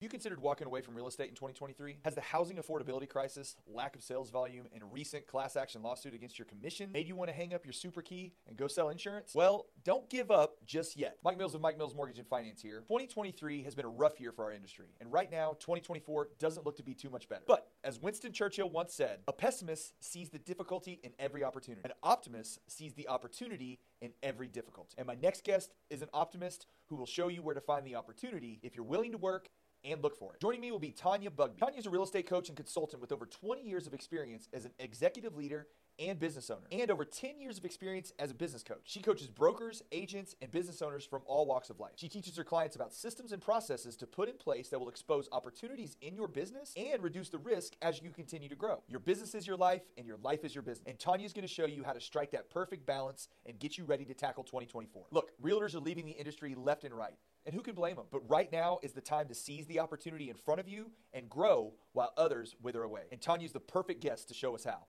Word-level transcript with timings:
you 0.00 0.08
considered 0.10 0.40
walking 0.42 0.66
away 0.66 0.82
from 0.82 0.94
real 0.94 1.08
estate 1.08 1.30
in 1.30 1.34
2023? 1.34 1.98
Has 2.04 2.14
the 2.14 2.20
housing 2.20 2.58
affordability 2.58 3.08
crisis, 3.08 3.56
lack 3.66 3.96
of 3.96 4.02
sales 4.02 4.30
volume, 4.30 4.66
and 4.74 4.82
recent 4.92 5.26
class 5.26 5.56
action 5.56 5.82
lawsuit 5.82 6.14
against 6.14 6.38
your 6.38 6.44
commission 6.44 6.92
made 6.92 7.08
you 7.08 7.16
want 7.16 7.30
to 7.30 7.34
hang 7.34 7.54
up 7.54 7.64
your 7.64 7.72
Supra 7.72 8.02
key 8.02 8.32
and 8.46 8.58
go 8.58 8.66
sell 8.66 8.90
insurance? 8.90 9.32
Well, 9.34 9.66
don't 9.84 10.08
give 10.10 10.30
up 10.30 10.56
just 10.66 10.96
yet. 10.96 11.16
Mike 11.24 11.38
Mills 11.38 11.54
of 11.54 11.62
Mike 11.62 11.78
Mills 11.78 11.94
Mortgage 11.94 12.18
and 12.18 12.28
Finance 12.28 12.60
here. 12.60 12.80
2023 12.80 13.62
has 13.62 13.74
been 13.74 13.86
a 13.86 13.90
rough 13.90 14.20
year 14.20 14.32
for 14.32 14.44
our 14.44 14.52
industry, 14.52 14.88
and 15.00 15.10
right 15.10 15.30
now, 15.30 15.52
2024 15.60 16.28
doesn't 16.38 16.66
look 16.66 16.76
to 16.76 16.82
be 16.82 16.92
too 16.92 17.08
much 17.08 17.28
better. 17.28 17.44
But 17.46 17.68
as 17.82 18.00
Winston 18.00 18.32
Churchill 18.32 18.68
once 18.68 18.92
said, 18.92 19.20
a 19.28 19.32
pessimist 19.32 19.94
sees 20.00 20.28
the 20.28 20.38
difficulty 20.38 21.00
in 21.04 21.12
every 21.18 21.42
opportunity. 21.42 21.82
An 21.84 21.92
optimist 22.02 22.58
sees 22.66 22.92
the 22.92 23.08
opportunity 23.08 23.78
in 24.02 24.12
every 24.22 24.48
difficulty. 24.48 24.94
And 24.98 25.06
my 25.06 25.16
next 25.22 25.44
guest 25.44 25.72
is 25.88 26.02
an 26.02 26.08
optimist 26.12 26.66
who 26.88 26.96
will 26.96 27.06
show 27.06 27.28
you 27.28 27.42
where 27.42 27.54
to 27.54 27.60
find 27.60 27.86
the 27.86 27.94
opportunity 27.94 28.60
if 28.62 28.76
you're 28.76 28.84
willing 28.84 29.12
to 29.12 29.18
work 29.18 29.48
and 29.86 30.02
look 30.02 30.16
for 30.16 30.34
it. 30.34 30.40
Joining 30.40 30.60
me 30.60 30.70
will 30.70 30.78
be 30.78 30.90
Tanya 30.90 31.30
Bugbee. 31.30 31.58
Tanya 31.58 31.78
is 31.78 31.86
a 31.86 31.90
real 31.90 32.02
estate 32.02 32.26
coach 32.26 32.48
and 32.48 32.56
consultant 32.56 33.00
with 33.00 33.12
over 33.12 33.26
20 33.26 33.62
years 33.62 33.86
of 33.86 33.94
experience 33.94 34.48
as 34.52 34.64
an 34.64 34.72
executive 34.78 35.36
leader 35.36 35.66
and 35.98 36.18
business 36.18 36.50
owner, 36.50 36.66
and 36.70 36.90
over 36.90 37.04
10 37.04 37.40
years 37.40 37.56
of 37.56 37.64
experience 37.64 38.12
as 38.18 38.30
a 38.30 38.34
business 38.34 38.62
coach. 38.62 38.82
She 38.84 39.00
coaches 39.00 39.28
brokers, 39.28 39.82
agents, 39.92 40.34
and 40.42 40.50
business 40.50 40.82
owners 40.82 41.06
from 41.06 41.22
all 41.24 41.46
walks 41.46 41.70
of 41.70 41.80
life. 41.80 41.92
She 41.96 42.08
teaches 42.08 42.36
her 42.36 42.44
clients 42.44 42.76
about 42.76 42.92
systems 42.92 43.32
and 43.32 43.40
processes 43.40 43.96
to 43.96 44.06
put 44.06 44.28
in 44.28 44.36
place 44.36 44.68
that 44.68 44.78
will 44.78 44.90
expose 44.90 45.28
opportunities 45.32 45.96
in 46.02 46.14
your 46.14 46.28
business 46.28 46.74
and 46.76 47.02
reduce 47.02 47.30
the 47.30 47.38
risk 47.38 47.74
as 47.80 48.02
you 48.02 48.10
continue 48.10 48.48
to 48.48 48.56
grow. 48.56 48.82
Your 48.88 49.00
business 49.00 49.34
is 49.34 49.46
your 49.46 49.56
life, 49.56 49.82
and 49.96 50.06
your 50.06 50.18
life 50.18 50.44
is 50.44 50.54
your 50.54 50.62
business. 50.62 50.86
And 50.86 50.98
Tanya 50.98 51.24
is 51.24 51.32
going 51.32 51.46
to 51.46 51.52
show 51.52 51.66
you 51.66 51.82
how 51.82 51.92
to 51.92 52.00
strike 52.00 52.30
that 52.32 52.50
perfect 52.50 52.84
balance 52.84 53.28
and 53.46 53.58
get 53.58 53.78
you 53.78 53.84
ready 53.84 54.04
to 54.04 54.14
tackle 54.14 54.44
2024. 54.44 55.06
Look, 55.10 55.30
realtors 55.42 55.74
are 55.74 55.80
leaving 55.80 56.04
the 56.04 56.12
industry 56.12 56.54
left 56.54 56.84
and 56.84 56.94
right. 56.94 57.14
And 57.46 57.54
who 57.54 57.62
can 57.62 57.76
blame 57.76 57.94
them? 57.94 58.06
But 58.10 58.28
right 58.28 58.50
now 58.50 58.80
is 58.82 58.92
the 58.92 59.00
time 59.00 59.28
to 59.28 59.34
seize 59.34 59.66
the 59.66 59.78
opportunity 59.78 60.30
in 60.30 60.36
front 60.36 60.58
of 60.58 60.68
you 60.68 60.90
and 61.14 61.30
grow 61.30 61.74
while 61.92 62.12
others 62.16 62.56
wither 62.60 62.82
away. 62.82 63.02
And 63.12 63.20
Tanya's 63.20 63.52
the 63.52 63.60
perfect 63.60 64.02
guest 64.02 64.26
to 64.28 64.34
show 64.34 64.56
us 64.56 64.64
how. 64.64 64.86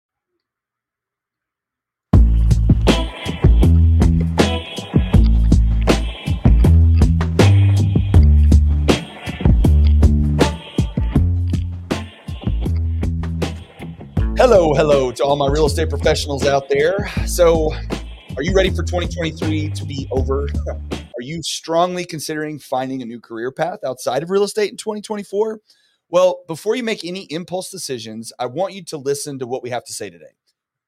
Hello, 14.35 14.73
hello 14.73 15.11
to 15.11 15.23
all 15.23 15.35
my 15.35 15.47
real 15.47 15.67
estate 15.67 15.89
professionals 15.89 16.43
out 16.47 16.69
there. 16.69 17.07
So, 17.27 17.71
are 18.35 18.41
you 18.41 18.55
ready 18.55 18.71
for 18.71 18.81
2023 18.81 19.69
to 19.69 19.85
be 19.85 20.07
over? 20.09 20.47
Are 21.17 21.23
you 21.23 21.41
strongly 21.41 22.05
considering 22.05 22.59
finding 22.59 23.01
a 23.01 23.05
new 23.05 23.19
career 23.19 23.51
path 23.51 23.79
outside 23.83 24.21
of 24.21 24.29
real 24.29 24.43
estate 24.43 24.69
in 24.69 24.77
2024? 24.77 25.59
Well, 26.09 26.43
before 26.47 26.75
you 26.75 26.83
make 26.83 27.03
any 27.03 27.23
impulse 27.23 27.71
decisions, 27.71 28.31
I 28.39 28.45
want 28.45 28.73
you 28.73 28.83
to 28.85 28.97
listen 28.97 29.39
to 29.39 29.47
what 29.47 29.63
we 29.63 29.71
have 29.71 29.83
to 29.85 29.93
say 29.93 30.09
today. 30.09 30.35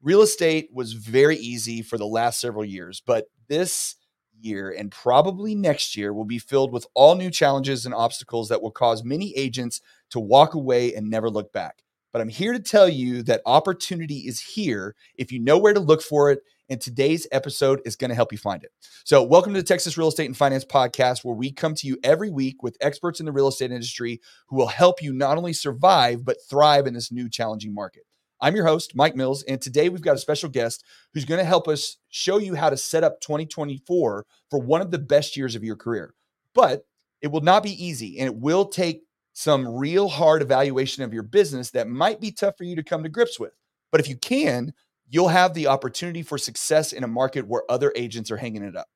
Real 0.02 0.22
estate 0.22 0.69
was 0.72 0.94
very 0.94 1.35
easy 1.38 1.81
for 1.81 1.97
the 1.97 2.05
last 2.05 2.39
several 2.39 2.63
years, 2.63 3.02
but 3.05 3.25
this 3.47 3.95
year 4.39 4.69
and 4.69 4.91
probably 4.91 5.55
next 5.55 5.97
year 5.97 6.13
will 6.13 6.25
be 6.25 6.39
filled 6.39 6.72
with 6.72 6.85
all 6.94 7.16
new 7.16 7.31
challenges 7.31 7.85
and 7.85 7.94
obstacles 7.94 8.50
that 8.50 8.61
will 8.61 8.72
cause 8.72 9.03
many 9.03 9.35
agents 9.35 9.81
to 10.11 10.19
walk 10.19 10.53
away 10.53 10.94
and 10.94 11.09
never 11.09 11.30
look 11.30 11.52
back. 11.52 11.83
But 12.13 12.22
I'm 12.22 12.30
here 12.30 12.53
to 12.53 12.59
tell 12.59 12.88
you 12.88 13.23
that 13.23 13.41
opportunity 13.45 14.19
is 14.19 14.39
here 14.39 14.95
if 15.16 15.31
you 15.31 15.39
know 15.39 15.57
where 15.57 15.73
to 15.73 15.80
look 15.80 16.02
for 16.02 16.31
it 16.31 16.39
and 16.70 16.80
today's 16.80 17.28
episode 17.31 17.81
is 17.86 17.95
going 17.95 18.09
to 18.09 18.16
help 18.16 18.31
you 18.31 18.38
find 18.38 18.64
it. 18.64 18.72
So, 19.03 19.23
welcome 19.23 19.53
to 19.53 19.62
the 19.62 19.67
Texas 19.67 19.98
Real 19.98 20.09
Estate 20.09 20.28
and 20.28 20.38
Finance 20.38 20.66
Podcast, 20.66 21.25
where 21.25 21.36
we 21.36 21.52
come 21.52 21.75
to 21.75 21.88
you 21.88 21.98
every 22.03 22.30
week 22.30 22.62
with 22.62 22.78
experts 22.81 23.20
in 23.20 23.25
the 23.25 23.31
real 23.31 23.48
estate 23.48 23.72
industry 23.72 24.22
who 24.48 24.56
will 24.56 24.67
help 24.67 25.02
you 25.02 25.14
not 25.14 25.38
only 25.38 25.53
survive, 25.53 26.23
but 26.23 26.38
thrive 26.50 26.88
in 26.88 26.94
this 26.94 27.12
new 27.12 27.30
challenging 27.30 27.73
market. 27.73 28.03
I'm 28.42 28.56
your 28.56 28.66
host, 28.66 28.95
Mike 28.95 29.16
Mills, 29.16 29.44
and 29.44 29.62
today 29.62 29.90
we've 29.90 30.02
got 30.02 30.16
a 30.16 30.20
special 30.20 30.47
guest 30.47 30.86
who's 31.14 31.25
going 31.25 31.40
to 31.40 31.45
help 31.45 31.67
us 31.67 31.97
show 32.09 32.38
you 32.38 32.56
how 32.56 32.69
to 32.69 32.78
set 32.78 33.03
up 33.03 33.19
2024 33.19 34.25
for 34.50 34.59
one 34.59 34.81
of 34.81 34.91
the 34.91 35.00
best 35.00 35.36
years 35.36 35.56
of 35.56 35.63
your 35.63 35.75
career. 35.75 36.13
But 36.53 36.86
it 37.22 37.28
will 37.28 37.41
not 37.41 37.63
be 37.63 37.86
easy, 37.86 38.19
and 38.19 38.28
it 38.28 38.36
will 38.36 38.66
take 38.66 39.01
some 39.34 39.68
real 39.68 40.07
hard 40.07 40.41
evaluation 40.41 41.03
of 41.03 41.13
your 41.13 41.24
business 41.24 41.72
that 41.72 41.88
might 41.88 42.22
be 42.22 42.31
tough 42.31 42.56
for 42.57 42.63
you 42.63 42.75
to 42.75 42.84
come 42.84 43.03
to 43.03 43.09
grips 43.09 43.40
with. 43.40 43.53
But 43.91 44.01
if 44.01 44.07
you 44.07 44.18
can, 44.18 44.74
you'll 45.09 45.30
have 45.30 45.53
the 45.53 45.68
opportunity 45.68 46.22
for 46.22 46.38
success 46.38 46.94
in 46.94 47.03
a 47.03 47.08
market 47.08 47.47
where 47.47 47.64
other 47.70 47.92
agents 47.96 48.31
are 48.31 48.38
hanging 48.38 48.64
it 48.64 48.75
up. 48.75 48.88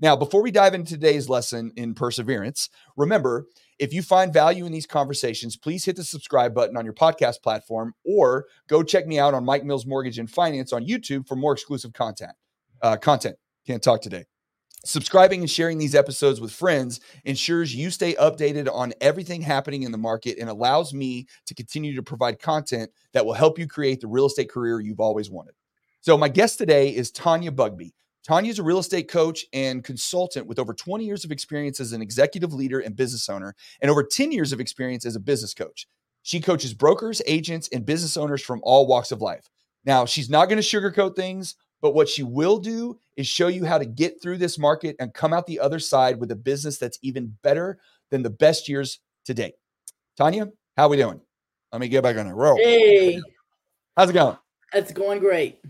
Now, 0.00 0.14
before 0.14 0.42
we 0.42 0.52
dive 0.52 0.74
into 0.74 0.94
today's 0.94 1.28
lesson 1.28 1.72
in 1.76 1.94
perseverance, 1.94 2.68
remember 2.96 3.46
if 3.80 3.92
you 3.92 4.00
find 4.02 4.32
value 4.32 4.64
in 4.64 4.72
these 4.72 4.86
conversations, 4.86 5.56
please 5.56 5.84
hit 5.84 5.96
the 5.96 6.04
subscribe 6.04 6.54
button 6.54 6.76
on 6.76 6.84
your 6.84 6.94
podcast 6.94 7.42
platform 7.42 7.94
or 8.04 8.46
go 8.68 8.82
check 8.82 9.06
me 9.06 9.18
out 9.18 9.34
on 9.34 9.44
Mike 9.44 9.64
Mills 9.64 9.86
Mortgage 9.86 10.18
and 10.18 10.30
Finance 10.30 10.72
on 10.72 10.86
YouTube 10.86 11.26
for 11.26 11.34
more 11.34 11.52
exclusive 11.52 11.92
content. 11.92 12.32
Uh, 12.80 12.96
content. 12.96 13.36
Can't 13.66 13.82
talk 13.82 14.00
today. 14.00 14.24
Subscribing 14.84 15.40
and 15.40 15.50
sharing 15.50 15.78
these 15.78 15.96
episodes 15.96 16.40
with 16.40 16.52
friends 16.52 17.00
ensures 17.24 17.74
you 17.74 17.90
stay 17.90 18.14
updated 18.14 18.72
on 18.72 18.94
everything 19.00 19.42
happening 19.42 19.82
in 19.82 19.90
the 19.90 19.98
market 19.98 20.38
and 20.38 20.48
allows 20.48 20.94
me 20.94 21.26
to 21.46 21.54
continue 21.54 21.96
to 21.96 22.02
provide 22.02 22.38
content 22.38 22.90
that 23.12 23.26
will 23.26 23.34
help 23.34 23.58
you 23.58 23.66
create 23.66 24.00
the 24.00 24.06
real 24.06 24.26
estate 24.26 24.48
career 24.48 24.78
you've 24.78 25.00
always 25.00 25.28
wanted. 25.28 25.54
So, 26.00 26.16
my 26.16 26.28
guest 26.28 26.58
today 26.58 26.94
is 26.94 27.10
Tanya 27.10 27.50
Bugbee. 27.50 27.92
Tanya 28.24 28.50
is 28.50 28.58
a 28.58 28.62
real 28.62 28.78
estate 28.78 29.08
coach 29.08 29.46
and 29.52 29.82
consultant 29.82 30.46
with 30.46 30.58
over 30.58 30.74
20 30.74 31.04
years 31.04 31.24
of 31.24 31.32
experience 31.32 31.80
as 31.80 31.92
an 31.92 32.02
executive 32.02 32.52
leader 32.52 32.78
and 32.78 32.94
business 32.94 33.28
owner, 33.28 33.54
and 33.80 33.90
over 33.90 34.02
10 34.02 34.32
years 34.32 34.52
of 34.52 34.60
experience 34.60 35.06
as 35.06 35.16
a 35.16 35.20
business 35.20 35.54
coach. 35.54 35.88
She 36.22 36.40
coaches 36.40 36.74
brokers, 36.74 37.22
agents, 37.26 37.68
and 37.72 37.86
business 37.86 38.16
owners 38.16 38.42
from 38.42 38.60
all 38.62 38.86
walks 38.86 39.12
of 39.12 39.22
life. 39.22 39.48
Now, 39.84 40.04
she's 40.04 40.28
not 40.28 40.48
going 40.48 40.60
to 40.60 40.62
sugarcoat 40.62 41.16
things, 41.16 41.56
but 41.80 41.94
what 41.94 42.08
she 42.08 42.22
will 42.22 42.58
do 42.58 42.98
is 43.16 43.26
show 43.26 43.48
you 43.48 43.64
how 43.64 43.78
to 43.78 43.86
get 43.86 44.20
through 44.20 44.38
this 44.38 44.58
market 44.58 44.94
and 45.00 45.14
come 45.14 45.32
out 45.32 45.46
the 45.46 45.60
other 45.60 45.78
side 45.78 46.20
with 46.20 46.30
a 46.30 46.36
business 46.36 46.78
that's 46.78 46.98
even 47.02 47.36
better 47.42 47.78
than 48.10 48.22
the 48.22 48.30
best 48.30 48.68
years 48.68 49.00
to 49.24 49.34
date. 49.34 49.54
Tanya, 50.16 50.50
how 50.76 50.86
are 50.86 50.90
we 50.90 50.96
doing? 50.96 51.20
Let 51.72 51.80
me 51.80 51.88
get 51.88 52.02
back 52.02 52.16
on 52.16 52.28
the 52.28 52.34
roll. 52.34 52.56
Hey, 52.56 53.20
how's 53.96 54.10
it 54.10 54.14
going? 54.14 54.36
It's 54.74 54.92
going 54.92 55.20
great. 55.20 55.60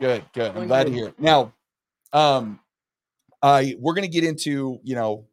Good, 0.00 0.24
good. 0.32 0.56
I'm 0.56 0.66
glad 0.68 0.86
to 0.86 0.92
hear 0.92 1.08
it. 1.08 1.18
Now, 1.18 1.52
um, 2.12 2.60
I 3.42 3.74
we're 3.78 3.94
gonna 3.94 4.08
get 4.08 4.24
into 4.24 4.78
you 4.82 4.94
know 4.94 5.26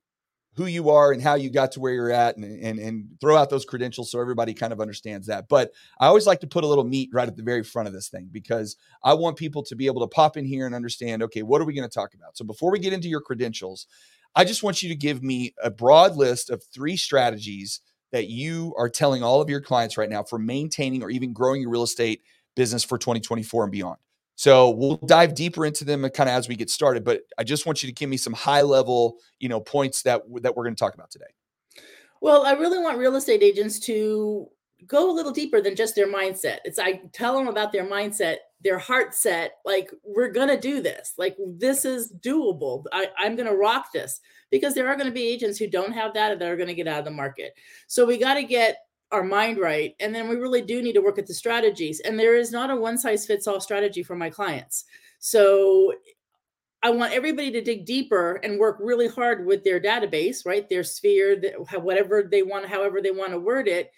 who 0.55 0.65
you 0.65 0.89
are 0.89 1.11
and 1.11 1.21
how 1.21 1.35
you 1.35 1.49
got 1.49 1.73
to 1.73 1.79
where 1.79 1.93
you're 1.93 2.11
at 2.11 2.37
and, 2.37 2.45
and 2.45 2.79
and 2.79 3.07
throw 3.19 3.35
out 3.35 3.49
those 3.49 3.65
credentials 3.65 4.09
so 4.09 4.19
everybody 4.19 4.53
kind 4.53 4.73
of 4.73 4.79
understands 4.79 5.27
that. 5.27 5.47
But 5.49 5.71
I 5.99 6.07
always 6.07 6.25
like 6.25 6.39
to 6.41 6.47
put 6.47 6.63
a 6.63 6.67
little 6.67 6.83
meat 6.83 7.09
right 7.13 7.27
at 7.27 7.35
the 7.35 7.43
very 7.43 7.63
front 7.63 7.87
of 7.87 7.93
this 7.93 8.09
thing 8.09 8.29
because 8.31 8.77
I 9.03 9.13
want 9.13 9.37
people 9.37 9.63
to 9.63 9.75
be 9.75 9.85
able 9.85 10.01
to 10.01 10.07
pop 10.07 10.37
in 10.37 10.45
here 10.45 10.65
and 10.65 10.73
understand, 10.73 11.21
okay, 11.23 11.43
what 11.43 11.61
are 11.61 11.65
we 11.65 11.73
going 11.73 11.87
to 11.87 11.93
talk 11.93 12.13
about? 12.13 12.37
So 12.37 12.45
before 12.45 12.71
we 12.71 12.79
get 12.79 12.93
into 12.93 13.09
your 13.09 13.21
credentials, 13.21 13.87
I 14.35 14.45
just 14.45 14.63
want 14.63 14.81
you 14.81 14.89
to 14.89 14.95
give 14.95 15.21
me 15.21 15.53
a 15.61 15.69
broad 15.69 16.15
list 16.15 16.49
of 16.49 16.63
three 16.73 16.97
strategies 16.97 17.81
that 18.11 18.27
you 18.27 18.73
are 18.77 18.89
telling 18.89 19.23
all 19.23 19.41
of 19.41 19.49
your 19.49 19.61
clients 19.61 19.97
right 19.97 20.09
now 20.09 20.23
for 20.23 20.39
maintaining 20.39 21.03
or 21.03 21.09
even 21.09 21.33
growing 21.33 21.61
your 21.61 21.69
real 21.69 21.83
estate 21.83 22.21
business 22.55 22.83
for 22.83 22.97
2024 22.97 23.63
and 23.63 23.71
beyond. 23.71 23.97
So 24.35 24.69
we'll 24.71 24.97
dive 24.97 25.33
deeper 25.33 25.65
into 25.65 25.85
them 25.85 26.01
kind 26.09 26.29
of 26.29 26.35
as 26.35 26.47
we 26.47 26.55
get 26.55 26.69
started. 26.69 27.03
But 27.03 27.21
I 27.37 27.43
just 27.43 27.65
want 27.65 27.81
you 27.81 27.87
to 27.87 27.93
give 27.93 28.09
me 28.09 28.17
some 28.17 28.33
high 28.33 28.61
level, 28.61 29.17
you 29.39 29.49
know, 29.49 29.59
points 29.59 30.01
that 30.03 30.23
that 30.41 30.55
we're 30.55 30.63
going 30.63 30.75
to 30.75 30.79
talk 30.79 30.93
about 30.93 31.11
today. 31.11 31.25
Well, 32.21 32.45
I 32.45 32.53
really 32.53 32.79
want 32.79 32.97
real 32.97 33.15
estate 33.15 33.43
agents 33.43 33.79
to 33.81 34.47
go 34.87 35.09
a 35.09 35.13
little 35.13 35.31
deeper 35.31 35.61
than 35.61 35.75
just 35.75 35.95
their 35.95 36.07
mindset. 36.07 36.57
It's 36.65 36.79
I 36.79 37.01
tell 37.13 37.35
them 37.37 37.47
about 37.47 37.71
their 37.71 37.85
mindset, 37.85 38.37
their 38.61 38.77
heart 38.77 39.15
set. 39.15 39.53
Like 39.63 39.89
we're 40.03 40.31
gonna 40.31 40.59
do 40.59 40.81
this. 40.81 41.13
Like 41.17 41.37
this 41.47 41.85
is 41.85 42.11
doable. 42.19 42.83
I, 42.91 43.07
I'm 43.17 43.35
gonna 43.35 43.55
rock 43.55 43.93
this 43.93 44.19
because 44.51 44.73
there 44.73 44.87
are 44.87 44.95
going 44.95 45.07
to 45.07 45.13
be 45.13 45.27
agents 45.27 45.57
who 45.57 45.67
don't 45.67 45.91
have 45.91 46.13
that 46.13 46.31
and 46.31 46.41
that 46.41 46.49
are 46.49 46.55
going 46.55 46.67
to 46.67 46.73
get 46.73 46.87
out 46.87 46.99
of 46.99 47.05
the 47.05 47.11
market. 47.11 47.53
So 47.87 48.05
we 48.05 48.17
got 48.17 48.35
to 48.35 48.43
get 48.43 48.77
our 49.11 49.23
mind 49.23 49.57
right. 49.57 49.95
And 49.99 50.13
then 50.13 50.27
we 50.27 50.35
really 50.35 50.61
do 50.61 50.81
need 50.81 50.93
to 50.93 51.01
work 51.01 51.19
at 51.19 51.27
the 51.27 51.33
strategies. 51.33 51.99
And 52.01 52.19
there 52.19 52.35
is 52.35 52.51
not 52.51 52.69
a 52.69 52.75
one 52.75 52.97
size 52.97 53.25
fits 53.25 53.47
all 53.47 53.61
strategy 53.61 54.03
for 54.03 54.15
my 54.15 54.29
clients. 54.29 54.85
So 55.19 55.93
I 56.83 56.89
want 56.91 57.13
everybody 57.13 57.51
to 57.51 57.61
dig 57.61 57.85
deeper 57.85 58.33
and 58.43 58.59
work 58.59 58.77
really 58.79 59.07
hard 59.07 59.45
with 59.45 59.63
their 59.63 59.79
database, 59.79 60.45
right? 60.45 60.69
Their 60.69 60.83
sphere, 60.83 61.41
whatever 61.73 62.27
they 62.29 62.43
want, 62.43 62.67
however 62.67 63.01
they 63.01 63.11
want 63.11 63.31
to 63.31 63.39
word 63.39 63.67
it. 63.67 63.91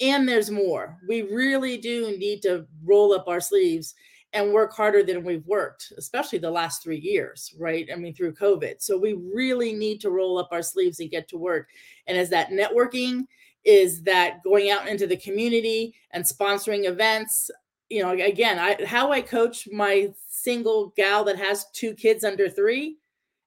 And 0.00 0.28
there's 0.28 0.50
more. 0.50 0.98
We 1.08 1.22
really 1.22 1.78
do 1.78 2.16
need 2.18 2.42
to 2.42 2.66
roll 2.84 3.14
up 3.14 3.28
our 3.28 3.40
sleeves 3.40 3.94
and 4.34 4.52
work 4.52 4.74
harder 4.74 5.04
than 5.04 5.24
we've 5.24 5.46
worked, 5.46 5.92
especially 5.96 6.40
the 6.40 6.50
last 6.50 6.82
three 6.82 6.98
years, 6.98 7.54
right? 7.58 7.88
I 7.90 7.96
mean, 7.96 8.14
through 8.14 8.34
COVID. 8.34 8.82
So 8.82 8.98
we 8.98 9.12
really 9.12 9.72
need 9.72 10.00
to 10.00 10.10
roll 10.10 10.38
up 10.38 10.48
our 10.50 10.62
sleeves 10.62 10.98
and 10.98 11.10
get 11.10 11.28
to 11.28 11.38
work. 11.38 11.68
And 12.08 12.18
as 12.18 12.30
that 12.30 12.50
networking, 12.50 13.22
is 13.64 14.02
that 14.02 14.42
going 14.42 14.70
out 14.70 14.88
into 14.88 15.06
the 15.06 15.16
community 15.16 15.94
and 16.12 16.24
sponsoring 16.24 16.86
events 16.86 17.50
you 17.88 18.02
know 18.02 18.10
again 18.10 18.58
i 18.58 18.76
how 18.84 19.10
i 19.12 19.20
coach 19.20 19.68
my 19.72 20.12
single 20.28 20.92
gal 20.96 21.24
that 21.24 21.38
has 21.38 21.66
two 21.72 21.94
kids 21.94 22.24
under 22.24 22.48
three 22.48 22.98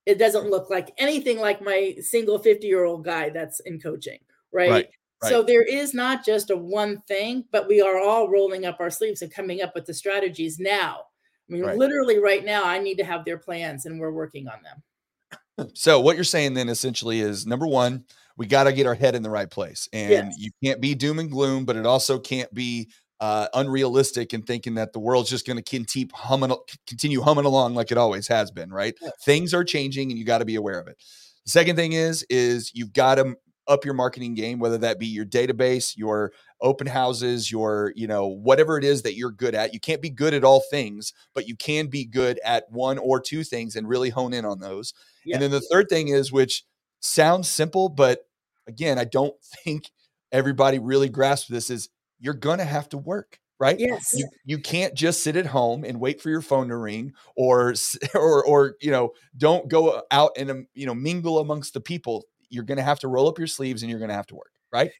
it 0.05 0.17
doesn't 0.17 0.49
look 0.49 0.69
like 0.69 0.93
anything 0.97 1.39
like 1.39 1.61
my 1.61 1.95
single 2.01 2.39
50 2.39 2.65
year 2.65 2.85
old 2.85 3.03
guy 3.03 3.29
that's 3.29 3.59
in 3.61 3.79
coaching 3.79 4.19
right? 4.51 4.69
right 4.69 4.89
Right. 5.21 5.29
So 5.29 5.41
there 5.41 5.63
is 5.63 5.95
not 5.95 6.23
just 6.23 6.51
a 6.51 6.55
one 6.55 7.01
thing, 7.07 7.45
but 7.51 7.67
we 7.67 7.81
are 7.81 7.99
all 7.99 8.29
rolling 8.29 8.65
up 8.65 8.77
our 8.79 8.91
sleeves 8.91 9.23
and 9.23 9.33
coming 9.33 9.63
up 9.63 9.73
with 9.73 9.87
the 9.87 9.93
strategies 9.93 10.59
now. 10.59 11.05
I 11.49 11.53
mean, 11.53 11.63
right. 11.63 11.77
literally 11.77 12.19
right 12.19 12.45
now, 12.45 12.65
I 12.65 12.77
need 12.77 12.97
to 12.97 13.03
have 13.03 13.25
their 13.25 13.37
plans 13.37 13.85
and 13.85 13.99
we're 13.99 14.11
working 14.11 14.47
on 14.47 14.59
them. 14.61 15.71
So 15.73 15.99
what 15.99 16.15
you're 16.15 16.23
saying 16.23 16.53
then 16.53 16.69
essentially 16.69 17.19
is 17.21 17.47
number 17.47 17.65
one, 17.65 18.05
we 18.37 18.45
got 18.45 18.65
to 18.65 18.73
get 18.73 18.85
our 18.85 18.93
head 18.93 19.15
in 19.15 19.23
the 19.23 19.29
right 19.29 19.49
place. 19.49 19.89
And 19.91 20.11
yes. 20.11 20.35
you 20.37 20.51
can't 20.63 20.79
be 20.79 20.95
doom 20.95 21.19
and 21.19 21.29
gloom, 21.29 21.65
but 21.65 21.75
it 21.75 21.85
also 21.85 22.19
can't 22.19 22.53
be 22.53 22.89
uh, 23.19 23.47
unrealistic 23.53 24.31
and 24.33 24.45
thinking 24.45 24.75
that 24.75 24.93
the 24.93 24.99
world's 24.99 25.29
just 25.29 25.47
going 25.47 25.61
to 25.61 25.83
keep 25.85 26.11
humming, 26.13 26.55
continue 26.85 27.21
humming 27.21 27.45
along 27.45 27.73
like 27.73 27.91
it 27.91 27.97
always 27.97 28.27
has 28.27 28.51
been. 28.51 28.69
Right? 28.69 28.95
Yes. 29.01 29.11
Things 29.25 29.53
are 29.53 29.63
changing, 29.63 30.11
and 30.11 30.19
you 30.19 30.25
got 30.25 30.37
to 30.37 30.45
be 30.45 30.55
aware 30.55 30.79
of 30.79 30.87
it. 30.87 30.97
The 31.45 31.51
second 31.51 31.75
thing 31.75 31.93
is 31.93 32.23
is 32.29 32.71
you've 32.75 32.93
got 32.93 33.15
to 33.15 33.35
up 33.67 33.83
your 33.83 33.93
marketing 33.93 34.33
game, 34.33 34.59
whether 34.59 34.77
that 34.77 34.99
be 34.99 35.07
your 35.07 35.25
database, 35.25 35.97
your 35.97 36.31
open 36.61 36.87
houses, 36.87 37.51
your 37.51 37.91
you 37.95 38.07
know 38.07 38.27
whatever 38.27 38.77
it 38.77 38.83
is 38.83 39.01
that 39.01 39.15
you're 39.15 39.31
good 39.31 39.55
at. 39.55 39.73
You 39.73 39.79
can't 39.79 40.01
be 40.01 40.09
good 40.09 40.33
at 40.33 40.43
all 40.43 40.63
things, 40.69 41.13
but 41.33 41.47
you 41.47 41.55
can 41.55 41.87
be 41.87 42.05
good 42.05 42.39
at 42.45 42.65
one 42.69 42.97
or 42.97 43.19
two 43.19 43.43
things 43.43 43.75
and 43.75 43.87
really 43.87 44.09
hone 44.09 44.33
in 44.33 44.45
on 44.45 44.59
those. 44.59 44.93
Yes. 45.25 45.35
And 45.35 45.43
then 45.43 45.51
the 45.51 45.61
third 45.61 45.89
thing 45.89 46.09
is, 46.09 46.31
which 46.31 46.63
sounds 46.99 47.49
simple, 47.49 47.89
but 47.89 48.26
again, 48.67 48.99
I 48.99 49.05
don't 49.05 49.33
think 49.63 49.91
everybody 50.31 50.79
really 50.79 51.09
grasps 51.09 51.47
this 51.47 51.69
is 51.69 51.89
you're 52.19 52.33
going 52.33 52.59
to 52.59 52.65
have 52.65 52.89
to 52.89 52.97
work 52.97 53.39
right? 53.59 53.79
Yes. 53.79 54.13
You, 54.15 54.29
you 54.45 54.59
can't 54.59 54.93
just 54.93 55.23
sit 55.23 55.35
at 55.35 55.47
home 55.47 55.83
and 55.83 55.99
wait 55.99 56.21
for 56.21 56.29
your 56.29 56.43
phone 56.43 56.67
to 56.67 56.77
ring 56.77 57.13
or 57.35 57.73
or 58.13 58.45
or 58.45 58.75
you 58.81 58.91
know 58.91 59.13
don't 59.35 59.67
go 59.67 60.03
out 60.11 60.31
and 60.37 60.51
um, 60.51 60.67
you 60.75 60.85
know 60.85 60.93
mingle 60.93 61.39
amongst 61.39 61.73
the 61.73 61.81
people. 61.81 62.25
You're 62.49 62.63
going 62.63 62.77
to 62.77 62.83
have 62.83 62.99
to 62.99 63.07
roll 63.07 63.27
up 63.27 63.39
your 63.39 63.47
sleeves 63.47 63.81
and 63.81 63.89
you're 63.89 63.99
going 63.99 64.09
to 64.09 64.15
have 64.15 64.27
to 64.27 64.35
work 64.35 64.51
right? 64.71 64.91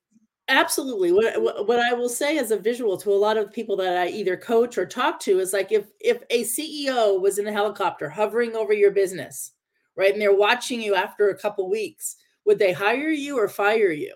Absolutely. 0.50 1.12
What, 1.12 1.68
what 1.68 1.80
i 1.80 1.94
will 1.94 2.10
say 2.10 2.38
as 2.38 2.52
a 2.52 2.58
visual 2.58 2.98
to 2.98 3.12
a 3.12 3.14
lot 3.14 3.38
of 3.38 3.52
people 3.52 3.76
that 3.78 3.98
i 3.98 4.08
either 4.08 4.38
coach 4.38 4.78
or 4.78 4.86
talk 4.86 5.20
to 5.22 5.40
is 5.40 5.54
like 5.54 5.72
if 5.72 5.88
if 6.00 6.24
a 6.30 6.44
ceo 6.44 7.20
was 7.20 7.38
in 7.38 7.48
a 7.48 7.52
helicopter 7.52 8.10
hovering 8.10 8.56
over 8.56 8.74
your 8.74 8.92
business 8.92 9.52
right 9.96 10.14
and 10.14 10.22
they're 10.22 10.36
watching 10.36 10.82
you 10.82 10.96
after 10.96 11.30
a 11.30 11.38
couple 11.38 11.70
weeks 11.70 12.16
would 12.48 12.58
they 12.58 12.74
hire 12.74 13.10
you 13.10 13.38
or 13.38 13.48
fire 13.48 13.92
you 13.92 14.16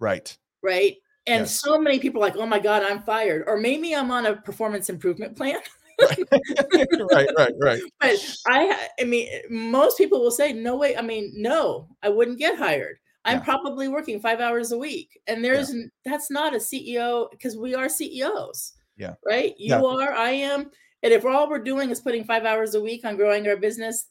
right 0.00 0.38
right 0.62 0.96
and 1.26 1.42
yes. 1.42 1.60
so 1.60 1.78
many 1.78 1.98
people 1.98 2.22
are 2.22 2.26
like, 2.26 2.36
oh 2.36 2.46
my 2.46 2.60
God, 2.60 2.84
I'm 2.84 3.02
fired. 3.02 3.44
Or 3.46 3.56
maybe 3.56 3.94
I'm 3.94 4.10
on 4.10 4.26
a 4.26 4.36
performance 4.36 4.88
improvement 4.88 5.36
plan. 5.36 5.58
right, 6.00 7.28
right, 7.36 7.52
right. 7.60 7.82
But 8.00 8.36
I, 8.46 8.88
I 9.00 9.04
mean, 9.04 9.28
most 9.50 9.98
people 9.98 10.20
will 10.20 10.30
say, 10.30 10.52
no 10.52 10.76
way. 10.76 10.96
I 10.96 11.02
mean, 11.02 11.32
no, 11.34 11.88
I 12.02 12.10
wouldn't 12.10 12.38
get 12.38 12.56
hired. 12.56 12.98
I'm 13.24 13.38
yeah. 13.38 13.44
probably 13.44 13.88
working 13.88 14.20
five 14.20 14.40
hours 14.40 14.70
a 14.70 14.78
week. 14.78 15.18
And 15.26 15.44
there's, 15.44 15.74
yeah. 15.74 15.86
that's 16.04 16.30
not 16.30 16.54
a 16.54 16.58
CEO 16.58 17.28
because 17.32 17.56
we 17.56 17.74
are 17.74 17.88
CEOs. 17.88 18.74
Yeah. 18.96 19.14
Right. 19.26 19.54
You 19.58 19.70
yeah. 19.70 19.82
are, 19.82 20.12
I 20.12 20.30
am. 20.30 20.70
And 21.02 21.12
if 21.12 21.24
all 21.24 21.50
we're 21.50 21.58
doing 21.58 21.90
is 21.90 22.00
putting 22.00 22.24
five 22.24 22.44
hours 22.44 22.76
a 22.76 22.80
week 22.80 23.04
on 23.04 23.16
growing 23.16 23.48
our 23.48 23.56
business, 23.56 24.06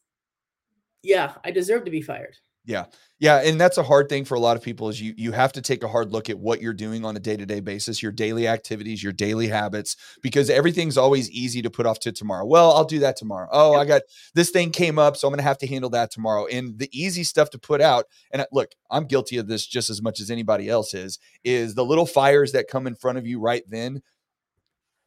yeah, 1.02 1.36
I 1.46 1.52
deserve 1.52 1.86
to 1.86 1.92
be 1.92 2.02
fired. 2.02 2.36
Yeah. 2.66 2.86
Yeah, 3.18 3.38
and 3.38 3.60
that's 3.60 3.78
a 3.78 3.84
hard 3.84 4.10
thing 4.10 4.26
for 4.26 4.36
a 4.36 4.40
lot 4.42 4.58
of 4.58 4.64
people 4.64 4.90
is 4.90 5.00
you 5.00 5.14
you 5.16 5.32
have 5.32 5.54
to 5.54 5.62
take 5.62 5.84
a 5.84 5.88
hard 5.88 6.12
look 6.12 6.30
at 6.30 6.38
what 6.38 6.62
you're 6.62 6.74
doing 6.74 7.06
on 7.06 7.16
a 7.16 7.20
day-to-day 7.20 7.62
basis, 7.62 8.04
your 8.04 8.12
daily 8.12 8.46
activities, 8.46 9.02
your 9.02 9.14
daily 9.14 9.48
habits 9.48 9.96
because 10.22 10.50
everything's 10.50 10.98
always 10.98 11.32
easy 11.32 11.62
to 11.62 11.70
put 11.70 11.86
off 11.86 11.98
to 12.02 12.12
tomorrow. 12.12 12.46
Well, 12.46 12.74
I'll 12.74 12.84
do 12.84 13.00
that 13.00 13.16
tomorrow. 13.16 13.48
Oh, 13.54 13.74
I 13.74 13.86
got 13.86 14.02
this 14.34 14.50
thing 14.50 14.70
came 14.70 15.00
up, 15.00 15.16
so 15.16 15.28
I'm 15.28 15.32
going 15.32 15.38
to 15.38 15.44
have 15.44 15.58
to 15.60 15.68
handle 15.68 15.90
that 15.92 16.12
tomorrow. 16.12 16.46
And 16.48 16.78
the 16.78 16.90
easy 16.92 17.24
stuff 17.24 17.50
to 17.52 17.58
put 17.58 17.80
out 17.80 18.06
and 18.32 18.42
uh, 18.42 18.48
look, 18.52 18.72
I'm 18.92 19.06
guilty 19.06 19.38
of 19.38 19.48
this 19.48 19.66
just 19.66 19.90
as 19.90 20.02
much 20.02 20.20
as 20.20 20.30
anybody 20.30 20.68
else 20.68 20.94
is 20.94 21.18
is 21.46 21.74
the 21.74 21.86
little 21.86 22.06
fires 22.06 22.52
that 22.52 22.68
come 22.68 22.86
in 22.86 22.96
front 22.96 23.18
of 23.18 23.26
you 23.26 23.40
right 23.40 23.64
then 23.70 24.02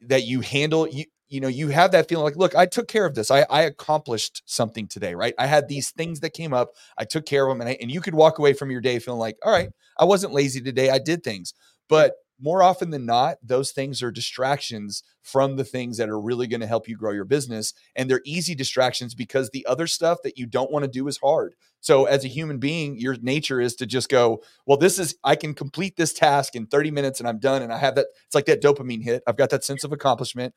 that 0.01 0.23
you 0.23 0.41
handle 0.41 0.87
you 0.87 1.05
you 1.29 1.39
know, 1.39 1.47
you 1.47 1.69
have 1.69 1.91
that 1.91 2.09
feeling 2.09 2.25
like, 2.25 2.35
look, 2.35 2.55
I 2.55 2.65
took 2.65 2.87
care 2.87 3.05
of 3.05 3.15
this. 3.15 3.29
I, 3.29 3.45
I 3.49 3.61
accomplished 3.61 4.41
something 4.45 4.87
today, 4.87 5.13
right? 5.13 5.35
I 5.37 5.45
had 5.45 5.67
these 5.67 5.91
things 5.91 6.19
that 6.21 6.33
came 6.33 6.53
up. 6.53 6.71
I 6.97 7.05
took 7.05 7.25
care 7.25 7.47
of 7.47 7.51
them. 7.51 7.61
And, 7.61 7.69
I, 7.69 7.77
and 7.79 7.91
you 7.91 8.01
could 8.01 8.15
walk 8.15 8.39
away 8.39 8.53
from 8.53 8.71
your 8.71 8.81
day 8.81 8.97
feeling 8.99 9.19
like, 9.19 9.37
all 9.43 9.51
right, 9.51 9.69
I 9.97 10.05
wasn't 10.05 10.33
lazy 10.33 10.59
today. 10.59 10.89
I 10.89 10.97
did 10.97 11.23
things. 11.23 11.53
But 11.87 12.13
more 12.41 12.63
often 12.63 12.89
than 12.89 13.05
not, 13.05 13.37
those 13.43 13.71
things 13.71 14.01
are 14.01 14.11
distractions 14.11 15.03
from 15.21 15.57
the 15.57 15.63
things 15.63 15.97
that 15.97 16.09
are 16.09 16.19
really 16.19 16.47
going 16.47 16.61
to 16.61 16.67
help 16.67 16.87
you 16.87 16.95
grow 16.95 17.11
your 17.11 17.25
business. 17.25 17.73
And 17.95 18.09
they're 18.09 18.21
easy 18.25 18.55
distractions 18.55 19.13
because 19.13 19.49
the 19.49 19.65
other 19.65 19.87
stuff 19.87 20.19
that 20.23 20.37
you 20.37 20.45
don't 20.45 20.71
want 20.71 20.83
to 20.83 20.91
do 20.91 21.07
is 21.07 21.17
hard. 21.17 21.55
So, 21.81 22.05
as 22.05 22.25
a 22.25 22.29
human 22.29 22.57
being, 22.57 22.97
your 22.97 23.15
nature 23.21 23.61
is 23.61 23.75
to 23.75 23.85
just 23.85 24.09
go, 24.09 24.41
well, 24.65 24.77
this 24.77 24.99
is, 24.99 25.15
I 25.23 25.35
can 25.35 25.53
complete 25.53 25.95
this 25.95 26.11
task 26.11 26.55
in 26.55 26.65
30 26.65 26.91
minutes 26.91 27.19
and 27.19 27.29
I'm 27.29 27.39
done. 27.39 27.61
And 27.61 27.71
I 27.71 27.77
have 27.77 27.95
that, 27.95 28.07
it's 28.25 28.35
like 28.35 28.45
that 28.45 28.61
dopamine 28.61 29.03
hit. 29.03 29.23
I've 29.27 29.37
got 29.37 29.49
that 29.51 29.63
sense 29.63 29.83
of 29.83 29.93
accomplishment 29.93 30.53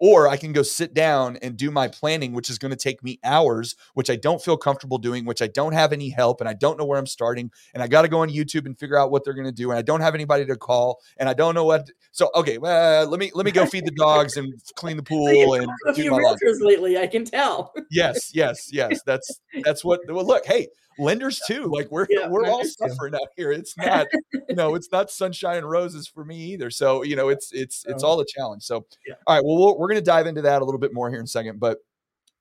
or 0.00 0.26
I 0.26 0.38
can 0.38 0.52
go 0.52 0.62
sit 0.62 0.94
down 0.94 1.36
and 1.42 1.56
do 1.56 1.70
my 1.70 1.86
planning, 1.86 2.32
which 2.32 2.48
is 2.48 2.58
going 2.58 2.70
to 2.70 2.76
take 2.76 3.04
me 3.04 3.20
hours, 3.22 3.76
which 3.92 4.08
I 4.08 4.16
don't 4.16 4.42
feel 4.42 4.56
comfortable 4.56 4.96
doing, 4.96 5.26
which 5.26 5.42
I 5.42 5.46
don't 5.46 5.72
have 5.72 5.92
any 5.92 6.08
help 6.08 6.40
and 6.40 6.48
I 6.48 6.54
don't 6.54 6.78
know 6.78 6.86
where 6.86 6.98
I'm 6.98 7.06
starting. 7.06 7.50
And 7.74 7.82
I 7.82 7.86
got 7.86 8.02
to 8.02 8.08
go 8.08 8.20
on 8.20 8.30
YouTube 8.30 8.64
and 8.64 8.78
figure 8.78 8.98
out 8.98 9.10
what 9.10 9.24
they're 9.24 9.34
going 9.34 9.46
to 9.46 9.52
do. 9.52 9.70
And 9.70 9.78
I 9.78 9.82
don't 9.82 10.00
have 10.00 10.14
anybody 10.14 10.46
to 10.46 10.56
call 10.56 11.00
and 11.18 11.28
I 11.28 11.34
don't 11.34 11.54
know 11.54 11.64
what. 11.64 11.90
So, 12.12 12.30
okay, 12.34 12.56
well, 12.56 13.06
let 13.06 13.20
me, 13.20 13.30
let 13.34 13.44
me 13.44 13.52
go 13.52 13.66
feed 13.66 13.84
the 13.84 13.92
dogs 13.92 14.38
and 14.38 14.54
clean 14.74 14.96
the 14.96 15.02
pool 15.10 15.54
and 15.54 15.68
a 15.86 15.94
few 15.94 16.10
realtors 16.10 16.60
lately. 16.60 16.98
I 16.98 17.06
can 17.06 17.26
tell. 17.26 17.74
yes, 17.90 18.34
yes, 18.34 18.70
yes. 18.72 19.02
That's, 19.04 19.40
that's 19.64 19.84
what, 19.84 20.00
well, 20.08 20.26
look, 20.26 20.46
Hey, 20.46 20.68
lenders 21.00 21.40
too. 21.46 21.64
Like 21.64 21.90
we're 21.90 22.06
yeah, 22.10 22.28
we're 22.28 22.46
all 22.46 22.64
suffering 22.64 23.14
out 23.14 23.28
here. 23.36 23.52
It's 23.52 23.76
not, 23.78 24.06
you 24.32 24.54
know, 24.54 24.74
it's 24.74 24.90
not 24.92 25.10
sunshine 25.10 25.58
and 25.58 25.68
roses 25.68 26.06
for 26.06 26.24
me 26.24 26.36
either. 26.52 26.70
So 26.70 27.02
you 27.02 27.16
know, 27.16 27.28
it's 27.28 27.52
it's 27.52 27.84
it's 27.88 28.02
all 28.02 28.20
a 28.20 28.26
challenge. 28.26 28.62
So 28.62 28.86
yeah. 29.06 29.14
all 29.26 29.36
right, 29.36 29.44
well 29.44 29.78
we're 29.78 29.88
going 29.88 30.00
to 30.00 30.04
dive 30.04 30.26
into 30.26 30.42
that 30.42 30.62
a 30.62 30.64
little 30.64 30.80
bit 30.80 30.92
more 30.94 31.10
here 31.10 31.18
in 31.18 31.24
a 31.24 31.28
second, 31.28 31.58
but 31.60 31.78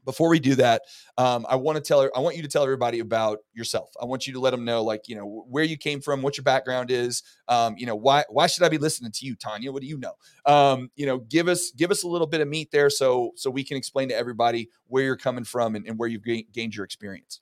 before 0.06 0.30
we 0.30 0.40
do 0.40 0.56
that, 0.56 0.82
um, 1.18 1.46
I 1.48 1.56
want 1.56 1.76
to 1.76 1.82
tell 1.82 2.10
I 2.16 2.20
want 2.20 2.36
you 2.36 2.42
to 2.42 2.48
tell 2.48 2.64
everybody 2.64 3.00
about 3.00 3.40
yourself. 3.54 3.90
I 4.02 4.06
want 4.06 4.26
you 4.26 4.34
to 4.34 4.40
let 4.40 4.52
them 4.52 4.66
know, 4.66 4.84
like, 4.84 5.08
you 5.08 5.16
know, 5.16 5.46
where 5.48 5.64
you 5.64 5.78
came 5.78 6.02
from, 6.02 6.24
what 6.24 6.36
your 6.36 6.44
background 6.44 6.90
is. 6.90 7.22
Um, 7.48 7.76
you 7.78 7.86
know, 7.86 7.96
why 7.96 8.24
why 8.30 8.48
should 8.48 8.64
I 8.64 8.70
be 8.70 8.78
listening 8.78 9.12
to 9.12 9.26
you, 9.26 9.36
Tanya? 9.36 9.72
What 9.72 9.82
do 9.82 9.88
you 9.88 10.00
know? 10.00 10.14
Um, 10.46 10.90
you 10.96 11.06
know, 11.06 11.20
give 11.20 11.48
us 11.48 11.72
give 11.72 11.92
us 11.92 12.04
a 12.04 12.08
little 12.08 12.28
bit 12.28 12.42
of 12.42 12.48
meat 12.48 12.72
there, 12.72 12.90
so 12.90 13.34
so 13.36 13.50
we 13.50 13.64
can 13.64 13.78
explain 13.78 14.10
to 14.10 14.16
everybody 14.16 14.70
where 14.88 15.04
you're 15.04 15.18
coming 15.18 15.44
from 15.44 15.76
and, 15.76 15.86
and 15.86 15.98
where 16.00 16.10
you've 16.10 16.24
gained 16.24 16.76
your 16.76 16.86
experience. 16.86 17.42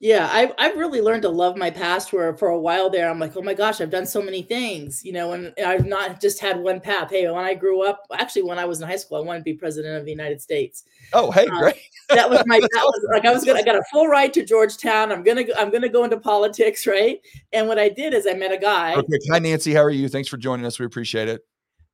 Yeah, 0.00 0.30
I've 0.32 0.52
I've 0.56 0.76
really 0.76 1.02
learned 1.02 1.22
to 1.22 1.28
love 1.28 1.56
my 1.56 1.70
past. 1.70 2.12
Where 2.12 2.34
for 2.34 2.48
a 2.48 2.58
while 2.58 2.88
there, 2.88 3.10
I'm 3.10 3.18
like, 3.18 3.36
oh 3.36 3.42
my 3.42 3.52
gosh, 3.52 3.80
I've 3.80 3.90
done 3.90 4.06
so 4.06 4.22
many 4.22 4.40
things, 4.40 5.04
you 5.04 5.12
know, 5.12 5.32
and 5.32 5.52
I've 5.64 5.86
not 5.86 6.20
just 6.20 6.40
had 6.40 6.58
one 6.58 6.80
path. 6.80 7.10
Hey, 7.10 7.30
when 7.30 7.44
I 7.44 7.54
grew 7.54 7.86
up, 7.86 8.06
actually, 8.12 8.44
when 8.44 8.58
I 8.58 8.64
was 8.64 8.80
in 8.80 8.88
high 8.88 8.96
school, 8.96 9.18
I 9.18 9.20
wanted 9.20 9.40
to 9.40 9.44
be 9.44 9.54
president 9.54 9.98
of 9.98 10.04
the 10.04 10.10
United 10.10 10.40
States. 10.40 10.84
Oh, 11.12 11.30
hey, 11.30 11.46
um, 11.48 11.58
great! 11.58 11.76
that 12.08 12.30
was 12.30 12.42
my 12.46 12.60
that 12.60 12.82
was 12.82 13.06
like 13.12 13.26
I 13.26 13.32
was 13.32 13.44
gonna 13.44 13.58
I 13.58 13.62
got 13.62 13.76
a 13.76 13.84
full 13.92 14.06
ride 14.08 14.32
to 14.34 14.44
Georgetown. 14.44 15.12
I'm 15.12 15.22
gonna 15.22 15.44
go, 15.44 15.52
I'm 15.58 15.70
gonna 15.70 15.88
go 15.88 16.04
into 16.04 16.18
politics, 16.18 16.86
right? 16.86 17.20
And 17.52 17.68
what 17.68 17.78
I 17.78 17.90
did 17.90 18.14
is 18.14 18.26
I 18.26 18.32
met 18.32 18.52
a 18.52 18.58
guy. 18.58 18.94
Okay, 18.94 19.18
hi 19.30 19.38
Nancy, 19.38 19.74
how 19.74 19.84
are 19.84 19.90
you? 19.90 20.08
Thanks 20.08 20.28
for 20.28 20.38
joining 20.38 20.64
us. 20.64 20.78
We 20.78 20.86
appreciate 20.86 21.28
it 21.28 21.44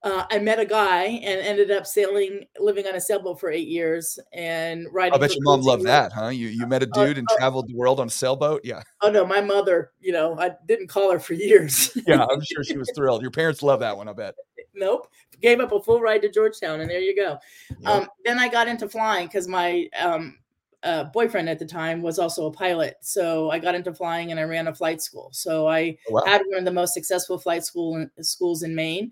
uh, 0.03 0.25
I 0.31 0.39
met 0.39 0.61
a 0.61 0.65
guy 0.65 1.05
and 1.05 1.41
ended 1.41 1.71
up 1.71 1.87
sailing, 1.87 2.45
living 2.59 2.87
on 2.87 2.95
a 2.95 3.01
sailboat 3.01 3.41
for 3.41 3.51
eight 3.51 3.67
years 3.67 4.19
and 4.33 4.87
riding. 4.93 5.15
I 5.15 5.19
bet 5.19 5.35
your 5.35 5.43
mom 5.43 5.63
loved 5.63 5.85
that, 5.85 6.13
huh? 6.13 6.29
You 6.29 6.49
you 6.49 6.67
met 6.69 6.83
a 6.83 6.89
uh, 6.91 7.05
dude 7.05 7.17
uh, 7.17 7.21
and 7.21 7.29
uh, 7.31 7.37
traveled 7.39 7.69
the 7.69 7.75
world 7.75 7.99
on 7.99 8.07
a 8.07 8.11
sailboat. 8.11 8.61
Yeah. 8.63 8.83
Oh 9.01 9.11
no, 9.11 9.27
my 9.27 9.41
mother. 9.41 9.93
You 10.01 10.13
know, 10.13 10.39
I 10.39 10.53
didn't 10.67 10.89
call 10.89 11.11
her 11.13 11.19
for 11.19 11.35
years. 11.35 11.97
yeah, 12.07 12.25
I'm 12.25 12.41
sure 12.45 12.63
she 12.63 12.77
was 12.77 12.91
thrilled. 12.95 13.23
Your 13.23 13.31
parents 13.31 13.63
love 13.63 13.81
that 13.81 13.97
one, 13.97 14.09
I 14.09 14.13
bet. 14.13 14.35
Nope. 14.75 15.09
Gave 15.41 15.61
up 15.61 15.73
a 15.73 15.81
full 15.81 16.01
ride 16.01 16.23
to 16.23 16.31
Georgetown, 16.31 16.81
and 16.81 16.91
there 16.91 17.01
you 17.01 17.17
go. 17.17 17.39
Yep. 17.81 17.91
Um, 17.91 18.09
then 18.25 18.39
I 18.39 18.49
got 18.49 18.69
into 18.69 18.89
flying 18.89 19.27
because 19.27 19.49
my 19.49 19.89
um, 19.99 20.39
uh, 20.83 21.05
boyfriend 21.05 21.49
at 21.49 21.59
the 21.59 21.67
time 21.67 22.01
was 22.01 22.19
also 22.19 22.47
a 22.47 22.53
pilot. 22.53 22.97
So 23.01 23.51
I 23.51 23.59
got 23.59 23.75
into 23.75 23.93
flying 23.93 24.31
and 24.31 24.39
I 24.39 24.45
ran 24.45 24.69
a 24.69 24.75
flight 24.75 25.03
school. 25.03 25.31
So 25.33 25.67
I 25.67 25.99
oh, 26.09 26.15
wow. 26.15 26.23
had 26.27 26.43
one 26.47 26.59
of 26.59 26.65
the 26.65 26.73
most 26.73 26.95
successful 26.95 27.39
flight 27.39 27.65
school 27.65 27.97
in, 27.97 28.11
schools 28.23 28.63
in 28.63 28.75
Maine 28.75 29.11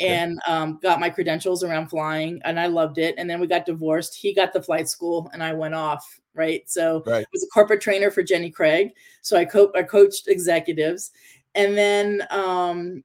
and 0.00 0.38
um, 0.46 0.78
got 0.82 1.00
my 1.00 1.08
credentials 1.08 1.62
around 1.62 1.88
flying 1.88 2.40
and 2.44 2.58
I 2.58 2.66
loved 2.66 2.98
it. 2.98 3.14
And 3.16 3.28
then 3.28 3.40
we 3.40 3.46
got 3.46 3.66
divorced. 3.66 4.14
He 4.14 4.34
got 4.34 4.52
the 4.52 4.62
flight 4.62 4.88
school 4.88 5.30
and 5.32 5.42
I 5.42 5.52
went 5.52 5.74
off. 5.74 6.20
Right. 6.34 6.68
So 6.68 7.02
right. 7.06 7.24
I 7.24 7.26
was 7.32 7.44
a 7.44 7.48
corporate 7.54 7.80
trainer 7.80 8.10
for 8.10 8.22
Jenny 8.22 8.50
Craig. 8.50 8.90
So 9.22 9.36
I, 9.36 9.44
co- 9.44 9.72
I 9.74 9.84
coached 9.84 10.26
executives. 10.26 11.12
And 11.54 11.78
then 11.78 12.22
um, 12.30 13.04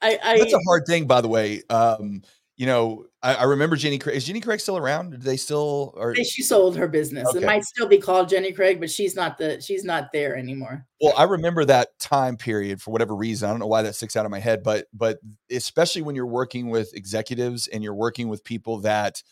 I, 0.00 0.18
I, 0.22 0.38
That's 0.38 0.52
a 0.52 0.60
hard 0.66 0.84
thing, 0.86 1.06
by 1.06 1.20
the 1.20 1.28
way. 1.28 1.62
Um, 1.70 2.22
you 2.62 2.66
know, 2.66 3.06
I, 3.24 3.34
I, 3.34 3.42
remember 3.42 3.74
Jenny 3.74 3.98
Craig. 3.98 4.14
Is 4.14 4.24
Jenny 4.24 4.40
Craig 4.40 4.60
still 4.60 4.76
around? 4.76 5.10
Do 5.10 5.16
they 5.16 5.36
still 5.36 5.94
or 5.96 6.14
she 6.14 6.42
sold 6.42 6.76
her 6.76 6.86
business. 6.86 7.26
Okay. 7.26 7.40
It 7.40 7.44
might 7.44 7.64
still 7.64 7.88
be 7.88 7.98
called 7.98 8.28
Jenny 8.28 8.52
Craig, 8.52 8.78
but 8.78 8.88
she's 8.88 9.16
not 9.16 9.36
the 9.36 9.60
she's 9.60 9.82
not 9.82 10.12
there 10.12 10.36
anymore. 10.36 10.86
Well, 11.00 11.12
I 11.16 11.24
remember 11.24 11.64
that 11.64 11.98
time 11.98 12.36
period 12.36 12.80
for 12.80 12.92
whatever 12.92 13.16
reason. 13.16 13.48
I 13.48 13.52
don't 13.52 13.58
know 13.58 13.66
why 13.66 13.82
that 13.82 13.96
sticks 13.96 14.14
out 14.14 14.26
of 14.26 14.30
my 14.30 14.38
head, 14.38 14.62
but 14.62 14.86
but 14.94 15.18
especially 15.50 16.02
when 16.02 16.14
you're 16.14 16.24
working 16.24 16.68
with 16.70 16.94
executives 16.94 17.66
and 17.66 17.82
you're 17.82 17.96
working 17.96 18.28
with 18.28 18.44
people 18.44 18.78
that 18.82 19.24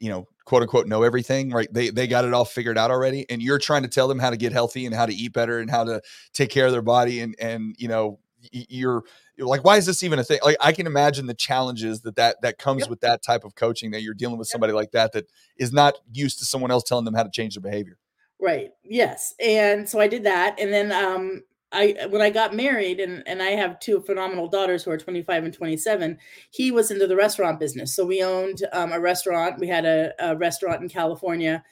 you 0.00 0.08
know 0.08 0.26
quote 0.46 0.62
unquote 0.62 0.86
know 0.86 1.02
everything 1.02 1.50
right 1.50 1.68
they 1.70 1.90
they 1.90 2.06
got 2.06 2.24
it 2.24 2.32
all 2.32 2.46
figured 2.46 2.78
out 2.78 2.90
already 2.90 3.28
and 3.28 3.42
you're 3.42 3.58
trying 3.58 3.82
to 3.82 3.88
tell 3.88 4.08
them 4.08 4.18
how 4.18 4.30
to 4.30 4.38
get 4.38 4.50
healthy 4.50 4.86
and 4.86 4.94
how 4.94 5.04
to 5.04 5.12
eat 5.12 5.34
better 5.34 5.58
and 5.58 5.70
how 5.70 5.84
to 5.84 6.00
take 6.32 6.48
care 6.48 6.64
of 6.64 6.72
their 6.72 6.80
body 6.80 7.20
and 7.20 7.34
and 7.38 7.76
you 7.76 7.88
know 7.88 8.18
you're 8.50 9.02
like 9.38 9.64
why 9.64 9.76
is 9.76 9.86
this 9.86 10.02
even 10.02 10.18
a 10.18 10.24
thing 10.24 10.38
like 10.44 10.56
i 10.60 10.72
can 10.72 10.86
imagine 10.86 11.26
the 11.26 11.34
challenges 11.34 12.00
that 12.02 12.16
that 12.16 12.36
that 12.42 12.58
comes 12.58 12.80
Yep. 12.82 12.90
with 12.90 13.00
that 13.00 13.22
type 13.22 13.44
of 13.44 13.54
coaching 13.54 13.90
that 13.92 14.02
you're 14.02 14.14
dealing 14.14 14.38
with 14.38 14.48
somebody 14.48 14.72
like 14.72 14.90
that 14.92 15.12
that 15.12 15.26
is 15.56 15.72
not 15.72 15.94
used 16.12 16.38
to 16.40 16.44
someone 16.44 16.70
else 16.70 16.82
telling 16.84 17.04
them 17.04 17.14
how 17.14 17.22
to 17.22 17.30
change 17.30 17.54
their 17.54 17.62
behavior 17.62 17.98
Right. 18.40 18.70
Yes. 18.84 19.34
And 19.44 19.88
so 19.88 19.98
I 19.98 20.06
did 20.06 20.22
that. 20.24 20.60
And 20.60 20.72
then 20.72 20.92
um 20.92 21.42
I 21.72 22.06
when 22.08 22.22
I 22.22 22.30
got 22.30 22.54
married 22.54 23.00
and 23.00 23.24
and 23.26 23.42
I 23.42 23.50
have 23.50 23.80
two 23.80 24.00
phenomenal 24.00 24.46
daughters 24.46 24.84
who 24.84 24.92
are 24.92 24.96
25 24.96 25.42
and 25.44 25.52
27, 25.52 26.18
he 26.50 26.70
was 26.70 26.92
into 26.92 27.08
the 27.08 27.16
restaurant 27.16 27.58
business. 27.58 27.96
So 27.96 28.06
we 28.06 28.22
owned 28.22 28.62
um, 28.72 28.92
a 28.92 29.00
restaurant. 29.00 29.58
We 29.58 29.66
had 29.66 29.84
a, 29.84 30.12
a 30.20 30.36
restaurant 30.36 30.80
in 30.82 30.88
California. 30.88 31.64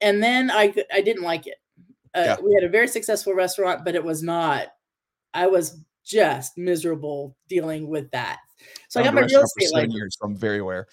And 0.00 0.22
then 0.22 0.50
I 0.50 0.74
I 0.90 1.02
didn't 1.02 1.24
like 1.24 1.46
it. 1.46 1.56
Uh, 2.14 2.22
Yeah. 2.24 2.36
we 2.42 2.54
had 2.54 2.64
a 2.64 2.70
very 2.70 2.88
successful 2.88 3.34
restaurant, 3.34 3.84
but 3.84 3.94
it 3.94 4.02
was 4.02 4.22
not 4.22 4.68
I 5.34 5.48
was 5.48 5.78
just 6.04 6.58
miserable 6.58 7.36
dealing 7.48 7.88
with 7.88 8.10
that. 8.12 8.38
So 8.88 9.00
I 9.00 9.04
got 9.04 9.14
my 9.14 9.22
real 9.22 9.42
estate 9.42 9.72
license. 9.74 9.94
years 9.94 10.16
so 10.18 10.26
i'm 10.26 10.36
very 10.36 10.58
aware 10.58 10.86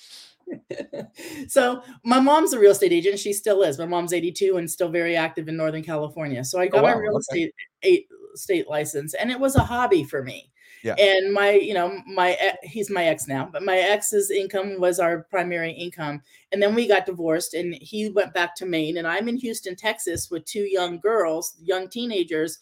so 1.47 1.81
my 2.03 2.19
mom's 2.19 2.53
a 2.53 2.59
real 2.59 2.71
estate 2.71 2.91
agent. 2.91 3.19
She 3.19 3.33
still 3.33 3.61
is. 3.63 3.77
My 3.77 3.85
mom's 3.85 4.13
82 4.13 4.57
and 4.57 4.69
still 4.69 4.89
very 4.89 5.15
active 5.15 5.47
in 5.47 5.57
Northern 5.57 5.83
California. 5.83 6.43
So 6.43 6.59
I 6.59 6.65
oh, 6.65 6.69
got 6.69 6.83
my 6.83 6.91
Oh, 6.91 6.95
wow, 6.95 6.99
real 6.99 7.11
okay. 7.11 7.19
estate 7.19 7.53
a, 7.85 8.05
state 8.35 8.69
license, 8.69 9.13
and 9.13 9.31
it 9.31 9.39
was 9.39 9.55
a 9.55 9.63
hobby 9.63 10.03
for 10.03 10.23
me. 10.23 10.51
Yeah. 10.83 10.95
And 10.95 11.31
my, 11.31 11.51
you 11.51 11.75
know, 11.75 12.01
my 12.07 12.55
he's 12.63 12.89
my 12.89 13.05
ex 13.05 13.27
now, 13.27 13.47
but 13.51 13.63
my 13.63 13.77
ex's 13.77 14.31
income 14.31 14.79
was 14.79 14.99
our 14.99 15.23
primary 15.29 15.71
income, 15.71 16.21
and 16.51 16.61
then 16.61 16.73
we 16.75 16.87
got 16.87 17.05
divorced, 17.05 17.53
and 17.53 17.75
he 17.75 18.09
went 18.09 18.33
back 18.33 18.55
to 18.55 18.65
Maine, 18.65 18.97
and 18.97 19.07
I'm 19.07 19.29
in 19.29 19.37
Houston, 19.37 19.75
Texas, 19.75 20.31
with 20.31 20.45
two 20.45 20.63
young 20.63 20.99
girls, 20.99 21.55
young 21.61 21.87
teenagers, 21.87 22.57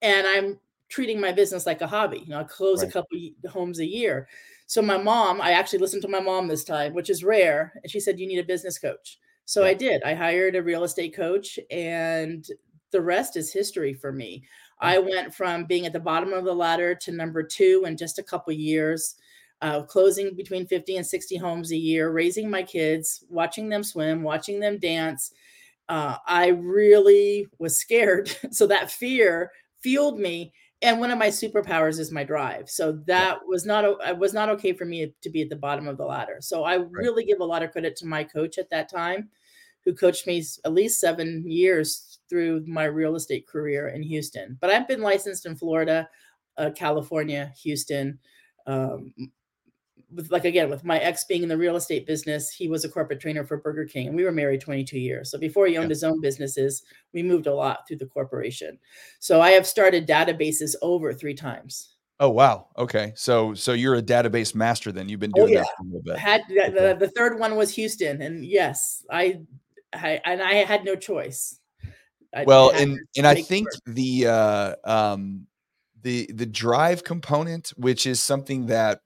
and 0.00 0.26
I'm 0.26 0.60
treating 0.88 1.20
my 1.20 1.32
business 1.32 1.66
like 1.66 1.80
a 1.80 1.86
hobby. 1.86 2.18
You 2.20 2.28
know, 2.30 2.40
I 2.40 2.44
close 2.44 2.82
a 2.82 2.90
couple 2.90 3.18
homes 3.48 3.80
a 3.80 3.86
year. 3.86 4.28
So 4.66 4.82
my 4.82 4.98
mom, 4.98 5.40
I 5.40 5.52
actually 5.52 5.78
listened 5.80 6.02
to 6.02 6.08
my 6.08 6.20
mom 6.20 6.48
this 6.48 6.64
time, 6.64 6.94
which 6.94 7.10
is 7.10 7.24
rare, 7.24 7.72
and 7.82 7.90
she 7.90 8.00
said 8.00 8.18
you 8.18 8.26
need 8.26 8.38
a 8.38 8.44
business 8.44 8.78
coach. 8.78 9.18
So 9.44 9.62
Yeah. 9.62 9.68
I 9.68 9.74
did. 9.74 10.02
I 10.02 10.14
hired 10.14 10.56
a 10.56 10.62
real 10.62 10.84
estate 10.84 11.14
coach 11.14 11.58
and 11.70 12.46
the 12.90 13.00
rest 13.00 13.36
is 13.36 13.52
history 13.52 13.94
for 13.94 14.12
me. 14.12 14.44
I 14.80 14.98
went 14.98 15.34
from 15.34 15.64
being 15.64 15.86
at 15.86 15.92
the 15.92 16.00
bottom 16.00 16.32
of 16.32 16.44
the 16.44 16.54
ladder 16.54 16.94
to 16.96 17.12
number 17.12 17.42
2 17.42 17.84
in 17.86 17.96
just 17.96 18.18
a 18.18 18.22
couple 18.22 18.52
years. 18.52 19.16
Uh, 19.62 19.82
closing 19.82 20.34
between 20.36 20.66
50 20.66 20.96
and 20.98 21.06
60 21.06 21.36
homes 21.36 21.72
a 21.72 21.76
year, 21.76 22.10
raising 22.10 22.50
my 22.50 22.62
kids, 22.62 23.24
watching 23.30 23.68
them 23.70 23.82
swim, 23.82 24.22
watching 24.22 24.60
them 24.60 24.78
dance. 24.78 25.32
Uh, 25.88 26.16
I 26.26 26.48
really 26.48 27.46
was 27.58 27.76
scared. 27.76 28.36
so 28.50 28.66
that 28.66 28.90
fear 28.90 29.50
fueled 29.80 30.18
me 30.18 30.52
and 30.82 31.00
one 31.00 31.10
of 31.10 31.18
my 31.18 31.28
superpowers 31.28 31.98
is 31.98 32.12
my 32.12 32.22
drive. 32.22 32.68
So 32.68 33.00
that 33.06 33.38
was 33.46 33.64
not 33.64 33.84
it 33.84 34.18
was 34.18 34.34
not 34.34 34.48
okay 34.50 34.72
for 34.72 34.84
me 34.84 35.12
to 35.22 35.30
be 35.30 35.42
at 35.42 35.48
the 35.48 35.56
bottom 35.56 35.88
of 35.88 35.96
the 35.96 36.04
ladder. 36.04 36.38
So 36.40 36.64
i 36.64 36.74
really 36.74 37.24
give 37.24 37.40
a 37.40 37.44
lot 37.44 37.62
of 37.62 37.72
credit 37.72 37.96
to 37.96 38.06
my 38.06 38.24
coach 38.24 38.58
at 38.58 38.70
that 38.70 38.90
time 38.90 39.30
who 39.84 39.94
coached 39.94 40.26
me 40.26 40.44
at 40.64 40.74
least 40.74 41.00
seven 41.00 41.44
years 41.46 42.18
through 42.28 42.64
my 42.66 42.84
real 42.84 43.14
estate 43.14 43.46
career 43.46 43.88
in 43.88 44.02
houston. 44.02 44.58
But 44.60 44.70
i've 44.70 44.88
been 44.88 45.00
licensed 45.00 45.46
in 45.46 45.56
florida 45.56 46.08
uh, 46.58 46.70
california 46.74 47.52
houston 47.62 48.18
um, 48.66 49.14
with 50.16 50.30
like 50.32 50.44
again 50.44 50.68
with 50.70 50.82
my 50.84 50.98
ex 50.98 51.24
being 51.24 51.42
in 51.42 51.48
the 51.48 51.56
real 51.56 51.76
estate 51.76 52.06
business 52.06 52.50
he 52.50 52.68
was 52.68 52.84
a 52.84 52.88
corporate 52.88 53.20
trainer 53.20 53.44
for 53.44 53.58
burger 53.58 53.84
king 53.84 54.08
and 54.08 54.16
we 54.16 54.24
were 54.24 54.32
married 54.32 54.60
22 54.60 54.98
years 54.98 55.30
so 55.30 55.38
before 55.38 55.66
he 55.66 55.76
owned 55.76 55.84
Yeah. 55.84 55.90
his 55.90 56.02
own 56.04 56.20
businesses 56.20 56.82
we 57.12 57.22
moved 57.22 57.46
a 57.46 57.54
lot 57.54 57.86
through 57.86 57.98
the 57.98 58.06
corporation 58.06 58.78
so 59.20 59.40
i 59.40 59.50
have 59.50 59.66
started 59.66 60.08
databases 60.08 60.74
over 60.82 61.12
three 61.12 61.34
times 61.34 61.94
oh 62.18 62.30
wow 62.30 62.68
okay 62.78 63.12
so 63.14 63.52
so 63.54 63.72
you're 63.74 63.96
a 63.96 64.02
database 64.02 64.54
master 64.54 64.90
then 64.90 65.08
you've 65.08 65.20
been 65.20 65.32
Oh, 65.36 65.42
doing 65.42 65.52
yeah. 65.54 65.60
that 65.60 65.68
for 65.76 65.82
a 65.82 65.86
little 65.86 66.02
bit 66.02 66.16
had 66.18 66.42
the, 66.48 66.60
Okay. 66.62 66.72
the, 66.98 67.06
the 67.06 67.08
third 67.12 67.38
one 67.38 67.54
was 67.56 67.74
houston 67.74 68.22
and 68.22 68.44
yes 68.44 69.04
i, 69.10 69.38
I 69.92 70.20
and 70.24 70.42
i 70.42 70.54
had 70.54 70.84
no 70.84 70.96
choice 70.96 71.60
I 72.34 72.44
well 72.44 72.70
and 72.70 72.98
and 73.16 73.26
i 73.26 73.34
think 73.34 73.66
work. 73.66 73.94
the 73.96 74.26
uh 74.26 74.74
um 74.84 75.46
the 76.02 76.30
the 76.34 76.46
drive 76.46 77.02
component 77.04 77.68
which 77.76 78.06
is 78.06 78.20
something 78.20 78.66
that 78.66 79.00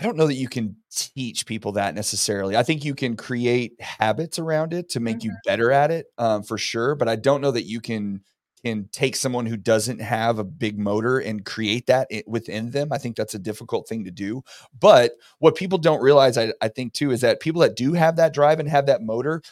i 0.00 0.02
don't 0.02 0.16
know 0.16 0.26
that 0.26 0.34
you 0.34 0.48
can 0.48 0.76
teach 0.90 1.46
people 1.46 1.72
that 1.72 1.94
necessarily. 1.94 2.56
I 2.56 2.62
think 2.64 2.84
you 2.84 2.94
can 2.94 3.16
create 3.16 3.80
habits 3.80 4.38
around 4.38 4.72
it 4.72 4.88
to 4.90 5.00
make 5.00 5.22
you 5.22 5.32
better 5.46 5.70
at 5.70 5.90
it 5.90 6.06
um, 6.18 6.42
for 6.42 6.58
sure 6.58 6.94
but 6.94 7.08
i 7.08 7.16
don't 7.16 7.40
know 7.42 7.50
that 7.52 7.64
you 7.64 7.80
can 7.80 8.22
can 8.64 8.88
take 8.92 9.16
someone 9.16 9.46
who 9.46 9.56
doesn't 9.56 10.00
have 10.02 10.38
a 10.38 10.44
big 10.44 10.78
motor 10.78 11.18
and 11.18 11.46
create 11.46 11.86
that 11.86 12.08
within 12.26 12.70
them. 12.70 12.92
I 12.92 12.98
think 12.98 13.16
that's 13.16 13.34
a 13.34 13.38
difficult 13.38 13.88
thing 13.88 14.04
to 14.04 14.10
do 14.10 14.42
but 14.78 15.12
what 15.38 15.54
people 15.56 15.78
don't 15.78 16.02
realize 16.02 16.36
i, 16.38 16.52
I 16.60 16.68
think 16.68 16.92
too 16.92 17.10
is 17.12 17.20
that 17.22 17.40
people 17.40 17.62
that 17.62 17.76
do 17.76 17.92
have 17.94 18.16
that 18.16 18.34
drive 18.34 18.60
and 18.60 18.68
have 18.68 18.86
that 18.86 19.02
motor 19.02 19.42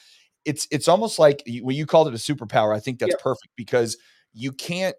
it's 0.45 0.67
it's 0.71 0.89
almost 0.89 1.19
like 1.19 1.43
you- 1.47 1.65
when 1.65 1.77
you 1.77 1.87
called 1.87 2.09
it 2.09 2.15
a 2.15 2.17
superpower. 2.17 2.75
I 2.75 2.81
think 2.81 2.99
that's 2.99 3.15
Yep. 3.15 3.21
perfect 3.23 3.51
because 3.57 3.97
you 4.33 4.53
can't 4.53 4.97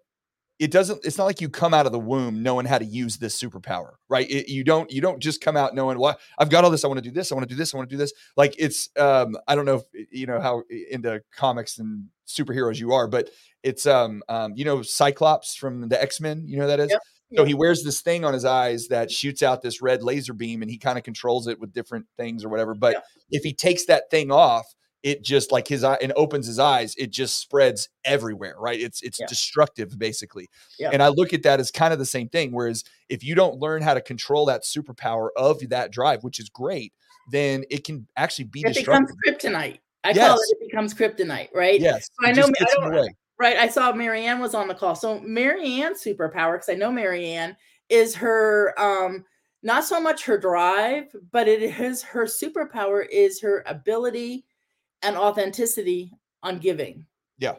it 0.59 0.71
doesn't 0.71 1.03
it's 1.05 1.17
not 1.17 1.25
like 1.25 1.39
you 1.41 1.49
come 1.49 1.73
out 1.73 1.85
of 1.85 1.91
the 1.91 1.99
womb 1.99 2.43
knowing 2.43 2.65
how 2.65 2.77
to 2.77 2.85
use 2.85 3.17
this 3.17 3.41
superpower 3.41 3.93
right? 4.09 4.29
It, 4.29 4.49
you 4.51 4.63
don't 4.63 4.91
you 4.91 5.01
don't 5.01 5.19
just 5.19 5.41
come 5.41 5.55
out 5.57 5.73
knowing 5.73 5.97
what 5.97 6.19
i've 6.37 6.49
got 6.49 6.63
all 6.63 6.69
this 6.69 6.83
i 6.83 6.87
want 6.87 6.97
to 6.97 7.09
do 7.09 7.11
this 7.11 7.31
i 7.31 7.35
want 7.35 7.47
to 7.47 7.53
do 7.53 7.57
this 7.57 7.73
i 7.73 7.77
want 7.77 7.89
to 7.89 7.93
do 7.93 7.97
this. 7.97 8.13
Like 8.35 8.55
it's 8.59 8.89
um 8.97 9.37
i 9.47 9.55
don't 9.55 9.65
know 9.65 9.83
if 9.93 10.07
you 10.11 10.27
know 10.27 10.39
how 10.39 10.63
into 10.91 11.21
comics 11.35 11.79
and 11.79 12.05
superheroes 12.27 12.77
you 12.79 12.93
are 12.93 13.07
but 13.07 13.29
it's 13.63 13.85
um 13.87 14.21
um 14.29 14.53
you 14.55 14.65
know 14.65 14.81
cyclops 14.81 15.55
from 15.55 15.87
the 15.89 16.01
x-men 16.01 16.43
you 16.47 16.57
know 16.57 16.67
that 16.67 16.79
is? 16.79 16.89
Yep, 16.91 17.01
so 17.37 17.45
he 17.45 17.53
wears 17.53 17.83
this 17.83 18.01
thing 18.01 18.25
on 18.25 18.33
his 18.33 18.43
eyes 18.45 18.87
that 18.87 19.11
shoots 19.11 19.41
out 19.43 19.61
this 19.61 19.81
red 19.81 20.03
laser 20.03 20.33
beam 20.33 20.61
and 20.61 20.69
he 20.71 20.77
kind 20.77 20.97
of 20.97 21.03
controls 21.03 21.47
it 21.47 21.59
with 21.59 21.71
different 21.73 22.05
things 22.17 22.43
or 22.43 22.49
whatever 22.49 22.73
but 22.73 22.93
Yep. 22.93 23.03
if 23.31 23.43
he 23.43 23.53
takes 23.53 23.85
that 23.85 24.09
thing 24.11 24.31
off 24.31 24.65
it 25.03 25.23
just 25.23 25.51
like 25.51 25.67
his 25.67 25.83
eye 25.83 25.97
and 26.01 26.11
opens 26.15 26.45
his 26.45 26.59
eyes 26.59 26.93
it 26.97 27.09
just 27.11 27.37
spreads 27.37 27.89
everywhere 28.05 28.55
right 28.59 28.79
it's 28.79 29.01
it's 29.01 29.19
Yeah. 29.19 29.25
destructive 29.27 29.97
basically 29.97 30.49
Yeah. 30.77 30.89
and 30.91 31.01
i 31.01 31.07
look 31.07 31.33
at 31.33 31.43
that 31.43 31.59
as 31.59 31.71
kind 31.71 31.93
of 31.93 31.99
the 31.99 32.05
same 32.05 32.29
thing 32.29 32.51
whereas 32.51 32.83
if 33.07 33.23
you 33.23 33.35
don't 33.35 33.59
learn 33.59 33.81
how 33.81 33.93
to 33.93 34.01
control 34.01 34.45
that 34.47 34.63
superpower 34.63 35.29
of 35.37 35.67
that 35.69 35.91
drive 35.91 36.23
which 36.23 36.39
is 36.39 36.49
great 36.49 36.93
then 37.31 37.63
it 37.69 37.83
can 37.83 38.07
actually 38.17 38.45
be 38.45 38.61
it 38.61 38.75
becomes 38.75 39.11
kryptonite 39.25 39.79
i 40.03 40.13
call 40.13 40.15
Yes. 40.15 40.39
it 40.49 40.57
it 40.59 40.67
becomes 40.69 40.93
kryptonite 40.93 41.49
right 41.53 41.79
yes 41.79 42.09
So 42.21 42.27
I 42.27 42.31
know 42.33 42.43
I 42.43 42.51
gets 42.51 42.75
in 42.75 42.83
the 42.89 42.95
don't-. 42.95 43.15
Right. 43.39 43.55
I 43.55 43.69
saw 43.69 43.93
Marianne 43.93 44.39
was 44.41 44.53
on 44.53 44.67
the 44.67 44.75
call. 44.75 44.95
So 44.95 45.21
Marianne's 45.21 46.03
superpower, 46.03 46.55
because 46.55 46.67
I 46.67 46.73
know 46.73 46.91
Marianne, 46.91 47.55
is 47.87 48.13
her 48.15 48.73
um 48.77 49.23
not 49.63 49.85
so 49.85 50.01
much 50.01 50.25
her 50.25 50.37
drive, 50.37 51.05
but 51.31 51.47
it 51.47 51.61
is 51.61 52.01
her 52.01 52.25
superpower 52.25 53.05
is 53.09 53.39
her 53.39 53.63
ability 53.65 54.43
and 55.01 55.15
authenticity 55.17 56.11
on 56.43 56.59
giving. 56.59 57.05
Yeah. 57.37 57.55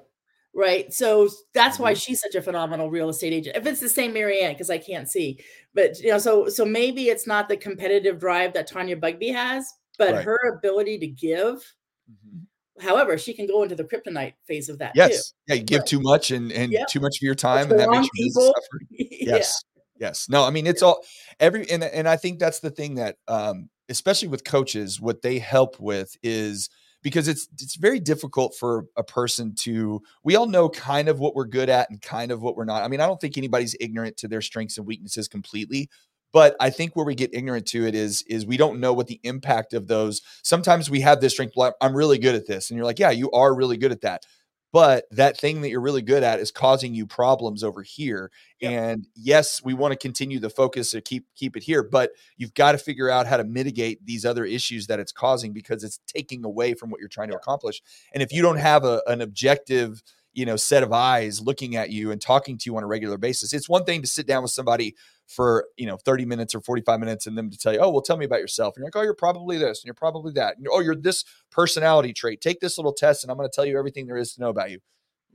Right. 0.53 0.93
So 0.93 1.29
that's 1.55 1.79
why 1.79 1.95
Mhm. 1.95 2.03
she's 2.03 2.21
such 2.21 2.35
a 2.35 2.43
phenomenal 2.43 2.91
real 2.91 3.09
estate 3.09 3.33
agent. 3.33 3.57
If 3.57 3.67
it's 3.67 3.81
the 3.81 3.89
same 3.89 4.13
Marianne, 4.13 4.53
because 4.53 4.69
I 4.71 4.79
can't 4.79 5.09
see. 5.09 5.39
But 5.75 6.01
you 6.01 6.09
know, 6.11 6.19
so 6.19 6.49
so 6.49 6.65
maybe 6.65 7.09
it's 7.09 7.27
not 7.27 7.49
the 7.49 7.57
competitive 7.57 8.19
drive 8.19 8.53
that 8.55 8.67
Tanya 8.67 8.97
Bugbee 8.97 9.33
has, 9.33 9.73
but 9.97 10.13
Right. 10.15 10.25
her 10.25 10.39
ability 10.59 10.99
to 10.99 11.07
give. 11.07 11.65
Mhm. 12.11 12.47
However, 12.83 13.17
she 13.19 13.33
can 13.35 13.47
go 13.47 13.63
into 13.63 13.77
the 13.77 13.85
kryptonite 13.85 14.35
phase 14.47 14.69
of 14.69 14.79
that 14.79 14.95
too. 14.95 15.01
yes 15.01 15.35
yeah 15.47 15.55
you 15.55 15.63
give 15.63 15.81
Right. 15.81 15.87
too 15.87 16.01
much 16.01 16.31
and 16.33 16.51
and 16.51 16.73
Yep. 16.73 16.89
too 16.89 17.01
much 17.01 17.19
of 17.19 17.23
your 17.23 17.35
time 17.37 17.71
and 17.71 17.79
that 17.79 17.91
makes 17.91 18.09
people. 18.17 18.47
suffer 18.47 18.81
Yeah. 18.91 19.37
yes 19.37 19.63
yes 19.99 20.29
no 20.31 20.45
i 20.45 20.51
mean 20.51 20.67
it's 20.67 20.83
all 20.83 21.05
every 21.39 21.71
and, 21.71 21.85
and 21.85 22.09
i 22.09 22.17
think 22.17 22.39
that's 22.39 22.61
the 22.61 22.71
thing 22.71 22.95
that 22.95 23.17
um 23.29 23.69
especially 23.91 24.29
with 24.29 24.45
coaches 24.45 24.99
what 24.99 25.21
they 25.21 25.39
help 25.39 25.79
with 25.79 26.17
is 26.23 26.71
because 27.03 27.29
it's 27.29 27.49
it's 27.61 27.77
very 27.77 28.01
difficult 28.01 28.55
for 28.59 28.87
a 28.97 29.03
person 29.03 29.55
to 29.55 30.03
we 30.23 30.37
all 30.37 30.47
know 30.47 30.69
kind 30.69 31.09
of 31.09 31.19
what 31.19 31.35
we're 31.35 31.45
good 31.45 31.69
at 31.69 31.89
and 31.91 32.01
kind 32.03 32.31
of 32.31 32.43
what 32.43 32.57
we're 32.57 32.65
not. 32.65 32.83
I 32.83 32.89
mean 32.89 33.01
i 33.01 33.07
don't 33.07 33.21
think 33.21 33.39
anybody's 33.39 33.77
ignorant 33.81 34.17
to 34.19 34.29
their 34.29 34.43
strengths 34.43 34.79
and 34.79 34.87
weaknesses 34.87 35.29
completely 35.29 35.89
but 36.33 36.57
i 36.61 36.71
think 36.71 36.95
where 36.95 37.07
we 37.07 37.15
get 37.15 37.35
ignorant 37.35 37.67
to 37.67 37.87
it 37.87 37.95
is 37.95 38.23
is 38.29 38.47
we 38.47 38.57
don't 38.57 38.81
know 38.81 38.93
what 38.93 39.07
the 39.07 39.21
impact 39.23 39.73
of 39.75 39.87
those 39.87 40.23
sometimes 40.43 40.91
we 40.91 41.01
have 41.01 41.21
this 41.21 41.33
strength 41.33 41.55
i'm 41.81 41.97
really 41.97 42.19
good 42.19 42.35
at 42.35 42.47
this. 42.47 42.71
And 42.71 42.77
you're 42.77 42.87
like 42.87 42.99
yeah 42.99 43.11
you 43.11 43.31
are 43.33 43.55
really 43.55 43.77
good 43.77 43.93
at 43.93 44.03
that 44.03 44.27
but 44.73 45.05
that 45.11 45.37
thing 45.37 45.61
that 45.61 45.71
you're 45.71 45.81
really 45.81 46.03
good 46.03 46.23
at 46.23 46.41
is 46.41 46.51
causing 46.51 46.95
you 46.95 47.07
problems 47.07 47.63
over 47.65 47.83
here 47.83 48.31
Yep. 48.61 48.73
and 48.73 49.09
yes 49.17 49.63
we 49.65 49.73
want 49.73 49.93
to 49.93 49.99
continue 49.99 50.39
the 50.39 50.51
focus 50.51 50.91
to 50.91 51.01
keep 51.01 51.25
keep 51.35 51.57
it 51.57 51.63
here 51.63 51.83
but 51.83 52.11
you've 52.37 52.55
got 52.55 52.73
to 52.73 52.79
figure 52.79 53.09
out 53.09 53.27
how 53.27 53.39
to 53.39 53.45
mitigate 53.45 54.05
these 54.05 54.25
other 54.27 54.45
issues 54.45 54.87
that 54.89 55.01
it's 55.01 55.13
causing 55.13 55.53
because 55.53 55.83
it's 55.83 55.99
taking 56.07 56.45
away 56.45 56.75
from 56.75 56.91
what 56.91 57.01
you're 57.01 57.09
trying 57.09 57.31
to 57.31 57.37
accomplish 57.37 57.81
and 58.13 58.23
if 58.23 58.33
you 58.33 58.43
don't 58.43 58.59
have 58.59 58.85
a, 58.85 59.03
an 59.07 59.21
objective 59.23 60.03
you 60.33 60.45
know 60.45 60.57
set 60.57 60.83
of 60.83 60.93
eyes 60.93 61.41
looking 61.41 61.75
at 61.75 61.91
you 61.91 62.11
and 62.11 62.21
talking 62.21 62.59
to 62.59 62.65
you 62.71 62.77
on 62.77 62.83
a 62.83 62.87
regular 62.87 63.17
basis 63.19 63.53
it's 63.55 63.69
one 63.69 63.85
thing 63.85 64.03
to 64.03 64.07
sit 64.07 64.27
down 64.27 64.43
with 64.43 64.53
somebody 64.53 64.95
for 65.31 65.67
you 65.77 65.87
know 65.87 65.97
30 65.97 66.25
minutes 66.25 66.55
or 66.55 66.61
45 66.61 67.01
minutes 67.01 67.27
and 67.27 67.39
them 67.39 67.51
to 67.51 67.59
tell 67.59 67.73
you 67.73 67.79
oh 67.81 67.91
well 67.91 68.03
tell 68.03 68.17
me 68.17 68.25
about 68.25 68.41
yourself 68.41 68.75
and 68.77 68.83
you're 68.83 68.87
like 68.89 68.97
oh 68.97 69.03
you're 69.03 69.15
probably 69.15 69.59
this 69.59 69.81
and 69.81 69.87
you're 69.87 69.95
probably 69.95 70.33
that 70.33 70.57
and 70.57 70.65
you're, 70.65 70.73
oh 70.73 70.81
you're 70.81 70.97
this 70.97 71.25
personality 71.51 72.13
trait 72.13 72.41
take 72.41 72.61
this 72.61 72.79
little 72.79 72.93
test 72.93 73.23
and 73.25 73.31
i'm 73.31 73.37
going 73.37 73.49
to 73.49 73.55
tell 73.55 73.65
you 73.65 73.79
everything 73.79 74.07
there 74.07 74.17
is 74.17 74.35
to 74.35 74.41
know 74.41 74.49
about 74.51 74.71
you 74.71 74.81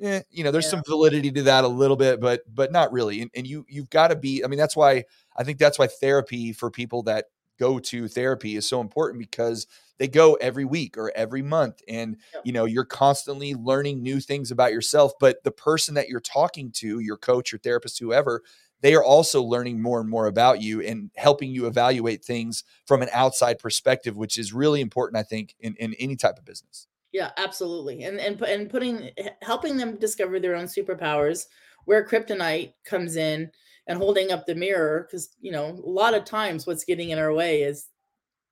eh, 0.01 0.21
you 0.29 0.43
know, 0.43 0.51
there's 0.51 0.65
Yeah. 0.65 0.71
some 0.71 0.83
validity 0.85 1.31
to 1.31 1.43
that 1.43 1.63
a 1.63 1.67
little 1.67 1.97
bit, 1.97 2.19
but 2.19 2.41
but 2.53 2.71
not 2.71 2.91
really. 2.91 3.21
And, 3.21 3.31
and 3.35 3.47
you 3.47 3.65
you've 3.69 3.89
got 3.89 4.09
to 4.09 4.15
be. 4.15 4.43
I 4.43 4.47
mean, 4.47 4.59
that's 4.59 4.75
why 4.75 5.05
I 5.35 5.43
think 5.43 5.57
that's 5.59 5.79
why 5.79 5.87
therapy 5.87 6.53
for 6.53 6.69
people 6.71 7.03
that 7.03 7.25
go 7.57 7.79
to 7.79 8.07
therapy 8.09 8.55
is 8.57 8.67
so 8.67 8.81
important 8.81 9.19
because 9.19 9.65
they 9.97 10.09
go 10.09 10.33
every 10.35 10.65
week 10.65 10.97
or 10.97 11.11
every 11.15 11.41
month, 11.41 11.81
and 11.87 12.17
Yep. 12.33 12.45
you 12.45 12.51
know 12.51 12.65
you're 12.65 12.85
constantly 12.85 13.53
learning 13.55 14.03
new 14.03 14.19
things 14.19 14.51
about 14.51 14.73
yourself. 14.73 15.13
But 15.19 15.43
the 15.43 15.51
person 15.51 15.95
that 15.95 16.09
you're 16.09 16.19
talking 16.19 16.71
to, 16.73 16.99
your 16.99 17.17
coach, 17.17 17.51
your 17.51 17.59
therapist, 17.59 17.99
whoever, 17.99 18.43
they 18.81 18.93
are 18.93 19.03
also 19.03 19.41
learning 19.41 19.81
more 19.81 19.99
and 19.99 20.09
more 20.09 20.27
about 20.27 20.61
you 20.61 20.81
and 20.81 21.09
helping 21.15 21.51
you 21.51 21.65
evaluate 21.65 22.23
things 22.23 22.63
from 22.85 23.01
an 23.01 23.09
outside 23.11 23.59
perspective, 23.59 24.15
which 24.15 24.37
is 24.37 24.53
really 24.53 24.81
important, 24.81 25.17
I 25.17 25.23
think, 25.23 25.55
in, 25.59 25.75
in 25.77 25.93
any 25.95 26.15
type 26.15 26.37
of 26.37 26.45
business. 26.45 26.87
Yeah, 27.11 27.31
absolutely. 27.37 28.03
And 28.03 28.19
and 28.19 28.41
and 28.41 28.69
putting 28.69 29.11
helping 29.41 29.77
them 29.77 29.95
discover 29.95 30.37
their 30.37 30.53
own 30.53 30.65
superpowers 30.65 31.45
where 31.85 32.05
kryptonite 32.05 32.73
comes 32.83 33.15
in 33.15 33.51
and 33.87 33.97
holding 33.97 34.33
up 34.33 34.45
the 34.45 34.53
mirror 34.53 35.07
cuz 35.09 35.29
you 35.39 35.53
know, 35.53 35.69
a 35.69 35.89
lot 35.89 36.13
of 36.13 36.25
times 36.25 36.67
what's 36.67 36.83
getting 36.83 37.11
in 37.11 37.19
our 37.19 37.33
way 37.33 37.63
is 37.63 37.87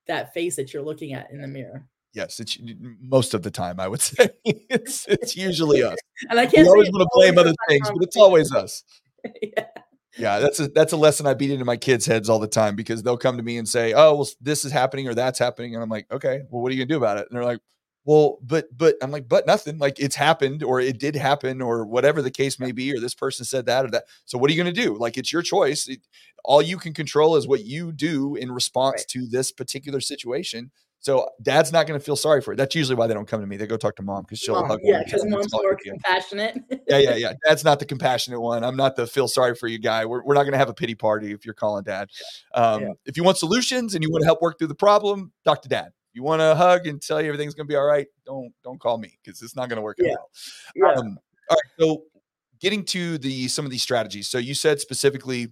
that 0.08 0.34
face 0.34 0.56
that 0.56 0.74
you're 0.74 0.82
looking 0.82 1.14
at 1.14 1.30
in 1.30 1.42
the 1.42 1.48
mirror. 1.48 1.90
Yes, 2.14 2.40
it's 2.40 2.58
most 3.02 3.34
of 3.34 3.44
the 3.44 3.52
time, 3.52 3.82
I 3.82 3.88
would 3.90 4.02
say. 4.14 4.30
it's 4.46 5.08
it's 5.10 5.36
usually 5.36 5.84
us. 5.84 5.98
And 6.30 6.40
I 6.40 6.46
can't 6.46 6.66
say 6.66 6.72
always 6.72 6.90
want 6.90 7.02
to 7.02 7.10
blame 7.14 7.38
other 7.38 7.54
things, 7.68 7.90
but 7.90 8.02
it's 8.02 8.16
always 8.16 8.54
us. 8.54 8.86
yeah. 9.42 9.66
Yeah, 10.16 10.40
that's 10.40 10.60
a 10.60 10.68
that's 10.68 10.94
a 10.94 10.98
lesson 10.98 11.26
I 11.26 11.34
beat 11.34 11.50
into 11.50 11.66
my 11.66 11.76
kids' 11.78 12.06
heads 12.06 12.30
all 12.30 12.38
the 12.40 12.48
time 12.48 12.76
because 12.76 13.02
they'll 13.02 13.18
come 13.18 13.38
to 13.38 13.44
me 13.44 13.58
and 13.58 13.68
say, 13.68 13.94
"Oh, 13.94 14.16
well, 14.16 14.28
this 14.42 14.64
is 14.64 14.72
happening 14.72 15.08
or 15.08 15.16
that's 15.16 15.40
happening," 15.40 15.74
and 15.74 15.84
I'm 15.84 15.90
like, 15.90 16.06
"Okay, 16.12 16.42
well, 16.52 16.62
what 16.62 16.72
are 16.72 16.76
you 16.76 16.82
gonna 16.86 16.94
do 16.94 16.98
about 16.98 17.18
it?" 17.18 17.28
And 17.30 17.36
they're 17.36 17.44
like, 17.46 17.62
"Well, 18.06 18.38
but 18.44 18.68
but," 18.78 18.96
I'm 19.02 19.10
like, 19.10 19.28
"But 19.28 19.48
nothing. 19.48 19.80
Like 19.80 20.00
it's 20.00 20.16
happened 20.16 20.62
or 20.64 20.80
it 20.80 21.00
did 21.00 21.16
happen 21.16 21.62
or 21.64 21.84
whatever 21.86 22.22
the 22.22 22.30
case 22.30 22.60
may 22.60 22.72
be, 22.72 22.94
or 22.96 23.00
this 23.00 23.16
person 23.16 23.44
said 23.46 23.66
that 23.66 23.86
or 23.86 23.90
that. 23.92 24.04
So 24.26 24.38
what 24.38 24.52
are 24.52 24.54
you 24.54 24.58
gonna 24.64 24.72
do? 24.74 24.96
Like 25.00 25.18
it's 25.18 25.34
your 25.34 25.42
choice. 25.42 25.88
It, 25.88 26.02
all 26.46 26.62
you 26.62 26.78
can 26.78 26.94
control 26.94 27.36
is 27.36 27.48
what 27.48 27.66
you 27.66 27.92
do 27.92 28.36
in 28.36 28.52
response 28.52 29.02
Right. 29.02 29.08
to 29.10 29.28
this 29.28 29.52
particular 29.52 30.00
situation." 30.00 30.72
So 31.04 31.28
dad's 31.42 31.74
not 31.74 31.86
going 31.86 32.00
to 32.00 32.04
feel 32.04 32.16
sorry 32.16 32.42
for 32.42 32.54
it. 32.54 32.56
That's 32.56 32.74
usually 32.76 32.96
why 32.96 33.08
they 33.08 33.14
don't 33.14 33.28
come 33.28 33.42
to 33.42 33.46
me. 33.46 33.58
They 33.58 33.68
go 33.68 33.76
talk 33.76 33.98
to 33.98 34.02
mom 34.04 34.22
because 34.24 34.40
she'll 34.40 34.56
Mom, 34.56 34.70
hug. 34.70 34.80
yeah, 34.84 35.04
because 35.04 35.26
mom's 35.26 35.52
more 35.52 35.76
compassionate. 35.76 36.58
yeah, 36.88 36.98
yeah, 36.98 37.16
yeah. 37.16 37.34
Dad's 37.46 37.66
not 37.66 37.80
the 37.80 37.86
compassionate 37.86 38.40
one. 38.40 38.64
I'm 38.64 38.78
not 38.78 38.96
the 38.96 39.06
feel 39.06 39.28
sorry 39.28 39.54
for 39.54 39.68
you 39.68 39.80
guy. 39.80 40.06
We're, 40.06 40.24
we're 40.24 40.34
not 40.34 40.44
going 40.44 40.54
to 40.54 40.58
have 40.58 40.70
a 40.70 40.74
pity 40.74 40.96
party 40.96 41.34
if 41.34 41.44
you're 41.44 41.54
calling 41.56 41.84
dad. 41.84 42.08
Um, 42.54 42.82
Yeah. 42.82 42.88
If 43.06 43.18
you 43.18 43.24
want 43.26 43.38
solutions 43.38 43.96
and 43.96 44.04
you 44.04 44.10
want 44.10 44.22
to 44.22 44.26
help 44.26 44.42
work 44.42 44.58
through 44.58 44.68
the 44.70 44.76
problem, 44.76 45.34
talk 45.44 45.62
to 45.64 45.68
dad. 45.70 45.88
If 45.88 46.16
you 46.16 46.24
want 46.24 46.40
to 46.40 46.56
hug 46.56 46.88
and 46.88 47.02
tell 47.02 47.22
you 47.22 47.28
everything's 47.28 47.54
going 47.54 47.68
to 47.68 47.72
be 47.72 47.76
all 47.76 47.86
right, 47.86 48.08
don't 48.26 48.54
don't 48.64 48.80
call 48.80 48.98
me 48.98 49.18
because 49.22 49.42
it's 49.42 49.58
not 49.58 49.68
going 49.68 49.78
to 49.78 49.84
work 49.84 49.98
out 50.00 50.06
Yeah. 50.08 50.16
well. 50.78 50.94
yeah. 50.94 51.00
Um, 51.02 51.18
all 51.50 51.58
right. 51.58 51.72
So 51.82 52.04
getting 52.62 52.86
to 52.86 53.18
the 53.18 53.50
some 53.50 53.66
of 53.66 53.72
these 53.72 53.84
strategies. 53.84 54.30
So 54.30 54.38
you 54.38 54.54
said 54.54 54.80
specifically 54.80 55.52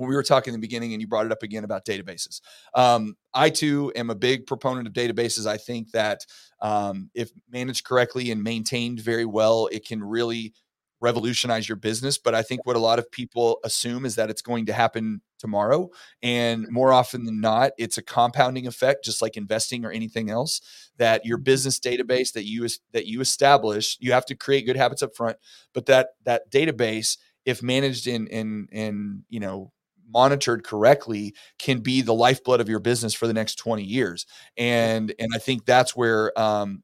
when 0.00 0.08
we 0.08 0.16
were 0.16 0.22
talking 0.22 0.54
in 0.54 0.58
the 0.58 0.66
beginning 0.66 0.94
and 0.94 1.02
you 1.02 1.06
brought 1.06 1.26
it 1.26 1.32
up 1.32 1.42
again 1.42 1.62
about 1.62 1.84
databases. 1.84 2.40
Um, 2.74 3.16
I 3.34 3.50
too 3.50 3.92
am 3.94 4.08
a 4.08 4.14
big 4.14 4.46
proponent 4.46 4.86
of 4.86 4.94
databases. 4.94 5.46
I 5.46 5.58
think 5.58 5.90
that 5.90 6.24
um, 6.62 7.10
if 7.14 7.30
managed 7.52 7.84
correctly 7.84 8.30
and 8.30 8.42
maintained 8.42 9.00
very 9.00 9.26
well, 9.26 9.68
it 9.70 9.86
can 9.86 10.02
really 10.02 10.54
revolutionize 11.02 11.68
your 11.68 11.76
business. 11.76 12.16
But 12.16 12.34
I 12.34 12.42
think 12.42 12.64
what 12.64 12.76
a 12.76 12.80
lot 12.80 12.98
of 12.98 13.10
people 13.10 13.58
assume 13.62 14.06
is 14.06 14.14
that 14.14 14.30
it's 14.30 14.42
going 14.42 14.66
to 14.66 14.72
happen 14.72 15.20
tomorrow. 15.38 15.90
And 16.22 16.66
more 16.70 16.92
often 16.92 17.24
than 17.24 17.40
not, 17.40 17.72
it's 17.78 17.98
a 17.98 18.02
compounding 18.02 18.66
effect, 18.66 19.04
just 19.04 19.20
like 19.20 19.36
investing 19.36 19.84
or 19.84 19.90
anything 19.90 20.30
else. 20.30 20.60
That 20.96 21.26
your 21.26 21.38
business 21.38 21.78
database 21.78 22.32
that 22.32 22.46
you 22.46 22.66
that 22.92 23.06
you 23.06 23.20
establish, 23.20 23.98
you 24.00 24.12
have 24.12 24.26
to 24.26 24.34
create 24.34 24.66
good 24.66 24.76
habits 24.76 25.02
up 25.02 25.14
front. 25.14 25.36
But 25.74 25.86
that 25.86 26.10
that 26.24 26.50
database, 26.50 27.18
if 27.44 27.62
managed 27.62 28.06
in 28.06 28.26
in 28.28 28.68
in 28.70 29.24
you 29.28 29.40
know 29.40 29.72
monitored 30.12 30.64
correctly 30.64 31.34
can 31.58 31.80
be 31.80 32.02
the 32.02 32.14
lifeblood 32.14 32.60
of 32.60 32.68
your 32.68 32.80
business 32.80 33.14
for 33.14 33.26
the 33.26 33.34
next 33.34 33.56
20 33.56 33.82
years. 33.82 34.26
And 34.56 35.12
and 35.18 35.30
i 35.34 35.38
think 35.38 35.64
that's 35.64 35.96
where 35.96 36.38
um 36.38 36.82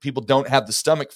people 0.00 0.22
don't 0.22 0.48
have 0.48 0.66
the 0.66 0.72
stomach 0.72 1.12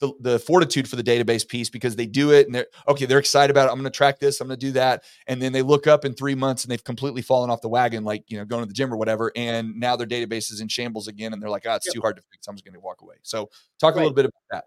the, 0.00 0.12
the 0.20 0.38
fortitude 0.40 0.88
for 0.88 0.96
the 0.96 1.02
database 1.02 1.46
piece 1.46 1.70
because 1.70 1.94
they 1.94 2.06
do 2.06 2.32
it 2.32 2.46
and 2.46 2.54
they're 2.54 2.66
okay 2.88 3.06
they're 3.06 3.20
excited 3.20 3.50
about 3.50 3.68
it 3.68 3.70
i'm 3.70 3.76
going 3.76 3.84
to 3.84 3.96
track 3.96 4.18
this 4.18 4.40
i'm 4.40 4.48
going 4.48 4.58
to 4.58 4.66
do 4.66 4.72
that. 4.72 5.04
And 5.28 5.40
then 5.40 5.52
they 5.52 5.62
look 5.62 5.86
up 5.86 6.04
in 6.04 6.12
three 6.14 6.34
months 6.34 6.64
and 6.64 6.70
they've 6.70 6.82
completely 6.82 7.22
fallen 7.22 7.50
off 7.50 7.60
the 7.60 7.68
wagon 7.68 8.04
like 8.04 8.24
you 8.28 8.36
know 8.36 8.44
going 8.44 8.62
to 8.62 8.66
the 8.66 8.74
gym 8.74 8.92
or 8.92 8.96
whatever 8.96 9.30
and 9.36 9.78
now 9.78 9.94
their 9.96 10.06
database 10.06 10.52
is 10.52 10.60
in 10.60 10.68
shambles 10.68 11.06
again 11.06 11.32
and 11.32 11.40
they're 11.40 11.50
like 11.50 11.64
ah 11.68 11.76
it's 11.76 11.86
Yep. 11.86 11.94
too 11.94 12.00
hard 12.00 12.16
to 12.16 12.22
fix 12.32 12.46
i'm 12.48 12.56
just 12.56 12.64
going 12.64 12.74
to 12.74 12.80
walk 12.80 13.00
away. 13.02 13.16
So 13.22 13.48
talk 13.78 13.94
a 13.94 13.98
little 13.98 14.12
bit 14.12 14.24
about 14.26 14.42
that. 14.50 14.64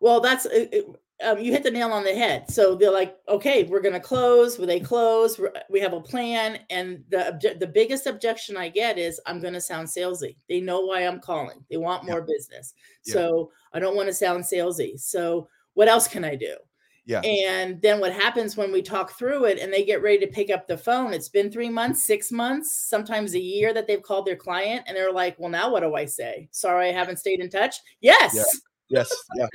Well, 0.00 0.20
that's 0.20 0.46
it- 0.46 0.86
um, 1.22 1.38
you 1.38 1.52
hit 1.52 1.62
the 1.62 1.70
nail 1.70 1.92
on 1.92 2.04
the 2.04 2.14
head. 2.14 2.50
So 2.50 2.74
they're 2.74 2.90
like, 2.92 3.16
okay, 3.28 3.64
we're 3.64 3.80
going 3.80 3.94
to 3.94 4.00
close. 4.00 4.58
Will 4.58 4.66
they 4.66 4.80
close? 4.80 5.40
We 5.68 5.80
have 5.80 5.92
a 5.92 6.00
plan, 6.00 6.60
and 6.70 7.04
the 7.10 7.18
obje- 7.38 7.58
the 7.60 7.66
biggest 7.66 8.06
objection 8.06 8.56
I 8.56 8.68
get 8.68 8.98
is 8.98 9.20
I'm 9.26 9.40
going 9.40 9.54
to 9.54 9.60
sound 9.60 9.88
salesy. 9.88 10.36
They 10.48 10.60
know 10.60 10.80
why 10.80 11.06
I'm 11.06 11.20
calling. 11.20 11.64
They 11.70 11.76
want 11.76 12.04
Yeah. 12.04 12.12
more 12.12 12.22
business. 12.22 12.74
Yeah. 13.04 13.14
So 13.14 13.52
I 13.72 13.78
don't 13.80 13.96
want 13.96 14.08
to 14.08 14.14
sound 14.14 14.44
salesy. 14.44 14.98
So 14.98 15.48
what 15.74 15.88
else 15.88 16.08
can 16.08 16.24
I 16.24 16.34
do? 16.36 16.56
yeah 17.06 17.20
And 17.22 17.80
then 17.80 17.98
what 18.00 18.12
happens 18.12 18.56
when 18.56 18.70
we 18.72 18.82
talk 18.82 19.16
through 19.18 19.46
it 19.46 19.58
and 19.58 19.72
they 19.72 19.84
get 19.84 20.02
ready 20.02 20.18
to 20.18 20.26
pick 20.32 20.50
up 20.50 20.66
the 20.66 20.76
phone? 20.76 21.12
It's 21.14 21.28
been 21.30 21.50
three 21.50 21.70
months, 21.70 22.04
six 22.04 22.30
months, 22.30 22.88
sometimes 22.88 23.34
a 23.34 23.40
year 23.40 23.72
that 23.72 23.86
they've 23.86 24.02
called 24.02 24.26
their 24.26 24.36
client, 24.36 24.82
and 24.86 24.96
they're 24.96 25.12
like, 25.12 25.36
"Well, 25.38 25.50
now 25.50 25.70
what 25.70 25.80
do 25.82 25.94
I 25.94 26.04
say? 26.06 26.48
Sorry, 26.50 26.88
I 26.88 26.92
haven't 26.92 27.18
stayed 27.18 27.40
in 27.40 27.48
touch." 27.50 27.76
Yes, 28.00 28.34
yes 28.90 29.10
yeah 29.36 29.46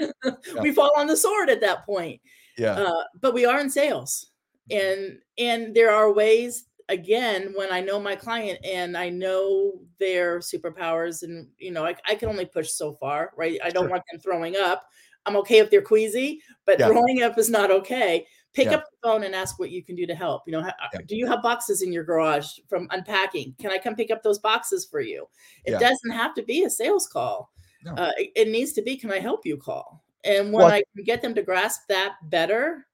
we 0.61 0.73
fall 0.73 0.91
on 0.97 1.07
the 1.07 1.17
sword 1.17 1.49
at 1.49 1.61
that 1.61 1.85
point. 1.85 2.19
yeah 2.57 2.73
Uh, 2.73 3.03
but 3.21 3.33
we 3.33 3.45
are 3.45 3.59
in 3.59 3.69
sales, 3.69 4.31
and 4.71 5.19
and 5.37 5.75
there 5.75 5.91
are 5.91 6.11
ways. 6.13 6.65
Again, 6.87 7.51
when 7.55 7.73
I 7.73 7.81
know 7.81 7.99
my 7.99 8.15
client 8.15 8.59
and 8.63 8.95
I 8.95 9.09
know 9.09 9.79
their 9.99 10.37
superpowers, 10.39 11.23
and 11.23 11.47
you 11.57 11.71
know, 11.71 11.83
I, 11.83 11.95
I 12.07 12.13
can 12.13 12.29
only 12.29 12.45
push 12.45 12.69
so 12.69 12.93
far, 12.93 13.31
right? 13.35 13.57
I 13.63 13.71
don't 13.71 13.85
Sure. 13.85 13.89
want 13.89 14.03
them 14.11 14.19
throwing 14.21 14.55
up. 14.55 14.85
I'm 15.25 15.35
okay 15.37 15.57
if 15.57 15.71
they're 15.71 15.81
queasy, 15.81 16.41
but 16.67 16.77
Yeah. 16.79 16.89
throwing 16.89 17.23
up 17.23 17.39
is 17.39 17.49
not 17.49 17.71
okay. 17.71 18.27
Pick 18.53 18.67
Yeah. 18.67 18.75
up 18.75 18.83
the 18.85 18.97
phone 19.09 19.23
and 19.23 19.33
ask 19.33 19.57
what 19.57 19.71
you 19.71 19.83
can 19.83 19.95
do 19.95 20.05
to 20.05 20.13
help. 20.13 20.43
You 20.45 20.51
know, 20.53 20.61
ha- 20.61 20.75
Yeah. 20.93 20.99
do 21.07 21.15
you 21.15 21.25
have 21.25 21.41
boxes 21.41 21.81
in 21.81 21.91
your 21.91 22.03
garage 22.03 22.59
from 22.69 22.87
unpacking? 22.91 23.55
Can 23.59 23.71
I 23.71 23.79
come 23.79 23.95
pick 23.95 24.11
up 24.11 24.21
those 24.21 24.37
boxes 24.37 24.85
for 24.85 25.01
you? 25.01 25.27
It 25.65 25.71
Yeah. 25.71 25.79
doesn't 25.79 26.11
have 26.11 26.35
to 26.35 26.43
be 26.43 26.65
a 26.65 26.69
sales 26.69 27.07
call. 27.07 27.49
No. 27.85 27.93
Uh, 27.93 28.11
it, 28.17 28.31
it 28.35 28.47
needs 28.49 28.73
to 28.73 28.81
be, 28.81 28.97
can 28.97 29.11
I 29.11 29.19
help 29.19 29.45
you 29.45 29.57
call? 29.57 30.03
And 30.23 30.51
when 30.51 30.65
Well, 30.65 30.73
I 30.73 30.77
I 30.77 30.83
can 30.95 31.03
get 31.05 31.21
them 31.21 31.35
to 31.35 31.43
grasp 31.43 31.81
that 31.89 32.15
better, 32.23 32.87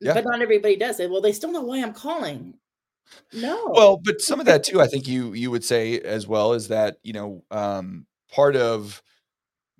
Yeah. 0.00 0.14
but 0.14 0.24
not 0.24 0.40
everybody 0.40 0.76
does 0.76 1.00
it. 1.00 1.10
Well, 1.10 1.20
they 1.20 1.32
still 1.32 1.52
know 1.52 1.62
why 1.62 1.82
I'm 1.82 1.92
calling. 1.92 2.54
No. 3.32 3.70
Well, 3.74 4.00
but 4.02 4.20
some 4.20 4.38
of 4.38 4.46
that 4.46 4.62
too, 4.62 4.80
I 4.80 4.86
think 4.86 5.08
you 5.08 5.32
you 5.32 5.50
would 5.50 5.64
say 5.64 5.98
as 6.00 6.28
well 6.28 6.52
is 6.52 6.68
that 6.68 6.98
you 7.02 7.12
know 7.12 7.42
um, 7.50 8.06
part 8.32 8.54
of 8.54 9.02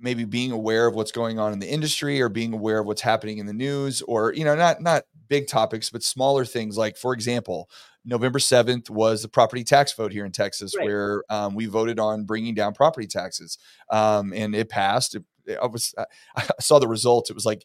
maybe 0.00 0.24
being 0.24 0.50
aware 0.50 0.86
of 0.88 0.94
what's 0.96 1.12
going 1.12 1.38
on 1.38 1.52
in 1.52 1.60
the 1.60 1.68
industry 1.70 2.20
or 2.20 2.28
being 2.28 2.52
aware 2.54 2.80
of 2.80 2.86
what's 2.86 3.02
happening 3.02 3.38
in 3.38 3.46
the 3.46 3.52
news 3.52 4.02
or 4.02 4.32
you 4.32 4.44
know 4.44 4.56
not 4.56 4.80
not 4.80 5.04
big 5.28 5.46
topics 5.46 5.90
but 5.90 6.02
smaller 6.02 6.44
things 6.44 6.76
like 6.76 6.96
for 6.96 7.12
example 7.12 7.68
november 8.04 8.38
7th 8.38 8.88
was 8.90 9.22
the 9.22 9.28
property 9.28 9.62
tax 9.64 9.92
vote 9.92 10.12
here 10.12 10.24
in 10.24 10.32
texas 10.32 10.74
Right. 10.76 10.86
where 10.86 11.22
um, 11.30 11.54
we 11.54 11.66
voted 11.66 11.98
on 12.00 12.24
bringing 12.24 12.54
down 12.54 12.72
property 12.72 13.06
taxes 13.06 13.58
um, 13.90 14.32
and 14.34 14.54
it 14.54 14.68
passed 14.68 15.14
it, 15.14 15.24
I 15.60 15.66
was 15.66 15.94
I 16.36 16.44
saw 16.60 16.78
the 16.78 16.86
results. 16.86 17.28
It 17.30 17.34
was 17.34 17.46
like 17.46 17.64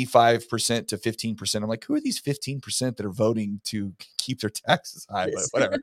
85% 0.00 0.88
to 0.88 0.96
15%. 0.96 1.54
I'm 1.62 1.68
like, 1.68 1.84
who 1.84 1.94
are 1.94 2.00
these 2.00 2.20
15% 2.22 2.96
that 2.96 3.04
are 3.04 3.10
voting 3.10 3.60
to 3.64 3.92
keep 4.16 4.40
their 4.40 4.50
taxes 4.68 5.06
high? 5.10 5.26
But 5.34 5.44
whatever. 5.50 5.76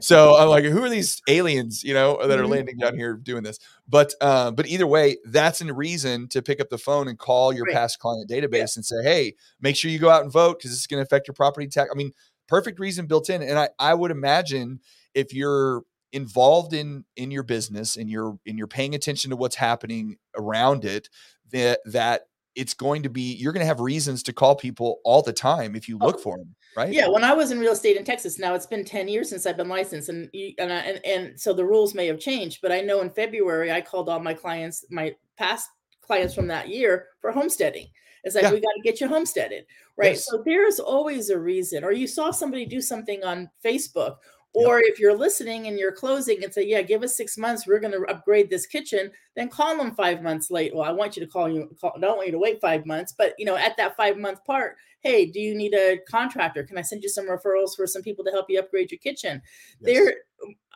so 0.00 0.36
I'm 0.36 0.48
like, 0.48 0.64
who 0.64 0.82
are 0.82 0.88
these 0.88 1.20
aliens, 1.28 1.82
you 1.84 1.94
know, 1.94 2.26
that 2.26 2.38
are 2.38 2.44
Mhm. 2.44 2.48
landing 2.50 2.76
down 2.78 2.96
here 2.96 3.14
doing 3.14 3.42
this? 3.42 3.58
But 3.88 4.14
uh, 4.20 4.52
but 4.52 4.66
either 4.66 4.86
way, 4.86 5.18
that's 5.26 5.60
a 5.60 5.74
reason 5.74 6.28
to 6.28 6.40
pick 6.42 6.60
up 6.60 6.70
the 6.70 6.78
phone 6.78 7.08
and 7.08 7.18
call 7.18 7.52
your 7.52 7.64
Right. 7.66 7.74
past 7.74 7.98
client 7.98 8.30
database 8.30 8.76
and 8.76 8.84
say, 8.86 9.02
hey, 9.02 9.34
make 9.60 9.76
sure 9.76 9.90
you 9.90 9.98
go 9.98 10.10
out 10.10 10.22
and 10.22 10.32
vote 10.32 10.58
because 10.58 10.70
this 10.70 10.80
is 10.80 10.86
going 10.86 10.98
to 11.02 11.06
affect 11.06 11.26
your 11.28 11.34
property 11.34 11.66
tax. 11.66 11.90
I 11.92 11.96
mean, 11.96 12.12
perfect 12.48 12.78
reason 12.78 13.06
built 13.06 13.30
in. 13.30 13.42
And 13.42 13.58
I, 13.58 13.68
I 13.78 13.94
would 13.94 14.10
imagine 14.10 14.80
if 15.14 15.32
you're 15.32 15.82
involved 16.12 16.72
in 16.72 17.04
in 17.16 17.30
your 17.30 17.42
business 17.42 17.96
and 17.96 18.08
you're 18.08 18.38
and 18.46 18.56
you're 18.56 18.68
paying 18.68 18.94
attention 18.94 19.30
to 19.30 19.36
what's 19.36 19.56
happening 19.56 20.16
around 20.36 20.84
it, 20.84 21.08
that 21.50 21.80
that 21.86 22.22
it's 22.54 22.74
going 22.74 23.02
to 23.02 23.08
be 23.08 23.34
you're 23.34 23.52
going 23.52 23.62
to 23.62 23.66
have 23.66 23.80
reasons 23.80 24.22
to 24.22 24.32
call 24.32 24.54
people 24.54 25.00
all 25.04 25.22
the 25.22 25.32
time 25.32 25.74
if 25.74 25.88
you 25.88 25.98
look 25.98 26.16
Oh, 26.16 26.22
for 26.22 26.38
them, 26.38 26.54
right? 26.76 26.92
Yeah, 26.92 27.08
when 27.08 27.24
I 27.24 27.32
was 27.32 27.50
in 27.50 27.58
real 27.58 27.72
estate 27.72 27.96
in 27.96 28.04
Texas, 28.04 28.38
now 28.38 28.54
it's 28.54 28.66
been 28.66 28.84
10 28.84 29.08
years 29.08 29.28
since 29.28 29.44
I've 29.44 29.56
been 29.56 29.68
licensed 29.68 30.08
and 30.08 30.30
and 30.58 30.72
I, 30.72 30.78
and, 30.78 31.04
and 31.04 31.40
so 31.40 31.52
the 31.52 31.64
rules 31.64 31.94
may 31.94 32.06
have 32.06 32.20
changed, 32.20 32.60
but 32.62 32.72
I 32.72 32.80
know 32.80 33.00
in 33.00 33.10
February 33.10 33.72
I 33.72 33.80
called 33.80 34.08
all 34.08 34.20
my 34.20 34.34
clients, 34.34 34.84
my 34.90 35.14
past 35.36 35.68
clients 36.00 36.34
from 36.34 36.46
that 36.48 36.68
year 36.68 37.06
for 37.20 37.32
homesteading. 37.32 37.88
It's 38.24 38.34
like 38.34 38.44
Yeah. 38.44 38.52
we 38.52 38.60
got 38.60 38.72
to 38.74 38.80
get 38.82 39.00
you 39.00 39.08
homesteaded, 39.08 39.66
right? 39.96 40.12
Yes. 40.12 40.26
So 40.26 40.42
there's 40.44 40.80
always 40.80 41.30
a 41.30 41.38
reason 41.38 41.84
or 41.84 41.92
you 41.92 42.06
saw 42.06 42.30
somebody 42.30 42.66
do 42.66 42.80
something 42.80 43.22
on 43.24 43.50
Facebook 43.64 44.16
Or 44.56 44.78
if 44.78 45.00
you're 45.00 45.16
listening 45.16 45.66
and 45.66 45.76
you're 45.80 45.90
closing 45.90 46.44
and 46.44 46.54
say, 46.54 46.62
"Yeah, 46.62 46.80
give 46.82 47.02
us 47.02 47.16
six 47.16 47.36
months. 47.36 47.66
We're 47.66 47.80
going 47.80 47.92
to 47.92 48.04
upgrade 48.08 48.48
this 48.50 48.66
kitchen," 48.66 49.10
then 49.34 49.48
call 49.48 49.76
them 49.76 49.96
five 49.96 50.22
months 50.22 50.48
late. 50.48 50.72
Well, 50.72 50.84
I 50.88 50.92
want 50.92 51.16
you 51.16 51.24
to 51.26 51.30
call 51.30 51.48
you. 51.48 51.68
Call, 51.80 51.92
I 51.96 51.98
don't 52.00 52.16
want 52.18 52.28
you 52.28 52.32
to 52.32 52.38
wait 52.38 52.60
five 52.60 52.86
months, 52.86 53.12
but 53.18 53.34
you 53.36 53.46
know, 53.46 53.56
at 53.56 53.76
that 53.78 53.96
five 53.96 54.16
month 54.16 54.44
part, 54.44 54.76
hey, 55.00 55.26
do 55.26 55.40
you 55.40 55.56
need 55.56 55.74
a 55.74 55.98
contractor? 56.08 56.62
Can 56.62 56.78
I 56.78 56.82
send 56.82 57.02
you 57.02 57.08
some 57.08 57.26
referrals 57.28 57.74
for 57.74 57.86
some 57.88 58.02
people 58.02 58.24
to 58.26 58.30
help 58.30 58.46
you 58.48 58.60
upgrade 58.60 58.92
your 58.92 58.98
kitchen? 59.00 59.42
Yes. 59.80 59.92
They're 59.98 60.14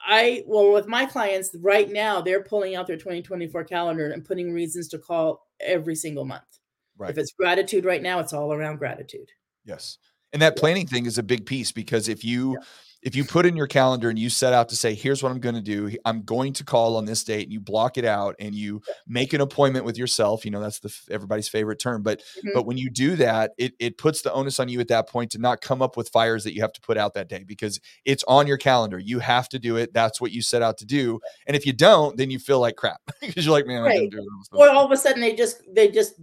I 0.04 0.42
well 0.46 0.72
with 0.72 0.88
my 0.88 1.06
clients 1.06 1.54
right 1.60 1.88
now, 1.90 2.20
they're 2.20 2.42
pulling 2.42 2.74
out 2.74 2.86
their 2.88 2.96
2024 2.96 3.62
calendar 3.64 4.10
and 4.10 4.24
putting 4.24 4.52
reasons 4.52 4.88
to 4.88 4.98
call 4.98 5.46
every 5.60 5.94
single 5.94 6.24
month. 6.24 6.58
Right. 6.98 7.10
If 7.10 7.18
it's 7.18 7.32
gratitude 7.32 7.84
right 7.84 8.02
now, 8.02 8.18
it's 8.18 8.32
all 8.32 8.52
around 8.52 8.76
gratitude. 8.76 9.30
Yes. 9.64 9.98
And 10.32 10.42
that 10.42 10.56
planning 10.56 10.86
thing 10.86 11.06
is 11.06 11.16
a 11.16 11.22
big 11.22 11.46
piece 11.46 11.72
because 11.72 12.08
if 12.08 12.24
you 12.24 12.52
yeah 12.52 12.64
if 13.02 13.14
you 13.14 13.24
put 13.24 13.46
in 13.46 13.56
your 13.56 13.68
calendar 13.68 14.10
and 14.10 14.18
you 14.18 14.28
set 14.28 14.52
out 14.52 14.68
to 14.70 14.76
say, 14.76 14.92
here's 14.92 15.22
what 15.22 15.30
I'm 15.30 15.38
going 15.38 15.54
to 15.54 15.60
do, 15.60 15.96
I'm 16.04 16.22
going 16.22 16.52
to 16.54 16.64
call 16.64 16.96
on 16.96 17.04
this 17.04 17.22
date, 17.22 17.44
and 17.44 17.52
you 17.52 17.60
block 17.60 17.96
it 17.96 18.04
out 18.04 18.34
and 18.40 18.54
you 18.54 18.82
make 19.06 19.32
an 19.32 19.40
appointment 19.40 19.84
with 19.84 19.96
yourself, 19.96 20.44
you 20.44 20.50
know, 20.50 20.60
that's 20.60 20.80
the 20.80 20.92
everybody's 21.10 21.48
favorite 21.48 21.78
term. 21.78 22.02
But 22.02 22.20
mm-hmm. 22.20 22.50
but 22.54 22.66
when 22.66 22.76
you 22.76 22.90
do 22.90 23.14
that, 23.16 23.52
it 23.56 23.74
it 23.78 23.98
puts 23.98 24.22
the 24.22 24.32
onus 24.32 24.58
on 24.58 24.68
you 24.68 24.80
at 24.80 24.88
that 24.88 25.08
point 25.08 25.30
to 25.32 25.38
not 25.38 25.60
come 25.60 25.80
up 25.80 25.96
with 25.96 26.08
fires 26.08 26.42
that 26.44 26.54
you 26.54 26.60
have 26.62 26.72
to 26.72 26.80
put 26.80 26.98
out 26.98 27.14
that 27.14 27.28
day 27.28 27.44
because 27.44 27.80
it's 28.04 28.24
on 28.24 28.46
your 28.46 28.58
calendar. 28.58 28.98
You 28.98 29.20
have 29.20 29.48
to 29.50 29.58
do 29.58 29.76
it. 29.76 29.94
That's 29.94 30.20
what 30.20 30.32
you 30.32 30.42
set 30.42 30.62
out 30.62 30.78
to 30.78 30.86
do. 30.86 31.20
And 31.46 31.56
if 31.56 31.66
you 31.66 31.72
don't, 31.72 32.16
then 32.16 32.30
you 32.30 32.38
feel 32.38 32.58
like 32.58 32.76
crap 32.76 33.00
because 33.20 33.46
you're 33.46 33.54
like, 33.54 33.66
man, 33.66 33.82
right. 33.82 33.92
I 33.92 33.98
didn't 33.98 34.10
do 34.10 34.18
it. 34.18 34.56
Or 34.56 34.68
all 34.70 34.84
of 34.84 34.90
a 34.90 34.96
sudden 34.96 35.20
they 35.20 35.36
just 35.36 35.62
they 35.72 35.88
just 35.88 36.14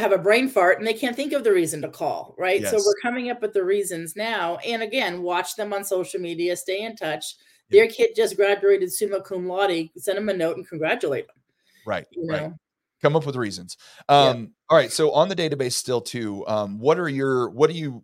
have 0.00 0.12
a 0.12 0.18
brain 0.18 0.48
fart 0.48 0.78
and 0.78 0.86
they 0.86 0.94
can't 0.94 1.16
think 1.16 1.32
of 1.32 1.44
the 1.44 1.52
reason 1.52 1.82
to 1.82 1.88
call, 1.88 2.34
right? 2.38 2.60
Yes. 2.60 2.70
So 2.70 2.76
we're 2.78 3.00
coming 3.02 3.30
up 3.30 3.42
with 3.42 3.52
the 3.52 3.64
reasons 3.64 4.16
now. 4.16 4.56
And 4.58 4.82
again, 4.82 5.22
watch 5.22 5.56
them 5.56 5.72
on 5.72 5.84
social 5.84 6.20
media, 6.20 6.56
stay 6.56 6.82
in 6.82 6.96
touch. 6.96 7.36
Their 7.70 7.86
kid 7.86 8.10
just 8.16 8.36
graduated 8.36 8.92
summa 8.92 9.20
cum 9.20 9.46
laude, 9.46 9.90
send 9.96 10.16
them 10.16 10.28
a 10.28 10.32
note 10.32 10.56
and 10.56 10.66
congratulate 10.66 11.26
them. 11.26 11.36
Right. 11.84 12.06
You 12.12 12.26
know? 12.26 12.32
Right. 12.32 12.52
Come 13.02 13.14
up 13.14 13.26
with 13.26 13.36
reasons. 13.36 13.76
Um, 14.08 14.52
all 14.68 14.76
right. 14.76 14.90
So 14.90 15.12
on 15.12 15.28
the 15.28 15.36
database 15.36 15.74
still 15.74 16.00
too, 16.00 16.44
um, 16.48 16.78
what 16.78 16.98
are 16.98 17.08
your 17.08 17.50
what 17.50 17.70
do 17.70 17.76
you 17.76 18.02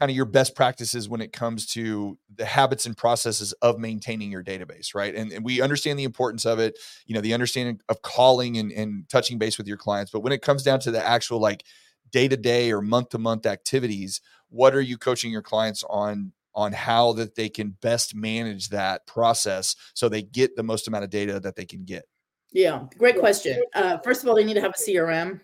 kind 0.00 0.10
of 0.10 0.16
your 0.16 0.24
best 0.24 0.56
practices 0.56 1.08
when 1.08 1.20
it 1.20 1.32
comes 1.32 1.66
to 1.66 2.18
the 2.34 2.46
habits 2.46 2.86
and 2.86 2.96
processes 2.96 3.52
of 3.60 3.78
maintaining 3.78 4.32
your 4.32 4.42
database 4.42 4.94
right? 4.94 5.14
And, 5.14 5.30
and, 5.30 5.44
we 5.44 5.60
understand 5.60 5.98
the 5.98 6.04
importance 6.04 6.46
of 6.46 6.58
it 6.58 6.78
you 7.06 7.14
know 7.14 7.20
the 7.20 7.34
understanding 7.34 7.80
of 7.88 8.02
calling 8.02 8.56
and, 8.56 8.72
and 8.72 9.08
touching 9.08 9.38
base 9.38 9.58
with 9.58 9.68
your 9.68 9.76
clients 9.76 10.10
but 10.10 10.20
when 10.20 10.32
it 10.32 10.42
comes 10.42 10.62
down 10.62 10.80
to 10.80 10.90
the 10.90 11.06
actual 11.06 11.38
like 11.38 11.64
day 12.10 12.26
to 12.28 12.36
day 12.36 12.72
or 12.72 12.80
month 12.80 13.10
to 13.10 13.18
month 13.18 13.46
activities 13.46 14.20
what 14.48 14.74
are 14.74 14.80
you 14.80 14.98
coaching 14.98 15.30
your 15.30 15.42
clients 15.42 15.84
on 15.88 16.32
on 16.54 16.72
how 16.72 17.12
that 17.12 17.36
they 17.36 17.48
can 17.48 17.76
best 17.80 18.14
manage 18.14 18.68
that 18.70 19.06
process 19.06 19.76
so 19.94 20.08
they 20.08 20.22
get 20.22 20.56
the 20.56 20.62
most 20.62 20.88
amount 20.88 21.04
of 21.04 21.10
data 21.10 21.38
that 21.40 21.56
they 21.56 21.64
can 21.64 21.84
get? 21.84 22.04
Yeah 22.52 22.84
great 22.98 23.18
question. 23.18 23.62
Uh, 23.74 23.98
first 23.98 24.22
of 24.22 24.28
all 24.28 24.34
they 24.34 24.44
need 24.44 24.54
to 24.54 24.60
have 24.60 24.74
a 24.74 24.90
crm 24.90 25.40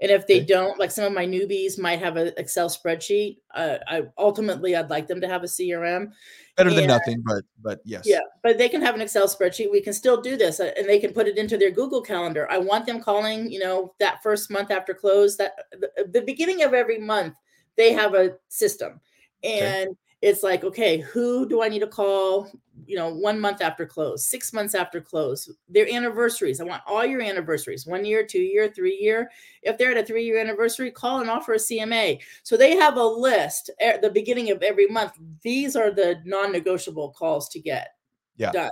and 0.00 0.10
if 0.10 0.26
they 0.26 0.40
don't, 0.40 0.78
like 0.78 0.90
some 0.90 1.04
of 1.04 1.12
my 1.12 1.26
newbies 1.26 1.78
might 1.78 2.00
have 2.00 2.16
an 2.16 2.32
Excel 2.36 2.68
spreadsheet. 2.68 3.38
Uh, 3.54 3.78
I 3.88 4.02
ultimately 4.18 4.76
I'd 4.76 4.90
like 4.90 5.06
them 5.06 5.20
to 5.22 5.28
have 5.28 5.42
a 5.42 5.46
CRM. 5.46 6.12
Better 6.56 6.68
and, 6.68 6.78
than 6.78 6.86
nothing, 6.86 7.22
but 7.24 7.44
but 7.62 7.80
yes. 7.84 8.02
Yeah, 8.04 8.20
but 8.42 8.58
they 8.58 8.68
can 8.68 8.82
have 8.82 8.94
an 8.94 9.00
Excel 9.00 9.26
spreadsheet. 9.26 9.70
We 9.70 9.80
can 9.80 9.94
still 9.94 10.20
do 10.20 10.36
this, 10.36 10.60
uh, 10.60 10.72
and 10.76 10.86
they 10.86 10.98
can 10.98 11.12
put 11.12 11.28
it 11.28 11.38
into 11.38 11.56
their 11.56 11.70
Google 11.70 12.02
Calendar. 12.02 12.46
I 12.50 12.58
want 12.58 12.84
them 12.84 13.00
calling, 13.00 13.50
you 13.50 13.58
know, 13.58 13.94
that 14.00 14.22
first 14.22 14.50
month 14.50 14.70
after 14.70 14.92
close. 14.92 15.36
That 15.36 15.52
the, 15.72 15.90
the 16.12 16.22
beginning 16.22 16.62
of 16.62 16.74
every 16.74 16.98
month, 16.98 17.34
they 17.76 17.92
have 17.94 18.14
a 18.14 18.36
system, 18.48 19.00
and 19.42 19.90
okay 19.90 19.96
it's 20.22 20.42
like 20.42 20.64
okay 20.64 20.98
who 20.98 21.46
do 21.48 21.62
i 21.62 21.68
need 21.68 21.80
to 21.80 21.86
call 21.86 22.50
you 22.86 22.96
know 22.96 23.12
one 23.12 23.38
month 23.40 23.60
after 23.60 23.84
close 23.84 24.26
six 24.26 24.52
months 24.52 24.74
after 24.74 25.00
close? 25.00 25.50
Their 25.68 25.88
anniversaries 25.88 26.60
i 26.60 26.64
want 26.64 26.82
all 26.86 27.04
your 27.04 27.20
anniversaries 27.20 27.86
one 27.86 28.04
year 28.04 28.24
two 28.24 28.40
year 28.40 28.68
three 28.68 28.96
year. 29.00 29.30
If 29.62 29.76
they're 29.76 29.90
at 29.90 29.96
a 29.96 30.06
three 30.06 30.24
year 30.24 30.38
anniversary 30.38 30.90
call 30.90 31.20
and 31.20 31.30
offer 31.30 31.54
a 31.54 31.58
cma 31.58 32.20
so 32.42 32.56
they 32.56 32.76
have 32.76 32.96
a 32.96 33.04
list 33.04 33.70
at 33.80 34.02
the 34.02 34.10
beginning 34.10 34.50
of 34.50 34.62
every 34.62 34.86
month. 34.86 35.12
These 35.42 35.76
are 35.76 35.90
the 35.90 36.20
non-negotiable 36.24 37.10
calls 37.10 37.48
to 37.50 37.60
get 37.60 37.88
yeah. 38.36 38.52
done. 38.52 38.70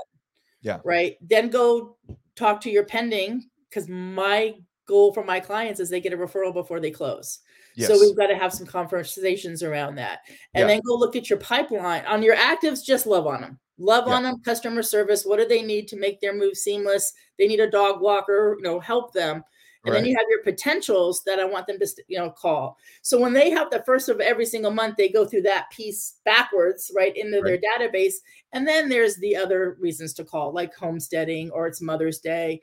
Yeah. 0.62 0.78
Right? 0.84 1.16
Then 1.20 1.50
go 1.50 1.96
talk 2.36 2.60
to 2.62 2.70
your 2.70 2.84
pending 2.84 3.48
because 3.68 3.88
my 3.88 4.54
goal 4.86 5.12
for 5.12 5.24
my 5.24 5.40
clients 5.40 5.80
is 5.80 5.90
they 5.90 6.00
get 6.00 6.12
a 6.12 6.16
referral 6.16 6.52
before 6.52 6.80
they 6.80 6.90
close 6.90 7.40
Yes. 7.76 7.88
So 7.88 7.98
we've 7.98 8.16
got 8.16 8.28
to 8.28 8.36
have 8.36 8.52
some 8.52 8.66
conversations 8.66 9.62
around 9.62 9.96
that. 9.96 10.20
And 10.54 10.62
yeah. 10.62 10.66
then 10.66 10.80
go 10.86 10.94
look 10.94 11.16
at 11.16 11.28
your 11.28 11.38
pipeline. 11.38 12.04
On 12.06 12.22
your 12.22 12.36
actives, 12.36 12.84
just 12.84 13.06
love 13.06 13.26
on 13.26 13.40
them. 13.40 13.58
Love 13.78 14.04
yeah. 14.06 14.14
on 14.14 14.22
them, 14.22 14.40
customer 14.44 14.82
service. 14.82 15.24
What 15.24 15.38
do 15.38 15.46
they 15.46 15.62
need 15.62 15.88
to 15.88 15.96
make 15.96 16.20
their 16.20 16.34
move 16.34 16.56
seamless? 16.56 17.12
They 17.38 17.48
need 17.48 17.60
a 17.60 17.70
dog 17.70 18.00
walker, 18.00 18.54
you 18.58 18.62
know, 18.62 18.78
help 18.78 19.12
them. 19.12 19.42
And 19.84 19.92
right. 19.92 20.00
then 20.00 20.08
you 20.08 20.16
have 20.16 20.26
your 20.30 20.42
potentials 20.42 21.22
that 21.26 21.38
I 21.38 21.44
want 21.44 21.66
them 21.66 21.78
to, 21.78 21.86
you 22.08 22.18
know, 22.18 22.30
call. 22.30 22.78
So 23.02 23.20
when 23.20 23.34
they 23.34 23.50
have 23.50 23.70
the 23.70 23.82
first 23.84 24.08
of 24.08 24.18
every 24.20 24.46
single 24.46 24.70
month, 24.70 24.96
they 24.96 25.10
go 25.10 25.26
through 25.26 25.42
that 25.42 25.70
piece 25.70 26.20
backwards, 26.24 26.90
right, 26.96 27.14
into 27.14 27.40
right. 27.42 27.60
their 27.60 27.90
database. 27.90 28.14
And 28.52 28.66
then 28.66 28.88
there's 28.88 29.16
the 29.16 29.36
other 29.36 29.76
reasons 29.78 30.14
to 30.14 30.24
call, 30.24 30.52
like 30.52 30.74
homesteading 30.74 31.50
or 31.50 31.66
it's 31.66 31.82
Mother's 31.82 32.20
Day. 32.20 32.62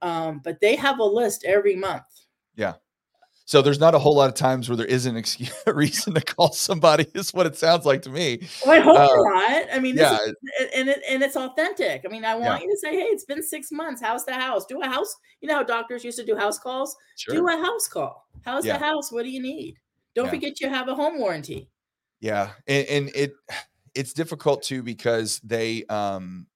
Um, 0.00 0.40
but 0.42 0.60
they 0.60 0.74
have 0.76 0.98
a 0.98 1.04
list 1.04 1.44
every 1.44 1.76
month. 1.76 2.04
Yeah. 2.56 2.74
So 3.52 3.60
there's 3.60 3.78
not 3.78 3.94
a 3.94 3.98
whole 3.98 4.14
lot 4.14 4.30
of 4.30 4.34
times 4.34 4.70
where 4.70 4.78
there 4.78 4.86
isn't 4.86 5.14
excuse, 5.14 5.52
a 5.66 5.74
reason 5.74 6.14
to 6.14 6.22
call 6.22 6.54
somebody. 6.54 7.06
Is 7.12 7.34
what 7.34 7.44
it 7.44 7.54
sounds 7.54 7.84
like 7.84 8.00
to 8.00 8.08
me. 8.08 8.48
Well, 8.64 8.74
I 8.74 8.80
hope 8.80 8.96
uh, 8.98 9.14
not. 9.14 9.66
I 9.74 9.78
mean, 9.78 9.94
yeah, 9.94 10.16
is, 10.22 10.34
and 10.74 10.88
it, 10.88 11.02
and 11.06 11.22
it's 11.22 11.36
authentic. 11.36 12.06
I 12.06 12.08
mean, 12.10 12.24
I 12.24 12.34
want 12.34 12.62
yeah. 12.62 12.66
you 12.66 12.70
to 12.70 12.78
say, 12.78 12.98
"Hey, 12.98 13.08
it's 13.08 13.26
been 13.26 13.42
six 13.42 13.70
months. 13.70 14.00
How's 14.00 14.24
the 14.24 14.32
house? 14.32 14.64
Do 14.64 14.80
a 14.80 14.86
house. 14.86 15.14
You 15.42 15.48
know 15.48 15.56
how 15.56 15.64
doctors 15.64 16.02
used 16.02 16.18
to 16.18 16.24
do 16.24 16.34
house 16.34 16.58
calls. 16.58 16.96
Sure. 17.18 17.34
Do 17.34 17.46
a 17.46 17.62
house 17.62 17.88
call. 17.88 18.26
How's 18.42 18.64
yeah. 18.64 18.78
the 18.78 18.84
house? 18.86 19.12
What 19.12 19.24
do 19.24 19.28
you 19.28 19.42
need? 19.42 19.76
Don't 20.14 20.24
yeah. 20.24 20.30
forget 20.30 20.58
you 20.62 20.70
have 20.70 20.88
a 20.88 20.94
home 20.94 21.18
warranty. 21.18 21.68
Yeah, 22.20 22.52
and, 22.66 22.86
and 22.86 23.10
it 23.14 23.34
it's 23.94 24.14
difficult 24.14 24.62
too 24.62 24.82
because 24.82 25.40
they 25.40 25.84
um 25.90 26.46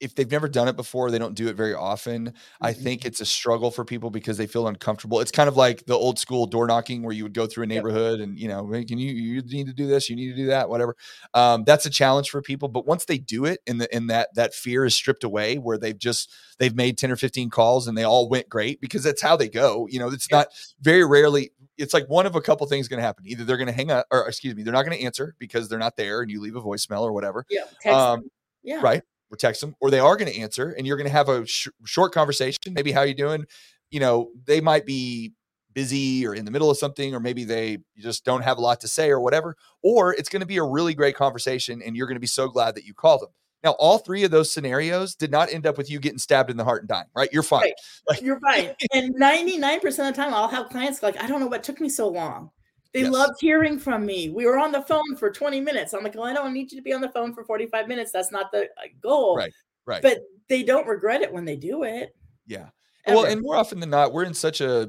if 0.00 0.14
they've 0.14 0.30
never 0.30 0.48
done 0.48 0.68
it 0.68 0.76
before, 0.76 1.10
they 1.10 1.18
don't 1.18 1.34
do 1.34 1.48
it 1.48 1.56
very 1.56 1.74
often. 1.74 2.26
Mm-hmm. 2.26 2.64
I 2.64 2.72
think 2.72 3.04
it's 3.04 3.20
a 3.20 3.26
struggle 3.26 3.70
for 3.70 3.84
people 3.84 4.10
because 4.10 4.36
they 4.36 4.46
feel 4.46 4.68
uncomfortable. 4.68 5.20
It's 5.20 5.30
kind 5.30 5.48
of 5.48 5.56
like 5.56 5.86
the 5.86 5.94
old 5.94 6.18
school 6.18 6.46
door 6.46 6.66
knocking 6.66 7.02
where 7.02 7.14
you 7.14 7.22
would 7.22 7.32
go 7.32 7.46
through 7.46 7.64
a 7.64 7.66
neighborhood 7.66 8.20
and 8.20 8.38
you 8.38 8.48
know, 8.48 8.66
can 8.66 8.98
you 8.98 9.12
you 9.12 9.42
need 9.42 9.66
to 9.66 9.72
do 9.72 9.86
this, 9.86 10.10
you 10.10 10.16
need 10.16 10.30
to 10.30 10.36
do 10.36 10.46
that, 10.46 10.68
whatever. 10.68 10.96
Um, 11.34 11.64
that's 11.64 11.86
a 11.86 11.90
challenge 11.90 12.30
for 12.30 12.42
people. 12.42 12.68
But 12.68 12.86
once 12.86 13.04
they 13.04 13.18
do 13.18 13.44
it, 13.44 13.60
and 13.66 13.80
the 13.80 13.92
and 13.94 14.10
that 14.10 14.34
that 14.34 14.54
fear 14.54 14.84
is 14.84 14.94
stripped 14.94 15.24
away, 15.24 15.56
where 15.56 15.78
they've 15.78 15.98
just 15.98 16.32
they've 16.58 16.74
made 16.74 16.98
ten 16.98 17.10
or 17.10 17.16
fifteen 17.16 17.50
calls 17.50 17.88
and 17.88 17.96
they 17.96 18.04
all 18.04 18.28
went 18.28 18.48
great 18.48 18.80
because 18.80 19.02
that's 19.02 19.22
how 19.22 19.36
they 19.36 19.48
go. 19.48 19.86
You 19.90 19.98
know, 19.98 20.08
it's 20.08 20.30
not 20.30 20.48
very 20.80 21.04
rarely. 21.04 21.52
It's 21.78 21.92
like 21.92 22.08
one 22.08 22.24
of 22.26 22.34
a 22.34 22.40
couple 22.40 22.66
things 22.66 22.88
going 22.88 22.98
to 22.98 23.04
happen. 23.06 23.26
Either 23.26 23.44
they're 23.44 23.58
going 23.58 23.66
to 23.66 23.72
hang 23.72 23.90
up, 23.90 24.06
or 24.10 24.26
excuse 24.26 24.54
me, 24.54 24.62
they're 24.62 24.72
not 24.72 24.84
going 24.84 24.96
to 24.96 25.04
answer 25.04 25.34
because 25.38 25.68
they're 25.68 25.78
not 25.78 25.96
there, 25.96 26.22
and 26.22 26.30
you 26.30 26.40
leave 26.40 26.56
a 26.56 26.62
voicemail 26.62 27.02
or 27.02 27.12
whatever. 27.12 27.44
Yeah. 27.50 27.64
Um, 27.86 28.30
yeah. 28.62 28.80
Right 28.82 29.02
or 29.30 29.36
text 29.36 29.60
them, 29.60 29.74
or 29.80 29.90
they 29.90 29.98
are 29.98 30.16
going 30.16 30.32
to 30.32 30.38
answer, 30.38 30.70
and 30.70 30.86
you're 30.86 30.96
going 30.96 31.08
to 31.08 31.12
have 31.12 31.28
a 31.28 31.46
sh- 31.46 31.68
short 31.84 32.12
conversation. 32.12 32.72
Maybe 32.72 32.92
how 32.92 33.02
you 33.02 33.14
doing? 33.14 33.44
You 33.90 34.00
know, 34.00 34.30
they 34.44 34.60
might 34.60 34.86
be 34.86 35.32
busy 35.72 36.26
or 36.26 36.34
in 36.34 36.44
the 36.44 36.50
middle 36.50 36.70
of 36.70 36.78
something, 36.78 37.14
or 37.14 37.20
maybe 37.20 37.44
they 37.44 37.78
just 37.98 38.24
don't 38.24 38.42
have 38.42 38.58
a 38.58 38.60
lot 38.60 38.80
to 38.80 38.88
say 38.88 39.10
or 39.10 39.20
whatever. 39.20 39.56
Or 39.82 40.14
it's 40.14 40.28
going 40.28 40.40
to 40.40 40.46
be 40.46 40.56
a 40.56 40.64
really 40.64 40.94
great 40.94 41.16
conversation, 41.16 41.82
and 41.82 41.96
you're 41.96 42.06
going 42.06 42.16
to 42.16 42.20
be 42.20 42.26
so 42.26 42.48
glad 42.48 42.74
that 42.76 42.84
you 42.84 42.94
called 42.94 43.20
them. 43.22 43.30
Now, 43.62 43.72
all 43.72 43.98
three 43.98 44.22
of 44.22 44.30
those 44.30 44.52
scenarios 44.52 45.14
did 45.14 45.30
not 45.30 45.52
end 45.52 45.66
up 45.66 45.76
with 45.76 45.90
you 45.90 45.98
getting 45.98 46.18
stabbed 46.18 46.50
in 46.50 46.56
the 46.56 46.64
heart 46.64 46.82
and 46.82 46.88
dying, 46.88 47.08
right? 47.16 47.28
You're 47.32 47.42
fine. 47.42 47.62
Right. 47.62 47.72
Like, 48.08 48.22
You're 48.22 48.38
fine. 48.38 48.74
And 48.94 49.14
99% 49.16 49.84
of 49.84 49.96
the 49.96 50.12
time, 50.12 50.32
I'll 50.32 50.48
have 50.48 50.68
clients 50.68 51.02
like, 51.02 51.20
I 51.20 51.26
don't 51.26 51.40
know 51.40 51.48
what 51.48 51.64
took 51.64 51.80
me 51.80 51.88
so 51.88 52.08
long. 52.08 52.50
They 52.96 53.02
yes. 53.02 53.12
loved 53.12 53.34
hearing 53.40 53.78
from 53.78 54.06
me. 54.06 54.30
We 54.30 54.46
were 54.46 54.58
on 54.58 54.72
the 54.72 54.80
phone 54.80 55.16
for 55.18 55.30
20 55.30 55.60
minutes. 55.60 55.92
I'm 55.92 56.02
like, 56.02 56.14
well, 56.14 56.24
I 56.24 56.32
don't 56.32 56.54
need 56.54 56.72
you 56.72 56.78
to 56.78 56.82
be 56.82 56.94
on 56.94 57.02
the 57.02 57.10
phone 57.10 57.34
for 57.34 57.44
45 57.44 57.88
minutes. 57.88 58.10
That's 58.10 58.32
not 58.32 58.50
the 58.52 58.62
uh, 58.62 58.86
goal. 59.02 59.36
Right. 59.36 59.52
Right. 59.84 60.00
But 60.00 60.20
they 60.48 60.62
don't 60.62 60.86
regret 60.86 61.20
it 61.20 61.30
when 61.30 61.44
they 61.44 61.56
do 61.56 61.82
it. 61.82 62.16
Yeah. 62.46 62.70
Ever. 63.04 63.16
Well, 63.16 63.26
and 63.26 63.42
more 63.42 63.54
often 63.54 63.80
than 63.80 63.90
not, 63.90 64.14
we're 64.14 64.24
in 64.24 64.32
such 64.32 64.62
a 64.62 64.88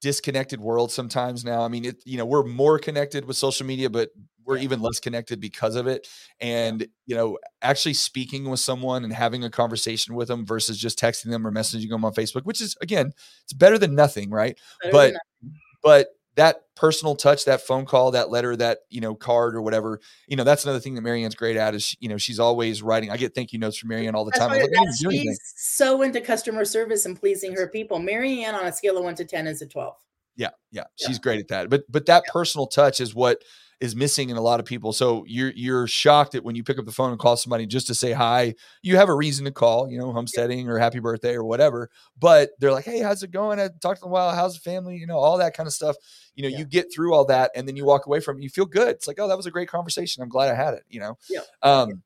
disconnected 0.00 0.58
world 0.58 0.90
sometimes 0.90 1.44
now. 1.44 1.60
I 1.60 1.68
mean, 1.68 1.84
it, 1.84 2.02
you 2.06 2.16
know, 2.16 2.24
we're 2.24 2.44
more 2.44 2.78
connected 2.78 3.26
with 3.26 3.36
social 3.36 3.66
media, 3.66 3.90
but 3.90 4.08
we're 4.46 4.56
yeah. 4.56 4.62
even 4.62 4.80
less 4.80 4.98
connected 4.98 5.38
because 5.38 5.76
of 5.76 5.86
it. 5.86 6.08
And, 6.40 6.88
you 7.04 7.14
know, 7.14 7.36
actually 7.60 7.92
speaking 7.92 8.48
with 8.48 8.60
someone 8.60 9.04
and 9.04 9.12
having 9.12 9.44
a 9.44 9.50
conversation 9.50 10.14
with 10.14 10.28
them 10.28 10.46
versus 10.46 10.78
just 10.78 10.98
texting 10.98 11.30
them 11.30 11.46
or 11.46 11.52
messaging 11.52 11.90
them 11.90 12.06
on 12.06 12.14
Facebook, 12.14 12.46
which 12.46 12.62
is 12.62 12.74
again, 12.80 13.12
it's 13.44 13.52
better 13.52 13.76
than 13.76 13.94
nothing, 13.94 14.30
right? 14.30 14.58
Better 14.80 14.92
but 14.92 15.12
nothing. 15.12 15.60
but 15.82 16.08
that 16.38 16.62
personal 16.76 17.16
touch, 17.16 17.46
that 17.46 17.60
phone 17.60 17.84
call, 17.84 18.12
that 18.12 18.30
letter, 18.30 18.54
that 18.54 18.78
you 18.90 19.00
know 19.00 19.14
card 19.14 19.56
or 19.56 19.60
whatever, 19.60 20.00
you 20.28 20.36
know 20.36 20.44
that's 20.44 20.64
another 20.64 20.78
thing 20.78 20.94
that 20.94 21.02
Marianne's 21.02 21.34
great 21.34 21.56
at 21.56 21.74
is 21.74 21.96
you 21.98 22.08
know 22.08 22.16
she's 22.16 22.38
always 22.38 22.80
writing. 22.80 23.10
I 23.10 23.16
get 23.16 23.34
thank 23.34 23.52
you 23.52 23.58
notes 23.58 23.76
from 23.76 23.88
Marianne 23.88 24.14
all 24.14 24.24
the 24.24 24.30
time. 24.30 24.50
Like, 24.50 24.70
she's 24.96 25.40
so 25.56 26.02
into 26.02 26.20
customer 26.20 26.64
service 26.64 27.04
and 27.06 27.18
pleasing 27.18 27.54
her 27.54 27.66
people. 27.66 27.98
Marianne 27.98 28.54
on 28.54 28.66
a 28.66 28.72
scale 28.72 28.96
of 28.96 29.04
one 29.04 29.16
to 29.16 29.24
ten 29.24 29.48
is 29.48 29.62
a 29.62 29.66
twelve. 29.66 29.96
Yeah, 30.36 30.50
yeah, 30.70 30.84
she's 30.94 31.18
great 31.18 31.40
at 31.40 31.48
that. 31.48 31.68
But 31.70 31.82
but 31.90 32.06
that 32.06 32.22
yeah. 32.26 32.32
personal 32.32 32.68
touch 32.68 33.00
is 33.00 33.16
what 33.16 33.42
is 33.80 33.94
missing 33.94 34.30
in 34.30 34.36
a 34.36 34.40
lot 34.40 34.58
of 34.58 34.66
people. 34.66 34.92
So 34.92 35.24
you're 35.28 35.52
you're 35.54 35.86
shocked 35.86 36.32
that 36.32 36.42
when 36.42 36.56
you 36.56 36.64
pick 36.64 36.78
up 36.78 36.84
the 36.84 36.92
phone 36.92 37.10
and 37.10 37.18
call 37.18 37.36
somebody 37.36 37.64
just 37.66 37.86
to 37.86 37.94
say 37.94 38.12
hi, 38.12 38.54
you 38.82 38.96
have 38.96 39.08
a 39.08 39.14
reason 39.14 39.44
to 39.44 39.52
call, 39.52 39.88
you 39.88 39.98
know, 39.98 40.12
homesteading 40.12 40.68
or 40.68 40.78
happy 40.78 40.98
birthday 40.98 41.34
or 41.34 41.44
whatever. 41.44 41.88
But 42.18 42.50
they're 42.58 42.72
like, 42.72 42.84
hey, 42.84 42.98
how's 43.00 43.22
it 43.22 43.30
going? 43.30 43.60
I 43.60 43.68
talked 43.80 43.98
to 43.98 44.02
them 44.02 44.10
a 44.10 44.12
while. 44.12 44.34
How's 44.34 44.54
the 44.54 44.60
family? 44.60 44.96
You 44.96 45.06
know, 45.06 45.18
all 45.18 45.38
that 45.38 45.54
kind 45.56 45.66
of 45.66 45.72
stuff. 45.72 45.94
You 46.34 46.42
know, 46.42 46.48
Yeah. 46.48 46.58
you 46.58 46.64
get 46.64 46.92
through 46.92 47.14
all 47.14 47.24
that 47.26 47.52
and 47.54 47.68
then 47.68 47.76
you 47.76 47.84
walk 47.84 48.06
away 48.06 48.18
from 48.20 48.38
it. 48.38 48.42
You 48.42 48.50
feel 48.50 48.66
good. 48.66 48.88
It's 48.88 49.06
like, 49.06 49.18
oh, 49.20 49.28
that 49.28 49.36
was 49.36 49.46
a 49.46 49.50
great 49.52 49.68
conversation. 49.68 50.22
I'm 50.22 50.28
glad 50.28 50.48
I 50.50 50.54
had 50.54 50.74
it. 50.74 50.82
You 50.88 51.00
know. 51.00 51.18
Yeah. 51.30 51.40
Um, 51.62 52.02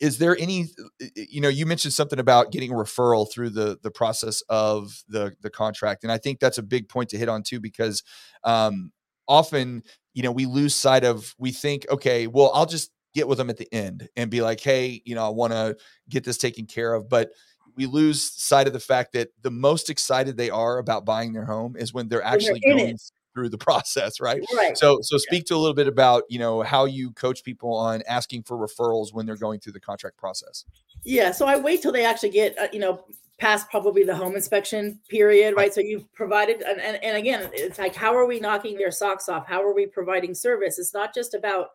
is 0.00 0.18
there 0.18 0.36
any 0.38 0.66
you 1.14 1.40
know 1.40 1.48
you 1.48 1.64
mentioned 1.64 1.92
something 1.94 2.18
about 2.18 2.50
getting 2.50 2.72
a 2.72 2.74
referral 2.74 3.30
through 3.30 3.50
the 3.50 3.78
the 3.82 3.90
process 3.90 4.40
of 4.48 5.02
the 5.08 5.32
the 5.42 5.50
contract 5.50 6.02
and 6.02 6.10
i 6.10 6.18
think 6.18 6.40
that's 6.40 6.58
a 6.58 6.62
big 6.62 6.88
point 6.88 7.08
to 7.10 7.16
hit 7.16 7.28
on 7.28 7.40
too 7.40 7.60
because 7.60 8.02
um 8.42 8.90
often 9.28 9.80
you 10.14 10.22
know 10.22 10.32
we 10.32 10.46
lose 10.46 10.74
sight 10.74 11.04
of 11.04 11.34
we 11.38 11.50
think 11.52 11.86
okay 11.90 12.26
well 12.26 12.50
i'll 12.54 12.66
just 12.66 12.90
get 13.14 13.28
with 13.28 13.38
them 13.38 13.50
at 13.50 13.56
the 13.58 13.72
end 13.72 14.08
and 14.16 14.30
be 14.30 14.40
like 14.40 14.60
hey 14.60 15.02
you 15.04 15.14
know 15.14 15.24
i 15.24 15.28
want 15.28 15.52
to 15.52 15.76
get 16.08 16.24
this 16.24 16.38
taken 16.38 16.66
care 16.66 16.94
of 16.94 17.08
but 17.08 17.30
we 17.76 17.86
lose 17.86 18.22
sight 18.22 18.66
of 18.66 18.72
the 18.72 18.80
fact 18.80 19.12
that 19.12 19.28
the 19.42 19.50
most 19.50 19.88
excited 19.90 20.36
they 20.36 20.50
are 20.50 20.78
about 20.78 21.04
buying 21.04 21.32
their 21.32 21.44
home 21.46 21.76
is 21.76 21.92
when 21.94 22.08
they're 22.08 22.18
they're 22.20 22.26
actually 22.26 22.60
going 22.60 22.90
it. 22.90 23.02
through 23.34 23.48
the 23.48 23.58
process 23.68 24.20
right 24.20 24.42
Right. 24.54 24.76
so 24.76 24.98
so 25.02 25.16
speak 25.18 25.44
to 25.46 25.54
a 25.54 25.58
little 25.58 25.74
bit 25.74 25.88
about 25.88 26.24
you 26.28 26.38
know 26.38 26.62
how 26.62 26.84
you 26.84 27.12
coach 27.12 27.42
people 27.44 27.74
on 27.74 28.02
asking 28.08 28.42
for 28.44 28.56
referrals 28.56 29.12
when 29.12 29.26
they're 29.26 29.36
going 29.36 29.60
through 29.60 29.72
the 29.72 29.80
contract 29.80 30.16
process 30.16 30.64
Yeah, 31.04 31.32
so 31.32 31.46
I 31.46 31.56
wait 31.56 31.82
till 31.82 31.92
they 31.92 32.04
actually 32.04 32.30
get, 32.30 32.56
uh, 32.58 32.68
you 32.72 32.78
know, 32.78 33.04
past 33.38 33.68
probably 33.70 34.04
the 34.04 34.14
home 34.14 34.36
inspection 34.36 35.00
period, 35.08 35.54
right? 35.56 35.74
So 35.74 35.80
you've 35.80 36.12
provided, 36.12 36.62
and, 36.62 36.80
and, 36.80 37.02
and 37.02 37.16
again, 37.16 37.50
it's 37.52 37.78
like, 37.78 37.94
how 37.94 38.14
are 38.14 38.26
we 38.26 38.38
knocking 38.38 38.76
their 38.76 38.90
socks 38.90 39.28
off? 39.28 39.46
How 39.46 39.62
are 39.62 39.74
we 39.74 39.86
providing 39.86 40.34
service? 40.34 40.78
It's 40.78 40.94
not 40.94 41.14
just 41.14 41.34
about, 41.34 41.68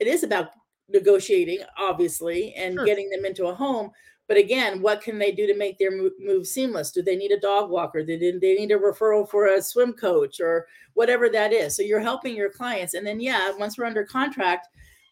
it 0.00 0.06
is 0.06 0.22
about 0.22 0.50
negotiating, 0.88 1.60
obviously, 1.78 2.52
and 2.54 2.74
Sure. 2.74 2.84
getting 2.84 3.08
them 3.10 3.24
into 3.24 3.46
a 3.46 3.54
home. 3.54 3.90
But 4.26 4.36
again, 4.38 4.80
what 4.80 5.02
can 5.02 5.18
they 5.18 5.32
do 5.32 5.46
to 5.46 5.56
make 5.56 5.78
their 5.78 5.90
move, 5.90 6.12
move 6.18 6.46
seamless? 6.46 6.90
Do 6.90 7.02
they 7.02 7.16
need 7.16 7.30
a 7.30 7.40
dog 7.40 7.70
walker? 7.70 8.02
Do 8.02 8.18
they, 8.18 8.32
they 8.32 8.54
need 8.54 8.70
a 8.70 8.78
referral 8.78 9.28
for 9.28 9.46
a 9.46 9.62
swim 9.62 9.92
coach 9.92 10.40
or 10.40 10.66
whatever 10.94 11.28
that 11.28 11.52
is? 11.52 11.76
So 11.76 11.82
you're 11.82 12.00
helping 12.00 12.34
your 12.34 12.50
clients. 12.50 12.94
And 12.94 13.06
then, 13.06 13.20
yeah, 13.20 13.52
once 13.58 13.76
we're 13.76 13.84
under 13.84 14.04
contract, 14.04 14.68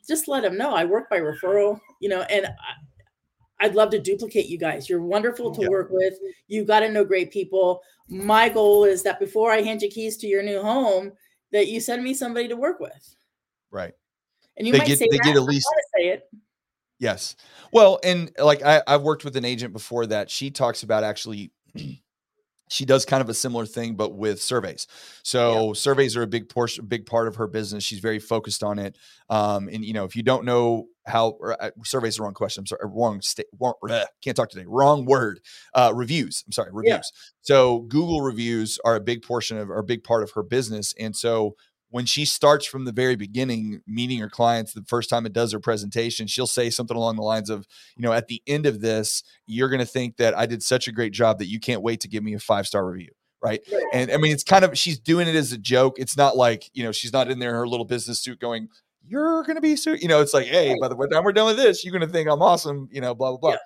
just 0.06 0.28
let 0.28 0.42
them 0.42 0.56
know 0.56 0.74
I 0.74 0.84
work 0.84 1.08
by 1.10 1.20
referral, 1.20 1.78
you 2.00 2.08
know, 2.08 2.22
and 2.22 2.46
I, 2.46 2.50
I'd 3.62 3.74
love 3.76 3.90
to 3.90 3.98
duplicate 4.00 4.46
you 4.46 4.58
guys. 4.58 4.88
You're 4.88 5.00
wonderful 5.00 5.52
to 5.52 5.62
Yeah. 5.62 5.68
work 5.68 5.88
with. 5.90 6.14
You 6.48 6.64
got 6.64 6.80
to 6.80 6.90
know 6.90 7.04
great 7.04 7.30
people. 7.30 7.80
My 8.08 8.48
goal 8.48 8.84
is 8.84 9.04
that 9.04 9.20
before 9.20 9.52
I 9.52 9.62
hand 9.62 9.80
you 9.82 9.88
keys 9.88 10.16
to 10.18 10.26
your 10.26 10.42
new 10.42 10.60
home, 10.60 11.12
that 11.52 11.68
you 11.68 11.80
send 11.80 12.02
me 12.02 12.12
somebody 12.12 12.48
to 12.48 12.56
work 12.56 12.80
with. 12.80 13.14
right 13.70 13.94
And 14.56 14.66
you 14.66 14.72
they 14.72 14.80
might 14.80 14.86
get 14.88 14.98
say 14.98 15.06
they 15.10 15.16
that, 15.18 15.24
get 15.24 15.36
at 15.36 15.42
least 15.42 15.66
say 15.96 16.08
it. 16.08 16.28
yes 16.98 17.36
well 17.72 17.98
and 18.04 18.30
like 18.38 18.62
i 18.62 18.82
i've 18.86 19.02
worked 19.02 19.24
with 19.24 19.36
an 19.36 19.44
agent 19.44 19.72
before 19.72 20.06
that 20.06 20.30
she 20.30 20.50
talks 20.50 20.82
about 20.82 21.04
actually 21.04 21.50
she 22.72 22.84
does 22.84 23.04
kind 23.04 23.20
of 23.20 23.28
a 23.28 23.34
similar 23.34 23.66
thing 23.66 23.94
but 23.94 24.14
with 24.14 24.40
surveys. 24.40 24.86
So 25.22 25.72
surveys 25.74 26.16
are 26.16 26.22
a 26.22 26.26
big 26.26 26.48
portion 26.48 26.86
big 26.86 27.06
part 27.06 27.28
of 27.28 27.36
her 27.36 27.46
business. 27.46 27.84
She's 27.84 28.00
very 28.00 28.18
focused 28.18 28.62
on 28.62 28.78
it. 28.78 28.96
Um 29.28 29.68
and 29.72 29.84
you 29.84 29.92
know 29.92 30.04
if 30.04 30.16
you 30.16 30.22
don't 30.22 30.44
know 30.44 30.86
how 31.04 31.30
or, 31.40 31.60
uh, 31.60 31.70
surveys 31.84 32.16
are 32.16 32.18
the 32.18 32.22
wrong 32.22 32.34
question 32.34 32.62
i'm 32.62 32.66
sorry 32.66 32.80
wrong 32.84 33.20
state 33.20 33.46
wrong, 33.60 33.74
bleh, 33.82 34.04
can't 34.22 34.36
talk 34.36 34.48
today 34.48 34.64
wrong 34.68 35.04
word 35.04 35.40
uh 35.74 35.90
reviews 35.92 36.44
i'm 36.46 36.52
sorry 36.52 36.70
reviews. 36.72 36.92
Yeah. 36.92 37.00
so 37.40 37.80
google 37.80 38.20
reviews 38.22 38.78
are 38.84 38.94
a 38.94 39.00
big 39.00 39.22
portion 39.22 39.58
of 39.58 39.68
or 39.68 39.78
a 39.78 39.84
big 39.84 40.04
part 40.04 40.22
of 40.22 40.30
her 40.32 40.44
business. 40.44 40.94
And 41.00 41.16
so 41.16 41.56
when 41.92 42.06
she 42.06 42.24
starts 42.24 42.66
from 42.66 42.84
the 42.84 42.92
very 42.92 43.14
beginning 43.14 43.82
meeting 43.86 44.18
her 44.18 44.28
clients 44.28 44.72
the 44.72 44.82
first 44.86 45.08
time 45.08 45.26
it 45.26 45.32
does 45.32 45.52
her 45.52 45.60
presentation 45.60 46.26
she'll 46.26 46.46
say 46.46 46.70
something 46.70 46.96
along 46.96 47.16
the 47.16 47.22
lines 47.22 47.50
of 47.50 47.66
you 47.96 48.02
know 48.02 48.12
at 48.12 48.26
the 48.28 48.42
end 48.46 48.66
of 48.66 48.80
this 48.80 49.22
you're 49.46 49.68
going 49.68 49.78
to 49.78 49.86
think 49.86 50.16
that 50.16 50.36
i 50.36 50.46
did 50.46 50.62
such 50.62 50.88
a 50.88 50.92
great 50.92 51.12
job 51.12 51.38
that 51.38 51.46
you 51.46 51.60
can't 51.60 51.82
wait 51.82 52.00
to 52.00 52.08
give 52.08 52.24
me 52.24 52.34
a 52.34 52.38
five 52.38 52.66
star 52.66 52.84
review 52.84 53.12
right? 53.42 53.60
And 53.92 54.10
i 54.12 54.16
mean 54.16 54.32
it's 54.32 54.44
kind 54.44 54.64
of 54.64 54.78
she's 54.78 55.00
doing 55.00 55.26
it 55.26 55.34
as 55.34 55.50
a 55.50 55.58
joke. 55.58 55.98
It's 55.98 56.16
not 56.16 56.36
like 56.36 56.70
you 56.74 56.84
know 56.84 56.92
she's 56.92 57.12
not 57.12 57.28
in 57.28 57.40
there 57.40 57.50
in 57.50 57.56
her 57.56 57.66
little 57.66 57.84
business 57.84 58.20
suit 58.20 58.38
going 58.38 58.68
you're 59.04 59.42
going 59.42 59.56
to 59.56 59.60
be 59.60 59.76
so 59.76 59.92
you 59.92 60.08
know 60.08 60.20
it's 60.20 60.32
like 60.32 60.46
hey 60.46 60.76
by 60.80 60.88
the 60.88 60.94
way 60.94 61.06
time 61.08 61.24
we're 61.24 61.32
done 61.32 61.46
with 61.46 61.56
this 61.56 61.84
you're 61.84 61.92
going 61.92 62.06
to 62.06 62.12
think 62.12 62.28
i'm 62.30 62.42
awesome 62.42 62.88
you 62.92 63.00
know 63.00 63.14
blah 63.14 63.36
blah 63.36 63.56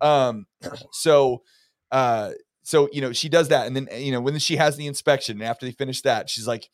blah. 0.00 0.28
Um 0.28 0.46
so 0.92 1.42
uh 1.90 2.30
so 2.62 2.88
you 2.92 3.00
know 3.00 3.12
she 3.12 3.28
does 3.28 3.48
that 3.48 3.66
and 3.66 3.76
then 3.76 3.88
you 3.96 4.12
know 4.12 4.20
when 4.20 4.38
she 4.38 4.56
has 4.56 4.76
the 4.76 4.86
inspection 4.86 5.40
and 5.40 5.48
after 5.48 5.66
they 5.66 5.72
finish 5.72 6.00
that 6.02 6.30
she's 6.30 6.46
like 6.46 6.68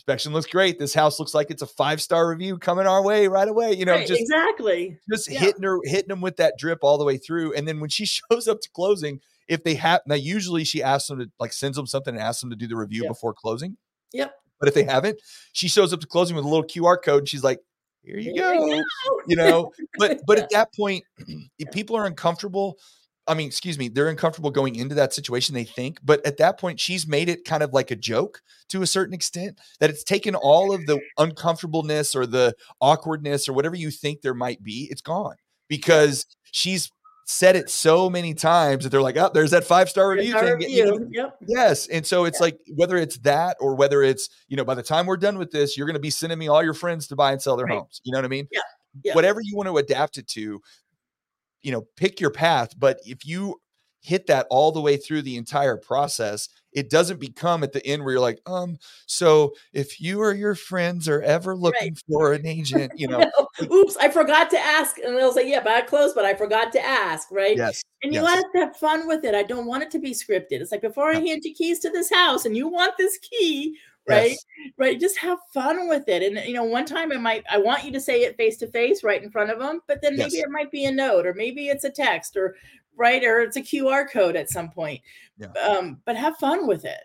inspection 0.00 0.32
looks 0.32 0.46
great 0.46 0.78
this 0.78 0.94
house 0.94 1.18
looks 1.18 1.34
like 1.34 1.50
it's 1.50 1.60
a 1.60 1.66
five 1.66 2.00
star 2.00 2.26
review 2.26 2.56
coming 2.56 2.86
our 2.86 3.02
way 3.02 3.28
right 3.28 3.48
away 3.48 3.74
you 3.74 3.84
know 3.84 3.92
Right, 3.92 4.06
just 4.06 4.20
exactly. 4.20 4.98
just 5.12 5.30
Yeah. 5.30 5.40
hitting 5.40 5.62
her 5.62 5.78
hitting 5.84 6.08
them 6.08 6.22
with 6.22 6.36
that 6.38 6.54
drip 6.58 6.78
all 6.82 6.96
the 6.96 7.04
way 7.04 7.18
through 7.18 7.52
and 7.54 7.68
then 7.68 7.80
when 7.80 7.90
she 7.90 8.06
shows 8.30 8.48
up 8.48 8.60
to 8.62 8.70
closing 8.74 9.20
if 9.46 9.62
they 9.62 9.74
have 9.74 10.00
now 10.06 10.14
usually 10.14 10.64
she 10.64 10.82
asks 10.82 11.08
them 11.08 11.18
to 11.18 11.30
like 11.38 11.52
sends 11.52 11.76
them 11.76 11.86
something 11.86 12.14
and 12.14 12.22
asks 12.22 12.40
them 12.40 12.48
to 12.48 12.56
do 12.56 12.66
the 12.66 12.76
review 12.76 13.02
Yep. 13.02 13.10
before 13.10 13.34
closing 13.34 13.76
Yep. 14.14 14.34
but 14.58 14.68
if 14.70 14.74
they 14.74 14.84
haven't 14.84 15.20
she 15.52 15.68
shows 15.68 15.92
up 15.92 16.00
to 16.00 16.06
closing 16.06 16.34
with 16.34 16.46
a 16.46 16.48
little 16.48 16.64
qr 16.64 16.96
code 17.04 17.18
and 17.20 17.28
she's 17.28 17.44
like 17.44 17.58
here 18.02 18.16
you 18.18 18.32
Here 18.32 18.54
go 18.54 18.82
you 19.28 19.36
know 19.36 19.70
but 19.98 20.20
but 20.26 20.38
Yeah. 20.38 20.44
at 20.44 20.50
that 20.50 20.74
point 20.74 21.04
if 21.58 21.70
people 21.72 21.94
are 21.96 22.06
uncomfortable 22.06 22.78
i 23.30 23.34
mean 23.34 23.46
excuse 23.46 23.78
me 23.78 23.88
they're 23.88 24.08
uncomfortable 24.08 24.50
going 24.50 24.74
into 24.74 24.94
that 24.94 25.14
situation 25.14 25.54
they 25.54 25.64
think 25.64 25.98
but 26.02 26.24
at 26.26 26.36
that 26.36 26.58
point 26.58 26.78
she's 26.78 27.06
made 27.06 27.28
it 27.28 27.44
kind 27.44 27.62
of 27.62 27.72
like 27.72 27.90
a 27.90 27.96
joke 27.96 28.42
to 28.68 28.82
a 28.82 28.86
certain 28.86 29.14
extent 29.14 29.58
that 29.78 29.88
it's 29.90 30.04
taken 30.04 30.34
all 30.34 30.72
of 30.74 30.84
the 30.86 31.00
uncomfortableness 31.18 32.14
or 32.14 32.26
the 32.26 32.54
awkwardness 32.80 33.48
or 33.48 33.52
whatever 33.52 33.76
you 33.76 33.90
think 33.90 34.20
there 34.20 34.34
might 34.34 34.62
be 34.62 34.88
it's 34.90 35.00
gone 35.02 35.36
because 35.68 36.26
she's 36.52 36.90
said 37.24 37.54
it 37.54 37.70
so 37.70 38.10
many 38.10 38.34
times 38.34 38.82
that 38.82 38.90
they're 38.90 39.00
like 39.00 39.16
oh 39.16 39.30
there's 39.32 39.52
that 39.52 39.62
five 39.62 39.88
star 39.88 40.08
review 40.10 40.32
thing 40.38 40.60
you 40.68 40.84
know. 40.84 41.06
Yep. 41.12 41.36
Yes. 41.46 41.86
And 41.86 42.04
so 42.04 42.24
it's 42.24 42.40
like 42.40 42.58
whether 42.74 42.96
it's 42.96 43.18
that 43.18 43.56
or 43.60 43.76
whether 43.76 44.02
it's, 44.02 44.28
you 44.48 44.56
know, 44.56 44.64
by 44.64 44.74
the 44.74 44.82
time 44.82 45.06
we're 45.06 45.16
done 45.16 45.38
with 45.38 45.52
this, 45.52 45.76
you're 45.76 45.86
going 45.86 45.94
to 45.94 46.00
be 46.00 46.10
sending 46.10 46.36
me 46.40 46.48
all 46.48 46.60
your 46.60 46.74
friends 46.74 47.06
to 47.06 47.14
buy 47.14 47.30
and 47.30 47.40
sell 47.40 47.56
their 47.56 47.66
Right. 47.66 47.78
homes. 47.78 48.00
You 48.02 48.10
know 48.10 48.18
what 48.18 48.24
I 48.24 48.28
mean? 48.28 48.48
Yeah. 48.50 48.60
Yeah. 49.04 49.14
Whatever 49.14 49.40
you 49.40 49.54
want 49.54 49.68
to 49.68 49.76
adapt 49.78 50.18
it 50.18 50.26
to, 50.28 50.60
you 51.62 51.72
know, 51.72 51.86
pick 51.96 52.20
your 52.20 52.30
path. 52.30 52.70
But 52.78 52.98
if 53.04 53.26
you 53.26 53.60
hit 54.02 54.26
that 54.26 54.46
all 54.50 54.72
the 54.72 54.80
way 54.80 54.96
through 54.96 55.22
the 55.22 55.36
entire 55.36 55.76
process, 55.76 56.48
it 56.72 56.88
doesn't 56.88 57.20
become 57.20 57.62
at 57.62 57.72
the 57.72 57.84
end 57.84 58.04
where 58.04 58.12
you're 58.12 58.20
like, 58.20 58.40
um, 58.46 58.78
so 59.06 59.52
if 59.72 60.00
you 60.00 60.20
or 60.20 60.32
your 60.32 60.54
friends 60.54 61.08
are 61.08 61.20
ever 61.22 61.56
looking 61.56 61.96
for 62.08 62.32
an 62.32 62.46
agent, 62.46 62.92
you 62.96 63.08
know, 63.08 63.24
Oops, 63.70 63.96
I 63.96 64.08
forgot 64.08 64.50
to 64.50 64.58
ask. 64.58 64.98
And 64.98 65.16
they'll 65.16 65.32
say, 65.32 65.50
yeah, 65.50 65.60
but 65.62 65.72
I 65.72 65.80
closed, 65.82 66.14
but 66.14 66.24
I 66.24 66.34
forgot 66.34 66.72
to 66.72 66.84
ask, 66.84 67.28
right? 67.30 67.56
yes. 67.56 67.82
And 68.02 68.14
you 68.14 68.22
yes. 68.22 68.30
want 68.30 68.46
to 68.54 68.60
have 68.60 68.76
fun 68.76 69.06
with 69.06 69.24
it. 69.24 69.34
I 69.34 69.42
don't 69.42 69.66
want 69.66 69.82
it 69.82 69.90
to 69.90 69.98
be 69.98 70.12
scripted. 70.12 70.52
It's 70.52 70.72
like 70.72 70.80
before 70.80 71.10
I 71.10 71.18
hand 71.18 71.42
you 71.44 71.54
keys 71.54 71.80
to 71.80 71.90
this 71.90 72.10
house 72.10 72.46
and 72.46 72.56
you 72.56 72.68
want 72.68 72.94
this 72.96 73.18
key, 73.18 73.76
right? 74.10 74.30
Yes. 74.30 74.44
Right. 74.76 75.00
Just 75.00 75.18
have 75.18 75.38
fun 75.54 75.88
with 75.88 76.08
it. 76.08 76.22
And 76.22 76.46
you 76.46 76.54
know, 76.54 76.64
one 76.64 76.84
time 76.86 77.12
I 77.12 77.16
might 77.16 77.44
I 77.50 77.58
want 77.58 77.84
you 77.84 77.92
to 77.92 78.00
say 78.00 78.22
it 78.22 78.36
face 78.36 78.56
to 78.58 78.66
face 78.66 79.02
right 79.04 79.22
in 79.22 79.30
front 79.30 79.50
of 79.50 79.58
them, 79.58 79.80
but 79.86 80.00
then 80.02 80.16
maybe 80.16 80.34
Yes. 80.36 80.44
it 80.44 80.50
might 80.50 80.70
be 80.70 80.84
a 80.84 80.92
note 80.92 81.26
or 81.26 81.34
maybe 81.34 81.68
it's 81.68 81.84
a 81.84 81.90
text 81.90 82.36
or 82.36 82.56
right 82.96 83.22
or 83.24 83.40
it's 83.40 83.56
a 83.56 83.62
QR 83.62 84.10
code 84.10 84.36
at 84.36 84.50
some 84.50 84.70
point. 84.70 85.00
Yeah. 85.38 85.48
Um, 85.62 86.00
but 86.04 86.16
have 86.16 86.36
fun 86.36 86.66
with 86.66 86.84
it. 86.84 87.00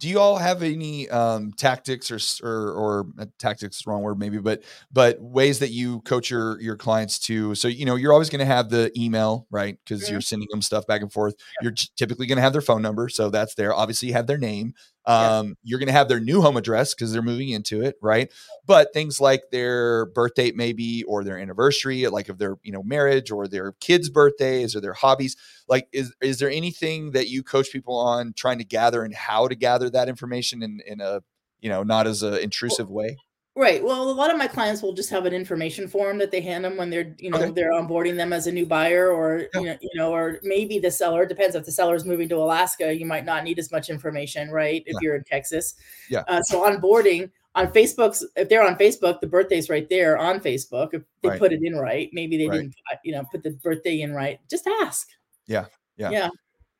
do 0.00 0.08
you 0.10 0.18
all 0.18 0.36
have 0.36 0.62
any 0.62 1.08
um, 1.08 1.52
tactics 1.52 2.10
or 2.10 2.18
or, 2.46 2.72
or 2.72 3.06
uh, 3.18 3.24
tactics 3.38 3.86
wrong 3.86 4.02
word 4.02 4.18
maybe 4.18 4.36
but 4.38 4.62
but 4.92 5.18
ways 5.22 5.60
that 5.60 5.70
you 5.70 6.00
coach 6.00 6.28
your 6.30 6.60
your 6.60 6.76
clients 6.76 7.18
to 7.18 7.54
so 7.54 7.68
you 7.68 7.86
know 7.86 7.94
you're 7.94 8.12
always 8.12 8.28
going 8.28 8.40
to 8.40 8.44
have 8.44 8.68
the 8.68 8.90
email 9.00 9.46
right 9.50 9.78
because 9.82 10.04
Mhm. 10.04 10.10
you're 10.10 10.20
sending 10.20 10.48
them 10.50 10.60
stuff 10.60 10.86
back 10.86 11.00
and 11.00 11.10
forth 11.12 11.34
you're 11.62 11.72
t- 11.72 11.88
typically 11.96 12.26
going 12.26 12.36
to 12.36 12.42
have 12.42 12.52
their 12.52 12.60
phone 12.60 12.82
number 12.82 13.08
so 13.08 13.30
that's 13.30 13.54
there 13.54 13.72
obviously 13.72 14.08
you 14.08 14.14
have 14.14 14.26
their 14.26 14.36
name 14.36 14.74
Um, 15.06 15.56
you're 15.62 15.78
going 15.78 15.88
to 15.88 15.92
have 15.92 16.08
their 16.08 16.20
new 16.20 16.40
home 16.40 16.56
address 16.56 16.94
because 16.94 17.12
they're 17.12 17.22
moving 17.22 17.50
into 17.50 17.82
it 17.82 17.96
right? 18.00 18.32
But 18.66 18.92
things 18.92 19.20
like 19.20 19.42
their 19.50 20.06
birth 20.06 20.34
date 20.34 20.56
maybe 20.56 21.02
or 21.04 21.24
their 21.24 21.38
anniversary 21.38 22.06
like 22.08 22.28
of 22.28 22.38
their 22.38 22.56
you 22.62 22.72
know 22.72 22.82
marriage 22.82 23.30
or 23.30 23.46
their 23.46 23.72
kids 23.80 24.08
birthdays 24.08 24.74
or 24.74 24.80
their 24.80 24.94
hobbies 24.94 25.36
like 25.68 25.88
is 25.92 26.14
is 26.20 26.38
there 26.38 26.50
anything 26.50 27.12
that 27.12 27.28
you 27.28 27.42
coach 27.42 27.70
people 27.70 27.96
on 27.96 28.32
trying 28.34 28.58
to 28.58 28.64
gather 28.64 29.04
and 29.04 29.14
how 29.14 29.48
to 29.48 29.54
gather 29.54 29.90
that 29.90 30.08
information 30.08 30.62
in 30.62 30.80
in 30.86 31.00
a 31.00 31.20
you 31.60 31.68
know 31.68 31.82
not 31.82 32.06
as 32.06 32.22
a 32.22 32.40
intrusive 32.40 32.90
way 32.90 33.16
Right. 33.56 33.84
Well, 33.84 34.10
a 34.10 34.12
lot 34.12 34.32
of 34.32 34.36
my 34.36 34.48
clients 34.48 34.82
will 34.82 34.92
just 34.92 35.10
have 35.10 35.26
an 35.26 35.32
information 35.32 35.86
form 35.86 36.18
that 36.18 36.32
they 36.32 36.40
hand 36.40 36.64
them 36.64 36.76
when 36.76 36.90
they're, 36.90 37.14
you 37.18 37.30
know, 37.30 37.38
Okay. 37.38 37.50
they're 37.52 37.70
onboarding 37.72 38.16
them 38.16 38.32
as 38.32 38.48
a 38.48 38.52
new 38.52 38.66
buyer, 38.66 39.12
or 39.12 39.46
Yeah. 39.54 39.60
you 39.60 39.66
know, 39.66 39.76
you 39.80 39.90
know, 39.94 40.12
or 40.12 40.40
maybe 40.42 40.80
the 40.80 40.90
seller 40.90 41.22
it 41.22 41.28
depends. 41.28 41.54
If 41.54 41.64
the 41.64 41.70
seller 41.70 41.94
is 41.94 42.04
moving 42.04 42.28
to 42.30 42.36
Alaska, 42.36 42.92
you 42.92 43.06
might 43.06 43.24
not 43.24 43.44
need 43.44 43.60
as 43.60 43.70
much 43.70 43.90
information, 43.90 44.50
right? 44.50 44.82
If 44.86 44.94
Yeah. 44.94 44.98
you're 45.02 45.16
in 45.16 45.22
Texas, 45.24 45.76
Yeah. 46.10 46.24
Uh, 46.26 46.42
so 46.42 46.62
onboarding 46.68 47.30
on 47.54 47.72
Facebook's, 47.72 48.26
if 48.34 48.48
they're 48.48 48.66
on 48.66 48.74
Facebook, 48.74 49.20
the 49.20 49.28
birthday's 49.28 49.70
right 49.70 49.88
there 49.88 50.18
on 50.18 50.40
Facebook. 50.40 50.92
If 50.92 51.02
they 51.22 51.28
Right. 51.28 51.38
put 51.38 51.52
it 51.52 51.60
in 51.62 51.76
right, 51.76 52.10
maybe 52.12 52.36
they 52.36 52.48
Right. 52.48 52.56
didn't, 52.62 52.74
uh, 52.92 52.96
you 53.04 53.12
know, 53.12 53.22
put 53.30 53.44
the 53.44 53.50
birthday 53.50 54.00
in 54.00 54.12
right. 54.12 54.40
Just 54.50 54.66
ask. 54.82 55.08
Yeah. 55.46 55.66
Yeah. 55.96 56.10
Yeah. 56.10 56.28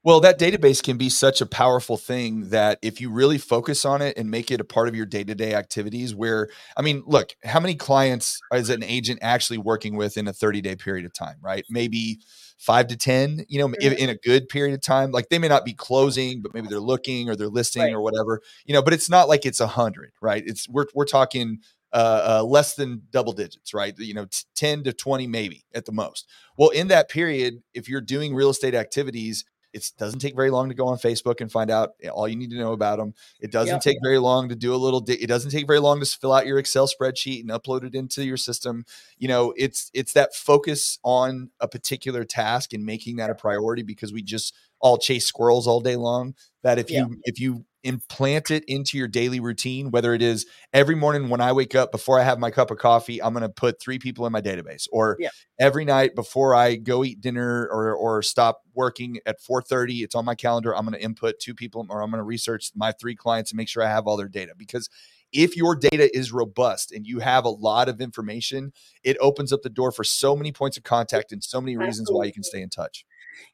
Well, 0.04 0.20
that 0.20 0.38
database 0.38 0.82
can 0.82 0.98
be 0.98 1.08
such 1.08 1.40
a 1.40 1.46
powerful 1.46 1.96
thing 1.96 2.50
that 2.50 2.78
if 2.82 3.00
you 3.00 3.10
really 3.10 3.38
focus 3.38 3.86
on 3.86 4.02
it 4.02 4.18
and 4.18 4.30
make 4.30 4.50
it 4.50 4.60
a 4.60 4.64
part 4.64 4.86
of 4.86 4.94
your 4.94 5.06
day 5.06 5.24
to 5.24 5.34
day 5.34 5.54
activities, 5.54 6.14
where, 6.14 6.50
I 6.76 6.82
mean, 6.82 7.02
look, 7.06 7.34
how 7.42 7.58
many 7.58 7.74
clients 7.74 8.38
is 8.52 8.68
an 8.68 8.82
agent 8.82 9.20
actually 9.22 9.56
working 9.56 9.96
with 9.96 10.18
in 10.18 10.28
a 10.28 10.32
30 10.34 10.60
day 10.60 10.76
period 10.76 11.06
of 11.06 11.14
time, 11.14 11.36
right? 11.40 11.64
Maybe 11.70 12.20
five 12.58 12.86
to 12.88 12.98
10, 12.98 13.46
you 13.48 13.58
know, 13.58 13.68
mm-hmm. 13.68 13.96
in 13.96 14.10
a 14.10 14.14
good 14.14 14.50
period 14.50 14.74
of 14.74 14.82
time. 14.82 15.10
Like 15.10 15.30
they 15.30 15.38
may 15.38 15.48
not 15.48 15.64
be 15.64 15.72
closing, 15.72 16.42
but 16.42 16.52
maybe 16.52 16.68
they're 16.68 16.80
looking 16.80 17.30
or 17.30 17.34
they're 17.34 17.48
listing 17.48 17.82
right. 17.82 17.94
or 17.94 18.02
whatever, 18.02 18.42
you 18.66 18.74
know, 18.74 18.82
but 18.82 18.92
it's 18.92 19.08
not 19.08 19.26
like 19.26 19.46
it's 19.46 19.60
a 19.60 19.66
hundred, 19.66 20.12
right? 20.20 20.42
It's, 20.46 20.68
we're, 20.68 20.84
we're 20.94 21.06
talking 21.06 21.60
uh, 21.94 22.40
uh, 22.40 22.44
less 22.44 22.74
than 22.74 23.02
double 23.10 23.32
digits, 23.32 23.72
right? 23.72 23.94
You 23.96 24.14
know, 24.14 24.24
t- 24.26 24.44
10 24.56 24.82
to 24.84 24.92
20 24.92 25.28
maybe 25.28 25.64
at 25.74 25.86
the 25.86 25.92
most. 25.92 26.28
Well, 26.58 26.70
in 26.70 26.88
that 26.88 27.08
period, 27.08 27.62
if 27.72 27.88
you're 27.88 28.00
doing 28.00 28.34
real 28.34 28.50
estate 28.50 28.74
activities, 28.74 29.44
it 29.74 29.90
doesn't 29.98 30.20
take 30.20 30.36
very 30.36 30.50
long 30.50 30.68
to 30.68 30.74
go 30.74 30.86
on 30.86 30.98
Facebook 30.98 31.40
and 31.40 31.50
find 31.50 31.70
out 31.70 31.94
all 32.12 32.28
you 32.28 32.36
need 32.36 32.50
to 32.50 32.56
know 32.56 32.72
about 32.72 32.98
them. 32.98 33.12
It 33.40 33.50
doesn't 33.50 33.74
yep. 33.74 33.82
take 33.82 33.96
very 34.02 34.18
long 34.18 34.48
to 34.48 34.54
do 34.54 34.72
a 34.74 34.76
little. 34.76 35.00
Di- 35.00 35.20
it 35.20 35.26
doesn't 35.26 35.50
take 35.50 35.66
very 35.66 35.80
long 35.80 36.00
to 36.00 36.06
fill 36.06 36.32
out 36.32 36.46
your 36.46 36.58
Excel 36.58 36.88
spreadsheet 36.88 37.40
and 37.40 37.50
upload 37.50 37.84
it 37.84 37.94
into 37.94 38.24
your 38.24 38.36
system. 38.36 38.84
You 39.18 39.28
know, 39.28 39.52
it's 39.56 39.90
it's 39.92 40.12
that 40.12 40.34
focus 40.34 40.98
on 41.02 41.50
a 41.60 41.66
particular 41.66 42.24
task 42.24 42.72
and 42.72 42.86
making 42.86 43.16
that 43.16 43.30
a 43.30 43.34
priority 43.34 43.82
because 43.82 44.12
we 44.12 44.22
just 44.22 44.54
all 44.78 44.96
chase 44.96 45.26
squirrels 45.26 45.66
all 45.66 45.80
day 45.80 45.96
long. 45.96 46.34
That 46.62 46.78
if 46.78 46.90
you 46.90 47.18
if 47.24 47.40
you 47.40 47.64
implant 47.84 48.50
it 48.50 48.64
into 48.66 48.98
your 48.98 49.06
daily 49.06 49.38
routine, 49.38 49.90
whether 49.90 50.12
it 50.14 50.22
is 50.22 50.46
every 50.72 50.94
morning 50.94 51.28
when 51.28 51.40
I 51.40 51.52
wake 51.52 51.74
up 51.74 51.92
before 51.92 52.18
I 52.18 52.24
have 52.24 52.38
my 52.38 52.50
cup 52.50 52.70
of 52.70 52.78
coffee, 52.78 53.22
I'm 53.22 53.32
going 53.32 53.42
to 53.42 53.48
put 53.48 53.80
three 53.80 53.98
people 53.98 54.26
in 54.26 54.32
my 54.32 54.40
database, 54.40 54.88
or 54.90 55.16
yeah. 55.20 55.28
every 55.60 55.84
night 55.84 56.14
before 56.14 56.54
I 56.54 56.76
go 56.76 57.04
eat 57.04 57.20
dinner 57.20 57.68
or 57.70 57.94
or 57.94 58.22
stop 58.22 58.62
working 58.74 59.18
at 59.26 59.40
4:30, 59.40 60.02
it's 60.02 60.14
on 60.14 60.24
my 60.24 60.34
calendar. 60.34 60.74
I'm 60.74 60.84
going 60.84 60.98
to 60.98 61.04
input 61.04 61.38
two 61.38 61.54
people, 61.54 61.86
or 61.88 62.02
I'm 62.02 62.10
going 62.10 62.18
to 62.18 62.24
research 62.24 62.72
my 62.74 62.92
three 62.92 63.14
clients 63.14 63.52
and 63.52 63.58
make 63.58 63.68
sure 63.68 63.82
I 63.82 63.88
have 63.88 64.06
all 64.06 64.16
their 64.16 64.28
data 64.28 64.54
because. 64.56 64.88
If 65.36 65.56
your 65.56 65.74
data 65.74 66.16
is 66.16 66.30
robust 66.30 66.92
and 66.92 67.04
you 67.04 67.18
have 67.18 67.44
a 67.44 67.48
lot 67.48 67.88
of 67.88 68.00
information, 68.00 68.72
it 69.02 69.16
opens 69.20 69.52
up 69.52 69.62
the 69.62 69.68
door 69.68 69.90
for 69.90 70.04
so 70.04 70.36
many 70.36 70.52
points 70.52 70.76
of 70.76 70.84
contact 70.84 71.32
and 71.32 71.42
so 71.42 71.60
many 71.60 71.76
reasons 71.76 72.08
why 72.08 72.26
you 72.26 72.32
can 72.32 72.44
stay 72.44 72.62
in 72.62 72.68
touch. 72.68 73.04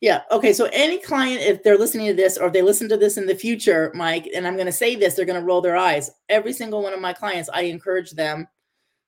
Yeah. 0.00 0.22
Okay. 0.30 0.52
So 0.52 0.68
any 0.72 0.98
client, 0.98 1.40
if 1.42 1.62
they're 1.62 1.78
listening 1.78 2.06
to 2.08 2.14
this 2.14 2.38
or 2.38 2.46
if 2.46 2.52
they 2.52 2.62
listen 2.62 2.88
to 2.88 2.96
this 2.96 3.16
in 3.16 3.26
the 3.26 3.34
future, 3.34 3.92
Mike, 3.94 4.28
and 4.34 4.46
I'm 4.46 4.54
going 4.54 4.66
to 4.66 4.72
say 4.72 4.96
this, 4.96 5.14
they're 5.14 5.24
going 5.24 5.40
to 5.40 5.46
roll 5.46 5.60
their 5.60 5.76
eyes. 5.76 6.10
Every 6.28 6.52
single 6.52 6.82
one 6.82 6.92
of 6.92 7.00
my 7.00 7.12
clients, 7.12 7.50
I 7.52 7.62
encourage 7.62 8.12
them 8.12 8.46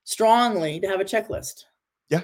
strongly 0.04 0.80
to 0.80 0.88
have 0.88 1.00
a 1.00 1.04
checklist. 1.04 1.64
Yeah. 2.08 2.22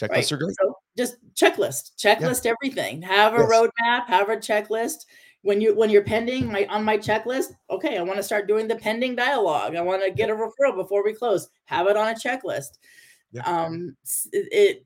Checklists 0.00 0.10
right? 0.10 0.32
are 0.32 0.36
great. 0.36 0.56
So 0.60 0.74
just 0.96 1.16
checklist, 1.34 1.92
checklist 1.96 2.44
yeah. 2.44 2.52
everything. 2.52 3.02
Have 3.02 3.34
a 3.34 3.38
yes. 3.38 3.50
roadmap, 3.50 4.06
have 4.06 4.28
a 4.28 4.36
checklist. 4.36 5.06
When 5.42 5.60
you 5.60 5.74
when 5.76 5.88
you're 5.88 6.02
pending 6.02 6.50
my 6.50 6.66
on 6.66 6.82
my 6.82 6.98
checklist, 6.98 7.52
okay, 7.70 7.96
I 7.96 8.02
want 8.02 8.16
to 8.16 8.24
start 8.24 8.48
doing 8.48 8.66
the 8.66 8.74
pending 8.74 9.14
dialogue. 9.14 9.76
I 9.76 9.80
want 9.80 10.02
to 10.02 10.10
get 10.10 10.30
a 10.30 10.34
referral 10.34 10.74
before 10.74 11.04
we 11.04 11.14
close. 11.14 11.48
Have 11.66 11.86
it 11.86 11.96
on 11.96 12.08
a 12.08 12.14
checklist. 12.14 12.78
Yeah. 13.30 13.42
Um, 13.42 13.96
it 14.32 14.84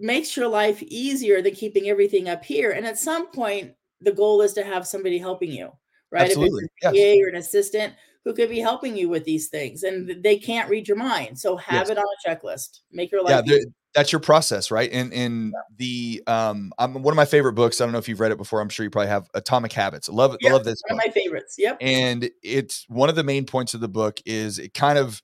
makes 0.00 0.36
your 0.36 0.48
life 0.48 0.82
easier 0.82 1.42
than 1.42 1.54
keeping 1.54 1.88
everything 1.88 2.28
up 2.28 2.44
here. 2.44 2.70
And 2.70 2.86
at 2.86 2.98
some 2.98 3.28
point, 3.28 3.72
the 4.00 4.12
goal 4.12 4.42
is 4.42 4.52
to 4.54 4.64
have 4.64 4.86
somebody 4.86 5.18
helping 5.18 5.52
you, 5.52 5.70
right? 6.10 6.22
Absolutely. 6.22 6.64
If 6.64 6.70
it's 6.76 6.86
a 6.86 6.88
PA 6.88 6.94
yes. 6.94 7.24
or 7.24 7.28
an 7.28 7.36
assistant 7.36 7.94
who 8.24 8.34
could 8.34 8.50
be 8.50 8.58
helping 8.58 8.96
you 8.96 9.08
with 9.08 9.24
these 9.24 9.48
things 9.48 9.82
and 9.82 10.22
they 10.22 10.36
can't 10.36 10.68
read 10.68 10.86
your 10.86 10.96
mind. 10.96 11.38
So 11.38 11.56
have 11.56 11.88
yes. 11.88 11.90
it 11.90 11.98
on 11.98 12.04
a 12.04 12.28
checklist. 12.28 12.80
Make 12.92 13.10
your 13.10 13.22
life 13.22 13.44
yeah, 13.46 13.56
that's 13.94 14.12
your 14.12 14.20
process, 14.20 14.70
right? 14.70 14.90
And 14.92 15.12
in 15.12 15.52
the 15.76 16.22
um 16.26 16.72
I'm 16.78 17.02
one 17.02 17.12
of 17.12 17.16
my 17.16 17.24
favorite 17.24 17.54
books. 17.54 17.80
I 17.80 17.84
don't 17.84 17.92
know 17.92 17.98
if 17.98 18.08
you've 18.08 18.20
read 18.20 18.32
it 18.32 18.38
before. 18.38 18.60
I'm 18.60 18.68
sure 18.68 18.84
you 18.84 18.90
probably 18.90 19.08
have 19.08 19.28
Atomic 19.34 19.72
Habits. 19.72 20.08
I 20.08 20.12
love 20.12 20.34
it. 20.34 20.38
Yep. 20.42 20.50
I 20.50 20.54
love 20.54 20.64
this. 20.64 20.82
One 20.86 20.96
book. 20.96 21.06
of 21.06 21.14
my 21.14 21.20
favorites. 21.20 21.54
Yep. 21.58 21.78
And 21.80 22.30
it's 22.42 22.84
one 22.88 23.08
of 23.08 23.16
the 23.16 23.24
main 23.24 23.46
points 23.46 23.74
of 23.74 23.80
the 23.80 23.88
book 23.88 24.20
is 24.26 24.58
it 24.58 24.74
kind 24.74 24.98
of 24.98 25.22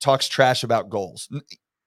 talks 0.00 0.28
trash 0.28 0.64
about 0.64 0.90
goals 0.90 1.28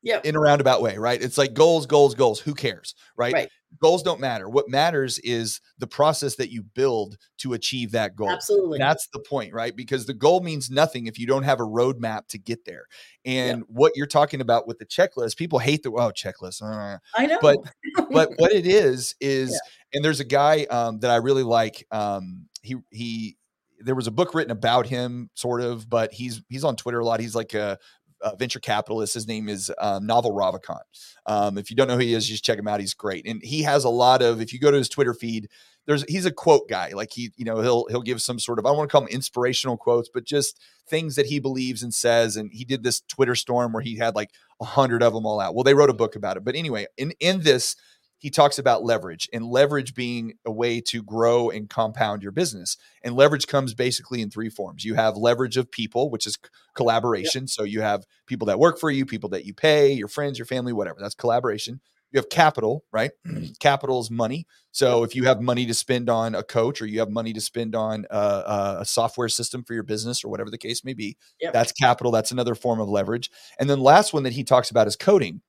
yep. 0.05 0.25
in 0.25 0.35
a 0.35 0.39
roundabout 0.39 0.81
way, 0.81 0.97
right? 0.97 1.21
It's 1.21 1.37
like 1.37 1.53
goals, 1.53 1.85
goals, 1.85 2.15
goals. 2.15 2.39
Who 2.39 2.53
cares, 2.53 2.95
right? 3.17 3.33
right? 3.33 3.49
Goals 3.81 4.03
don't 4.03 4.21
matter. 4.21 4.47
What 4.47 4.69
matters 4.69 5.19
is 5.19 5.59
the 5.79 5.87
process 5.87 6.35
that 6.35 6.49
you 6.49 6.63
build 6.63 7.17
to 7.39 7.53
achieve 7.53 7.91
that 7.91 8.15
goal. 8.15 8.29
Absolutely. 8.29 8.77
That's 8.77 9.07
the 9.11 9.19
point, 9.19 9.53
right? 9.53 9.75
Because 9.75 10.05
the 10.05 10.13
goal 10.13 10.39
means 10.39 10.69
nothing 10.69 11.07
if 11.07 11.19
you 11.19 11.27
don't 11.27 11.43
have 11.43 11.59
a 11.59 11.65
roadmap 11.65 12.27
to 12.29 12.37
get 12.37 12.63
there. 12.63 12.85
And 13.25 13.59
yep. 13.59 13.67
what 13.67 13.91
you're 13.95 14.07
talking 14.07 14.39
about 14.39 14.67
with 14.67 14.79
the 14.79 14.85
checklist, 14.85 15.35
people 15.35 15.59
hate 15.59 15.83
the 15.83 15.89
oh 15.89 16.11
checklist. 16.11 16.61
Uh, 16.61 16.99
I 17.17 17.25
know. 17.25 17.39
But 17.41 17.57
but 18.11 18.29
what 18.37 18.53
it 18.53 18.65
is 18.65 19.15
is, 19.19 19.51
yeah. 19.51 19.97
and 19.97 20.05
there's 20.05 20.21
a 20.21 20.25
guy 20.25 20.65
um, 20.69 20.99
that 20.99 21.11
I 21.11 21.17
really 21.17 21.43
like. 21.43 21.85
Um, 21.91 22.47
he 22.61 22.77
he 22.91 23.37
there 23.81 23.95
was 23.95 24.07
a 24.07 24.11
book 24.11 24.33
written 24.33 24.51
about 24.51 24.87
him 24.87 25.29
sort 25.35 25.61
of 25.61 25.87
but 25.89 26.11
he's 26.13 26.41
he's 26.49 26.63
on 26.63 26.75
twitter 26.77 26.99
a 26.99 27.05
lot 27.05 27.19
he's 27.19 27.35
like 27.35 27.53
a 27.53 27.77
uh, 28.25 28.35
venture 28.35 28.59
capitalist. 28.59 29.13
His 29.13 29.27
name 29.27 29.47
is 29.47 29.71
um, 29.77 30.05
Naval 30.05 30.33
Ravikant. 30.33 30.81
Um, 31.25 31.57
if 31.57 31.69
you 31.69 31.75
don't 31.75 31.87
know 31.87 31.93
who 31.93 32.01
he 32.01 32.13
is, 32.13 32.27
just 32.27 32.43
check 32.43 32.59
him 32.59 32.67
out. 32.67 32.79
He's 32.79 32.93
great, 32.93 33.25
and 33.25 33.41
he 33.43 33.61
has 33.61 33.85
a 33.85 33.89
lot 33.89 34.21
of. 34.21 34.41
If 34.41 34.51
you 34.51 34.59
go 34.59 34.71
to 34.71 34.77
his 34.77 34.89
Twitter 34.89 35.13
feed, 35.13 35.47
there's 35.85 36.03
he's 36.09 36.25
a 36.25 36.31
quote 36.31 36.67
guy. 36.67 36.91
Like 36.93 37.11
he, 37.13 37.31
you 37.37 37.45
know, 37.45 37.61
he'll 37.61 37.85
he'll 37.89 38.01
give 38.01 38.21
some 38.21 38.39
sort 38.39 38.59
of 38.59 38.65
I 38.65 38.69
don't 38.69 38.77
want 38.77 38.89
to 38.89 38.91
call 38.91 39.01
them 39.01 39.09
inspirational 39.09 39.77
quotes, 39.77 40.09
but 40.13 40.25
just 40.25 40.59
things 40.89 41.15
that 41.15 41.27
he 41.27 41.39
believes 41.39 41.83
and 41.83 41.93
says. 41.93 42.35
And 42.35 42.51
he 42.51 42.65
did 42.65 42.83
this 42.83 43.01
Twitter 43.01 43.35
storm 43.35 43.71
where 43.71 43.83
he 43.83 43.97
had 43.97 44.15
like 44.15 44.31
a 44.59 44.65
hundred 44.65 45.03
of 45.03 45.13
them 45.13 45.25
all 45.25 45.39
out. 45.39 45.53
Well, 45.53 45.63
they 45.63 45.75
wrote 45.75 45.89
a 45.89 45.93
book 45.93 46.15
about 46.15 46.37
it. 46.37 46.43
But 46.43 46.55
anyway, 46.55 46.87
in 46.97 47.13
in 47.19 47.41
this 47.41 47.75
he 48.25 48.31
talks 48.31 48.57
about 48.57 48.83
leverage 48.83 49.29
and 49.31 49.45
leverage 49.45 49.93
being 49.93 50.33
a 50.47 50.51
way 50.51 50.81
to 50.81 51.03
grow 51.03 51.51
and 51.51 51.69
compound 51.69 52.23
your 52.23 52.31
business. 52.31 52.75
And 53.03 53.15
leverage 53.15 53.45
comes 53.45 53.75
basically 53.75 54.19
in 54.19 54.31
three 54.31 54.49
forms. 54.49 54.83
You 54.83 54.95
have 54.95 55.15
leverage 55.15 55.57
of 55.57 55.69
people, 55.69 56.09
which 56.09 56.25
is 56.25 56.35
collaboration. 56.73 57.43
Yep. 57.43 57.49
So 57.49 57.63
you 57.65 57.81
have 57.81 58.03
people 58.25 58.47
that 58.47 58.57
work 58.57 58.79
for 58.79 58.89
you, 58.89 59.05
people 59.05 59.29
that 59.29 59.45
you 59.45 59.53
pay, 59.53 59.91
your 59.91 60.07
friends, 60.07 60.39
your 60.39 60.47
family, 60.47 60.73
whatever. 60.73 60.97
That's 60.99 61.13
collaboration. 61.13 61.81
You 62.11 62.17
have 62.17 62.29
capital, 62.29 62.83
right? 62.91 63.11
Mm-hmm. 63.27 63.45
capital 63.59 63.99
is 63.99 64.09
money. 64.09 64.47
So 64.71 65.03
if 65.03 65.15
you 65.15 65.25
have 65.25 65.39
money 65.39 65.67
to 65.67 65.75
spend 65.75 66.09
on 66.09 66.33
a 66.33 66.41
coach 66.41 66.81
or 66.81 66.87
you 66.87 67.01
have 67.01 67.11
money 67.11 67.31
to 67.31 67.41
spend 67.41 67.75
on 67.75 68.07
a, 68.09 68.77
a 68.79 68.85
software 68.85 69.29
system 69.29 69.63
for 69.63 69.75
your 69.75 69.83
business 69.83 70.23
or 70.23 70.29
whatever 70.29 70.49
the 70.49 70.57
case 70.57 70.83
may 70.83 70.95
be, 70.95 71.15
yep. 71.39 71.53
that's 71.53 71.71
capital. 71.73 72.11
That's 72.11 72.31
another 72.31 72.55
form 72.55 72.79
of 72.79 72.89
leverage. 72.89 73.29
And 73.59 73.69
then 73.69 73.81
last 73.81 74.13
one 74.13 74.23
that 74.23 74.33
he 74.33 74.43
talks 74.43 74.71
about 74.71 74.87
is 74.87 74.95
coding. 74.95 75.41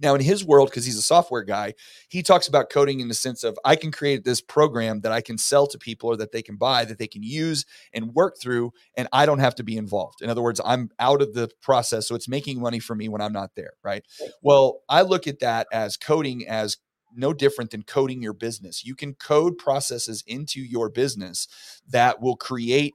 Now, 0.00 0.14
in 0.14 0.20
his 0.20 0.44
world, 0.44 0.70
because 0.70 0.84
he's 0.84 0.96
a 0.96 1.02
software 1.02 1.42
guy, 1.42 1.74
he 2.08 2.22
talks 2.22 2.48
about 2.48 2.70
coding 2.70 3.00
in 3.00 3.08
the 3.08 3.14
sense 3.14 3.44
of 3.44 3.58
I 3.64 3.76
can 3.76 3.90
create 3.90 4.24
this 4.24 4.40
program 4.40 5.00
that 5.00 5.12
I 5.12 5.20
can 5.20 5.38
sell 5.38 5.66
to 5.68 5.78
people 5.78 6.10
or 6.10 6.16
that 6.16 6.32
they 6.32 6.42
can 6.42 6.56
buy, 6.56 6.84
that 6.84 6.98
they 6.98 7.06
can 7.06 7.22
use 7.22 7.64
and 7.92 8.14
work 8.14 8.36
through, 8.40 8.72
and 8.96 9.08
I 9.12 9.26
don't 9.26 9.40
have 9.40 9.54
to 9.56 9.62
be 9.62 9.76
involved. 9.76 10.22
In 10.22 10.30
other 10.30 10.42
words, 10.42 10.60
I'm 10.64 10.90
out 10.98 11.22
of 11.22 11.34
the 11.34 11.50
process. 11.62 12.06
So 12.06 12.14
it's 12.14 12.28
making 12.28 12.60
money 12.60 12.78
for 12.78 12.94
me 12.94 13.08
when 13.08 13.20
I'm 13.20 13.32
not 13.32 13.54
there. 13.56 13.72
Right. 13.82 14.04
Well, 14.42 14.80
I 14.88 15.02
look 15.02 15.26
at 15.26 15.40
that 15.40 15.66
as 15.72 15.96
coding 15.96 16.46
as 16.46 16.76
no 17.14 17.32
different 17.32 17.70
than 17.70 17.82
coding 17.82 18.22
your 18.22 18.34
business. 18.34 18.84
You 18.84 18.94
can 18.94 19.14
code 19.14 19.58
processes 19.58 20.22
into 20.26 20.60
your 20.60 20.90
business 20.90 21.48
that 21.88 22.20
will 22.20 22.36
create 22.36 22.94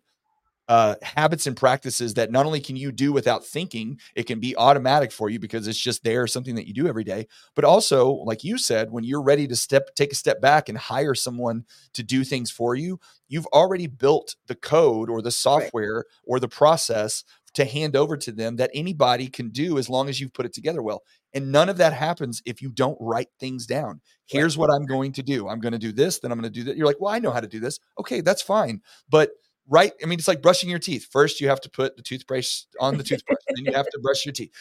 uh, 0.68 0.96
habits 1.02 1.46
and 1.46 1.58
practices 1.58 2.14
that 2.14 2.32
not 2.32 2.46
only 2.46 2.62
can 2.62 2.76
you 2.76 2.92
do 2.92 3.12
without 3.12 3.46
thinking, 3.46 4.00
it 4.16 4.24
can 4.24 4.40
be 4.40 4.56
automatic 4.56 5.12
for 5.12 5.30
you 5.30 5.40
because 5.40 5.68
it's 5.68 5.80
just 5.80 6.04
there, 6.04 6.26
something 6.26 6.56
that 6.56 6.68
you 6.68 6.74
do 6.74 6.88
every 6.88 7.04
day. 7.04 7.28
But 7.56 7.66
also, 7.66 8.12
like 8.12 8.44
you 8.44 8.58
said, 8.58 8.92
when 8.92 9.04
you're 9.04 9.22
ready 9.22 9.48
to 9.48 9.56
step, 9.56 9.94
take 9.96 10.12
a 10.12 10.16
step 10.16 10.40
back 10.42 10.70
and 10.70 10.78
hire 10.78 11.16
someone 11.16 11.66
to 11.94 12.04
do 12.04 12.24
things 12.24 12.50
for 12.50 12.76
you, 12.76 13.00
you've 13.28 13.48
already 13.48 13.88
built 13.88 14.36
the 14.48 14.56
code 14.56 15.10
or 15.10 15.22
the 15.22 15.32
software 15.32 15.96
right. 15.96 16.06
or 16.26 16.40
the 16.40 16.48
process 16.48 17.24
to 17.54 17.66
hand 17.66 17.96
over 17.96 18.18
to 18.18 18.32
them 18.32 18.56
that 18.56 18.72
anybody 18.74 19.28
can 19.28 19.50
do 19.50 19.78
as 19.78 19.90
long 19.90 20.10
as 20.10 20.20
you've 20.20 20.34
put 20.34 20.46
it 20.46 20.54
together 20.54 20.82
well. 20.82 21.04
And 21.34 21.52
none 21.52 21.70
of 21.70 21.78
that 21.78 21.94
happens 21.94 22.42
if 22.46 22.62
you 22.62 22.72
don't 22.72 22.98
write 23.00 23.30
things 23.40 23.66
down. 23.66 24.02
Here's 24.26 24.58
what 24.58 24.72
I'm 24.72 24.86
going 24.86 25.12
to 25.14 25.24
do. 25.24 25.48
I'm 25.48 25.60
going 25.60 25.74
to 25.74 25.80
do 25.80 25.92
this, 25.92 26.20
then 26.20 26.32
I'm 26.32 26.40
going 26.40 26.52
to 26.52 26.60
do 26.60 26.64
that. 26.66 26.78
You're 26.78 26.88
like, 26.88 27.00
well, 27.00 27.14
I 27.14 27.20
know 27.20 27.32
how 27.32 27.40
to 27.40 27.48
do 27.48 27.60
this. 27.60 27.80
Okay, 28.00 28.22
that's 28.22 28.42
fine. 28.42 28.82
But 29.10 29.32
right 29.70 29.94
i 30.04 30.06
mean 30.06 30.20
it's 30.20 30.28
like 30.28 30.42
brushing 30.42 30.70
your 30.70 30.80
teeth. 30.80 31.08
First 31.12 31.40
you 31.40 31.48
have 31.48 31.62
to 31.62 31.70
put 31.70 31.96
the 31.96 32.04
toothbrush 32.04 32.64
on 32.80 32.98
the 32.98 33.04
toothbrush 33.04 33.38
then 33.56 33.66
you 33.66 33.74
have 33.74 33.90
to 33.90 34.00
brush 34.00 34.26
your 34.26 34.34
teeth. 34.34 34.52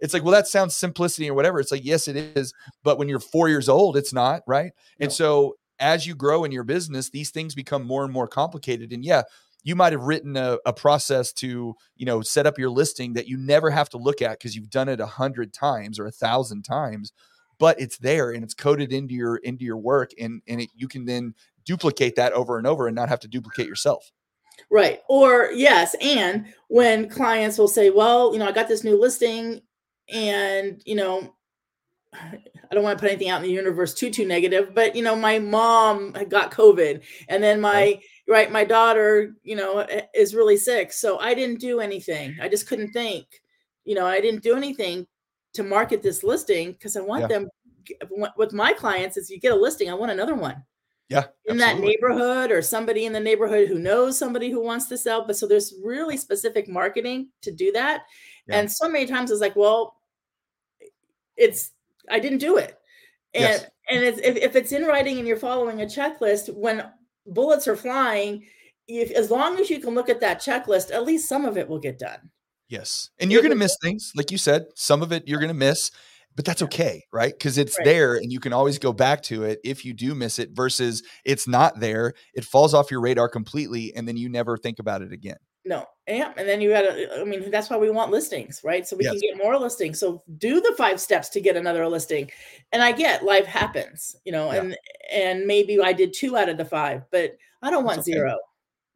It's 0.00 0.14
like 0.14 0.22
well 0.22 0.32
that 0.32 0.48
sounds 0.48 0.74
simplicity 0.74 1.28
or 1.28 1.34
whatever. 1.34 1.60
It's 1.60 1.72
like 1.72 1.84
yes 1.84 2.08
it 2.08 2.16
is 2.16 2.52
but 2.82 2.98
when 2.98 3.08
you're 3.08 3.20
four 3.20 3.48
years 3.48 3.68
old 3.68 3.96
it's 3.96 4.12
not 4.12 4.42
right? 4.46 4.72
No. 4.98 5.04
and 5.04 5.12
so 5.12 5.56
as 5.78 6.06
you 6.06 6.14
grow 6.14 6.44
in 6.44 6.52
your 6.52 6.64
business 6.64 7.10
these 7.10 7.30
things 7.30 7.54
become 7.54 7.86
more 7.86 8.04
and 8.04 8.12
more 8.12 8.28
complicated. 8.28 8.92
And 8.92 9.04
yeah 9.04 9.22
you 9.62 9.74
might 9.74 9.92
have 9.92 10.02
written 10.04 10.36
a, 10.36 10.58
a 10.64 10.72
process 10.72 11.32
to 11.32 11.74
you 11.96 12.06
know 12.06 12.22
set 12.22 12.46
up 12.46 12.58
your 12.58 12.70
listing 12.70 13.14
that 13.14 13.26
you 13.26 13.36
never 13.36 13.70
have 13.70 13.88
to 13.90 13.98
look 13.98 14.22
at 14.22 14.38
because 14.38 14.54
you've 14.54 14.70
done 14.70 14.88
it 14.88 15.00
a 15.00 15.06
hundred 15.06 15.52
times 15.52 15.98
or 15.98 16.06
a 16.06 16.12
thousand 16.12 16.62
times 16.62 17.12
but 17.58 17.80
it's 17.80 17.98
there 17.98 18.30
and 18.30 18.44
it's 18.44 18.54
coded 18.54 18.92
into 18.92 19.14
your 19.14 19.36
into 19.36 19.64
your 19.64 19.76
work 19.76 20.12
and 20.18 20.40
and 20.46 20.62
it, 20.62 20.70
you 20.74 20.88
can 20.88 21.04
then 21.04 21.34
duplicate 21.64 22.16
that 22.16 22.32
over 22.32 22.58
and 22.58 22.66
over 22.66 22.86
and 22.86 22.94
not 22.94 23.08
have 23.08 23.20
to 23.20 23.28
duplicate 23.28 23.66
yourself 23.66 24.12
Right. 24.70 25.00
Or 25.08 25.50
yes, 25.54 25.94
and 26.00 26.46
when 26.68 27.08
clients 27.08 27.58
will 27.58 27.68
say, 27.68 27.90
"Well, 27.90 28.32
you 28.32 28.38
know, 28.38 28.46
I 28.46 28.52
got 28.52 28.68
this 28.68 28.84
new 28.84 28.98
listing 29.00 29.60
and, 30.12 30.82
you 30.84 30.94
know, 30.94 31.34
I 32.68 32.74
don't 32.74 32.82
want 32.82 32.98
to 32.98 33.02
put 33.02 33.10
anything 33.10 33.28
out 33.28 33.42
in 33.42 33.48
the 33.48 33.54
universe 33.54 33.94
too 33.94 34.10
too 34.10 34.26
negative, 34.26 34.74
but 34.74 34.96
you 34.96 35.02
know, 35.02 35.14
my 35.14 35.38
mom 35.38 36.12
got 36.28 36.50
COVID, 36.50 37.02
and 37.28 37.42
then 37.42 37.64
uh-huh. 37.64 37.72
my 37.74 37.82
right. 37.82 38.00
right 38.28 38.52
my 38.52 38.64
daughter, 38.64 39.36
you 39.44 39.54
know, 39.54 39.80
eh, 39.80 40.02
is 40.14 40.34
really 40.34 40.56
sick, 40.56 40.92
so 40.92 41.18
I 41.18 41.34
didn't 41.34 41.60
do 41.60 41.80
anything. 41.80 42.36
I 42.40 42.48
just 42.48 42.66
couldn't 42.66 42.92
think. 42.92 43.26
You 43.84 43.94
know, 43.94 44.06
I 44.06 44.20
didn't 44.20 44.42
do 44.42 44.56
anything 44.56 45.06
to 45.54 45.62
market 45.62 46.02
this 46.02 46.24
listing 46.24 46.72
because 46.72 46.96
I 46.96 47.00
want 47.00 47.22
yeah. 47.22 47.28
them. 47.28 47.48
With 48.36 48.52
my 48.52 48.72
clients, 48.72 49.16
is 49.16 49.30
you 49.30 49.38
get 49.38 49.52
a 49.52 49.56
listing, 49.56 49.88
I 49.88 49.94
want 49.94 50.10
another 50.10 50.34
one. 50.34 50.60
Yeah, 51.08 51.26
in 51.44 51.60
absolutely. 51.60 51.60
that 51.60 51.80
neighborhood 51.80 52.50
or 52.50 52.62
somebody 52.62 53.04
in 53.04 53.12
the 53.12 53.20
neighborhood 53.20 53.68
who 53.68 53.78
knows 53.78 54.18
somebody 54.18 54.50
who 54.50 54.60
wants 54.60 54.86
to 54.88 54.98
sell. 54.98 55.24
But 55.24 55.36
so 55.36 55.46
there's 55.46 55.74
really 55.84 56.16
specific 56.16 56.68
marketing 56.68 57.28
to 57.42 57.52
do 57.52 57.70
that. 57.72 58.02
Yeah. 58.48 58.58
And 58.58 58.72
so 58.72 58.88
many 58.88 59.06
times 59.06 59.30
it's 59.30 59.40
like, 59.40 59.54
well, 59.54 60.00
it's 61.36 61.70
I 62.10 62.18
didn't 62.18 62.38
do 62.38 62.56
it. 62.56 62.76
And 63.34 63.42
yes. 63.42 63.66
and 63.88 64.04
it's, 64.04 64.18
if, 64.18 64.36
if 64.36 64.56
it's 64.56 64.72
in 64.72 64.84
writing 64.84 65.18
and 65.18 65.28
you're 65.28 65.36
following 65.36 65.82
a 65.82 65.86
checklist, 65.86 66.52
when 66.52 66.84
bullets 67.26 67.68
are 67.68 67.76
flying, 67.76 68.44
if 68.88 69.12
as 69.12 69.30
long 69.30 69.58
as 69.60 69.70
you 69.70 69.78
can 69.78 69.94
look 69.94 70.08
at 70.08 70.20
that 70.20 70.40
checklist, 70.40 70.92
at 70.92 71.04
least 71.04 71.28
some 71.28 71.44
of 71.44 71.56
it 71.56 71.68
will 71.68 71.78
get 71.78 71.98
done. 71.98 72.30
Yes. 72.68 73.10
And 73.20 73.30
you're 73.30 73.42
going 73.42 73.52
to 73.52 73.56
miss 73.56 73.76
things. 73.80 74.12
Like 74.16 74.32
you 74.32 74.38
said, 74.38 74.66
some 74.74 75.02
of 75.02 75.12
it 75.12 75.28
you're 75.28 75.38
going 75.38 75.48
to 75.48 75.54
miss, 75.54 75.92
but 76.36 76.44
that's 76.44 76.62
okay, 76.62 77.02
right? 77.12 77.32
Because 77.32 77.58
it's 77.58 77.78
right. 77.78 77.84
there 77.84 78.16
and 78.16 78.30
you 78.30 78.38
can 78.38 78.52
always 78.52 78.78
go 78.78 78.92
back 78.92 79.22
to 79.22 79.44
it 79.44 79.58
if 79.64 79.84
you 79.84 79.94
do 79.94 80.14
miss 80.14 80.38
it 80.38 80.50
versus 80.52 81.02
it's 81.24 81.48
not 81.48 81.80
there. 81.80 82.12
It 82.34 82.44
falls 82.44 82.74
off 82.74 82.90
your 82.90 83.00
radar 83.00 83.28
completely 83.28 83.94
and 83.96 84.06
then 84.06 84.16
you 84.18 84.28
never 84.28 84.56
think 84.58 84.78
about 84.78 85.02
it 85.02 85.12
again. 85.12 85.38
No. 85.64 85.84
Yeah. 86.06 86.32
And 86.36 86.46
then 86.46 86.60
you 86.60 86.70
got 86.70 86.82
to, 86.82 87.18
uh, 87.18 87.22
I 87.22 87.24
mean, 87.24 87.50
that's 87.50 87.68
why 87.68 87.76
we 87.76 87.90
want 87.90 88.12
listings, 88.12 88.60
right? 88.62 88.86
So 88.86 88.96
we 88.96 89.04
yes. 89.04 89.14
can 89.14 89.20
get 89.20 89.38
more 89.44 89.58
listings. 89.58 89.98
So 89.98 90.22
do 90.38 90.60
the 90.60 90.74
five 90.76 91.00
steps 91.00 91.28
to 91.30 91.40
get 91.40 91.56
another 91.56 91.88
listing. 91.88 92.30
And 92.70 92.82
I 92.82 92.92
get 92.92 93.24
life 93.24 93.46
happens, 93.46 94.14
you 94.24 94.30
know, 94.30 94.52
yeah. 94.52 94.60
and, 94.60 94.76
and 95.12 95.46
maybe 95.46 95.80
I 95.80 95.92
did 95.92 96.12
two 96.12 96.36
out 96.36 96.48
of 96.48 96.58
the 96.58 96.64
five, 96.64 97.02
but 97.10 97.36
I 97.62 97.70
don't 97.70 97.84
want 97.84 98.00
okay. 98.00 98.12
zero. 98.12 98.36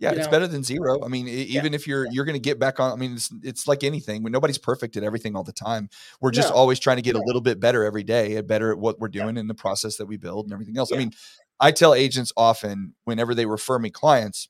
Yeah, 0.01 0.13
it's 0.13 0.25
know? 0.25 0.31
better 0.31 0.47
than 0.47 0.65
zero. 0.65 1.05
I 1.05 1.09
mean, 1.09 1.29
even 1.29 1.73
yeah. 1.73 1.77
if 1.77 1.87
you're 1.87 2.07
you're 2.11 2.25
going 2.25 2.35
to 2.35 2.41
get 2.41 2.59
back 2.59 2.81
on. 2.81 2.91
I 2.91 2.97
mean, 2.97 3.13
it's 3.13 3.31
it's 3.43 3.69
like 3.69 3.85
anything. 3.85 4.23
When 4.23 4.33
nobody's 4.33 4.59
perfect 4.59 4.97
at 4.97 5.05
everything 5.05 5.37
all 5.37 5.45
the 5.45 5.53
time, 5.53 5.91
we're 6.23 6.31
just 6.31 6.49
no. 6.49 6.55
always 6.55 6.79
trying 6.79 6.97
to 6.97 7.03
get 7.03 7.17
a 7.17 7.23
little 7.23 7.43
bit 7.43 7.61
better 7.61 7.85
every 7.85 8.03
day, 8.03 8.41
better 8.41 8.73
at 8.73 8.79
what 8.79 8.99
we're 8.99 9.09
doing 9.09 9.37
yeah. 9.37 9.41
in 9.41 9.47
the 9.47 9.55
process 9.55 9.97
that 9.97 10.07
we 10.07 10.17
build 10.17 10.47
and 10.47 10.55
everything 10.55 10.79
else. 10.79 10.91
Yeah. 10.91 10.97
I 10.97 11.01
mean, 11.01 11.13
I 11.61 11.71
tell 11.71 11.93
agents 11.93 12.33
often 12.35 12.95
whenever 13.05 13.35
they 13.35 13.45
refer 13.45 13.79
me 13.79 13.91
clients, 13.91 14.49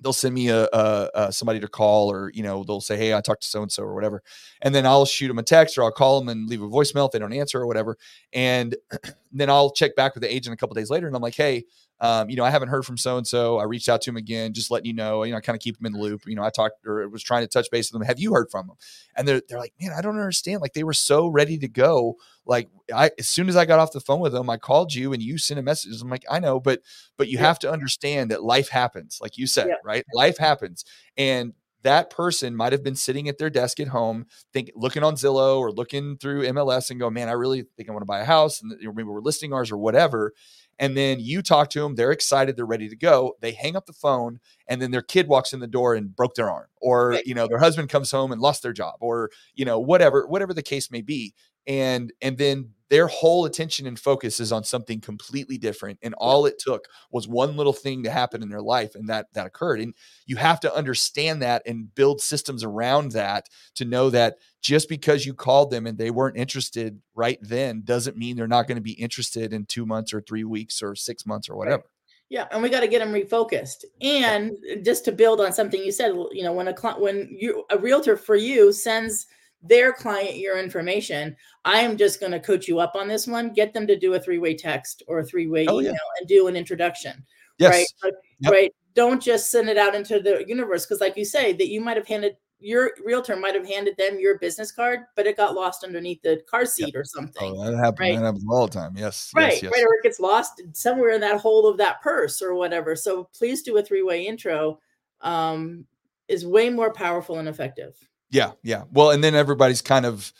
they'll 0.00 0.12
send 0.12 0.34
me 0.34 0.48
a, 0.48 0.66
a, 0.72 1.10
a, 1.14 1.32
somebody 1.32 1.60
to 1.60 1.68
call 1.68 2.10
or 2.10 2.30
you 2.34 2.42
know 2.42 2.64
they'll 2.64 2.80
say 2.80 2.96
hey 2.96 3.14
i 3.14 3.20
talked 3.20 3.42
to 3.42 3.48
so 3.48 3.62
and 3.62 3.70
so 3.70 3.82
or 3.82 3.94
whatever 3.94 4.22
and 4.62 4.74
then 4.74 4.86
i'll 4.86 5.04
shoot 5.04 5.28
them 5.28 5.38
a 5.38 5.42
text 5.42 5.76
or 5.76 5.84
i'll 5.84 5.92
call 5.92 6.18
them 6.18 6.28
and 6.28 6.48
leave 6.48 6.62
a 6.62 6.68
voicemail 6.68 7.06
if 7.06 7.12
they 7.12 7.18
don't 7.18 7.32
answer 7.32 7.60
or 7.60 7.66
whatever 7.66 7.96
and 8.32 8.76
then 9.32 9.50
i'll 9.50 9.70
check 9.70 9.94
back 9.94 10.14
with 10.14 10.22
the 10.22 10.34
agent 10.34 10.54
a 10.54 10.56
couple 10.56 10.74
days 10.74 10.90
later 10.90 11.06
and 11.06 11.14
i'm 11.14 11.22
like 11.22 11.34
hey 11.34 11.64
um, 12.02 12.30
you 12.30 12.36
know, 12.36 12.44
I 12.44 12.50
haven't 12.50 12.68
heard 12.68 12.86
from 12.86 12.96
so 12.96 13.18
and 13.18 13.26
so. 13.26 13.58
I 13.58 13.64
reached 13.64 13.88
out 13.88 14.00
to 14.02 14.10
him 14.10 14.16
again, 14.16 14.54
just 14.54 14.70
letting 14.70 14.86
you 14.86 14.94
know. 14.94 15.22
You 15.22 15.32
know, 15.32 15.38
I 15.38 15.40
kind 15.40 15.54
of 15.54 15.60
keep 15.60 15.76
them 15.76 15.86
in 15.86 15.92
the 15.92 15.98
loop. 15.98 16.22
You 16.26 16.34
know, 16.34 16.42
I 16.42 16.48
talked 16.48 16.86
or 16.86 17.06
was 17.08 17.22
trying 17.22 17.42
to 17.42 17.48
touch 17.48 17.70
base 17.70 17.92
with 17.92 18.00
them. 18.00 18.06
Have 18.06 18.18
you 18.18 18.32
heard 18.32 18.50
from 18.50 18.68
them? 18.68 18.76
And 19.16 19.28
they're 19.28 19.42
they're 19.46 19.58
like, 19.58 19.74
man, 19.80 19.92
I 19.96 20.00
don't 20.00 20.16
understand. 20.16 20.62
Like 20.62 20.72
they 20.72 20.84
were 20.84 20.94
so 20.94 21.26
ready 21.26 21.58
to 21.58 21.68
go. 21.68 22.16
Like 22.46 22.70
I, 22.94 23.10
as 23.18 23.28
soon 23.28 23.50
as 23.50 23.56
I 23.56 23.66
got 23.66 23.78
off 23.78 23.92
the 23.92 24.00
phone 24.00 24.20
with 24.20 24.32
them, 24.32 24.48
I 24.48 24.56
called 24.56 24.94
you 24.94 25.12
and 25.12 25.22
you 25.22 25.36
sent 25.36 25.60
a 25.60 25.62
message. 25.62 26.00
I'm 26.00 26.08
like, 26.08 26.24
I 26.30 26.40
know, 26.40 26.58
but 26.58 26.80
but 27.18 27.28
you 27.28 27.38
yeah. 27.38 27.46
have 27.46 27.58
to 27.60 27.70
understand 27.70 28.30
that 28.30 28.42
life 28.42 28.70
happens, 28.70 29.18
like 29.20 29.36
you 29.36 29.46
said, 29.46 29.68
yeah. 29.68 29.74
right? 29.84 30.04
Life 30.14 30.38
happens, 30.38 30.86
and 31.18 31.52
that 31.82 32.10
person 32.10 32.54
might 32.54 32.72
have 32.72 32.82
been 32.82 32.94
sitting 32.94 33.28
at 33.28 33.38
their 33.38 33.50
desk 33.50 33.80
at 33.80 33.88
home, 33.88 34.26
think 34.52 34.70
looking 34.74 35.02
on 35.02 35.14
Zillow 35.14 35.58
or 35.58 35.72
looking 35.72 36.18
through 36.18 36.46
MLS 36.48 36.90
and 36.90 37.00
go, 37.00 37.08
man, 37.08 37.28
I 37.28 37.32
really 37.32 37.64
think 37.76 37.88
I 37.88 37.92
want 37.92 38.02
to 38.02 38.06
buy 38.06 38.20
a 38.20 38.24
house, 38.24 38.62
and 38.62 38.72
maybe 38.80 39.04
we're 39.04 39.20
listing 39.20 39.52
ours 39.52 39.70
or 39.70 39.78
whatever. 39.78 40.32
And 40.80 40.96
then 40.96 41.20
you 41.20 41.42
talk 41.42 41.70
to 41.70 41.80
them, 41.82 41.94
they're 41.94 42.10
excited, 42.10 42.56
they're 42.56 42.66
ready 42.66 42.88
to 42.88 42.96
go. 42.96 43.36
They 43.40 43.52
hang 43.52 43.76
up 43.76 43.86
the 43.86 43.92
phone, 43.92 44.40
and 44.66 44.82
then 44.82 44.90
their 44.90 45.02
kid 45.02 45.28
walks 45.28 45.52
in 45.52 45.60
the 45.60 45.68
door 45.68 45.94
and 45.94 46.16
broke 46.16 46.34
their 46.34 46.50
arm, 46.50 46.66
or 46.80 47.20
you 47.24 47.34
know, 47.34 47.46
their 47.46 47.58
husband 47.58 47.90
comes 47.90 48.10
home 48.10 48.32
and 48.32 48.40
lost 48.40 48.62
their 48.64 48.72
job, 48.72 48.94
or 49.00 49.30
you 49.54 49.64
know, 49.66 49.78
whatever, 49.78 50.26
whatever 50.26 50.54
the 50.54 50.62
case 50.62 50.90
may 50.90 51.02
be. 51.02 51.34
And 51.66 52.12
and 52.20 52.38
then 52.38 52.70
their 52.90 53.06
whole 53.06 53.44
attention 53.44 53.86
and 53.86 53.98
focus 53.98 54.40
is 54.40 54.50
on 54.52 54.64
something 54.64 55.00
completely 55.00 55.56
different 55.56 55.98
and 56.02 56.12
all 56.14 56.44
it 56.44 56.58
took 56.58 56.86
was 57.10 57.26
one 57.26 57.56
little 57.56 57.72
thing 57.72 58.02
to 58.02 58.10
happen 58.10 58.42
in 58.42 58.48
their 58.48 58.60
life 58.60 58.94
and 58.94 59.08
that 59.08 59.26
that 59.32 59.46
occurred 59.46 59.80
and 59.80 59.94
you 60.26 60.36
have 60.36 60.60
to 60.60 60.74
understand 60.74 61.40
that 61.40 61.62
and 61.66 61.94
build 61.94 62.20
systems 62.20 62.62
around 62.64 63.12
that 63.12 63.46
to 63.76 63.84
know 63.84 64.10
that 64.10 64.36
just 64.60 64.88
because 64.88 65.24
you 65.24 65.32
called 65.32 65.70
them 65.70 65.86
and 65.86 65.96
they 65.96 66.10
weren't 66.10 66.36
interested 66.36 67.00
right 67.14 67.38
then 67.40 67.82
doesn't 67.84 68.16
mean 68.16 68.36
they're 68.36 68.48
not 68.48 68.66
going 68.66 68.76
to 68.76 68.82
be 68.82 68.92
interested 68.92 69.52
in 69.52 69.64
2 69.64 69.86
months 69.86 70.12
or 70.12 70.20
3 70.20 70.44
weeks 70.44 70.82
or 70.82 70.94
6 70.94 71.26
months 71.26 71.48
or 71.48 71.56
whatever. 71.56 71.84
Yeah, 72.28 72.46
and 72.52 72.62
we 72.62 72.68
got 72.68 72.80
to 72.80 72.88
get 72.88 73.00
them 73.00 73.12
refocused. 73.12 73.84
And 74.00 74.52
uh, 74.70 74.76
just 74.84 75.04
to 75.06 75.12
build 75.12 75.40
on 75.40 75.52
something 75.52 75.82
you 75.82 75.90
said, 75.90 76.14
you 76.30 76.44
know, 76.44 76.52
when 76.52 76.68
a 76.68 76.72
client, 76.72 77.00
when 77.00 77.28
you 77.28 77.64
a 77.70 77.78
realtor 77.78 78.16
for 78.16 78.36
you 78.36 78.72
sends 78.72 79.26
their 79.62 79.92
client 79.92 80.36
your 80.36 80.58
information. 80.58 81.36
I 81.64 81.80
am 81.80 81.96
just 81.96 82.20
going 82.20 82.32
to 82.32 82.40
coach 82.40 82.68
you 82.68 82.78
up 82.78 82.94
on 82.94 83.08
this 83.08 83.26
one. 83.26 83.52
Get 83.52 83.74
them 83.74 83.86
to 83.86 83.98
do 83.98 84.14
a 84.14 84.20
three 84.20 84.38
way 84.38 84.54
text 84.54 85.02
or 85.06 85.18
a 85.18 85.24
three 85.24 85.46
way 85.46 85.66
oh, 85.66 85.80
email 85.80 85.92
yeah. 85.92 86.18
and 86.18 86.28
do 86.28 86.46
an 86.46 86.56
introduction. 86.56 87.24
Yes. 87.58 87.92
Right. 88.02 88.14
Yep. 88.40 88.52
Right. 88.52 88.74
Don't 88.94 89.22
just 89.22 89.50
send 89.50 89.68
it 89.68 89.76
out 89.76 89.94
into 89.94 90.20
the 90.20 90.44
universe 90.48 90.86
because, 90.86 91.00
like 91.00 91.16
you 91.16 91.24
say, 91.24 91.52
that 91.52 91.68
you 91.68 91.80
might 91.80 91.96
have 91.96 92.06
handed 92.06 92.36
your 92.62 92.92
realtor 93.02 93.36
might 93.36 93.54
have 93.54 93.66
handed 93.66 93.96
them 93.96 94.18
your 94.20 94.38
business 94.38 94.70
card, 94.70 95.00
but 95.16 95.26
it 95.26 95.36
got 95.36 95.54
lost 95.54 95.82
underneath 95.82 96.20
the 96.20 96.42
car 96.48 96.66
seat 96.66 96.92
yep. 96.92 97.00
or 97.00 97.04
something. 97.04 97.54
Oh, 97.56 97.70
that 97.70 97.76
happens. 97.78 98.00
Right? 98.00 98.16
That 98.16 98.24
happens 98.24 98.44
all 98.50 98.66
the 98.66 98.72
time. 98.72 98.92
Yes. 98.96 99.30
Right. 99.34 99.52
Yes, 99.52 99.62
yes. 99.62 99.72
Right. 99.72 99.82
Or 99.82 99.94
it 99.94 100.02
gets 100.02 100.20
lost 100.20 100.60
somewhere 100.72 101.10
in 101.10 101.20
that 101.22 101.40
hole 101.40 101.66
of 101.66 101.78
that 101.78 102.02
purse 102.02 102.42
or 102.42 102.54
whatever. 102.54 102.94
So 102.96 103.30
please 103.34 103.62
do 103.62 103.78
a 103.78 103.82
three 103.82 104.02
way 104.02 104.26
intro. 104.26 104.78
Um, 105.22 105.86
is 106.28 106.46
way 106.46 106.70
more 106.70 106.92
powerful 106.92 107.38
and 107.40 107.48
effective. 107.48 107.96
Yeah, 108.30 108.52
yeah. 108.62 108.84
Well, 108.92 109.10
and 109.10 109.22
then 109.22 109.34
everybody's 109.34 109.82
kind 109.82 110.06
of, 110.06 110.32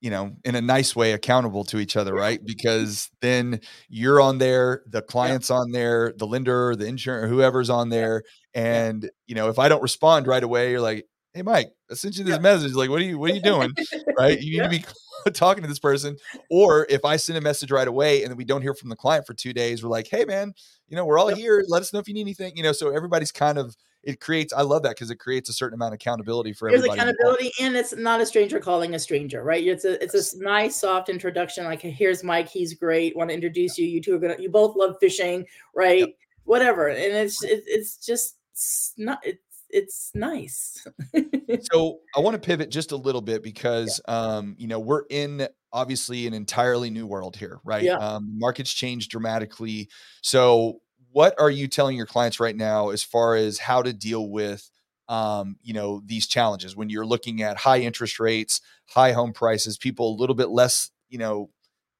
you 0.00 0.10
know, 0.10 0.36
in 0.44 0.54
a 0.54 0.60
nice 0.60 0.94
way 0.94 1.12
accountable 1.12 1.64
to 1.64 1.78
each 1.78 1.96
other, 1.96 2.14
right? 2.14 2.40
Because 2.44 3.10
then 3.20 3.60
you're 3.88 4.20
on 4.20 4.38
there, 4.38 4.82
the 4.86 5.02
client's 5.02 5.50
yeah. 5.50 5.56
on 5.56 5.72
there, 5.72 6.14
the 6.16 6.26
lender, 6.26 6.76
the 6.76 6.86
insurance, 6.86 7.30
whoever's 7.30 7.70
on 7.70 7.88
there. 7.88 8.22
And, 8.54 9.10
you 9.26 9.34
know, 9.34 9.48
if 9.48 9.58
I 9.58 9.68
don't 9.68 9.82
respond 9.82 10.26
right 10.26 10.42
away, 10.42 10.70
you're 10.70 10.80
like, 10.80 11.06
hey 11.36 11.42
Mike, 11.42 11.70
I 11.90 11.94
sent 11.94 12.16
you 12.16 12.24
this 12.24 12.36
yeah. 12.36 12.40
message. 12.40 12.72
Like, 12.72 12.88
what 12.88 13.00
are 13.00 13.04
you 13.04 13.18
what 13.18 13.30
are 13.30 13.34
you 13.34 13.42
doing? 13.42 13.70
right? 14.18 14.40
You 14.46 14.62
need 14.62 14.64
to 14.64 14.70
be 14.70 14.84
talking 15.32 15.62
to 15.62 15.68
this 15.68 15.78
person. 15.78 16.16
Or 16.50 16.86
if 16.88 17.04
I 17.04 17.16
send 17.16 17.36
a 17.36 17.42
message 17.42 17.70
right 17.70 17.86
away 17.86 18.22
and 18.22 18.30
then 18.30 18.38
we 18.38 18.44
don't 18.44 18.62
hear 18.62 18.74
from 18.74 18.88
the 18.88 18.96
client 18.96 19.26
for 19.26 19.34
two 19.34 19.52
days, 19.52 19.82
we're 19.82 19.90
like, 19.90 20.08
hey 20.10 20.24
man, 20.24 20.54
you 20.88 20.96
know, 20.96 21.04
we're 21.04 21.18
all 21.18 21.28
here. 21.28 21.62
Let 21.68 21.82
us 21.82 21.92
know 21.92 21.98
if 21.98 22.08
you 22.08 22.14
need 22.14 22.22
anything. 22.22 22.56
You 22.56 22.62
know, 22.62 22.72
so 22.72 22.90
everybody's 22.90 23.32
kind 23.32 23.58
of 23.58 23.76
it 24.06 24.20
creates 24.20 24.52
i 24.52 24.62
love 24.62 24.82
that 24.82 24.90
because 24.90 25.10
it 25.10 25.16
creates 25.16 25.48
a 25.48 25.52
certain 25.52 25.74
amount 25.74 25.92
of 25.92 25.96
accountability 25.96 26.52
for 26.52 26.70
There's 26.70 26.80
everybody 26.80 27.00
accountability 27.00 27.52
and 27.60 27.76
it's 27.76 27.94
not 27.94 28.20
a 28.20 28.26
stranger 28.26 28.60
calling 28.60 28.94
a 28.94 28.98
stranger 28.98 29.42
right? 29.42 29.66
It's 29.66 29.84
a 29.84 30.02
it's 30.02 30.34
a 30.34 30.38
nice 30.38 30.76
soft 30.76 31.08
introduction 31.08 31.64
like 31.64 31.82
here's 31.82 32.24
mike 32.24 32.48
he's 32.48 32.72
great 32.74 33.16
want 33.16 33.30
to 33.30 33.34
introduce 33.34 33.76
you 33.76 33.86
you 33.86 34.00
two 34.00 34.14
are 34.14 34.18
gonna 34.18 34.36
you 34.38 34.48
both 34.48 34.76
love 34.76 34.96
fishing 35.00 35.44
right? 35.74 36.00
Yep. 36.00 36.10
whatever 36.44 36.88
and 36.88 36.98
it's 36.98 37.42
it, 37.42 37.64
it's 37.66 37.96
just 37.96 38.38
it's 38.52 38.94
not 38.96 39.18
it's 39.24 39.40
it's 39.68 40.12
nice. 40.14 40.86
So 41.72 41.98
i 42.16 42.20
want 42.20 42.34
to 42.34 42.40
pivot 42.40 42.70
just 42.70 42.92
a 42.92 42.96
little 42.96 43.20
bit 43.20 43.42
because 43.42 44.00
yeah. 44.08 44.14
um 44.14 44.56
you 44.58 44.66
know 44.66 44.80
we're 44.80 45.04
in 45.10 45.46
obviously 45.72 46.26
an 46.26 46.34
entirely 46.34 46.90
new 46.90 47.06
world 47.06 47.36
here 47.36 47.60
right? 47.64 47.82
Yeah. 47.82 47.96
um 47.96 48.38
markets 48.38 48.72
change 48.72 49.08
dramatically. 49.08 49.88
So 50.22 50.80
what 51.16 51.34
are 51.38 51.48
you 51.48 51.66
telling 51.66 51.96
your 51.96 52.04
clients 52.04 52.38
right 52.38 52.54
now 52.54 52.90
as 52.90 53.02
far 53.02 53.36
as 53.36 53.58
how 53.58 53.80
to 53.80 53.94
deal 53.94 54.28
with 54.28 54.70
um, 55.08 55.56
you 55.62 55.72
know 55.72 56.02
these 56.04 56.26
challenges? 56.26 56.76
When 56.76 56.90
you're 56.90 57.06
looking 57.06 57.40
at 57.40 57.56
high 57.56 57.78
interest 57.78 58.20
rates 58.20 58.60
high 58.86 59.12
home 59.12 59.32
prices 59.32 59.78
people 59.78 60.10
a 60.10 60.20
little 60.20 60.34
bit 60.34 60.50
less 60.50 60.90
you 61.08 61.16
know 61.16 61.48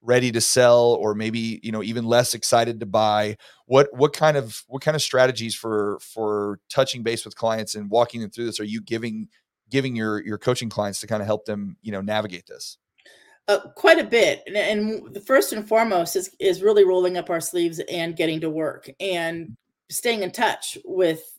ready 0.03 0.31
to 0.31 0.39
sell 0.39 0.93
or 1.01 1.15
maybe 1.15 1.59
you 1.63 1.71
know 1.71 1.81
even 1.81 2.05
less 2.05 2.35
excited 2.35 2.79
to 2.79 2.85
buy. 2.85 3.37
What 3.65 3.87
what 3.91 4.13
kind 4.13 4.37
of 4.37 4.63
what 4.67 4.83
kind 4.83 4.93
of 4.93 5.01
strategies 5.01 5.55
for 5.55 5.97
for 5.99 6.59
touching 6.69 7.01
base 7.01 7.25
with 7.25 7.35
clients 7.35 7.73
and 7.73 7.89
walking 7.89 8.21
them 8.21 8.29
through 8.29 8.45
this? 8.45 8.59
Are 8.59 8.65
you 8.65 8.81
giving 8.81 9.29
giving 9.71 9.95
your 9.95 10.23
your 10.23 10.37
coaching 10.37 10.69
clients 10.69 10.99
to 10.99 11.07
kind 11.07 11.23
of 11.23 11.25
help 11.25 11.45
them 11.45 11.77
you 11.81 11.91
know 11.91 12.01
navigate 12.01 12.45
this 12.45 12.77
uh, 13.47 13.59
quite 13.75 13.99
a 13.99 14.03
bit, 14.03 14.43
and, 14.53 15.13
the 15.13 15.21
first 15.21 15.53
and 15.53 15.67
foremost 15.67 16.15
is 16.15 16.31
is 16.39 16.61
really 16.61 16.83
rolling 16.83 17.17
up 17.17 17.29
our 17.29 17.39
sleeves 17.39 17.79
and 17.89 18.17
getting 18.17 18.41
to 18.41 18.49
work 18.49 18.89
and 18.99 19.55
staying 19.89 20.23
in 20.23 20.31
touch 20.31 20.77
with 20.83 21.37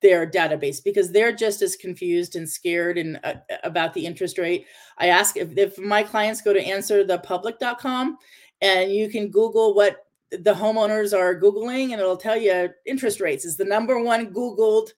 their 0.00 0.30
database 0.30 0.82
because 0.82 1.10
they're 1.10 1.34
just 1.34 1.60
as 1.60 1.74
confused 1.74 2.36
and 2.36 2.48
scared 2.48 2.98
and 2.98 3.18
uh, 3.24 3.34
about 3.64 3.92
the 3.94 4.06
interest 4.06 4.38
rate. 4.38 4.66
I 4.98 5.08
ask 5.08 5.36
if, 5.36 5.56
if 5.58 5.76
my 5.76 6.04
clients 6.04 6.40
go 6.40 6.52
to 6.52 6.62
answerthepublic.com 6.62 8.16
and 8.60 8.92
you 8.92 9.08
can 9.08 9.28
Google 9.28 9.74
what 9.74 10.06
the 10.30 10.54
homeowners 10.54 11.16
are 11.16 11.40
Googling 11.40 11.92
and 11.92 12.00
it'll 12.00 12.16
tell 12.16 12.36
you 12.36 12.68
interest 12.86 13.20
rates 13.20 13.44
is 13.44 13.56
the 13.56 13.64
number 13.64 14.00
one 14.00 14.32
Googled 14.32 14.90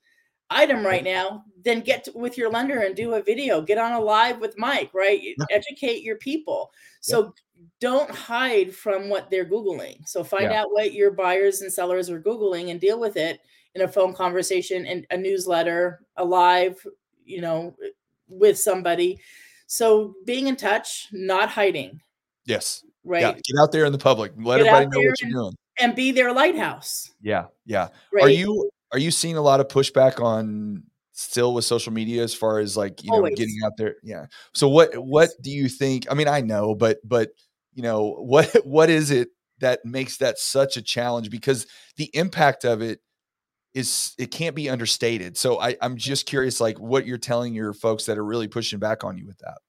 item 0.51 0.85
right 0.85 1.03
now, 1.03 1.43
then 1.63 1.81
get 1.81 2.03
to, 2.05 2.11
with 2.13 2.37
your 2.37 2.49
lender 2.51 2.79
and 2.79 2.95
do 2.95 3.13
a 3.13 3.21
video, 3.21 3.61
get 3.61 3.77
on 3.77 3.93
a 3.93 3.99
live 3.99 4.39
with 4.39 4.57
Mike, 4.57 4.91
right? 4.93 5.19
Yeah. 5.21 5.45
Educate 5.49 6.03
your 6.03 6.17
people. 6.17 6.71
So 7.01 7.23
yeah. 7.23 7.65
don't 7.79 8.09
hide 8.09 8.73
from 8.73 9.09
what 9.09 9.29
they're 9.29 9.45
Googling. 9.45 10.07
So 10.07 10.23
find 10.23 10.51
yeah. 10.51 10.61
out 10.61 10.71
what 10.71 10.93
your 10.93 11.11
buyers 11.11 11.61
and 11.61 11.71
sellers 11.71 12.09
are 12.09 12.21
Googling 12.21 12.71
and 12.71 12.79
deal 12.79 12.99
with 12.99 13.17
it 13.17 13.39
in 13.75 13.83
a 13.83 13.87
phone 13.87 14.13
conversation 14.13 14.85
and 14.85 15.05
a 15.11 15.17
newsletter, 15.17 16.01
a 16.17 16.25
live, 16.25 16.85
you 17.25 17.41
know, 17.41 17.75
with 18.27 18.57
somebody. 18.57 19.19
So 19.67 20.15
being 20.25 20.47
in 20.47 20.55
touch, 20.55 21.07
not 21.11 21.49
hiding. 21.49 22.01
Yes. 22.45 22.83
Right. 23.03 23.21
Yeah. 23.21 23.31
Get 23.33 23.61
out 23.61 23.71
there 23.71 23.85
in 23.85 23.91
the 23.91 23.97
public. 23.97 24.33
Let 24.37 24.57
Get 24.57 24.67
everybody 24.67 24.85
know 24.87 25.09
what 25.09 25.21
you're 25.21 25.31
doing. 25.31 25.55
And 25.79 25.95
be 25.95 26.11
their 26.11 26.33
lighthouse. 26.33 27.11
Yeah. 27.21 27.45
Yeah. 27.65 27.87
Right? 28.11 28.25
Are 28.25 28.29
you 28.29 28.69
are 28.91 28.99
you 28.99 29.11
seeing 29.11 29.37
a 29.37 29.41
lot 29.41 29.59
of 29.59 29.67
pushback 29.67 30.21
on 30.21 30.83
still 31.13 31.53
with 31.53 31.65
social 31.65 31.93
media 31.93 32.23
as 32.23 32.33
far 32.33 32.59
as 32.59 32.75
like, 32.75 33.03
you 33.03 33.11
know, 33.11 33.23
getting 33.35 33.59
out 33.65 33.77
there? 33.77 33.95
Yeah. 34.03 34.25
So 34.53 34.67
what 34.67 34.95
what 34.97 35.29
do 35.41 35.51
you 35.51 35.69
think? 35.69 36.07
I 36.09 36.13
mean, 36.13 36.27
I 36.27 36.41
know, 36.41 36.75
but 36.75 36.97
but 37.03 37.31
you 37.73 37.83
know, 37.83 38.15
what 38.19 38.53
what 38.65 38.89
is 38.89 39.11
it 39.11 39.29
that 39.59 39.85
makes 39.85 40.17
that 40.17 40.39
such 40.39 40.77
a 40.77 40.81
challenge? 40.81 41.29
Because 41.29 41.67
the 41.95 42.09
impact 42.13 42.65
of 42.65 42.81
it 42.81 42.99
is 43.73 44.13
it 44.17 44.31
can't 44.31 44.55
be 44.55 44.69
understated. 44.69 45.37
So 45.37 45.59
I, 45.59 45.77
I'm 45.81 45.95
just 45.95 46.25
curious, 46.25 46.59
like 46.59 46.77
what 46.79 47.05
you're 47.05 47.17
telling 47.17 47.53
your 47.53 47.73
folks 47.73 48.05
that 48.05 48.17
are 48.17 48.25
really 48.25 48.47
pushing 48.47 48.79
back 48.79 49.03
on 49.03 49.17
you 49.17 49.25
with 49.25 49.37
that. 49.39 49.59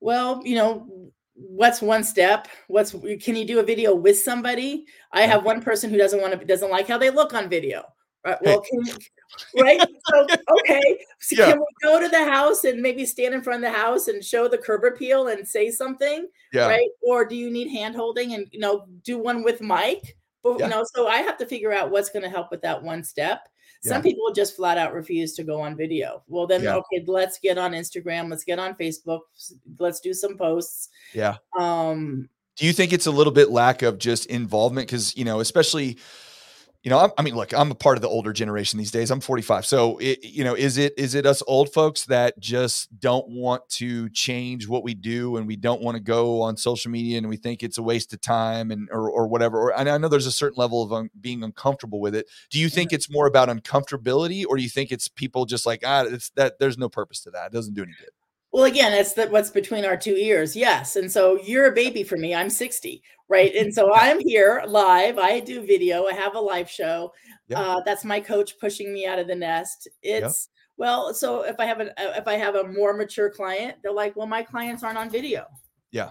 Well, 0.00 0.40
you 0.44 0.54
know, 0.54 1.10
what's 1.34 1.82
one 1.82 2.04
step? 2.04 2.48
What's 2.68 2.92
can 2.92 3.34
you 3.34 3.44
do 3.44 3.58
a 3.58 3.64
video 3.64 3.94
with 3.94 4.18
somebody? 4.18 4.86
I 5.12 5.22
have 5.22 5.44
one 5.44 5.60
person 5.60 5.90
who 5.90 5.98
doesn't 5.98 6.20
want 6.20 6.38
to 6.38 6.46
doesn't 6.46 6.70
like 6.70 6.86
how 6.86 6.98
they 6.98 7.10
look 7.10 7.34
on 7.34 7.48
video. 7.48 7.84
Right. 8.26 8.38
Well, 8.42 8.60
can, 8.60 8.82
right? 9.60 9.80
So 10.10 10.26
okay, 10.58 10.98
so 11.20 11.36
yeah. 11.38 11.52
can 11.52 11.60
we 11.60 11.66
go 11.82 12.00
to 12.00 12.08
the 12.08 12.24
house 12.24 12.64
and 12.64 12.82
maybe 12.82 13.06
stand 13.06 13.34
in 13.34 13.42
front 13.42 13.64
of 13.64 13.72
the 13.72 13.78
house 13.78 14.08
and 14.08 14.24
show 14.24 14.48
the 14.48 14.58
curb 14.58 14.82
appeal 14.84 15.28
and 15.28 15.46
say 15.46 15.70
something? 15.70 16.26
Yeah. 16.52 16.66
Right. 16.66 16.88
Or 17.02 17.24
do 17.24 17.36
you 17.36 17.50
need 17.50 17.68
hand 17.68 17.94
holding 17.94 18.34
and 18.34 18.48
you 18.50 18.58
know 18.58 18.86
do 19.04 19.16
one 19.18 19.44
with 19.44 19.60
Mike? 19.60 20.16
But 20.42 20.58
yeah. 20.58 20.66
you 20.66 20.70
know, 20.72 20.84
so 20.92 21.06
I 21.06 21.18
have 21.18 21.38
to 21.38 21.46
figure 21.46 21.72
out 21.72 21.90
what's 21.90 22.10
going 22.10 22.24
to 22.24 22.28
help 22.28 22.50
with 22.50 22.62
that 22.62 22.82
one 22.82 23.04
step. 23.04 23.48
Some 23.82 24.02
people 24.02 24.32
just 24.32 24.56
flat 24.56 24.78
out 24.78 24.94
refuse 24.94 25.34
to 25.34 25.44
go 25.44 25.60
on 25.60 25.76
video. 25.76 26.24
Well, 26.26 26.48
then 26.48 26.66
okay, 26.66 27.04
let's 27.06 27.38
get 27.38 27.56
on 27.56 27.70
Instagram, 27.70 28.28
let's 28.28 28.42
get 28.42 28.58
on 28.58 28.74
Facebook, 28.74 29.20
let's 29.78 30.00
do 30.00 30.12
some 30.12 30.36
posts. 30.36 30.88
Yeah. 31.14 31.36
Um 31.56 32.28
do 32.56 32.66
you 32.66 32.72
think 32.72 32.92
it's 32.92 33.06
a 33.06 33.10
little 33.10 33.32
bit 33.32 33.50
lack 33.50 33.82
of 33.82 33.98
just 33.98 34.26
involvement 34.26 34.88
cuz 34.88 35.16
you 35.16 35.24
know, 35.24 35.38
especially 35.38 35.98
you 36.86 36.90
know, 36.90 37.12
I, 37.18 37.22
mean, 37.22 37.34
look, 37.34 37.52
I'm 37.52 37.72
a 37.72 37.74
part 37.74 37.98
of 37.98 38.02
the 38.02 38.08
older 38.08 38.32
generation 38.32 38.78
these 38.78 38.92
days. 38.92 39.10
I'm 39.10 39.18
45. 39.18 39.66
So, 39.66 39.98
it, 39.98 40.22
you 40.22 40.44
know, 40.44 40.54
is 40.54 40.78
it 40.78 40.94
is 40.96 41.16
it 41.16 41.26
us 41.26 41.42
old 41.48 41.72
folks 41.72 42.04
that 42.04 42.38
just 42.38 43.00
don't 43.00 43.28
want 43.28 43.68
to 43.70 44.08
change 44.10 44.68
what 44.68 44.84
we 44.84 44.94
do 44.94 45.36
and 45.36 45.48
we 45.48 45.56
don't 45.56 45.82
want 45.82 45.96
to 45.96 46.00
go 46.00 46.42
on 46.42 46.56
social 46.56 46.92
media 46.92 47.18
and 47.18 47.28
we 47.28 47.38
think 47.38 47.64
it's 47.64 47.76
a 47.76 47.82
waste 47.82 48.12
of 48.12 48.20
time 48.20 48.70
and 48.70 48.88
or, 48.92 49.10
or 49.10 49.26
whatever? 49.26 49.58
Or 49.58 49.76
and 49.76 49.88
I 49.88 49.98
know 49.98 50.06
there's 50.06 50.28
a 50.28 50.30
certain 50.30 50.58
level 50.58 50.80
of 50.80 50.92
un, 50.92 51.10
being 51.20 51.42
uncomfortable 51.42 51.98
with 51.98 52.14
it. 52.14 52.28
Do 52.50 52.60
you 52.60 52.68
think 52.68 52.92
it's 52.92 53.10
more 53.10 53.26
about 53.26 53.48
uncomfortability 53.48 54.44
or 54.48 54.56
do 54.56 54.62
you 54.62 54.68
think 54.68 54.92
it's 54.92 55.08
people 55.08 55.44
just 55.44 55.66
like 55.66 55.82
ah, 55.84 56.04
it's 56.06 56.30
that 56.36 56.60
there's 56.60 56.78
no 56.78 56.88
purpose 56.88 57.18
to 57.22 57.32
that. 57.32 57.46
It 57.46 57.52
doesn't 57.52 57.74
do 57.74 57.82
any 57.82 57.94
good. 57.98 58.10
Well, 58.56 58.64
again, 58.64 58.94
it's 58.94 59.12
that 59.12 59.30
what's 59.30 59.50
between 59.50 59.84
our 59.84 59.98
two 59.98 60.16
ears. 60.16 60.56
Yes. 60.56 60.96
And 60.96 61.12
so 61.12 61.38
you're 61.42 61.66
a 61.66 61.74
baby 61.74 62.02
for 62.02 62.16
me. 62.16 62.34
I'm 62.34 62.48
60, 62.48 63.02
right? 63.28 63.54
And 63.54 63.74
so 63.74 63.92
I'm 63.94 64.18
here 64.18 64.64
live. 64.66 65.18
I 65.18 65.40
do 65.40 65.60
video. 65.60 66.06
I 66.06 66.14
have 66.14 66.36
a 66.36 66.40
live 66.40 66.70
show. 66.70 67.12
Yep. 67.48 67.58
Uh, 67.58 67.82
that's 67.84 68.02
my 68.02 68.18
coach 68.18 68.58
pushing 68.58 68.94
me 68.94 69.06
out 69.06 69.18
of 69.18 69.26
the 69.26 69.34
nest. 69.34 69.88
It's 70.02 70.48
yep. 70.48 70.68
well, 70.78 71.12
so 71.12 71.42
if 71.42 71.56
I 71.60 71.66
have 71.66 71.82
a 71.82 71.90
if 72.16 72.26
I 72.26 72.36
have 72.36 72.54
a 72.54 72.66
more 72.66 72.96
mature 72.96 73.28
client, 73.28 73.76
they're 73.82 73.92
like, 73.92 74.16
well, 74.16 74.26
my 74.26 74.42
clients 74.42 74.82
aren't 74.82 74.96
on 74.96 75.10
video. 75.10 75.44
Yeah. 75.90 76.08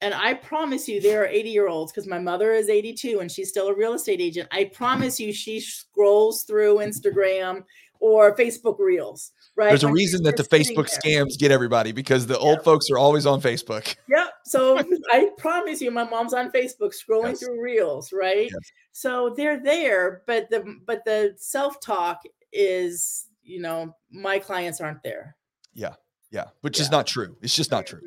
And 0.00 0.14
I 0.14 0.34
promise 0.34 0.88
you, 0.88 1.00
there 1.00 1.22
are 1.22 1.28
80 1.28 1.48
year 1.48 1.68
olds 1.68 1.92
because 1.92 2.08
my 2.08 2.18
mother 2.18 2.54
is 2.54 2.68
82 2.68 3.20
and 3.20 3.30
she's 3.30 3.50
still 3.50 3.68
a 3.68 3.76
real 3.76 3.94
estate 3.94 4.20
agent. 4.20 4.48
I 4.50 4.64
promise 4.64 5.20
you, 5.20 5.32
she 5.32 5.60
scrolls 5.60 6.42
through 6.42 6.78
Instagram 6.78 7.62
or 8.02 8.36
Facebook 8.36 8.78
Reels 8.78 9.32
Right. 9.54 9.68
There's 9.68 9.84
a 9.84 9.92
reason 9.92 10.22
that 10.22 10.38
the 10.38 10.44
Facebook 10.44 10.88
scams 10.88 11.38
get 11.38 11.50
everybody 11.50 11.92
because 11.92 12.26
the 12.26 12.34
yep. 12.34 12.42
old 12.42 12.64
folks 12.64 12.88
are 12.90 12.96
always 12.96 13.26
on 13.26 13.42
Facebook. 13.42 13.94
Yep. 14.08 14.30
So 14.46 14.78
I 15.12 15.28
promise 15.36 15.82
you, 15.82 15.90
my 15.90 16.08
mom's 16.08 16.32
on 16.32 16.50
Facebook 16.50 16.94
scrolling 16.94 17.30
yes. 17.30 17.40
through 17.40 17.62
reels, 17.62 18.12
right? 18.14 18.48
Yes. 18.50 18.72
So 18.92 19.34
they're 19.36 19.62
there, 19.62 20.22
but 20.26 20.48
the 20.48 20.78
but 20.86 21.04
the 21.04 21.34
self 21.36 21.80
talk 21.80 22.22
is, 22.50 23.26
you 23.42 23.60
know, 23.60 23.94
my 24.10 24.38
clients 24.38 24.80
aren't 24.80 25.02
there. 25.02 25.36
Yeah. 25.74 25.94
Yeah. 26.30 26.46
Which 26.62 26.78
yeah. 26.78 26.84
is 26.84 26.90
not 26.90 27.06
true. 27.06 27.36
It's 27.42 27.54
just 27.54 27.70
not 27.70 27.86
true. 27.86 28.00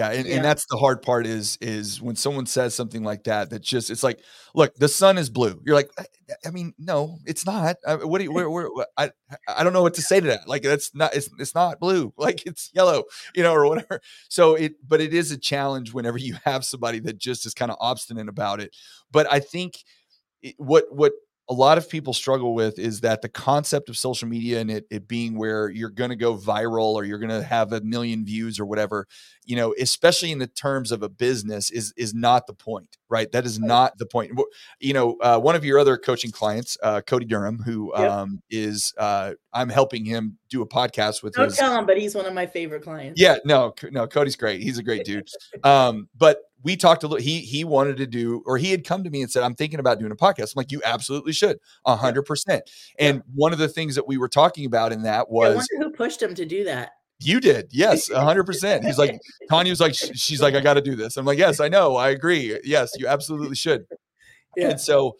Yeah, 0.00 0.12
and, 0.12 0.26
yeah. 0.26 0.36
and 0.36 0.44
that's 0.44 0.64
the 0.70 0.78
hard 0.78 1.02
part 1.02 1.26
is 1.26 1.58
is 1.60 2.00
when 2.00 2.16
someone 2.16 2.46
says 2.46 2.74
something 2.74 3.04
like 3.04 3.24
that 3.24 3.50
that 3.50 3.60
just 3.60 3.90
it's 3.90 4.02
like 4.02 4.20
look 4.54 4.74
the 4.76 4.88
sun 4.88 5.18
is 5.18 5.28
blue. 5.28 5.60
You're 5.62 5.74
like 5.74 5.90
I, 5.98 6.06
I 6.46 6.50
mean 6.50 6.72
no 6.78 7.18
it's 7.26 7.44
not. 7.44 7.76
I, 7.86 7.96
what 7.96 8.16
do 8.16 8.24
you 8.24 8.32
where, 8.32 8.48
where, 8.48 8.70
I 8.96 9.10
I 9.46 9.62
don't 9.62 9.74
know 9.74 9.82
what 9.82 9.92
to 9.94 10.02
say 10.02 10.18
to 10.18 10.26
that. 10.28 10.48
Like 10.48 10.62
that's 10.62 10.94
not 10.94 11.14
it's 11.14 11.28
it's 11.38 11.54
not 11.54 11.80
blue. 11.80 12.14
Like 12.20 12.46
it's 12.46 12.70
yellow 12.72 13.04
you 13.34 13.42
know 13.42 13.52
or 13.52 13.68
whatever. 13.68 14.00
So 14.30 14.54
it 14.54 14.76
but 14.88 15.02
it 15.02 15.12
is 15.12 15.32
a 15.32 15.38
challenge 15.38 15.92
whenever 15.92 16.16
you 16.16 16.36
have 16.44 16.64
somebody 16.64 17.00
that 17.00 17.18
just 17.18 17.44
is 17.44 17.52
kind 17.52 17.70
of 17.70 17.76
obstinate 17.78 18.28
about 18.28 18.60
it. 18.60 18.74
But 19.12 19.30
I 19.30 19.40
think 19.40 19.84
it, 20.40 20.54
what 20.56 20.84
what 20.90 21.12
a 21.50 21.54
lot 21.54 21.76
of 21.76 21.88
people 21.88 22.14
struggle 22.14 22.54
with 22.54 22.78
is 22.78 23.00
that 23.00 23.22
the 23.22 23.28
concept 23.28 23.88
of 23.88 23.96
social 23.96 24.28
media 24.28 24.60
and 24.60 24.70
it, 24.70 24.86
it 24.88 25.08
being 25.08 25.36
where 25.36 25.68
you're 25.68 25.90
going 25.90 26.10
to 26.10 26.16
go 26.16 26.36
viral 26.36 26.94
or 26.94 27.04
you're 27.04 27.18
going 27.18 27.28
to 27.28 27.42
have 27.42 27.72
a 27.72 27.80
million 27.80 28.24
views 28.24 28.60
or 28.60 28.64
whatever 28.64 29.06
you 29.44 29.56
know 29.56 29.74
especially 29.80 30.30
in 30.30 30.38
the 30.38 30.46
terms 30.46 30.92
of 30.92 31.02
a 31.02 31.08
business 31.08 31.70
is 31.70 31.92
is 31.96 32.14
not 32.14 32.46
the 32.46 32.54
point 32.54 32.96
right? 33.10 33.30
That 33.32 33.44
is 33.44 33.58
not 33.58 33.98
the 33.98 34.06
point. 34.06 34.40
You 34.78 34.94
know 34.94 35.16
uh, 35.20 35.38
one 35.38 35.56
of 35.56 35.64
your 35.64 35.78
other 35.78 35.98
coaching 35.98 36.30
clients 36.30 36.78
uh, 36.82 37.02
cody 37.02 37.26
durham 37.26 37.58
who 37.58 37.92
yep. 37.98 38.10
um, 38.10 38.40
is 38.48 38.94
uh, 38.96 39.32
i'm 39.52 39.68
helping 39.68 40.04
him 40.04 40.38
do 40.48 40.62
a 40.62 40.66
podcast 40.66 41.22
with 41.22 41.34
don't 41.34 41.46
his, 41.46 41.56
tell 41.56 41.76
him 41.76 41.86
but 41.86 41.98
he's 41.98 42.14
one 42.14 42.26
of 42.26 42.32
my 42.32 42.46
favorite 42.46 42.82
clients. 42.82 43.20
Yeah 43.20 43.36
no 43.44 43.74
no 43.90 44.06
cody's 44.06 44.36
great. 44.36 44.62
He's 44.62 44.78
a 44.78 44.82
great 44.82 45.04
dude. 45.04 45.28
Um, 45.64 46.08
but 46.16 46.38
we 46.62 46.76
talked 46.76 47.02
a 47.02 47.08
little 47.08 47.22
he 47.22 47.40
he 47.40 47.64
wanted 47.64 47.96
to 47.96 48.06
do 48.06 48.42
or 48.46 48.58
he 48.58 48.70
had 48.70 48.84
come 48.84 49.04
to 49.04 49.10
me 49.10 49.22
and 49.22 49.30
said 49.30 49.42
i'm 49.42 49.54
thinking 49.54 49.80
about 49.80 49.98
doing 49.98 50.12
a 50.12 50.16
podcast. 50.16 50.54
I'm 50.54 50.56
like 50.56 50.72
you 50.72 50.80
absolutely 50.84 51.32
should 51.32 51.58
100% 51.86 52.60
and 52.98 53.16
yeah. 53.16 53.22
one 53.34 53.52
of 53.52 53.58
the 53.58 53.68
things 53.68 53.94
that 53.94 54.06
we 54.06 54.18
were 54.18 54.28
talking 54.28 54.66
about 54.66 54.92
in 54.92 55.02
that 55.02 55.30
was 55.30 55.66
who 55.78 55.90
pushed 55.90 56.22
him 56.22 56.34
to 56.34 56.44
do 56.44 56.64
that. 56.64 56.92
You 57.20 57.40
did 57.40 57.68
yes 57.70 58.08
100% 58.08 58.84
he's 58.84 58.98
like 58.98 59.18
tanya 59.48 59.70
was 59.70 59.80
like 59.80 59.94
she's 59.94 60.40
like 60.40 60.54
i 60.54 60.60
gotta 60.60 60.82
do 60.82 60.96
this. 60.96 61.16
I'm 61.16 61.26
like 61.26 61.38
yes 61.38 61.60
i 61.60 61.68
know 61.68 61.96
i 61.96 62.10
agree. 62.10 62.58
Yes 62.64 62.92
you 62.98 63.06
absolutely 63.06 63.56
should. 63.56 63.84
Yeah. 64.56 64.70
and 64.70 64.80
so 64.80 65.16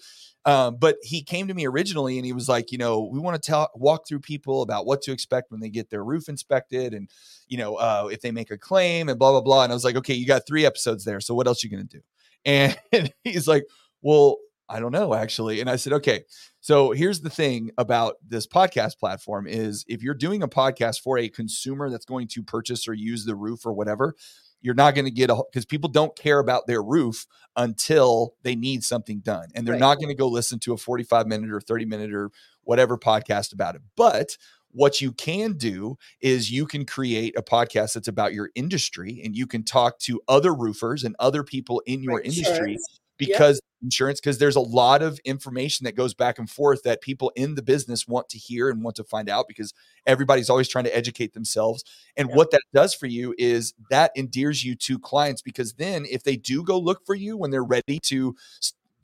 um, 0.47 0.76
but 0.78 0.97
he 1.03 1.22
came 1.22 1.49
to 1.49 1.55
me 1.55 1.66
originally 1.66 2.16
and 2.16 2.24
he 2.24 2.32
was 2.32 2.49
like, 2.49 2.72
you 2.72 2.78
know, 2.78 3.09
we 3.12 3.18
want 3.18 3.41
to 3.41 3.47
tell 3.47 3.70
walk 3.74 4.09
through 4.09 4.20
people 4.20 4.62
about 4.62 4.86
what 4.86 5.03
to 5.03 5.12
expect 5.12 5.51
when 5.51 5.61
they 5.61 5.68
get 5.68 5.91
their 5.91 6.05
roof 6.05 6.28
inspected 6.28 6.95
and 6.95 7.11
you 7.47 7.59
know, 7.59 7.76
uh, 7.76 8.09
if 8.11 8.20
they 8.20 8.30
make 8.30 8.51
a 8.51 8.59
claim 8.59 9.09
and 9.09 9.18
blah 9.18 9.32
blah 9.32 9.43
blah. 9.43 9.64
And 9.64 9.72
I 9.72 9.74
was 9.74 9.84
like, 9.84 9.97
okay, 9.97 10.14
you 10.14 10.26
got 10.26 10.47
three 10.47 10.64
episodes 10.64 11.05
there. 11.05 11.20
So 11.20 11.34
what 11.34 11.47
else 11.47 11.62
you 11.62 11.70
gonna 11.70 11.84
do? 11.84 12.01
And 12.47 12.78
he's 13.22 13.47
like, 13.47 13.66
well, 14.01 14.38
I 14.66 14.80
don't 14.80 14.93
know 14.93 15.12
actually. 15.12 15.61
And 15.61 15.68
I 15.68 15.76
said, 15.76 15.93
okay. 15.95 16.24
So 16.61 16.93
here's 16.93 17.20
the 17.20 17.28
thing 17.28 17.70
about 17.76 18.14
this 18.26 18.47
podcast 18.47 18.99
platform 18.99 19.47
is 19.47 19.84
if 19.88 20.03
you're 20.03 20.14
doing 20.14 20.43
a 20.43 20.49
podcast 20.49 21.03
for 21.03 21.18
a 21.18 21.28
consumer 21.28 21.91
that's 21.91 22.07
going 22.07 22.28
to 22.28 22.43
purchase 22.43 22.88
or 22.88 22.95
use 22.95 23.26
the 23.26 23.34
roof 23.34 23.66
or 23.66 23.74
whatever, 23.74 24.14
you're 24.61 24.74
not 24.74 24.94
going 24.94 25.04
to 25.04 25.11
get 25.11 25.30
a 25.30 25.42
because 25.50 25.64
people 25.64 25.88
don't 25.88 26.16
care 26.16 26.38
about 26.38 26.66
their 26.66 26.82
roof 26.82 27.26
until 27.56 28.34
they 28.42 28.54
need 28.54 28.84
something 28.84 29.20
done 29.20 29.48
and 29.54 29.66
they're 29.66 29.74
right. 29.74 29.80
not 29.80 29.96
going 29.96 30.08
to 30.08 30.14
go 30.14 30.28
listen 30.28 30.58
to 30.58 30.72
a 30.72 30.76
45 30.76 31.26
minute 31.26 31.50
or 31.50 31.61
30 31.61 31.84
minute 31.86 32.12
or 32.12 32.30
whatever 32.64 32.96
podcast 32.96 33.52
about 33.52 33.74
it 33.74 33.82
but 33.96 34.36
what 34.72 35.00
you 35.00 35.12
can 35.12 35.54
do 35.54 35.98
is 36.20 36.50
you 36.50 36.64
can 36.64 36.86
create 36.86 37.34
a 37.36 37.42
podcast 37.42 37.94
that's 37.94 38.08
about 38.08 38.32
your 38.32 38.50
industry 38.54 39.20
and 39.24 39.34
you 39.34 39.46
can 39.46 39.64
talk 39.64 39.98
to 39.98 40.20
other 40.28 40.54
roofers 40.54 41.02
and 41.02 41.16
other 41.18 41.42
people 41.42 41.82
in 41.86 42.02
your 42.02 42.16
right. 42.16 42.26
industry 42.26 42.78
because 43.20 43.56
yep. 43.56 43.84
insurance 43.84 44.18
because 44.18 44.38
there's 44.38 44.56
a 44.56 44.60
lot 44.60 45.02
of 45.02 45.20
information 45.24 45.84
that 45.84 45.94
goes 45.94 46.14
back 46.14 46.38
and 46.38 46.50
forth 46.50 46.82
that 46.82 47.02
people 47.02 47.30
in 47.36 47.54
the 47.54 47.62
business 47.62 48.08
want 48.08 48.28
to 48.30 48.38
hear 48.38 48.70
and 48.70 48.82
want 48.82 48.96
to 48.96 49.04
find 49.04 49.28
out 49.28 49.46
because 49.46 49.72
everybody's 50.06 50.50
always 50.50 50.68
trying 50.68 50.84
to 50.84 50.96
educate 50.96 51.34
themselves 51.34 51.84
and 52.16 52.28
yep. 52.28 52.36
what 52.36 52.50
that 52.50 52.62
does 52.74 52.94
for 52.94 53.06
you 53.06 53.34
is 53.38 53.74
that 53.90 54.10
endears 54.16 54.64
you 54.64 54.74
to 54.74 54.98
clients 54.98 55.42
because 55.42 55.74
then 55.74 56.06
if 56.10 56.22
they 56.24 56.36
do 56.36 56.64
go 56.64 56.78
look 56.78 57.04
for 57.04 57.14
you 57.14 57.36
when 57.36 57.50
they're 57.50 57.62
ready 57.62 58.00
to 58.00 58.34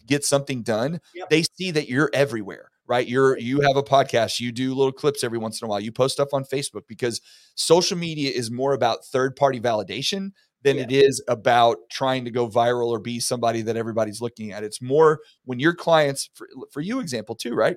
get 0.07 0.25
something 0.25 0.63
done 0.63 1.01
yep. 1.15 1.29
they 1.29 1.43
see 1.43 1.71
that 1.71 1.89
you're 1.89 2.11
everywhere 2.15 2.71
right 2.87 3.07
you're 3.07 3.39
you 3.39 3.61
have 3.61 3.77
a 3.77 3.83
podcast 3.83 4.41
you 4.41 4.51
do 4.51 4.75
little 4.75 4.93
clips 4.93 5.23
every 5.23 5.39
once 5.39 5.61
in 5.61 5.67
a 5.67 5.69
while 5.69 5.81
you 5.81 5.93
post 5.93 6.15
stuff 6.15 6.33
on 6.33 6.45
facebook 6.45 6.87
because 6.89 7.21
social 7.55 7.99
media 7.99 8.31
is 8.31 8.51
more 8.51 8.73
about 8.73 9.05
third 9.05 9.37
party 9.37 9.61
validation 9.61 10.31
than 10.67 10.77
yeah. 10.77 10.83
it 10.83 10.93
is 10.93 11.23
about 11.29 11.79
trying 11.91 12.25
to 12.25 12.31
go 12.31 12.49
viral 12.49 12.89
or 12.89 12.99
be 12.99 13.21
somebody 13.21 13.63
that 13.63 13.77
everybody's 13.77 14.21
looking 14.21 14.53
at. 14.53 14.65
It's 14.65 14.83
more 14.83 15.21
when 15.45 15.61
your 15.61 15.75
clients, 15.75 16.29
for, 16.35 16.49
for 16.73 16.81
you 16.81 16.99
example 16.99 17.37
too, 17.37 17.55
right? 17.55 17.77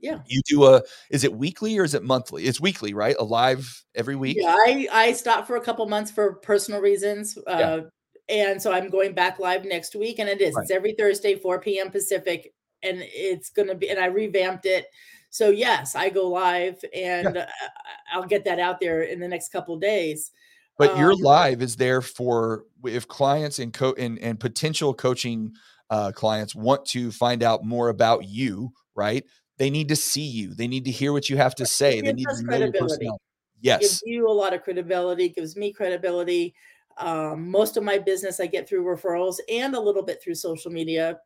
Yeah. 0.00 0.18
You 0.26 0.42
do 0.48 0.64
a 0.64 0.82
is 1.10 1.22
it 1.22 1.32
weekly 1.32 1.78
or 1.78 1.84
is 1.84 1.94
it 1.94 2.02
monthly? 2.02 2.42
It's 2.42 2.60
weekly, 2.60 2.92
right? 2.92 3.14
A 3.20 3.24
live 3.24 3.84
every 3.94 4.16
week. 4.16 4.36
Yeah, 4.40 4.52
I 4.52 4.88
I 4.90 5.12
stopped 5.12 5.46
for 5.46 5.54
a 5.54 5.60
couple 5.60 5.86
months 5.86 6.10
for 6.10 6.34
personal 6.34 6.80
reasons. 6.80 7.38
Uh 7.46 7.82
yeah. 8.28 8.46
and 8.50 8.60
so 8.60 8.72
I'm 8.72 8.90
going 8.90 9.14
back 9.14 9.38
live 9.38 9.64
next 9.64 9.94
week 9.94 10.18
and 10.18 10.28
it 10.28 10.40
is. 10.40 10.56
Right. 10.56 10.62
It's 10.62 10.72
every 10.72 10.94
Thursday 10.98 11.36
4 11.36 11.60
p.m. 11.60 11.92
Pacific 11.92 12.52
and 12.82 12.98
it's 13.00 13.50
going 13.50 13.68
to 13.68 13.76
be 13.76 13.90
and 13.90 14.00
I 14.00 14.06
revamped 14.06 14.66
it. 14.66 14.86
So 15.30 15.50
yes, 15.50 15.94
I 15.94 16.08
go 16.08 16.28
live 16.28 16.84
and 16.92 17.36
yeah. 17.36 17.42
Uh, 17.42 17.68
I'll 18.12 18.26
get 18.26 18.44
that 18.46 18.58
out 18.58 18.80
there 18.80 19.02
in 19.02 19.20
the 19.20 19.28
next 19.28 19.52
couple 19.52 19.78
days. 19.78 20.32
But 20.78 20.92
um, 20.92 21.00
your 21.00 21.14
live 21.14 21.62
is 21.62 21.76
there 21.76 22.00
for 22.00 22.64
if 22.84 23.06
clients 23.06 23.58
and 23.58 23.72
co 23.72 23.94
and, 23.98 24.18
and 24.18 24.40
potential 24.40 24.94
coaching 24.94 25.52
uh, 25.90 26.12
clients 26.12 26.54
want 26.54 26.86
to 26.86 27.10
find 27.12 27.42
out 27.42 27.64
more 27.64 27.88
about 27.88 28.24
you, 28.24 28.72
right? 28.94 29.24
They 29.58 29.70
need 29.70 29.88
to 29.88 29.96
see 29.96 30.22
you. 30.22 30.54
They 30.54 30.66
need 30.66 30.86
to 30.86 30.90
hear 30.90 31.12
what 31.12 31.28
you 31.28 31.36
have 31.36 31.54
to 31.56 31.66
say. 31.66 32.00
They 32.00 32.12
need 32.12 32.26
to 32.28 32.42
know 32.42 32.56
your 32.56 32.72
personality. 32.72 33.22
Yes. 33.60 33.80
Gives 33.80 34.02
you 34.04 34.28
a 34.28 34.32
lot 34.32 34.54
of 34.54 34.62
credibility, 34.62 35.28
gives 35.28 35.56
me 35.56 35.72
credibility. 35.72 36.54
Um, 36.98 37.50
most 37.50 37.76
of 37.76 37.84
my 37.84 37.98
business 37.98 38.40
I 38.40 38.46
get 38.46 38.68
through 38.68 38.84
referrals 38.84 39.36
and 39.48 39.74
a 39.74 39.80
little 39.80 40.02
bit 40.02 40.22
through 40.22 40.34
social 40.34 40.70
media. 40.70 41.18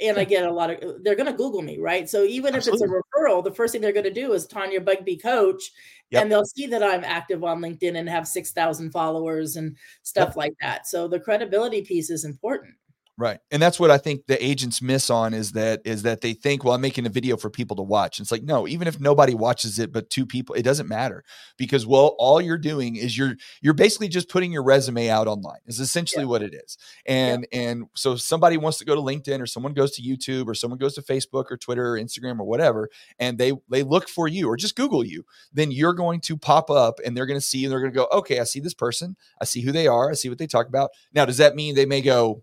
And 0.00 0.18
I 0.18 0.24
get 0.24 0.46
a 0.46 0.50
lot 0.50 0.70
of, 0.70 1.04
they're 1.04 1.14
going 1.14 1.30
to 1.30 1.36
Google 1.36 1.62
me, 1.62 1.78
right? 1.78 2.08
So 2.08 2.24
even 2.24 2.54
Absolutely. 2.54 2.86
if 2.86 2.90
it's 2.90 2.92
a 2.92 3.20
referral, 3.20 3.44
the 3.44 3.54
first 3.54 3.72
thing 3.72 3.80
they're 3.80 3.92
going 3.92 4.04
to 4.04 4.10
do 4.10 4.32
is 4.32 4.46
Tanya 4.46 4.80
Bugbee 4.80 5.22
Coach. 5.22 5.70
Yep. 6.10 6.22
And 6.22 6.32
they'll 6.32 6.44
see 6.44 6.66
that 6.66 6.82
I'm 6.82 7.04
active 7.04 7.44
on 7.44 7.60
LinkedIn 7.60 7.96
and 7.96 8.08
have 8.08 8.26
6,000 8.26 8.90
followers 8.90 9.56
and 9.56 9.76
stuff 10.02 10.30
yep. 10.30 10.36
like 10.36 10.54
that. 10.60 10.86
So 10.86 11.08
the 11.08 11.20
credibility 11.20 11.82
piece 11.82 12.10
is 12.10 12.24
important. 12.24 12.74
Right. 13.18 13.38
And 13.50 13.60
that's 13.60 13.78
what 13.78 13.90
I 13.90 13.98
think 13.98 14.26
the 14.26 14.42
agents 14.42 14.80
miss 14.80 15.10
on 15.10 15.34
is 15.34 15.52
that 15.52 15.82
is 15.84 16.02
that 16.02 16.22
they 16.22 16.32
think, 16.32 16.64
well, 16.64 16.74
I'm 16.74 16.80
making 16.80 17.04
a 17.04 17.10
video 17.10 17.36
for 17.36 17.50
people 17.50 17.76
to 17.76 17.82
watch. 17.82 18.18
And 18.18 18.24
it's 18.24 18.32
like, 18.32 18.42
no, 18.42 18.66
even 18.66 18.88
if 18.88 18.98
nobody 19.00 19.34
watches 19.34 19.78
it 19.78 19.92
but 19.92 20.08
two 20.08 20.24
people, 20.24 20.54
it 20.54 20.62
doesn't 20.62 20.88
matter. 20.88 21.22
Because 21.58 21.86
well, 21.86 22.16
all 22.18 22.40
you're 22.40 22.56
doing 22.56 22.96
is 22.96 23.16
you're 23.16 23.34
you're 23.60 23.74
basically 23.74 24.08
just 24.08 24.30
putting 24.30 24.50
your 24.50 24.62
resume 24.62 25.10
out 25.10 25.28
online. 25.28 25.58
Is 25.66 25.78
essentially 25.78 26.24
yeah. 26.24 26.28
what 26.28 26.42
it 26.42 26.54
is. 26.54 26.78
And 27.06 27.46
yeah. 27.52 27.60
and 27.60 27.84
so 27.94 28.16
somebody 28.16 28.56
wants 28.56 28.78
to 28.78 28.86
go 28.86 28.94
to 28.94 29.00
LinkedIn 29.00 29.40
or 29.40 29.46
someone 29.46 29.74
goes 29.74 29.92
to 29.92 30.02
YouTube 30.02 30.46
or 30.46 30.54
someone 30.54 30.78
goes 30.78 30.94
to 30.94 31.02
Facebook 31.02 31.50
or 31.50 31.58
Twitter 31.58 31.94
or 31.94 31.98
Instagram 31.98 32.40
or 32.40 32.44
whatever, 32.44 32.88
and 33.18 33.36
they 33.36 33.52
they 33.68 33.82
look 33.82 34.08
for 34.08 34.26
you 34.26 34.48
or 34.48 34.56
just 34.56 34.74
Google 34.74 35.04
you, 35.04 35.24
then 35.52 35.70
you're 35.70 35.92
going 35.92 36.20
to 36.22 36.36
pop 36.38 36.70
up 36.70 36.98
and 37.04 37.14
they're 37.14 37.26
going 37.26 37.38
to 37.38 37.44
see 37.44 37.64
and 37.64 37.72
they're 37.72 37.80
going 37.80 37.92
to 37.92 37.96
go, 37.96 38.08
okay, 38.10 38.40
I 38.40 38.44
see 38.44 38.60
this 38.60 38.74
person, 38.74 39.16
I 39.40 39.44
see 39.44 39.60
who 39.60 39.70
they 39.70 39.86
are, 39.86 40.10
I 40.10 40.14
see 40.14 40.30
what 40.30 40.38
they 40.38 40.46
talk 40.46 40.66
about. 40.66 40.90
Now, 41.12 41.26
does 41.26 41.36
that 41.36 41.54
mean 41.54 41.74
they 41.74 41.86
may 41.86 42.00
go, 42.00 42.42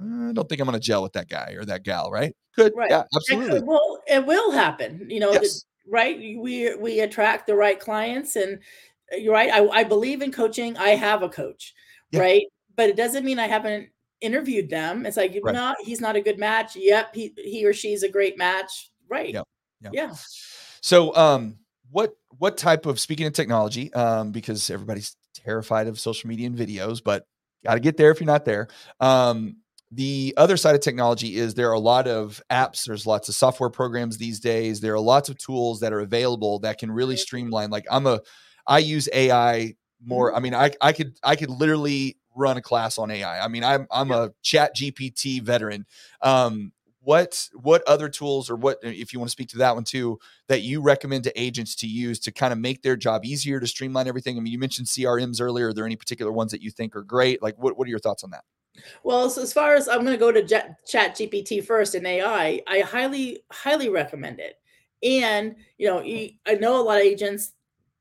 I 0.00 0.32
don't 0.32 0.48
think 0.48 0.60
I'm 0.60 0.66
going 0.66 0.80
to 0.80 0.84
gel 0.84 1.02
with 1.02 1.12
that 1.12 1.28
guy 1.28 1.54
or 1.58 1.64
that 1.66 1.84
gal, 1.84 2.10
right? 2.10 2.34
Good. 2.56 2.72
Right. 2.74 2.90
Yeah, 2.90 3.04
absolutely. 3.14 3.58
It 3.58 3.64
well, 3.64 4.02
it 4.06 4.24
will 4.24 4.50
happen. 4.50 5.06
You 5.10 5.20
know, 5.20 5.32
yes. 5.32 5.62
the, 5.62 5.90
right? 5.90 6.16
We 6.18 6.74
we 6.74 7.00
attract 7.00 7.46
the 7.46 7.54
right 7.54 7.78
clients, 7.78 8.36
and 8.36 8.58
uh, 9.12 9.16
you're 9.16 9.34
right. 9.34 9.50
I, 9.52 9.66
I 9.68 9.84
believe 9.84 10.22
in 10.22 10.32
coaching. 10.32 10.76
I 10.76 10.90
have 10.90 11.22
a 11.22 11.28
coach, 11.28 11.74
yeah. 12.10 12.20
right? 12.20 12.46
But 12.76 12.88
it 12.88 12.96
doesn't 12.96 13.24
mean 13.24 13.38
I 13.38 13.46
haven't 13.46 13.90
interviewed 14.20 14.70
them. 14.70 15.06
It's 15.06 15.16
like, 15.16 15.38
right. 15.42 15.54
no, 15.54 15.74
he's 15.80 16.00
not 16.00 16.16
a 16.16 16.20
good 16.20 16.38
match. 16.38 16.76
Yep, 16.76 17.14
he 17.14 17.34
he 17.36 17.66
or 17.66 17.72
she's 17.72 18.02
a 18.02 18.08
great 18.08 18.38
match. 18.38 18.90
Right. 19.08 19.34
Yep. 19.34 19.46
yep. 19.82 19.92
Yeah. 19.94 20.14
So, 20.80 21.14
um, 21.14 21.58
what 21.90 22.14
what 22.38 22.56
type 22.56 22.86
of 22.86 22.98
speaking 22.98 23.26
of 23.26 23.32
technology? 23.32 23.92
Um, 23.92 24.32
because 24.32 24.70
everybody's 24.70 25.16
terrified 25.34 25.88
of 25.88 26.00
social 26.00 26.28
media 26.28 26.46
and 26.46 26.56
videos, 26.56 27.02
but 27.02 27.26
got 27.64 27.74
to 27.74 27.80
get 27.80 27.96
there 27.96 28.10
if 28.10 28.20
you're 28.20 28.26
not 28.26 28.44
there. 28.44 28.68
Um, 29.00 29.56
the 29.92 30.32
other 30.36 30.56
side 30.56 30.74
of 30.74 30.80
technology 30.80 31.36
is 31.36 31.54
there 31.54 31.68
are 31.68 31.74
a 31.74 31.78
lot 31.80 32.06
of 32.06 32.40
apps 32.50 32.84
there's 32.84 33.06
lots 33.06 33.28
of 33.28 33.34
software 33.34 33.70
programs 33.70 34.18
these 34.18 34.38
days 34.38 34.80
there 34.80 34.94
are 34.94 35.00
lots 35.00 35.28
of 35.28 35.36
tools 35.38 35.80
that 35.80 35.92
are 35.92 36.00
available 36.00 36.58
that 36.60 36.78
can 36.78 36.90
really 36.90 37.16
streamline 37.16 37.70
like 37.70 37.84
i'm 37.90 38.06
a 38.06 38.20
i 38.66 38.78
use 38.78 39.08
ai 39.12 39.74
more 40.04 40.34
i 40.34 40.40
mean 40.40 40.54
i 40.54 40.70
i 40.80 40.92
could 40.92 41.16
i 41.22 41.34
could 41.34 41.50
literally 41.50 42.16
run 42.36 42.56
a 42.56 42.62
class 42.62 42.98
on 42.98 43.10
ai 43.10 43.40
i 43.40 43.48
mean 43.48 43.64
i'm 43.64 43.86
i'm 43.90 44.10
a 44.10 44.30
chat 44.42 44.74
gpt 44.76 45.42
veteran. 45.42 45.84
Um 46.22 46.72
what 47.02 47.48
what 47.54 47.82
other 47.88 48.08
tools 48.08 48.50
or 48.50 48.56
what 48.56 48.78
if 48.82 49.12
you 49.12 49.18
want 49.18 49.28
to 49.28 49.32
speak 49.32 49.48
to 49.48 49.58
that 49.58 49.74
one 49.74 49.84
too 49.84 50.18
that 50.48 50.60
you 50.60 50.82
recommend 50.82 51.24
to 51.24 51.40
agents 51.40 51.74
to 51.74 51.86
use 51.86 52.18
to 52.20 52.30
kind 52.30 52.52
of 52.52 52.58
make 52.58 52.82
their 52.82 52.94
job 52.94 53.24
easier 53.24 53.58
to 53.58 53.66
streamline 53.66 54.06
everything? 54.06 54.36
I 54.36 54.40
mean 54.40 54.52
you 54.52 54.58
mentioned 54.58 54.86
crms 54.86 55.40
earlier 55.40 55.68
are 55.68 55.72
there 55.72 55.86
any 55.86 55.96
particular 55.96 56.30
ones 56.30 56.52
that 56.52 56.60
you 56.60 56.70
think 56.70 56.94
are 56.94 57.02
great? 57.02 57.42
Like 57.42 57.56
what, 57.56 57.78
what 57.78 57.86
are 57.86 57.90
your 57.90 57.98
thoughts 57.98 58.22
on 58.22 58.30
that 58.30 58.44
well, 59.02 59.28
so 59.30 59.42
as 59.42 59.52
far 59.52 59.74
as 59.74 59.88
I'm 59.88 60.04
going 60.04 60.12
to 60.12 60.16
go 60.16 60.32
to 60.32 60.42
Chat 60.42 61.16
GPT 61.16 61.64
first 61.64 61.94
in 61.94 62.06
AI, 62.06 62.60
I 62.66 62.80
highly, 62.80 63.42
highly 63.50 63.88
recommend 63.88 64.40
it. 64.40 64.56
And 65.02 65.56
you 65.78 65.88
know, 65.88 66.00
I 66.00 66.54
know 66.54 66.80
a 66.80 66.82
lot 66.82 66.98
of 66.98 67.04
agents. 67.04 67.52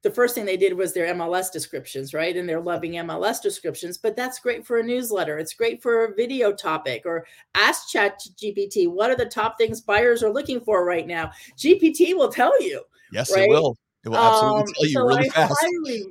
The 0.02 0.12
first 0.12 0.34
thing 0.34 0.46
they 0.46 0.56
did 0.56 0.74
was 0.74 0.94
their 0.94 1.14
MLS 1.14 1.52
descriptions, 1.52 2.14
right? 2.14 2.36
And 2.36 2.48
they're 2.48 2.62
loving 2.62 2.94
MLS 2.94 3.42
descriptions, 3.42 3.98
but 3.98 4.16
that's 4.16 4.40
great 4.40 4.66
for 4.66 4.78
a 4.78 4.84
newsletter. 4.84 5.38
It's 5.40 5.54
great 5.54 5.82
for 5.82 6.06
a 6.06 6.16
video 6.16 6.54
topic 6.54 7.04
or 7.06 7.26
ask 7.54 7.90
Chat 7.90 8.22
GPT 8.42 8.90
what 8.90 9.10
are 9.10 9.18
the 9.18 9.26
top 9.26 9.58
things 9.58 9.82
buyers 9.82 10.24
are 10.24 10.32
looking 10.32 10.62
for 10.62 10.86
right 10.86 11.06
now. 11.06 11.32
GPT 11.58 12.16
will 12.16 12.32
tell 12.32 12.54
you. 12.62 12.82
Yes, 13.12 13.30
right? 13.32 13.44
it 13.44 13.50
will. 13.50 13.78
It 14.06 14.10
will 14.10 14.18
absolutely 14.18 14.62
um, 14.62 14.68
tell 14.68 14.86
you 14.86 14.94
so 14.94 15.02
really 15.02 15.30
I 15.30 15.34
fast. 15.34 15.54
Highly, 15.60 16.06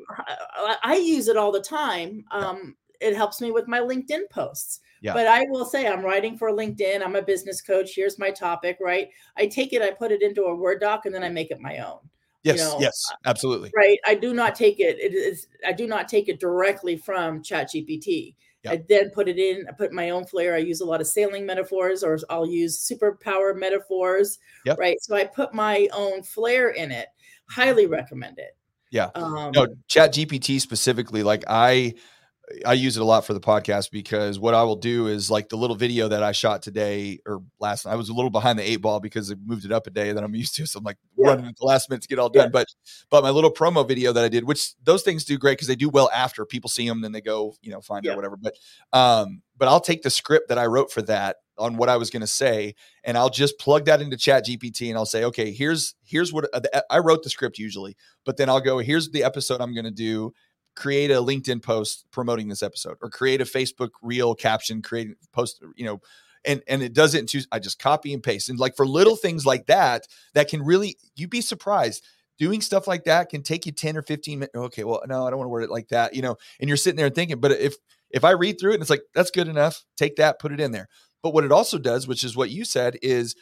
I 0.82 0.96
use 0.96 1.28
it 1.28 1.38
all 1.38 1.52
the 1.52 1.62
time. 1.62 2.24
Um, 2.30 2.76
it 3.00 3.16
helps 3.16 3.40
me 3.40 3.50
with 3.50 3.68
my 3.68 3.80
LinkedIn 3.80 4.30
posts. 4.30 4.80
Yeah. 5.00 5.12
But 5.12 5.26
I 5.26 5.44
will 5.48 5.64
say 5.64 5.86
I'm 5.86 6.04
writing 6.04 6.36
for 6.36 6.50
LinkedIn. 6.50 7.02
I'm 7.04 7.16
a 7.16 7.22
business 7.22 7.60
coach. 7.60 7.92
Here's 7.94 8.18
my 8.18 8.30
topic, 8.30 8.78
right? 8.80 9.08
I 9.36 9.46
take 9.46 9.72
it, 9.72 9.82
I 9.82 9.90
put 9.90 10.10
it 10.10 10.22
into 10.22 10.44
a 10.44 10.54
Word 10.54 10.80
doc, 10.80 11.06
and 11.06 11.14
then 11.14 11.22
I 11.22 11.28
make 11.28 11.50
it 11.50 11.60
my 11.60 11.78
own. 11.78 11.98
Yes, 12.42 12.58
you 12.58 12.64
know, 12.64 12.76
yes, 12.80 13.04
uh, 13.10 13.16
absolutely. 13.26 13.72
Right. 13.76 13.98
I 14.06 14.14
do 14.14 14.32
not 14.32 14.54
take 14.54 14.80
it. 14.80 14.98
It 14.98 15.14
is. 15.14 15.48
I 15.66 15.72
do 15.72 15.86
not 15.86 16.08
take 16.08 16.28
it 16.28 16.40
directly 16.40 16.96
from 16.96 17.42
ChatGPT. 17.42 18.34
Yep. 18.64 18.72
I 18.72 18.84
then 18.88 19.10
put 19.10 19.28
it 19.28 19.38
in. 19.38 19.66
I 19.68 19.72
put 19.72 19.92
my 19.92 20.10
own 20.10 20.24
flair. 20.24 20.54
I 20.54 20.58
use 20.58 20.80
a 20.80 20.84
lot 20.84 21.00
of 21.00 21.06
sailing 21.06 21.44
metaphors, 21.44 22.02
or 22.02 22.18
I'll 22.30 22.46
use 22.46 22.78
superpower 22.78 23.56
metaphors. 23.56 24.38
Yep. 24.66 24.78
Right. 24.78 24.96
So 25.00 25.16
I 25.16 25.24
put 25.24 25.52
my 25.52 25.88
own 25.92 26.22
flair 26.22 26.70
in 26.70 26.90
it. 26.92 27.08
Highly 27.48 27.86
recommend 27.86 28.38
it. 28.38 28.56
Yeah. 28.90 29.10
Um, 29.14 29.52
no, 29.54 29.66
Chat 29.88 30.14
GPT 30.14 30.60
specifically. 30.60 31.22
Like 31.22 31.44
I 31.48 31.94
I 32.64 32.72
use 32.72 32.96
it 32.96 33.00
a 33.00 33.04
lot 33.04 33.26
for 33.26 33.34
the 33.34 33.40
podcast 33.40 33.90
because 33.90 34.38
what 34.38 34.54
I 34.54 34.62
will 34.62 34.76
do 34.76 35.06
is 35.06 35.30
like 35.30 35.48
the 35.48 35.56
little 35.56 35.76
video 35.76 36.08
that 36.08 36.22
I 36.22 36.32
shot 36.32 36.62
today 36.62 37.18
or 37.26 37.42
last 37.60 37.84
night. 37.84 37.92
I 37.92 37.96
was 37.96 38.08
a 38.08 38.14
little 38.14 38.30
behind 38.30 38.58
the 38.58 38.62
eight 38.62 38.78
ball 38.78 39.00
because 39.00 39.30
I 39.30 39.34
moved 39.44 39.64
it 39.64 39.72
up 39.72 39.86
a 39.86 39.90
day 39.90 40.12
that 40.12 40.24
I'm 40.24 40.34
used 40.34 40.54
to. 40.56 40.66
So 40.66 40.78
I'm 40.78 40.84
like 40.84 40.96
yeah. 41.16 41.28
running 41.28 41.46
at 41.46 41.56
the 41.56 41.66
last 41.66 41.90
minute 41.90 42.02
to 42.02 42.08
get 42.08 42.18
all 42.18 42.30
done. 42.30 42.46
Yeah. 42.46 42.50
But 42.50 42.68
but 43.10 43.22
my 43.22 43.30
little 43.30 43.52
promo 43.52 43.86
video 43.86 44.12
that 44.12 44.24
I 44.24 44.28
did, 44.28 44.44
which 44.44 44.74
those 44.82 45.02
things 45.02 45.24
do 45.24 45.38
great 45.38 45.52
because 45.52 45.68
they 45.68 45.76
do 45.76 45.88
well 45.88 46.10
after 46.14 46.44
people 46.44 46.70
see 46.70 46.88
them, 46.88 47.02
then 47.02 47.12
they 47.12 47.20
go, 47.20 47.54
you 47.60 47.70
know, 47.70 47.80
find 47.80 48.04
yeah. 48.04 48.12
out 48.12 48.16
whatever. 48.16 48.36
But 48.36 48.54
um, 48.92 49.42
but 49.56 49.68
I'll 49.68 49.80
take 49.80 50.02
the 50.02 50.10
script 50.10 50.48
that 50.48 50.58
I 50.58 50.66
wrote 50.66 50.90
for 50.90 51.02
that 51.02 51.36
on 51.58 51.76
what 51.76 51.88
I 51.88 51.96
was 51.96 52.10
going 52.10 52.20
to 52.20 52.28
say, 52.28 52.74
and 53.02 53.18
I'll 53.18 53.30
just 53.30 53.58
plug 53.58 53.86
that 53.86 54.00
into 54.00 54.16
Chat 54.16 54.46
GPT, 54.46 54.88
and 54.88 54.96
I'll 54.96 55.06
say, 55.06 55.24
okay, 55.24 55.52
here's 55.52 55.94
here's 56.04 56.32
what 56.32 56.48
uh, 56.54 56.60
I 56.88 56.98
wrote 56.98 57.24
the 57.24 57.30
script 57.30 57.58
usually, 57.58 57.96
but 58.24 58.36
then 58.36 58.48
I'll 58.48 58.60
go, 58.60 58.78
here's 58.78 59.10
the 59.10 59.24
episode 59.24 59.60
I'm 59.60 59.74
going 59.74 59.84
to 59.84 59.90
do, 59.90 60.32
create 60.78 61.10
a 61.10 61.14
LinkedIn 61.14 61.62
post 61.62 62.06
promoting 62.12 62.48
this 62.48 62.62
episode 62.62 62.96
or 63.02 63.10
create 63.10 63.40
a 63.40 63.44
Facebook 63.44 63.90
reel 64.00 64.34
caption, 64.34 64.80
create 64.80 65.08
post, 65.32 65.60
you 65.76 65.84
know, 65.84 66.00
and 66.44 66.62
and 66.68 66.82
it 66.82 66.92
does 66.92 67.14
it 67.14 67.18
into 67.18 67.42
I 67.50 67.58
just 67.58 67.80
copy 67.80 68.14
and 68.14 68.22
paste. 68.22 68.48
And 68.48 68.58
like 68.58 68.76
for 68.76 68.86
little 68.86 69.16
things 69.16 69.44
like 69.44 69.66
that, 69.66 70.06
that 70.34 70.48
can 70.48 70.62
really 70.62 70.96
you'd 71.16 71.30
be 71.30 71.40
surprised. 71.40 72.04
Doing 72.38 72.60
stuff 72.60 72.86
like 72.86 73.02
that 73.04 73.30
can 73.30 73.42
take 73.42 73.66
you 73.66 73.72
10 73.72 73.96
or 73.96 74.02
15 74.02 74.38
minutes. 74.38 74.54
Okay, 74.54 74.84
well, 74.84 75.02
no, 75.08 75.26
I 75.26 75.30
don't 75.30 75.40
want 75.40 75.46
to 75.46 75.50
word 75.50 75.64
it 75.64 75.70
like 75.70 75.88
that, 75.88 76.14
you 76.14 76.22
know, 76.22 76.36
and 76.60 76.68
you're 76.68 76.76
sitting 76.76 76.96
there 76.96 77.10
thinking, 77.10 77.40
but 77.40 77.50
if 77.50 77.74
if 78.10 78.24
I 78.24 78.30
read 78.30 78.60
through 78.60 78.70
it 78.70 78.74
and 78.74 78.82
it's 78.82 78.90
like, 78.90 79.02
that's 79.12 79.32
good 79.32 79.48
enough, 79.48 79.84
take 79.96 80.16
that, 80.16 80.38
put 80.38 80.52
it 80.52 80.60
in 80.60 80.70
there. 80.70 80.88
But 81.22 81.34
what 81.34 81.44
it 81.44 81.50
also 81.50 81.78
does, 81.78 82.06
which 82.06 82.22
is 82.22 82.36
what 82.36 82.50
you 82.50 82.64
said, 82.64 82.96
is 83.02 83.34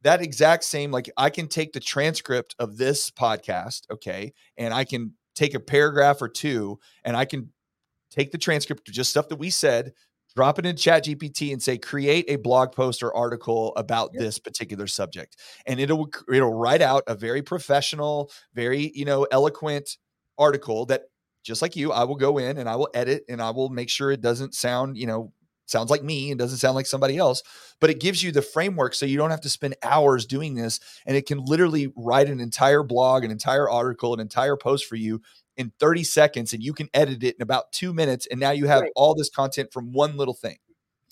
that 0.00 0.22
exact 0.22 0.64
same, 0.64 0.90
like 0.90 1.10
I 1.18 1.28
can 1.28 1.48
take 1.48 1.74
the 1.74 1.80
transcript 1.80 2.54
of 2.58 2.78
this 2.78 3.10
podcast, 3.10 3.82
okay, 3.90 4.32
and 4.56 4.72
I 4.72 4.84
can 4.84 5.12
take 5.34 5.54
a 5.54 5.60
paragraph 5.60 6.22
or 6.22 6.28
two 6.28 6.78
and 7.04 7.16
I 7.16 7.24
can 7.24 7.52
take 8.10 8.30
the 8.30 8.38
transcript 8.38 8.88
of 8.88 8.94
just 8.94 9.10
stuff 9.10 9.28
that 9.28 9.36
we 9.36 9.50
said, 9.50 9.92
drop 10.36 10.58
it 10.58 10.66
in 10.66 10.76
chat 10.76 11.04
GPT 11.04 11.52
and 11.52 11.62
say, 11.62 11.78
create 11.78 12.24
a 12.28 12.36
blog 12.36 12.72
post 12.72 13.02
or 13.02 13.14
article 13.14 13.72
about 13.76 14.10
yep. 14.12 14.22
this 14.22 14.38
particular 14.38 14.86
subject. 14.86 15.36
And 15.66 15.80
it'll 15.80 16.08
it'll 16.32 16.54
write 16.54 16.82
out 16.82 17.02
a 17.06 17.14
very 17.14 17.42
professional, 17.42 18.30
very, 18.54 18.92
you 18.94 19.04
know, 19.04 19.26
eloquent 19.30 19.96
article 20.38 20.86
that 20.86 21.02
just 21.44 21.60
like 21.60 21.76
you, 21.76 21.92
I 21.92 22.04
will 22.04 22.16
go 22.16 22.38
in 22.38 22.56
and 22.58 22.68
I 22.68 22.76
will 22.76 22.88
edit 22.94 23.24
and 23.28 23.40
I 23.42 23.50
will 23.50 23.68
make 23.68 23.90
sure 23.90 24.10
it 24.10 24.22
doesn't 24.22 24.54
sound, 24.54 24.96
you 24.96 25.06
know, 25.06 25.32
sounds 25.66 25.90
like 25.90 26.02
me 26.02 26.30
and 26.30 26.38
doesn't 26.38 26.58
sound 26.58 26.74
like 26.74 26.86
somebody 26.86 27.16
else, 27.16 27.42
but 27.80 27.90
it 27.90 28.00
gives 28.00 28.22
you 28.22 28.32
the 28.32 28.42
framework 28.42 28.94
so 28.94 29.06
you 29.06 29.16
don't 29.16 29.30
have 29.30 29.40
to 29.42 29.48
spend 29.48 29.76
hours 29.82 30.26
doing 30.26 30.54
this. 30.54 30.80
And 31.06 31.16
it 31.16 31.26
can 31.26 31.44
literally 31.44 31.92
write 31.96 32.28
an 32.28 32.40
entire 32.40 32.82
blog, 32.82 33.24
an 33.24 33.30
entire 33.30 33.68
article, 33.68 34.14
an 34.14 34.20
entire 34.20 34.56
post 34.56 34.86
for 34.86 34.96
you 34.96 35.22
in 35.56 35.72
30 35.78 36.04
seconds 36.04 36.52
and 36.52 36.62
you 36.62 36.72
can 36.72 36.88
edit 36.94 37.22
it 37.22 37.36
in 37.36 37.42
about 37.42 37.72
two 37.72 37.92
minutes. 37.92 38.26
And 38.30 38.40
now 38.40 38.50
you 38.50 38.66
have 38.66 38.82
right. 38.82 38.92
all 38.96 39.14
this 39.14 39.30
content 39.30 39.72
from 39.72 39.92
one 39.92 40.16
little 40.16 40.34
thing. 40.34 40.58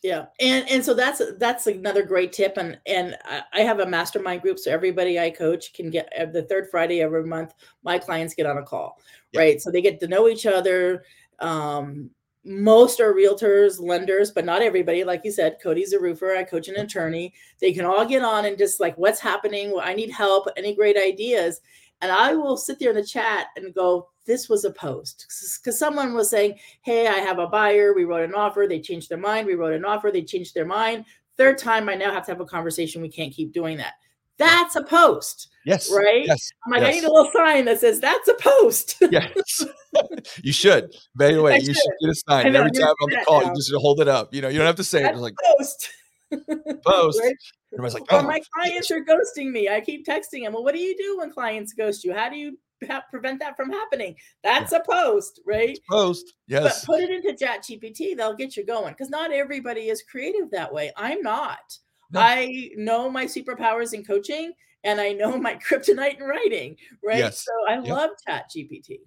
Yeah, 0.03 0.27
and 0.41 0.69
and 0.69 0.85
so 0.85 0.95
that's 0.95 1.23
that's 1.39 1.69
another 1.69 2.03
great 2.03 2.33
tip, 2.33 2.57
and 2.57 2.77
and 2.87 3.17
I 3.53 3.61
have 3.61 3.79
a 3.79 3.87
mastermind 3.87 4.43
group, 4.43 4.59
so 4.59 4.73
everybody 4.73 5.21
I 5.21 5.31
coach 5.31 5.73
can 5.75 5.91
get 5.91 6.13
uh, 6.19 6.27
the 6.27 6.43
third 6.43 6.69
Friday 6.73 7.01
every 7.01 7.25
month. 7.25 7.55
My 7.85 7.99
clients 8.01 8.35
get 8.35 8.47
on 8.47 8.59
a 8.59 8.65
call, 8.65 8.99
yeah. 9.31 9.41
right? 9.41 9.63
So 9.63 9.71
they 9.71 9.81
get 9.81 10.01
to 10.01 10.09
know 10.09 10.27
each 10.27 10.45
other. 10.45 11.05
Um, 11.39 12.11
most 12.45 13.01
are 13.01 13.15
realtors, 13.15 13.81
lenders, 13.81 14.31
but 14.31 14.45
not 14.45 14.63
everybody. 14.63 15.05
Like 15.05 15.23
you 15.25 15.31
said, 15.31 15.59
Cody's 15.63 15.93
a 15.93 16.01
roofer. 16.01 16.35
I 16.35 16.43
coach 16.43 16.69
an 16.69 16.77
attorney. 16.77 17.33
They 17.61 17.73
can 17.73 17.85
all 17.85 18.05
get 18.05 18.23
on 18.23 18.47
and 18.47 18.59
just 18.59 18.81
like, 18.81 18.97
what's 18.99 19.21
happening? 19.21 19.71
Well, 19.71 19.85
I 19.85 19.95
need 19.95 20.11
help. 20.11 20.49
Any 20.57 20.75
great 20.75 20.97
ideas? 20.97 21.61
And 22.01 22.11
I 22.11 22.35
will 22.35 22.57
sit 22.57 22.81
there 22.81 22.91
in 22.91 22.97
the 22.97 23.05
chat 23.05 23.47
and 23.57 23.73
go, 23.75 24.09
this 24.27 24.49
was 24.49 24.65
a 24.65 24.73
post 24.73 25.27
because 25.61 25.79
someone 25.79 26.15
was 26.15 26.31
saying, 26.31 26.59
Hey, 26.83 27.07
I 27.07 27.19
have 27.19 27.39
a 27.39 27.47
buyer. 27.47 27.93
We 27.93 28.05
wrote 28.05 28.29
an 28.29 28.35
offer. 28.35 28.67
They 28.69 28.81
changed 28.81 29.09
their 29.09 29.19
mind. 29.19 29.47
We 29.47 29.55
wrote 29.55 29.73
an 29.73 29.85
offer. 29.85 30.11
They 30.11 30.23
changed 30.23 30.55
their 30.55 30.67
mind. 30.67 31.05
Third 31.37 31.59
time, 31.59 31.89
I 31.89 31.95
now 31.95 32.13
have 32.13 32.25
to 32.27 32.33
have 32.33 32.41
a 32.41 32.47
conversation. 32.47 33.03
We 33.03 33.09
can't 33.09 33.33
keep 33.33 33.53
doing 33.53 33.77
that. 33.79 33.95
That's 34.43 34.75
a 34.75 34.83
post. 34.83 35.49
Yes. 35.65 35.93
Right. 35.95 36.27
Yes. 36.27 36.51
I'm 36.67 36.73
like, 36.73 36.81
yes. 36.81 36.89
I 36.89 36.93
need 36.93 37.05
a 37.05 37.13
little 37.13 37.31
sign 37.33 37.65
that 37.67 37.79
says 37.79 38.01
that's 38.01 38.27
a 38.27 38.35
post. 38.35 39.01
yes. 39.11 39.65
you 40.43 40.53
should. 40.53 40.93
By 41.15 41.33
the 41.33 41.43
way, 41.43 41.59
you 41.59 41.67
should. 41.67 41.77
should 41.77 41.93
get 42.01 42.11
a 42.11 42.15
sign. 42.15 42.57
Every 42.57 42.71
time 42.73 42.89
on 42.89 43.11
the 43.11 43.25
call, 43.25 43.43
now. 43.43 43.49
you 43.49 43.55
just 43.55 43.73
hold 43.75 44.01
it 44.01 44.09
up. 44.09 44.35
You 44.35 44.43
know, 44.43 44.49
you 44.49 44.59
don't 44.59 44.67
have 44.67 44.77
to 44.77 44.85
say 44.85 45.03
that's 45.03 45.13
it. 45.13 45.15
It's 45.15 45.23
like 45.23 45.35
post. 45.59 45.91
post. 46.85 47.21
Right? 47.21 47.37
Everybody's 47.73 47.95
like, 47.95 48.05
oh, 48.11 48.23
my 48.23 48.41
clients 48.53 48.91
are 48.91 49.05
ghosting 49.05 49.53
me. 49.53 49.69
I 49.69 49.81
keep 49.81 50.05
texting 50.05 50.43
them. 50.43 50.55
Well, 50.55 50.65
what 50.65 50.75
do 50.75 50.81
you 50.81 50.97
do 50.97 51.19
when 51.19 51.31
clients 51.31 51.73
ghost 51.73 52.05
you? 52.05 52.13
How 52.13 52.29
do 52.29 52.37
you 52.37 52.59
ha- 52.87 53.05
prevent 53.11 53.39
that 53.39 53.57
from 53.57 53.71
happening? 53.71 54.17
That's 54.43 54.73
yeah. 54.73 54.79
a 54.79 54.85
post, 54.85 55.41
right? 55.47 55.71
It's 55.71 55.81
post, 55.89 56.35
yes. 56.49 56.85
But 56.85 56.95
put 56.95 57.03
it 57.03 57.11
into 57.11 57.37
Chat 57.37 57.63
GPT. 57.63 58.17
They'll 58.17 58.35
get 58.35 58.57
you 58.57 58.67
going 58.67 58.93
because 58.93 59.11
not 59.11 59.33
everybody 59.33 59.89
is 59.89 60.03
creative 60.03 60.51
that 60.51 60.73
way. 60.73 60.93
I'm 60.97 61.23
not. 61.23 61.79
I 62.15 62.71
know 62.77 63.11
my 63.11 63.25
superpowers 63.25 63.95
in 63.95 64.05
coaching 64.05 64.53
and 64.85 65.01
I 65.01 65.13
know 65.13 65.37
my 65.39 65.55
kryptonite 65.55 66.19
in 66.19 66.25
writing, 66.25 66.77
right? 67.03 67.19
Yes. 67.19 67.45
So 67.45 67.53
I 67.69 67.79
yep. 67.81 67.89
love 67.89 68.11
Chat 68.27 68.51
GPT. 68.55 68.99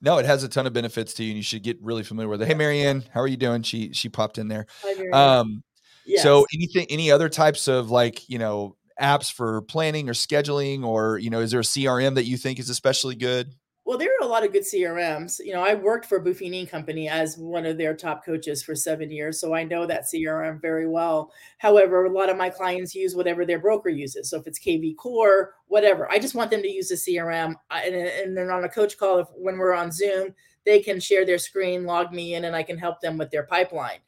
No, 0.00 0.18
it 0.18 0.26
has 0.26 0.44
a 0.44 0.48
ton 0.48 0.66
of 0.66 0.72
benefits 0.72 1.12
to 1.14 1.24
you, 1.24 1.30
and 1.30 1.36
you 1.36 1.42
should 1.42 1.64
get 1.64 1.76
really 1.82 2.04
familiar 2.04 2.28
with 2.28 2.40
it. 2.40 2.46
Hey, 2.46 2.54
Marianne, 2.54 3.02
how 3.12 3.20
are 3.20 3.26
you 3.26 3.36
doing? 3.36 3.62
She 3.62 3.92
she 3.92 4.08
popped 4.08 4.38
in 4.38 4.46
there. 4.46 4.66
Hi, 4.82 5.38
um, 5.38 5.64
yes. 6.06 6.22
so 6.22 6.46
anything, 6.54 6.86
any 6.88 7.10
other 7.10 7.28
types 7.28 7.66
of 7.66 7.90
like 7.90 8.28
you 8.28 8.38
know 8.38 8.76
apps 9.00 9.32
for 9.32 9.62
planning 9.62 10.08
or 10.08 10.12
scheduling, 10.12 10.84
or 10.84 11.18
you 11.18 11.30
know, 11.30 11.40
is 11.40 11.50
there 11.50 11.60
a 11.60 11.64
CRM 11.64 12.14
that 12.14 12.26
you 12.26 12.36
think 12.36 12.60
is 12.60 12.70
especially 12.70 13.16
good? 13.16 13.52
Well, 13.88 13.96
there 13.96 14.10
are 14.20 14.26
a 14.26 14.30
lot 14.30 14.44
of 14.44 14.52
good 14.52 14.64
CRMs. 14.64 15.40
You 15.42 15.54
know, 15.54 15.62
I 15.62 15.72
worked 15.72 16.04
for 16.04 16.22
Buffini 16.22 16.68
Company 16.68 17.08
as 17.08 17.38
one 17.38 17.64
of 17.64 17.78
their 17.78 17.96
top 17.96 18.22
coaches 18.22 18.62
for 18.62 18.74
seven 18.74 19.10
years, 19.10 19.40
so 19.40 19.54
I 19.54 19.64
know 19.64 19.86
that 19.86 20.04
CRM 20.04 20.60
very 20.60 20.86
well. 20.86 21.32
However, 21.56 22.04
a 22.04 22.12
lot 22.12 22.28
of 22.28 22.36
my 22.36 22.50
clients 22.50 22.94
use 22.94 23.16
whatever 23.16 23.46
their 23.46 23.60
broker 23.60 23.88
uses. 23.88 24.28
So 24.28 24.36
if 24.36 24.46
it's 24.46 24.58
kvCORE, 24.58 25.46
whatever, 25.68 26.06
I 26.12 26.18
just 26.18 26.34
want 26.34 26.50
them 26.50 26.60
to 26.60 26.70
use 26.70 26.88
the 26.88 26.96
CRM. 26.96 27.54
And, 27.70 27.94
and 27.94 28.36
then 28.36 28.50
on 28.50 28.64
a 28.64 28.68
coach 28.68 28.98
call, 28.98 29.20
if 29.20 29.28
when 29.34 29.56
we're 29.56 29.72
on 29.72 29.90
Zoom, 29.90 30.34
they 30.66 30.80
can 30.80 31.00
share 31.00 31.24
their 31.24 31.38
screen, 31.38 31.86
log 31.86 32.12
me 32.12 32.34
in, 32.34 32.44
and 32.44 32.54
I 32.54 32.64
can 32.64 32.76
help 32.76 33.00
them 33.00 33.16
with 33.16 33.30
their 33.30 33.44
pipeline. 33.44 34.00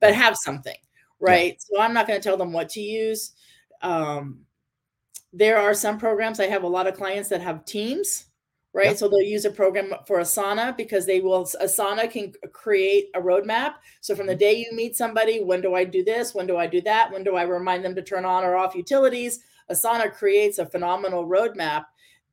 But 0.00 0.14
have 0.14 0.38
something, 0.38 0.78
right? 1.20 1.52
Yeah. 1.52 1.58
So 1.76 1.82
I'm 1.82 1.92
not 1.92 2.06
going 2.06 2.18
to 2.18 2.26
tell 2.26 2.38
them 2.38 2.54
what 2.54 2.70
to 2.70 2.80
use. 2.80 3.32
Um, 3.82 4.46
there 5.34 5.58
are 5.58 5.74
some 5.74 5.98
programs. 5.98 6.40
I 6.40 6.46
have 6.46 6.62
a 6.62 6.68
lot 6.68 6.86
of 6.86 6.96
clients 6.96 7.28
that 7.28 7.42
have 7.42 7.66
teams 7.66 8.25
right? 8.76 8.98
So 8.98 9.08
they'll 9.08 9.22
use 9.22 9.46
a 9.46 9.50
program 9.50 9.94
for 10.06 10.18
Asana 10.18 10.76
because 10.76 11.06
they 11.06 11.20
will 11.20 11.44
Asana 11.44 12.10
can 12.10 12.34
create 12.52 13.08
a 13.14 13.20
roadmap. 13.20 13.74
So 14.02 14.14
from 14.14 14.26
the 14.26 14.34
mm-hmm. 14.34 14.40
day 14.40 14.56
you 14.58 14.76
meet 14.76 14.96
somebody, 14.96 15.42
when 15.42 15.62
do 15.62 15.74
I 15.74 15.84
do 15.84 16.04
this? 16.04 16.34
When 16.34 16.46
do 16.46 16.58
I 16.58 16.66
do 16.66 16.82
that? 16.82 17.10
When 17.10 17.24
do 17.24 17.36
I 17.36 17.42
remind 17.42 17.84
them 17.84 17.94
to 17.94 18.02
turn 18.02 18.26
on 18.26 18.44
or 18.44 18.54
off 18.54 18.74
utilities? 18.74 19.40
Asana 19.70 20.12
creates 20.12 20.58
a 20.58 20.66
phenomenal 20.66 21.26
roadmap 21.26 21.86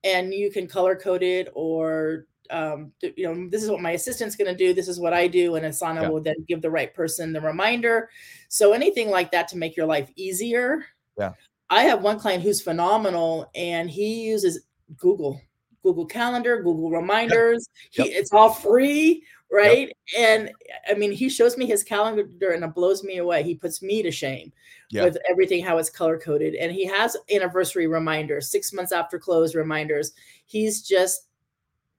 and 0.03 0.33
you 0.33 0.51
can 0.51 0.67
color 0.67 0.97
code 0.97 1.23
it 1.23 1.49
or 1.55 2.25
um, 2.49 2.91
you 3.01 3.23
know, 3.23 3.49
this 3.49 3.63
is 3.63 3.71
what 3.71 3.81
my 3.81 3.91
assistant's 3.91 4.35
going 4.35 4.51
to 4.51 4.55
do. 4.55 4.73
This 4.73 4.89
is 4.89 4.99
what 4.99 5.13
I 5.13 5.27
do. 5.27 5.55
And 5.55 5.65
Asana 5.65 6.03
yeah. 6.03 6.09
will 6.09 6.21
then 6.21 6.35
give 6.47 6.61
the 6.61 6.69
right 6.69 6.93
person 6.93 7.31
the 7.31 7.39
reminder. 7.39 8.09
So 8.49 8.73
anything 8.73 9.09
like 9.09 9.31
that 9.31 9.47
to 9.47 9.57
make 9.57 9.77
your 9.77 9.85
life 9.85 10.11
easier. 10.17 10.85
Yeah. 11.17 11.31
I 11.69 11.83
have 11.83 12.03
one 12.03 12.19
client 12.19 12.43
who's 12.43 12.61
phenomenal 12.61 13.49
and 13.55 13.89
he 13.89 14.25
uses 14.25 14.65
Google 14.97 15.41
Google 15.83 16.05
Calendar, 16.05 16.57
Google 16.61 16.89
Reminders. 16.89 17.69
Yep. 17.93 18.07
He, 18.07 18.13
it's 18.13 18.33
all 18.33 18.51
free, 18.51 19.23
right? 19.51 19.93
Yep. 20.13 20.19
And 20.19 20.51
I 20.89 20.95
mean, 20.95 21.11
he 21.11 21.29
shows 21.29 21.57
me 21.57 21.67
his 21.67 21.83
calendar 21.83 22.51
and 22.51 22.63
it 22.63 22.73
blows 22.73 23.03
me 23.03 23.17
away. 23.17 23.43
He 23.43 23.53
puts 23.53 23.83
me 23.83 24.01
to 24.01 24.09
shame 24.09 24.51
yep. 24.89 25.03
with 25.05 25.17
everything 25.29 25.63
how 25.63 25.77
it's 25.77 25.91
color 25.91 26.17
coded. 26.17 26.55
And 26.55 26.71
he 26.71 26.85
has 26.85 27.15
anniversary 27.31 27.85
reminders, 27.85 28.49
six 28.49 28.73
months 28.73 28.91
after 28.91 29.19
close 29.19 29.53
reminders. 29.53 30.13
He's 30.45 30.81
just, 30.81 31.27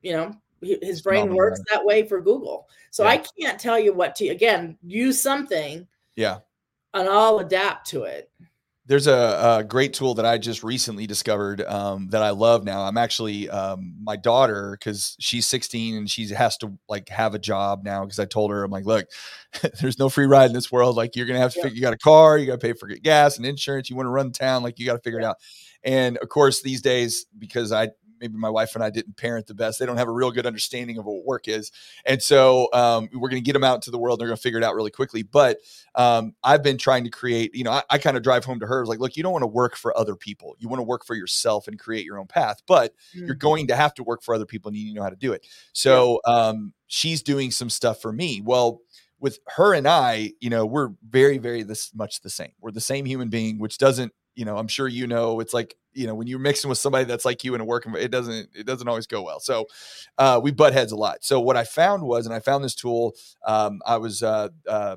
you 0.03 0.12
know, 0.12 0.35
his 0.61 1.03
brain 1.03 1.35
works 1.35 1.61
that 1.70 1.85
way 1.85 2.07
for 2.09 2.20
Google. 2.20 2.68
So. 2.91 3.05
I 3.05 3.18
can't 3.18 3.61
tell 3.61 3.78
you 3.78 3.93
what 3.93 4.14
to 4.16 4.28
again 4.28 4.78
use 4.82 5.20
something. 5.20 5.87
Yeah. 6.16 6.39
And 6.93 7.09
I'll 7.09 7.41
adapt 7.41 7.89
to 7.89 8.05
it. 8.05 8.30
There's 8.87 9.07
a, 9.07 9.59
a, 9.61 9.64
great 9.64 9.95
tool 9.95 10.14
that 10.14 10.26
I 10.26 10.37
just 10.37 10.62
recently 10.62 11.07
discovered 11.07 11.62
um, 11.62 12.09
that 12.09 12.22
I 12.22 12.30
love 12.30 12.64
now. 12.64 12.82
I'm 12.82 12.99
actually 12.99 13.49
um, 13.49 13.95
my 14.03 14.16
daughter 14.16 14.76
because 14.78 15.16
she's 15.18 15.47
16 15.47 15.97
and 15.97 16.11
she 16.11 16.28
has 16.28 16.59
to 16.59 16.76
like 16.87 17.09
have 17.09 17.35
a 17.35 17.39
job 17.39 17.82
now 17.82 18.05
because 18.05 18.18
I 18.18 18.26
told 18.26 18.51
her 18.51 18.62
I'm 18.62 18.70
like, 18.70 18.85
look, 18.85 19.07
there's 19.80 19.99
no 19.99 20.11
free 20.11 20.26
ride 20.26 20.47
in 20.47 20.53
this 20.53 20.70
world. 20.70 20.97
Like 20.97 21.16
you're 21.16 21.26
gonna 21.26 21.39
have 21.39 21.55
to 21.55 21.61
yeah. 21.61 21.62
figure. 21.64 21.76
You 21.76 21.82
got 21.82 21.95
a 21.95 21.99
car, 21.99 22.37
you 22.37 22.47
got 22.47 22.61
to 22.61 22.66
pay 22.66 22.74
for 22.74 22.87
gas 22.89 23.39
and 23.39 23.47
insurance. 23.47 23.89
You 23.89 23.97
want 23.97 24.07
to 24.07 24.11
run 24.11 24.32
town, 24.32 24.62
like 24.62 24.78
you 24.78 24.85
got 24.85 24.95
to 24.95 25.03
figure 25.03 25.20
yeah. 25.20 25.28
it 25.28 25.30
out. 25.30 25.37
And 25.85 26.18
of 26.18 26.28
course, 26.28 26.62
these 26.62 26.82
days 26.82 27.26
because 27.39 27.72
I 27.72 27.89
maybe 28.21 28.37
my 28.37 28.51
wife 28.51 28.75
and 28.75 28.85
I 28.85 28.91
didn't 28.91 29.17
parent 29.17 29.47
the 29.47 29.55
best. 29.55 29.79
They 29.79 29.87
don't 29.87 29.97
have 29.97 30.09
a 30.09 30.12
real 30.12 30.31
good 30.31 30.47
understanding 30.47 30.99
of 30.99 31.05
what 31.05 31.25
work 31.25 31.49
is. 31.49 31.71
And 32.05 32.23
so 32.23 32.69
um, 32.73 33.09
we're 33.12 33.29
going 33.29 33.43
to 33.43 33.45
get 33.45 33.53
them 33.53 33.65
out 33.65 33.77
into 33.77 33.91
the 33.91 33.99
world. 33.99 34.21
They're 34.21 34.29
going 34.29 34.37
to 34.37 34.43
figure 34.43 34.59
it 34.59 34.65
out 34.65 34.75
really 34.75 34.91
quickly. 34.91 35.23
But 35.23 35.59
um, 35.95 36.35
I've 36.43 36.62
been 36.62 36.79
trying 36.79 37.05
to 37.05 37.11
create, 37.11 37.55
you 37.55 37.65
know, 37.65 37.73
I, 37.73 37.83
I 37.91 37.99
kind 37.99 38.17
of 38.17 38.23
drive 38.23 38.45
home 38.45 38.61
to 38.61 38.67
her 38.67 38.87
like, 38.87 38.99
look, 38.99 39.17
you 39.17 39.23
don't 39.23 39.33
want 39.33 39.43
to 39.43 39.49
work 39.49 39.77
for 39.77 39.97
other 39.97 40.17
people. 40.17 40.57
You 40.59 40.69
want 40.69 40.81
to 40.81 40.85
work 40.85 41.05
for 41.05 41.15
yourself 41.15 41.69
and 41.69 41.79
create 41.79 42.05
your 42.05 42.19
own 42.19 42.27
path, 42.27 42.62
but 42.67 42.93
mm-hmm. 43.15 43.27
you're 43.27 43.35
going 43.35 43.69
to 43.69 43.77
have 43.77 43.95
to 43.95 44.03
work 44.03 44.23
for 44.23 44.35
other 44.35 44.47
people 44.47 44.69
and 44.69 44.77
you 44.77 44.85
need 44.85 44.91
to 44.93 44.97
know 44.97 45.03
how 45.03 45.11
to 45.11 45.17
do 45.17 45.33
it. 45.33 45.47
So 45.73 46.21
um, 46.27 46.73
she's 46.87 47.23
doing 47.23 47.51
some 47.51 47.71
stuff 47.71 48.01
for 48.01 48.12
me. 48.12 48.41
Well, 48.45 48.81
with 49.21 49.39
her 49.57 49.73
and 49.73 49.89
I, 49.89 50.33
you 50.41 50.51
know, 50.51 50.67
we're 50.67 50.91
very, 51.09 51.39
very 51.39 51.62
this 51.62 51.95
much 51.95 52.21
the 52.21 52.31
same. 52.31 52.53
We're 52.61 52.73
the 52.73 52.81
same 52.81 53.07
human 53.07 53.31
being, 53.31 53.59
which 53.59 53.79
doesn't 53.79 54.12
you 54.35 54.45
know, 54.45 54.57
I'm 54.57 54.68
sure 54.68 54.89
you 54.89 55.07
know 55.07 55.41
it's 55.41 55.55
like, 55.55 55.76
you 55.93 56.07
know, 56.07 56.14
when 56.14 56.26
you're 56.26 56.39
mixing 56.39 56.68
with 56.68 56.78
somebody 56.78 57.05
that's 57.05 57.24
like 57.24 57.45
you 57.45 57.55
in 57.55 57.61
a 57.61 57.64
work, 57.64 57.87
it 57.97 58.11
doesn't, 58.11 58.49
it 58.55 58.66
doesn't 58.66 58.89
always 58.89 59.07
go 59.07 59.22
well. 59.22 59.41
So 59.41 59.66
uh, 60.18 60.41
we 60.43 60.51
butt 60.51 60.72
heads 60.72 60.93
a 60.93 60.97
lot. 60.97 61.24
So 61.24 61.41
what 61.41 61.57
I 61.57 61.64
found 61.64 62.03
was, 62.03 62.26
and 62.26 62.35
I 62.35 62.41
found 62.41 62.64
this 62.64 62.74
tool, 62.74 63.14
um, 63.47 63.80
I 63.87 63.97
was, 63.99 64.22
uh, 64.22 64.49
uh, 64.68 64.97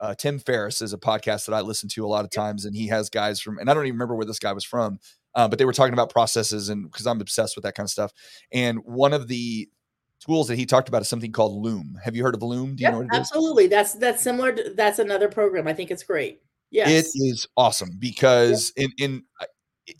uh, 0.00 0.14
Tim 0.16 0.40
Ferriss 0.40 0.82
is 0.82 0.92
a 0.92 0.98
podcast 0.98 1.46
that 1.46 1.54
I 1.54 1.60
listen 1.60 1.88
to 1.90 2.04
a 2.04 2.08
lot 2.08 2.24
of 2.24 2.30
times, 2.32 2.64
and 2.64 2.74
he 2.74 2.88
has 2.88 3.08
guys 3.08 3.40
from, 3.40 3.58
and 3.58 3.70
I 3.70 3.74
don't 3.74 3.84
even 3.84 3.94
remember 3.94 4.16
where 4.16 4.26
this 4.26 4.40
guy 4.40 4.52
was 4.52 4.64
from, 4.64 4.98
uh, 5.36 5.46
but 5.46 5.60
they 5.60 5.64
were 5.64 5.72
talking 5.72 5.92
about 5.92 6.10
processes, 6.10 6.68
and 6.68 6.90
because 6.90 7.06
I'm 7.06 7.20
obsessed 7.20 7.56
with 7.56 7.62
that 7.62 7.76
kind 7.76 7.86
of 7.86 7.90
stuff. 7.90 8.12
And 8.50 8.80
one 8.84 9.12
of 9.12 9.28
the 9.28 9.68
tools 10.18 10.48
that 10.48 10.56
he 10.56 10.66
talked 10.66 10.88
about 10.88 11.02
is 11.02 11.08
something 11.08 11.32
called 11.32 11.62
Loom. 11.62 11.98
Have 12.02 12.16
you 12.16 12.22
heard 12.22 12.34
of 12.34 12.42
Loom? 12.42 12.76
Do 12.76 12.82
you 12.82 12.90
yep, 12.90 12.94
know 12.94 13.06
absolutely. 13.12 13.68
That's 13.68 13.94
that's 13.94 14.22
similar. 14.22 14.52
To, 14.52 14.72
that's 14.74 14.98
another 14.98 15.28
program. 15.28 15.68
I 15.68 15.72
think 15.72 15.90
it's 15.90 16.02
great. 16.02 16.42
Yes. 16.72 17.14
It 17.14 17.18
is 17.22 17.46
awesome 17.56 17.90
because 17.98 18.72
yep. 18.76 18.90
in 18.98 19.04
in 19.04 19.22
uh, 19.40 19.44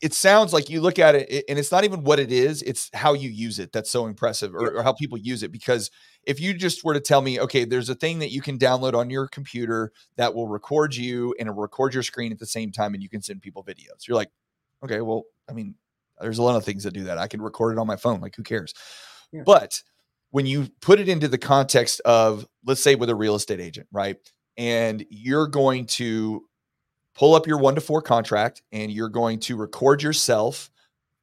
it 0.00 0.14
sounds 0.14 0.52
like 0.52 0.70
you 0.70 0.80
look 0.80 0.98
at 0.98 1.14
it 1.14 1.44
and 1.48 1.58
it's 1.58 1.72
not 1.72 1.84
even 1.84 2.04
what 2.04 2.18
it 2.18 2.30
is, 2.30 2.62
it's 2.62 2.88
how 2.94 3.14
you 3.14 3.28
use 3.28 3.58
it 3.58 3.72
that's 3.72 3.90
so 3.90 4.06
impressive 4.06 4.54
or, 4.54 4.78
or 4.78 4.82
how 4.82 4.92
people 4.92 5.18
use 5.18 5.42
it 5.42 5.50
because 5.50 5.90
if 6.24 6.40
you 6.40 6.54
just 6.54 6.84
were 6.84 6.94
to 6.94 7.00
tell 7.00 7.20
me, 7.20 7.40
okay, 7.40 7.64
there's 7.64 7.88
a 7.88 7.94
thing 7.94 8.20
that 8.20 8.30
you 8.30 8.40
can 8.40 8.58
download 8.58 8.94
on 8.94 9.10
your 9.10 9.26
computer 9.26 9.92
that 10.16 10.34
will 10.34 10.48
record 10.48 10.94
you 10.94 11.34
and 11.38 11.56
record 11.58 11.94
your 11.94 12.02
screen 12.02 12.32
at 12.32 12.38
the 12.38 12.46
same 12.46 12.70
time 12.70 12.94
and 12.94 13.02
you 13.02 13.08
can 13.08 13.22
send 13.22 13.42
people 13.42 13.64
videos. 13.64 14.06
You're 14.06 14.16
like, 14.16 14.30
okay, 14.84 15.00
well, 15.00 15.24
I 15.50 15.52
mean, 15.52 15.74
there's 16.20 16.38
a 16.38 16.42
lot 16.42 16.56
of 16.56 16.64
things 16.64 16.84
that 16.84 16.94
do 16.94 17.04
that. 17.04 17.18
I 17.18 17.26
can 17.26 17.42
record 17.42 17.72
it 17.72 17.78
on 17.78 17.86
my 17.86 17.96
phone, 17.96 18.20
like 18.20 18.36
who 18.36 18.44
cares? 18.44 18.72
Yeah. 19.32 19.42
But 19.44 19.82
when 20.30 20.46
you 20.46 20.68
put 20.80 21.00
it 21.00 21.08
into 21.08 21.28
the 21.28 21.38
context 21.38 22.00
of, 22.04 22.46
let's 22.64 22.82
say, 22.82 22.94
with 22.94 23.10
a 23.10 23.14
real 23.14 23.34
estate 23.34 23.60
agent, 23.60 23.88
right? 23.90 24.16
And 24.56 25.04
you're 25.10 25.48
going 25.48 25.86
to 25.86 26.44
pull 27.14 27.34
up 27.34 27.46
your 27.46 27.58
one 27.58 27.74
to 27.74 27.80
four 27.80 28.02
contract 28.02 28.62
and 28.72 28.90
you're 28.90 29.08
going 29.08 29.38
to 29.40 29.56
record 29.56 30.02
yourself 30.02 30.70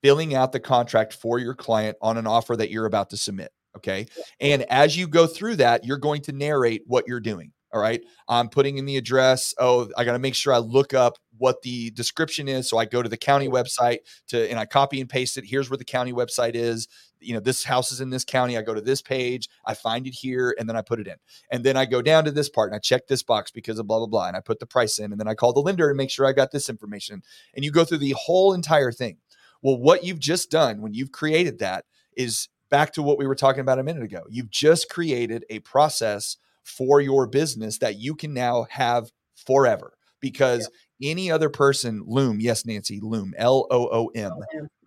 filling 0.01 0.35
out 0.35 0.51
the 0.51 0.59
contract 0.59 1.13
for 1.13 1.39
your 1.39 1.53
client 1.53 1.97
on 2.01 2.17
an 2.17 2.27
offer 2.27 2.55
that 2.55 2.69
you're 2.69 2.85
about 2.85 3.09
to 3.09 3.17
submit. 3.17 3.51
Okay. 3.77 4.07
And 4.39 4.63
as 4.63 4.97
you 4.97 5.07
go 5.07 5.27
through 5.27 5.57
that, 5.57 5.85
you're 5.85 5.97
going 5.97 6.21
to 6.23 6.31
narrate 6.31 6.83
what 6.87 7.07
you're 7.07 7.19
doing. 7.19 7.51
All 7.71 7.79
right. 7.79 8.01
I'm 8.27 8.49
putting 8.49 8.77
in 8.77 8.85
the 8.85 8.97
address. 8.97 9.53
Oh, 9.59 9.89
I 9.95 10.03
got 10.03 10.13
to 10.13 10.19
make 10.19 10.33
sure 10.33 10.53
I 10.53 10.57
look 10.57 10.93
up 10.93 11.17
what 11.37 11.61
the 11.61 11.91
description 11.91 12.47
is. 12.47 12.67
So 12.67 12.77
I 12.77 12.85
go 12.85 13.03
to 13.03 13.09
the 13.09 13.17
county 13.17 13.47
website 13.47 13.99
to 14.29 14.49
and 14.49 14.59
I 14.59 14.65
copy 14.65 14.99
and 14.99 15.09
paste 15.09 15.37
it. 15.37 15.45
Here's 15.45 15.69
where 15.69 15.77
the 15.77 15.85
county 15.85 16.11
website 16.11 16.55
is. 16.55 16.87
You 17.19 17.33
know, 17.33 17.39
this 17.39 17.63
house 17.63 17.91
is 17.91 18.01
in 18.01 18.09
this 18.09 18.23
county. 18.23 18.57
I 18.57 18.61
go 18.61 18.73
to 18.73 18.81
this 18.81 19.01
page, 19.01 19.49
I 19.65 19.73
find 19.73 20.07
it 20.07 20.13
here, 20.13 20.55
and 20.57 20.67
then 20.67 20.75
I 20.75 20.81
put 20.81 20.99
it 20.99 21.07
in. 21.07 21.15
And 21.51 21.63
then 21.63 21.77
I 21.77 21.85
go 21.85 22.01
down 22.01 22.25
to 22.25 22.31
this 22.31 22.49
part 22.49 22.69
and 22.69 22.75
I 22.75 22.79
check 22.79 23.07
this 23.07 23.23
box 23.23 23.51
because 23.51 23.79
of 23.79 23.87
blah, 23.87 23.97
blah, 23.97 24.07
blah. 24.07 24.27
And 24.27 24.37
I 24.37 24.41
put 24.41 24.59
the 24.59 24.65
price 24.65 24.99
in. 24.99 25.11
And 25.11 25.19
then 25.19 25.27
I 25.27 25.33
call 25.33 25.53
the 25.53 25.59
lender 25.59 25.89
and 25.89 25.97
make 25.97 26.09
sure 26.09 26.25
I 26.25 26.33
got 26.33 26.51
this 26.51 26.69
information. 26.69 27.21
And 27.53 27.65
you 27.65 27.71
go 27.71 27.83
through 27.83 27.99
the 27.99 28.15
whole 28.17 28.53
entire 28.53 28.91
thing. 28.91 29.17
Well, 29.61 29.77
what 29.77 30.03
you've 30.03 30.19
just 30.19 30.49
done 30.49 30.81
when 30.81 30.93
you've 30.93 31.11
created 31.11 31.59
that 31.59 31.85
is 32.15 32.47
back 32.69 32.93
to 32.93 33.03
what 33.03 33.17
we 33.17 33.27
were 33.27 33.35
talking 33.35 33.61
about 33.61 33.79
a 33.79 33.83
minute 33.83 34.03
ago. 34.03 34.23
You've 34.29 34.49
just 34.49 34.89
created 34.89 35.45
a 35.49 35.59
process 35.59 36.37
for 36.63 37.01
your 37.01 37.27
business 37.27 37.79
that 37.79 37.97
you 37.97 38.15
can 38.15 38.33
now 38.33 38.67
have 38.69 39.11
forever 39.35 39.93
because 40.19 40.69
yeah. 40.99 41.11
any 41.11 41.31
other 41.31 41.49
person, 41.49 42.03
Loom, 42.05 42.39
yes, 42.39 42.65
Nancy, 42.65 42.99
Loom, 43.01 43.33
L 43.37 43.67
O 43.71 43.89
O 43.91 44.07
M, 44.15 44.31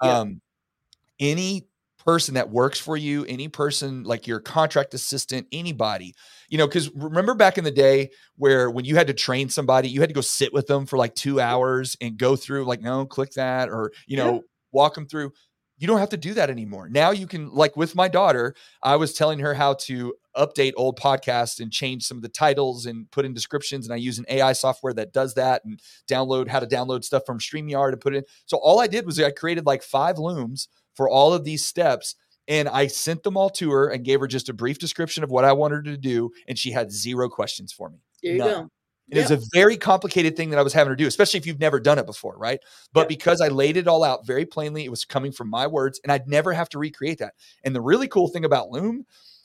um, 0.01 0.41
any 1.19 1.67
person 2.05 2.35
that 2.35 2.51
works 2.51 2.79
for 2.79 2.97
you, 2.97 3.25
any 3.27 3.49
person 3.49 4.03
like 4.05 4.27
your 4.27 4.41
contract 4.41 4.95
assistant, 4.95 5.47
anybody, 5.53 6.15
you 6.49 6.59
know, 6.59 6.67
because 6.67 6.91
remember 6.95 7.35
back 7.35 7.59
in 7.59 7.65
the 7.65 7.71
day 7.71 8.11
where 8.37 8.71
when 8.71 8.85
you 8.85 8.97
had 8.97 9.07
to 9.07 9.15
train 9.15 9.49
somebody, 9.49 9.89
you 9.89 10.01
had 10.01 10.09
to 10.09 10.15
go 10.15 10.21
sit 10.21 10.53
with 10.53 10.67
them 10.67 10.87
for 10.87 10.97
like 10.97 11.15
two 11.15 11.41
hours 11.41 11.97
and 12.01 12.17
go 12.17 12.37
through, 12.37 12.65
like, 12.65 12.81
no, 12.81 13.07
click 13.07 13.31
that, 13.33 13.69
or, 13.69 13.93
you 14.07 14.17
know, 14.17 14.35
yeah. 14.35 14.41
walk 14.73 14.95
them 14.95 15.07
through. 15.07 15.33
You 15.79 15.89
don't 15.89 15.99
have 15.99 16.11
to 16.11 16.17
do 16.17 16.35
that 16.35 16.51
anymore. 16.51 16.89
Now 16.89 17.11
you 17.11 17.27
can, 17.27 17.51
like 17.51 17.77
with 17.77 17.97
my 17.97 18.07
daughter, 18.09 18.55
I 18.83 18.97
was 18.97 19.15
telling 19.15 19.41
her 19.41 19.55
how 19.55 19.75
to 19.75 20.15
update 20.37 20.73
old 20.77 20.99
podcasts 20.99 21.61
and 21.61 21.73
change 21.73 22.05
some 22.05 22.17
of 22.17 22.23
the 22.23 22.29
titles 22.29 22.87
and 22.87 23.11
put 23.11 23.25
in 23.25 23.35
descriptions. 23.35 23.87
And 23.87 23.93
I 23.93 23.97
use 23.97 24.19
an 24.19 24.25
AI 24.29 24.53
software 24.53 24.95
that 24.95 25.13
does 25.13 25.35
that 25.35 25.63
and 25.65 25.81
download 26.09 26.49
how 26.49 26.61
to 26.61 26.67
download 26.67 27.05
stuff 27.05 27.25
from 27.27 27.39
StreamYard 27.39 27.93
and 27.93 28.01
put 28.01 28.15
it 28.15 28.19
in. 28.19 28.25
So 28.47 28.59
all 28.59 28.81
I 28.81 28.87
did 28.87 29.07
was 29.07 29.21
I 29.21 29.31
created 29.31 29.67
like 29.67 29.83
five 29.83 30.19
looms 30.19 30.69
for 30.95 31.09
all 31.09 31.33
of 31.33 31.45
these 31.45 31.65
steps. 31.65 32.15
And 32.49 32.69
I 32.69 32.89
sent 32.89 33.23
them 33.23 33.37
all 33.37 33.51
to 33.51 33.71
her 33.71 33.89
and 33.89 34.05
gave 34.05 34.21
her 34.21 34.27
just 34.27 34.49
a 34.49 34.53
brief 34.53 34.79
description 34.79 35.23
of 35.23 35.31
what 35.31 35.45
I 35.45 35.53
wanted 35.53 35.87
her 35.87 35.93
to 35.93 35.97
do. 35.97 36.31
And 36.49 36.59
she 36.59 36.73
had 36.73 36.91
zero 36.91 37.29
questions 37.29 37.73
for 37.73 37.89
me. 37.89 37.99
There 38.23 38.33
you 38.33 38.39
None. 38.39 38.49
go. 38.49 38.69
It 39.11 39.19
was 39.19 39.31
a 39.31 39.47
very 39.53 39.77
complicated 39.77 40.37
thing 40.37 40.51
that 40.51 40.59
I 40.59 40.63
was 40.63 40.73
having 40.73 40.93
to 40.93 40.97
do, 40.97 41.07
especially 41.07 41.39
if 41.39 41.47
you've 41.47 41.61
never 41.61 41.79
done 41.79 41.99
it 41.99 42.07
before, 42.07 42.37
right? 42.39 42.59
But 42.93 43.03
yeah. 43.03 43.09
because 43.09 43.41
I 43.41 43.49
laid 43.49 43.77
it 43.77 43.87
all 43.87 44.05
out 44.05 44.27
very 44.27 44.47
plainly, 44.47 44.85
it 44.85 44.91
was 44.91 45.05
coming 45.05 45.33
from 45.33 45.51
my 45.51 45.67
words, 45.67 46.01
and 46.03 46.11
I'd 46.11 46.29
never 46.29 46.53
have 46.53 46.69
to 46.71 46.79
recreate 46.79 47.19
that. 47.19 47.35
And 47.63 47.75
the 47.75 47.81
really 47.81 48.09
cool 48.09 48.29
thing 48.29 48.45
about 48.45 48.71
Loom 48.71 49.05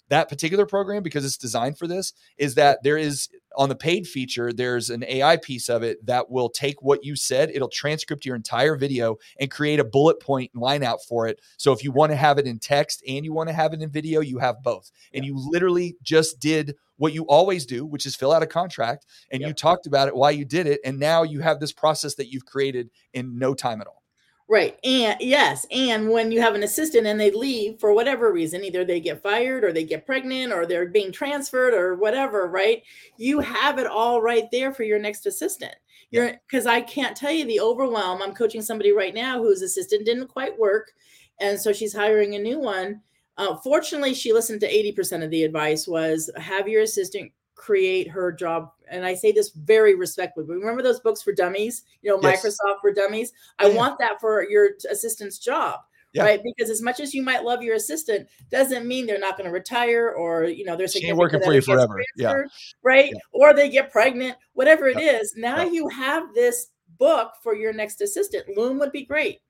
that 0.09 0.29
particular 0.29 0.65
program 0.65 1.03
because 1.03 1.25
it's 1.25 1.37
designed 1.37 1.77
for 1.77 1.87
this 1.87 2.13
is 2.37 2.55
that 2.55 2.83
there 2.83 2.97
is 2.97 3.29
on 3.55 3.69
the 3.69 3.75
paid 3.75 4.05
feature 4.05 4.53
there's 4.53 4.89
an 4.89 5.03
ai 5.05 5.35
piece 5.37 5.67
of 5.67 5.81
it 5.81 6.03
that 6.05 6.29
will 6.29 6.49
take 6.49 6.81
what 6.81 7.03
you 7.03 7.15
said 7.15 7.49
it'll 7.49 7.67
transcript 7.67 8.25
your 8.25 8.35
entire 8.35 8.75
video 8.75 9.17
and 9.39 9.49
create 9.49 9.79
a 9.79 9.83
bullet 9.83 10.19
point 10.19 10.55
line 10.55 10.83
out 10.83 10.99
for 11.03 11.27
it. 11.27 11.41
So 11.57 11.71
if 11.71 11.83
you 11.83 11.91
want 11.91 12.11
to 12.11 12.15
have 12.15 12.37
it 12.37 12.47
in 12.47 12.59
text 12.59 13.03
and 13.07 13.25
you 13.25 13.33
want 13.33 13.49
to 13.49 13.53
have 13.53 13.73
it 13.73 13.81
in 13.81 13.89
video 13.89 14.21
you 14.21 14.37
have 14.39 14.61
both. 14.63 14.91
And 15.13 15.25
you 15.25 15.35
literally 15.37 15.95
just 16.01 16.39
did 16.39 16.75
what 16.97 17.13
you 17.13 17.23
always 17.27 17.65
do 17.65 17.85
which 17.85 18.05
is 18.05 18.15
fill 18.15 18.33
out 18.33 18.43
a 18.43 18.47
contract 18.47 19.05
and 19.31 19.41
yep. 19.41 19.47
you 19.47 19.53
talked 19.53 19.85
about 19.85 20.07
it 20.07 20.15
why 20.15 20.31
you 20.31 20.45
did 20.45 20.65
it 20.65 20.79
and 20.83 20.99
now 20.99 21.23
you 21.23 21.41
have 21.41 21.59
this 21.59 21.71
process 21.71 22.15
that 22.15 22.31
you've 22.31 22.45
created 22.45 22.89
in 23.13 23.37
no 23.37 23.53
time 23.53 23.81
at 23.81 23.87
all 23.87 24.03
Right. 24.49 24.79
And 24.85 25.17
yes. 25.19 25.65
And 25.71 26.09
when 26.09 26.31
you 26.31 26.39
have 26.39 26.55
an 26.55 26.63
assistant 26.63 27.05
and 27.05 27.19
they 27.19 27.31
leave 27.31 27.81
for 27.81 27.93
whatever 27.93 28.31
reason, 28.31 28.63
either 28.63 28.85
they 28.85 29.01
get 29.01 29.21
fired 29.21 29.65
or 29.65 29.73
they 29.73 29.83
get 29.83 30.05
pregnant 30.05 30.53
or 30.53 30.65
they're 30.65 30.87
being 30.87 31.11
transferred 31.11 31.73
or 31.73 31.95
whatever, 31.95 32.47
right? 32.47 32.81
You 33.17 33.41
have 33.41 33.77
it 33.77 33.87
all 33.87 34.21
right 34.21 34.49
there 34.51 34.73
for 34.73 34.83
your 34.83 34.99
next 34.99 35.25
assistant. 35.25 35.75
You're 36.11 36.31
because 36.49 36.65
I 36.65 36.79
can't 36.79 37.17
tell 37.17 37.31
you 37.31 37.43
the 37.43 37.59
overwhelm. 37.59 38.21
I'm 38.21 38.33
coaching 38.33 38.61
somebody 38.61 38.93
right 38.93 39.13
now 39.13 39.39
whose 39.39 39.61
assistant 39.61 40.05
didn't 40.05 40.27
quite 40.27 40.57
work. 40.57 40.93
And 41.41 41.59
so 41.59 41.73
she's 41.73 41.93
hiring 41.93 42.35
a 42.35 42.39
new 42.39 42.59
one. 42.59 43.01
Uh, 43.37 43.57
fortunately, 43.57 44.13
she 44.13 44.31
listened 44.31 44.61
to 44.61 44.71
80% 44.71 45.23
of 45.23 45.29
the 45.29 45.43
advice 45.43 45.87
was 45.87 46.31
have 46.37 46.69
your 46.69 46.83
assistant 46.83 47.31
create 47.57 48.09
her 48.09 48.31
job. 48.31 48.71
And 48.89 49.05
i 49.05 49.13
say 49.13 49.33
this 49.33 49.49
very 49.49 49.95
respectfully. 49.95 50.45
But 50.47 50.55
remember 50.55 50.81
those 50.81 51.01
books 51.01 51.21
for 51.21 51.33
dummies? 51.33 51.83
You 52.01 52.11
know 52.11 52.19
yes. 52.21 52.45
microsoft 52.45 52.79
for 52.81 52.93
dummies? 52.93 53.33
I 53.59 53.67
yeah. 53.67 53.75
want 53.75 53.99
that 53.99 54.21
for 54.21 54.47
your 54.49 54.69
assistant's 54.89 55.39
job 55.39 55.81
yeah. 56.13 56.23
right? 56.23 56.41
Because 56.43 56.69
as 56.69 56.81
much 56.81 56.99
as 56.99 57.13
you 57.13 57.21
might 57.21 57.43
love 57.43 57.61
your 57.61 57.75
assistant 57.75 58.27
doesn't 58.49 58.87
mean 58.87 59.05
they're 59.05 59.19
not 59.19 59.37
going 59.37 59.45
to 59.45 59.53
retire 59.53 60.11
or 60.11 60.45
you 60.45 60.65
know 60.65 60.75
they're 60.75 60.87
she 60.87 61.11
working 61.13 61.41
for 61.41 61.53
you 61.53 61.61
forever. 61.61 62.01
yeah. 62.15 62.43
right? 62.83 63.11
Yeah. 63.11 63.19
or 63.31 63.53
they 63.53 63.69
get 63.69 63.91
pregnant 63.91 64.37
whatever 64.53 64.87
it 64.87 64.99
is. 64.99 65.33
Now 65.35 65.63
you 65.63 65.87
have 65.89 66.33
this 66.33 66.67
book 66.97 67.33
for 67.43 67.55
your 67.55 67.73
next 67.73 68.01
assistant. 68.01 68.57
Loom 68.57 68.79
would 68.79 68.91
be 68.91 69.05
great 69.05 69.41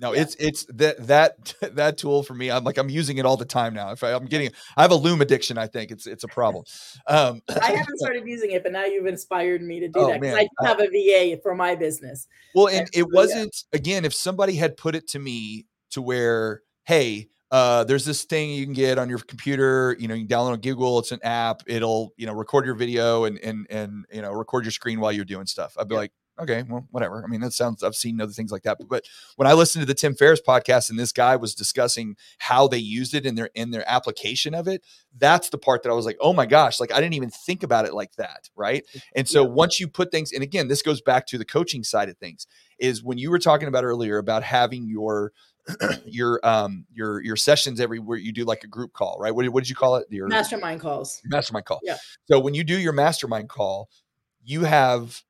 no, 0.00 0.14
yeah. 0.14 0.22
it's 0.22 0.36
it's 0.36 0.64
that 0.74 1.06
that 1.06 1.54
that 1.74 1.98
tool 1.98 2.22
for 2.22 2.34
me. 2.34 2.50
I'm 2.50 2.64
like 2.64 2.78
I'm 2.78 2.88
using 2.88 3.18
it 3.18 3.26
all 3.26 3.36
the 3.36 3.44
time 3.44 3.74
now. 3.74 3.90
If 3.90 4.04
I, 4.04 4.12
am 4.12 4.26
getting, 4.26 4.50
I 4.76 4.82
have 4.82 4.92
a 4.92 4.96
Loom 4.96 5.20
addiction. 5.20 5.58
I 5.58 5.66
think 5.66 5.90
it's 5.90 6.06
it's 6.06 6.24
a 6.24 6.28
problem. 6.28 6.64
Um, 7.06 7.42
I 7.62 7.72
haven't 7.72 7.98
started 7.98 8.26
using 8.26 8.52
it, 8.52 8.62
but 8.62 8.72
now 8.72 8.84
you've 8.84 9.06
inspired 9.06 9.62
me 9.62 9.80
to 9.80 9.88
do 9.88 10.00
oh, 10.00 10.08
that 10.08 10.20
because 10.20 10.36
I 10.36 10.42
do 10.42 10.66
have 10.66 10.80
a 10.80 10.86
VA 10.86 11.40
for 11.42 11.54
my 11.54 11.74
business. 11.74 12.28
Well, 12.54 12.68
and, 12.68 12.80
and 12.80 12.88
it 12.92 13.06
wasn't 13.10 13.64
yeah. 13.72 13.78
again. 13.78 14.04
If 14.04 14.14
somebody 14.14 14.54
had 14.54 14.76
put 14.76 14.94
it 14.94 15.08
to 15.08 15.18
me 15.18 15.66
to 15.90 16.02
where, 16.02 16.62
hey, 16.84 17.28
uh, 17.50 17.84
there's 17.84 18.04
this 18.04 18.24
thing 18.24 18.50
you 18.50 18.64
can 18.64 18.74
get 18.74 18.98
on 18.98 19.08
your 19.08 19.18
computer. 19.18 19.96
You 19.98 20.06
know, 20.06 20.14
you 20.14 20.26
can 20.26 20.36
download 20.36 20.52
on 20.52 20.60
Google. 20.60 20.98
It's 20.98 21.12
an 21.12 21.20
app. 21.24 21.62
It'll 21.66 22.12
you 22.16 22.26
know 22.26 22.34
record 22.34 22.66
your 22.66 22.74
video 22.74 23.24
and 23.24 23.38
and 23.40 23.66
and 23.70 24.04
you 24.12 24.22
know 24.22 24.32
record 24.32 24.64
your 24.64 24.72
screen 24.72 25.00
while 25.00 25.12
you're 25.12 25.24
doing 25.24 25.46
stuff. 25.46 25.74
I'd 25.78 25.88
be 25.88 25.94
yeah. 25.94 26.00
like, 26.00 26.12
okay, 26.40 26.62
well, 26.68 26.86
whatever. 26.90 27.22
I 27.24 27.28
mean, 27.28 27.40
that 27.40 27.52
sounds, 27.52 27.82
I've 27.82 27.94
seen 27.94 28.20
other 28.20 28.32
things 28.32 28.52
like 28.52 28.62
that. 28.62 28.78
But, 28.78 28.88
but 28.88 29.04
when 29.36 29.48
I 29.48 29.52
listened 29.52 29.82
to 29.82 29.86
the 29.86 29.94
Tim 29.94 30.14
Ferriss 30.14 30.40
podcast 30.40 30.90
and 30.90 30.98
this 30.98 31.12
guy 31.12 31.36
was 31.36 31.54
discussing 31.54 32.16
how 32.38 32.68
they 32.68 32.78
used 32.78 33.14
it 33.14 33.26
in 33.26 33.34
their, 33.34 33.50
in 33.54 33.70
their 33.70 33.88
application 33.88 34.54
of 34.54 34.68
it, 34.68 34.84
that's 35.16 35.50
the 35.50 35.58
part 35.58 35.82
that 35.82 35.90
I 35.90 35.94
was 35.94 36.06
like, 36.06 36.18
oh 36.20 36.32
my 36.32 36.46
gosh, 36.46 36.80
like 36.80 36.92
I 36.92 37.00
didn't 37.00 37.14
even 37.14 37.30
think 37.30 37.62
about 37.62 37.86
it 37.86 37.94
like 37.94 38.14
that. 38.16 38.48
Right. 38.56 38.84
And 39.14 39.28
so 39.28 39.42
yeah. 39.42 39.50
once 39.50 39.80
you 39.80 39.88
put 39.88 40.10
things, 40.10 40.32
and 40.32 40.42
again, 40.42 40.68
this 40.68 40.82
goes 40.82 41.00
back 41.00 41.26
to 41.28 41.38
the 41.38 41.44
coaching 41.44 41.84
side 41.84 42.08
of 42.08 42.16
things, 42.18 42.46
is 42.78 43.02
when 43.02 43.18
you 43.18 43.30
were 43.30 43.38
talking 43.38 43.68
about 43.68 43.84
earlier 43.84 44.18
about 44.18 44.42
having 44.42 44.88
your, 44.88 45.32
your 46.06 46.40
um 46.46 46.86
your 46.90 47.22
your 47.22 47.36
sessions 47.36 47.78
everywhere 47.78 48.16
you 48.16 48.32
do 48.32 48.46
like 48.46 48.64
a 48.64 48.66
group 48.66 48.94
call 48.94 49.18
right 49.20 49.34
what, 49.34 49.46
what 49.50 49.62
did 49.62 49.68
you 49.68 49.76
call 49.76 49.96
it 49.96 50.06
your 50.08 50.26
mastermind 50.26 50.80
calls 50.80 51.20
mastermind 51.26 51.66
call 51.66 51.78
yeah 51.82 51.98
so 52.24 52.40
when 52.40 52.54
you 52.54 52.64
do 52.64 52.78
your 52.78 52.94
mastermind 52.94 53.50
call 53.50 53.90
you 54.42 54.64
have 54.64 55.22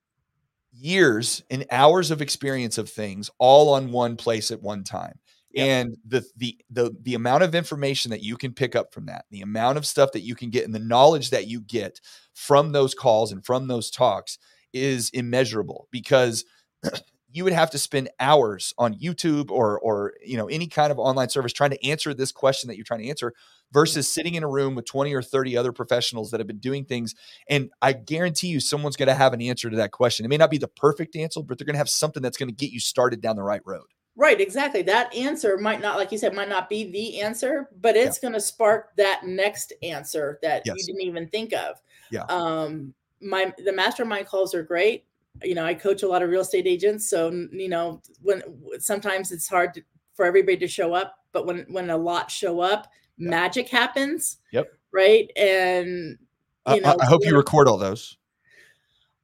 years 0.79 1.43
and 1.51 1.67
hours 1.71 2.11
of 2.11 2.23
experience 2.23 2.79
of 2.79 2.89
things 2.89 3.31
all 3.39 3.75
on 3.75 3.93
one 3.93 4.17
place 4.17 4.51
at 4.51 4.63
one 4.63 4.85
time. 4.85 5.19
Yep. 5.53 5.67
And 5.67 5.97
the 6.07 6.25
the 6.37 6.59
the 6.71 6.95
the 7.03 7.15
amount 7.15 7.43
of 7.43 7.55
information 7.55 8.11
that 8.11 8.23
you 8.23 8.37
can 8.37 8.53
pick 8.53 8.77
up 8.77 8.93
from 8.93 9.07
that, 9.07 9.25
the 9.31 9.41
amount 9.41 9.79
of 9.79 9.87
stuff 9.87 10.13
that 10.13 10.21
you 10.21 10.35
can 10.35 10.51
get 10.51 10.65
and 10.65 10.75
the 10.75 10.79
knowledge 10.79 11.31
that 11.31 11.47
you 11.47 11.61
get 11.61 12.01
from 12.35 12.73
those 12.73 12.95
calls 12.95 13.33
and 13.33 13.45
from 13.45 13.67
those 13.67 13.91
talks 13.91 14.39
is 14.73 15.11
immeasurable 15.11 15.89
because 15.91 16.45
you 17.33 17.45
would 17.45 17.53
have 17.53 17.71
to 17.71 17.79
spend 17.79 18.11
hours 18.21 18.75
on 18.79 18.95
YouTube 18.95 19.51
or 19.51 19.79
or 19.81 20.13
you 20.25 20.37
know 20.37 20.49
any 20.49 20.67
kind 20.67 20.93
of 20.93 20.99
online 20.99 21.31
service 21.31 21.53
trying 21.53 21.71
to 21.71 21.87
answer 21.87 22.13
this 22.13 22.33
question 22.33 22.69
that 22.69 22.77
you're 22.77 22.85
trying 22.85 23.01
to 23.01 23.09
answer 23.09 23.33
versus 23.73 24.13
sitting 24.13 24.35
in 24.35 24.43
a 24.43 24.49
room 24.49 24.75
with 24.75 24.87
20 24.87 25.13
or 25.15 25.23
30 25.23 25.57
other 25.57 25.73
professionals 25.73 26.31
that 26.31 26.41
have 26.41 26.47
been 26.47 26.59
doing 26.59 26.85
things 26.85 27.15
and 27.49 27.71
I 27.83 27.93
guarantee 27.93 28.49
you 28.49 28.61
someone's 28.61 28.97
going 28.97 29.09
to 29.09 29.15
have 29.15 29.33
an 29.33 29.43
answer 29.43 29.71
to 29.71 29.77
that 29.77 29.93
question. 29.93 30.25
It 30.25 30.29
may 30.29 30.37
not 30.37 30.51
be 30.51 30.59
the 30.59 30.69
perfect 30.69 31.17
answer, 31.17 31.43
but 31.43 31.59
they're 31.59 31.67
going 31.67 31.75
to 31.75 31.79
have 31.79 31.89
something 31.89 32.23
that's 32.23 32.37
going 32.37 32.49
to 32.49 32.55
get 32.55 32.71
you 32.71 32.81
started 32.81 33.21
down 33.21 33.37
the 33.37 33.43
right 33.43 33.63
road. 33.65 33.87
Right, 34.17 34.41
exactly. 34.41 34.83
That 34.83 35.15
answer 35.15 35.57
might 35.59 35.81
not, 35.81 35.97
like 35.97 36.11
you 36.11 36.19
said, 36.19 36.35
might 36.35 36.49
not 36.49 36.69
be 36.69 36.91
the 36.91 37.21
answer, 37.21 37.69
but 37.81 37.97
it's 37.97 38.19
yeah. 38.19 38.29
going 38.29 38.35
to 38.35 38.41
spark 38.41 38.97
that 38.97 39.25
next 39.25 39.73
answer 39.83 40.41
that 40.43 40.63
yes. 40.65 40.75
you 40.79 40.87
didn't 40.87 41.07
even 41.07 41.29
think 41.29 41.53
of. 41.53 41.81
Yeah. 42.11 42.25
Um, 42.25 42.95
my 43.21 43.53
the 43.65 43.73
mastermind 43.73 44.27
calls 44.27 44.55
are 44.55 44.63
great 44.63 45.05
you 45.43 45.55
know, 45.55 45.65
I 45.65 45.75
coach 45.75 46.03
a 46.03 46.09
lot 46.09 46.23
of 46.23 46.31
real 46.31 46.41
estate 46.41 46.67
agents, 46.67 47.09
so 47.09 47.31
you 47.31 47.69
know, 47.69 48.03
when 48.23 48.43
sometimes 48.79 49.33
it's 49.33 49.49
hard 49.49 49.75
to, 49.75 49.83
for 50.15 50.25
everybody 50.25 50.57
to 50.59 50.69
show 50.69 50.95
up, 50.95 51.17
but 51.33 51.47
when 51.47 51.65
when 51.69 51.91
a 51.91 51.97
lot 51.97 52.31
show 52.31 52.61
up, 52.61 52.89
magic 53.19 53.69
happens. 53.69 54.39
Yep. 54.53 54.73
Right, 54.93 55.31
and 55.37 56.19
you 56.67 56.81
know, 56.81 56.97
I, 56.99 57.03
I 57.03 57.07
hope 57.07 57.25
you 57.25 57.37
record 57.37 57.69
all 57.69 57.77
those. 57.77 58.17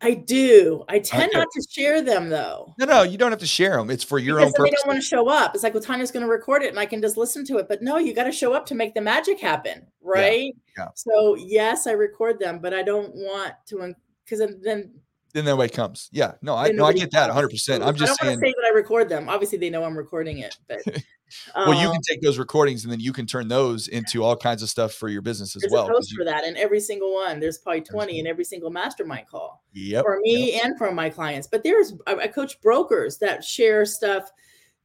I 0.04 0.12
do. 0.12 0.84
I 0.86 0.98
tend 0.98 1.30
okay. 1.30 1.38
not 1.38 1.48
to 1.50 1.66
share 1.70 2.02
them 2.02 2.28
though. 2.28 2.74
No, 2.78 2.84
no, 2.84 3.02
you 3.04 3.16
don't 3.16 3.30
have 3.30 3.40
to 3.40 3.46
share 3.46 3.76
them. 3.76 3.90
It's 3.90 4.04
for 4.04 4.18
your 4.18 4.36
because 4.36 4.48
own 4.48 4.52
purpose. 4.52 4.70
They 4.70 4.76
don't 4.76 4.86
want 4.86 5.00
to 5.00 5.06
show 5.06 5.28
up. 5.30 5.54
It's 5.54 5.64
like, 5.64 5.72
well, 5.72 5.82
Tanya's 5.82 6.10
going 6.10 6.26
to 6.26 6.30
record 6.30 6.62
it 6.62 6.68
and 6.68 6.78
I 6.78 6.84
can 6.84 7.00
just 7.00 7.16
listen 7.16 7.42
to 7.46 7.56
it. 7.56 7.68
But 7.68 7.80
no, 7.80 7.96
you 7.96 8.12
got 8.12 8.24
to 8.24 8.32
show 8.32 8.52
up 8.52 8.66
to 8.66 8.74
make 8.74 8.92
the 8.92 9.00
magic 9.00 9.40
happen, 9.40 9.86
right? 10.02 10.54
Yeah. 10.76 10.84
yeah. 10.84 10.88
So 10.94 11.36
yes, 11.36 11.86
I 11.86 11.92
record 11.92 12.38
them, 12.38 12.58
but 12.58 12.74
I 12.74 12.82
don't 12.82 13.14
want 13.14 13.54
to 13.68 13.94
because 14.24 14.40
then 14.62 14.92
then 15.34 15.44
that 15.44 15.56
way 15.56 15.68
comes. 15.68 16.08
Yeah, 16.12 16.32
no, 16.40 16.54
I 16.54 16.70
no, 16.70 16.84
I 16.84 16.92
get 16.92 17.10
that 17.10 17.26
100. 17.26 17.50
percent 17.50 17.82
I'm 17.82 17.96
just 17.96 18.22
I 18.22 18.26
saying. 18.26 18.38
say 18.40 18.54
that 18.56 18.66
I 18.66 18.74
record 18.74 19.08
them. 19.08 19.28
Obviously, 19.28 19.58
they 19.58 19.68
know 19.68 19.84
I'm 19.84 19.98
recording 19.98 20.38
it, 20.38 20.56
but 20.68 20.78
well, 21.56 21.74
you 21.74 21.88
can 21.88 21.96
um 21.96 22.02
take 22.08 22.22
those 22.22 22.38
recordings 22.38 22.84
and 22.84 22.92
then 22.92 23.00
you 23.00 23.12
can 23.12 23.26
turn 23.26 23.48
those 23.48 23.88
into 23.88 24.22
all 24.22 24.36
kinds 24.36 24.62
of 24.62 24.70
stuff 24.70 24.92
for 24.92 25.08
your 25.08 25.22
business 25.22 25.56
as 25.56 25.62
there's 25.62 25.72
well. 25.72 25.88
A 25.88 25.92
post 25.92 26.14
for 26.16 26.24
that, 26.24 26.44
and 26.44 26.56
every 26.56 26.80
single 26.80 27.12
one, 27.12 27.40
there's 27.40 27.58
probably 27.58 27.82
20 27.82 28.20
in 28.20 28.26
every 28.26 28.44
single 28.44 28.70
mastermind 28.70 29.26
call. 29.26 29.64
Yep. 29.72 30.04
For 30.04 30.20
me 30.22 30.54
yep. 30.54 30.64
and 30.64 30.78
for 30.78 30.92
my 30.92 31.10
clients, 31.10 31.48
but 31.48 31.64
there's 31.64 31.94
I, 32.06 32.14
I 32.14 32.26
coach 32.28 32.60
brokers 32.62 33.18
that 33.18 33.44
share 33.44 33.84
stuff. 33.84 34.30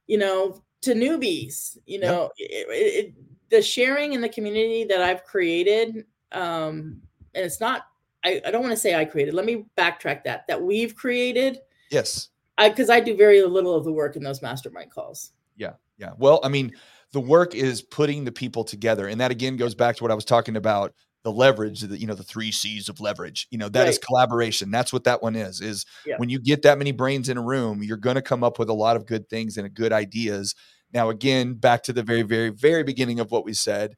You 0.08 0.18
know, 0.18 0.62
to 0.82 0.94
newbies 0.94 1.76
you 1.86 2.00
know 2.00 2.30
it, 2.38 2.66
it, 2.70 3.14
the 3.50 3.60
sharing 3.60 4.12
in 4.12 4.20
the 4.20 4.28
community 4.28 4.84
that 4.84 5.00
i've 5.00 5.24
created 5.24 6.04
um 6.32 7.00
and 7.34 7.44
it's 7.44 7.60
not 7.60 7.86
I, 8.24 8.40
I 8.44 8.50
don't 8.50 8.62
want 8.62 8.72
to 8.72 8.80
say 8.80 8.94
i 8.94 9.04
created 9.04 9.34
let 9.34 9.44
me 9.44 9.64
backtrack 9.76 10.24
that 10.24 10.46
that 10.48 10.60
we've 10.60 10.94
created. 10.94 11.58
Yes. 11.90 12.28
I 12.58 12.68
because 12.68 12.90
i 12.90 13.00
do 13.00 13.16
very 13.16 13.42
little 13.42 13.74
of 13.74 13.84
the 13.84 13.92
work 13.92 14.16
in 14.16 14.22
those 14.22 14.42
mastermind 14.42 14.90
calls. 14.90 15.32
Yeah 15.56 15.72
yeah. 15.98 16.12
Well 16.18 16.40
i 16.42 16.48
mean 16.48 16.72
the 17.12 17.20
work 17.20 17.54
is 17.54 17.82
putting 17.82 18.24
the 18.24 18.32
people 18.32 18.64
together 18.64 19.06
and 19.08 19.20
that 19.20 19.30
again 19.30 19.56
goes 19.56 19.74
back 19.74 19.96
to 19.96 20.04
what 20.04 20.10
i 20.10 20.14
was 20.14 20.24
talking 20.24 20.56
about 20.56 20.94
the 21.22 21.32
leverage 21.32 21.80
the 21.80 21.98
you 21.98 22.06
know 22.06 22.14
the 22.14 22.22
three 22.22 22.50
c's 22.50 22.88
of 22.88 23.00
leverage 23.00 23.46
you 23.50 23.58
know 23.58 23.68
that 23.68 23.80
right. 23.80 23.88
is 23.88 23.98
collaboration. 23.98 24.70
That's 24.70 24.92
what 24.92 25.04
that 25.04 25.22
one 25.22 25.36
is 25.36 25.60
is 25.60 25.84
yeah. 26.06 26.16
when 26.16 26.30
you 26.30 26.40
get 26.40 26.62
that 26.62 26.78
many 26.78 26.92
brains 26.92 27.28
in 27.28 27.36
a 27.36 27.42
room 27.42 27.82
you're 27.82 27.96
going 27.96 28.16
to 28.16 28.22
come 28.22 28.42
up 28.42 28.58
with 28.58 28.70
a 28.70 28.74
lot 28.74 28.96
of 28.96 29.06
good 29.06 29.28
things 29.28 29.56
and 29.56 29.72
good 29.74 29.92
ideas. 29.92 30.54
Now 30.92 31.10
again 31.10 31.54
back 31.54 31.82
to 31.84 31.92
the 31.92 32.02
very 32.02 32.22
very 32.22 32.48
very 32.48 32.82
beginning 32.82 33.20
of 33.20 33.30
what 33.30 33.44
we 33.44 33.52
said 33.52 33.96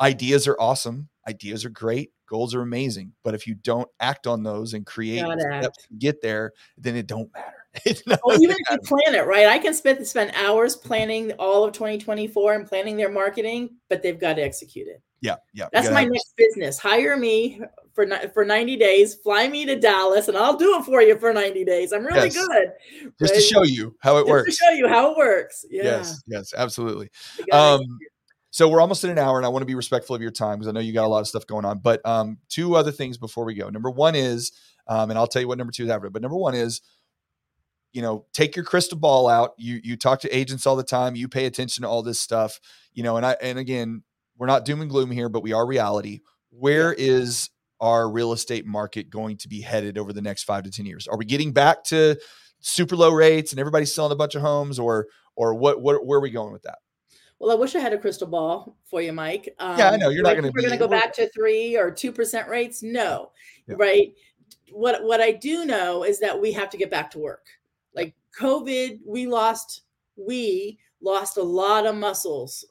ideas 0.00 0.48
are 0.48 0.56
awesome 0.58 1.08
ideas 1.28 1.64
are 1.64 1.70
great 1.70 2.10
goals 2.26 2.54
are 2.54 2.62
amazing 2.62 3.12
but 3.22 3.34
if 3.34 3.46
you 3.46 3.54
don't 3.54 3.88
act 4.00 4.26
on 4.26 4.42
those 4.42 4.74
and 4.74 4.86
create 4.86 5.24
steps 5.38 5.86
to 5.86 5.94
get 5.98 6.20
there 6.22 6.52
then 6.78 6.96
it 6.96 7.06
don't 7.06 7.32
matter 7.32 7.56
well, 8.24 8.42
even 8.42 8.56
if 8.58 8.70
you 8.70 8.78
plan 8.80 9.14
it 9.14 9.26
right 9.26 9.46
i 9.46 9.58
can 9.58 9.72
spend 9.72 10.06
spend 10.06 10.30
hours 10.34 10.76
planning 10.76 11.32
all 11.38 11.64
of 11.64 11.72
2024 11.72 12.54
and 12.54 12.66
planning 12.66 12.96
their 12.96 13.10
marketing 13.10 13.70
but 13.88 14.02
they've 14.02 14.20
got 14.20 14.34
to 14.34 14.42
execute 14.42 14.86
it 14.86 15.02
yeah, 15.22 15.36
yeah. 15.54 15.66
That's 15.72 15.88
my 15.88 16.04
next 16.04 16.34
business. 16.36 16.80
Hire 16.80 17.16
me 17.16 17.60
for 17.94 18.06
for 18.34 18.44
90 18.44 18.76
days, 18.76 19.14
fly 19.14 19.46
me 19.46 19.64
to 19.66 19.78
Dallas, 19.78 20.26
and 20.26 20.36
I'll 20.36 20.56
do 20.56 20.78
it 20.78 20.84
for 20.84 21.00
you 21.00 21.16
for 21.16 21.32
90 21.32 21.64
days. 21.64 21.92
I'm 21.92 22.04
really 22.04 22.28
yes. 22.28 22.46
good. 22.46 22.68
Just 23.20 23.32
right? 23.32 23.34
to 23.34 23.40
show 23.40 23.62
you 23.62 23.94
how 24.00 24.16
it 24.16 24.22
Just 24.22 24.30
works. 24.30 24.58
To 24.58 24.64
show 24.64 24.70
you 24.72 24.88
how 24.88 25.12
it 25.12 25.16
works. 25.16 25.64
Yeah. 25.70 25.84
Yes, 25.84 26.22
yes, 26.26 26.54
absolutely. 26.56 27.08
Um, 27.52 27.80
so 28.52 28.68
we're 28.68 28.82
almost 28.82 29.02
at 29.02 29.10
an 29.10 29.18
hour, 29.18 29.38
and 29.38 29.46
I 29.46 29.48
want 29.48 29.62
to 29.62 29.66
be 29.66 29.74
respectful 29.74 30.14
of 30.14 30.20
your 30.20 30.30
time 30.30 30.58
because 30.58 30.68
I 30.68 30.72
know 30.72 30.80
you 30.80 30.92
got 30.92 31.06
a 31.06 31.08
lot 31.08 31.20
of 31.20 31.26
stuff 31.26 31.46
going 31.46 31.64
on. 31.64 31.78
But 31.78 32.04
um, 32.04 32.36
two 32.50 32.76
other 32.76 32.92
things 32.92 33.16
before 33.16 33.46
we 33.46 33.54
go. 33.54 33.70
Number 33.70 33.90
one 33.90 34.14
is, 34.14 34.52
um, 34.86 35.08
and 35.08 35.18
I'll 35.18 35.26
tell 35.26 35.40
you 35.40 35.48
what 35.48 35.56
number 35.56 35.72
two 35.72 35.84
is 35.84 35.90
after. 35.90 36.10
But 36.10 36.20
number 36.20 36.36
one 36.36 36.54
is, 36.54 36.82
you 37.94 38.02
know, 38.02 38.26
take 38.34 38.54
your 38.54 38.66
crystal 38.66 38.98
ball 38.98 39.26
out. 39.26 39.52
You 39.56 39.80
you 39.82 39.96
talk 39.96 40.20
to 40.20 40.36
agents 40.36 40.66
all 40.66 40.76
the 40.76 40.84
time. 40.84 41.16
You 41.16 41.28
pay 41.28 41.46
attention 41.46 41.82
to 41.82 41.88
all 41.88 42.02
this 42.02 42.20
stuff. 42.20 42.60
You 42.92 43.02
know, 43.02 43.16
and 43.16 43.24
I 43.24 43.36
and 43.40 43.58
again, 43.58 44.02
we're 44.36 44.46
not 44.46 44.66
doom 44.66 44.82
and 44.82 44.90
gloom 44.90 45.10
here, 45.10 45.30
but 45.30 45.42
we 45.42 45.54
are 45.54 45.66
reality. 45.66 46.20
Where 46.50 46.92
is 46.92 47.48
our 47.80 48.08
real 48.08 48.34
estate 48.34 48.66
market 48.66 49.08
going 49.08 49.38
to 49.38 49.48
be 49.48 49.62
headed 49.62 49.96
over 49.96 50.12
the 50.12 50.22
next 50.22 50.44
five 50.44 50.64
to 50.64 50.70
10 50.70 50.84
years? 50.86 51.08
Are 51.08 51.16
we 51.16 51.24
getting 51.24 51.52
back 51.52 51.84
to 51.84 52.16
super 52.60 52.96
low 52.96 53.10
rates 53.12 53.52
and 53.52 53.58
everybody's 53.58 53.92
selling 53.94 54.12
a 54.12 54.16
bunch 54.16 54.36
of 54.36 54.42
homes 54.42 54.78
or, 54.78 55.08
or 55.34 55.54
what, 55.54 55.82
what, 55.82 56.06
where 56.06 56.18
are 56.18 56.22
we 56.22 56.30
going 56.30 56.52
with 56.52 56.62
that? 56.62 56.78
Well, 57.42 57.50
I 57.50 57.56
wish 57.56 57.74
I 57.74 57.80
had 57.80 57.92
a 57.92 57.98
crystal 57.98 58.28
ball 58.28 58.76
for 58.84 59.02
you, 59.02 59.12
Mike. 59.12 59.52
Um, 59.58 59.76
yeah, 59.76 59.90
I 59.90 59.96
know 59.96 60.10
you're 60.10 60.22
not 60.22 60.34
going 60.34 60.44
to. 60.44 60.52
We're 60.54 60.60
going 60.62 60.70
to 60.70 60.78
go 60.78 60.86
back 60.86 61.12
to 61.14 61.28
three 61.30 61.76
or 61.76 61.90
two 61.90 62.12
percent 62.12 62.48
rates. 62.48 62.84
No, 62.84 63.32
yeah. 63.66 63.74
right. 63.76 64.14
What 64.70 65.02
what 65.02 65.20
I 65.20 65.32
do 65.32 65.66
know 65.66 66.04
is 66.04 66.20
that 66.20 66.40
we 66.40 66.52
have 66.52 66.70
to 66.70 66.76
get 66.76 66.88
back 66.88 67.10
to 67.10 67.18
work. 67.18 67.44
Like 67.96 68.14
COVID, 68.38 69.00
we 69.04 69.26
lost 69.26 69.82
we 70.14 70.78
lost 71.02 71.36
a 71.36 71.42
lot 71.42 71.84
of 71.84 71.96
muscles 71.96 72.64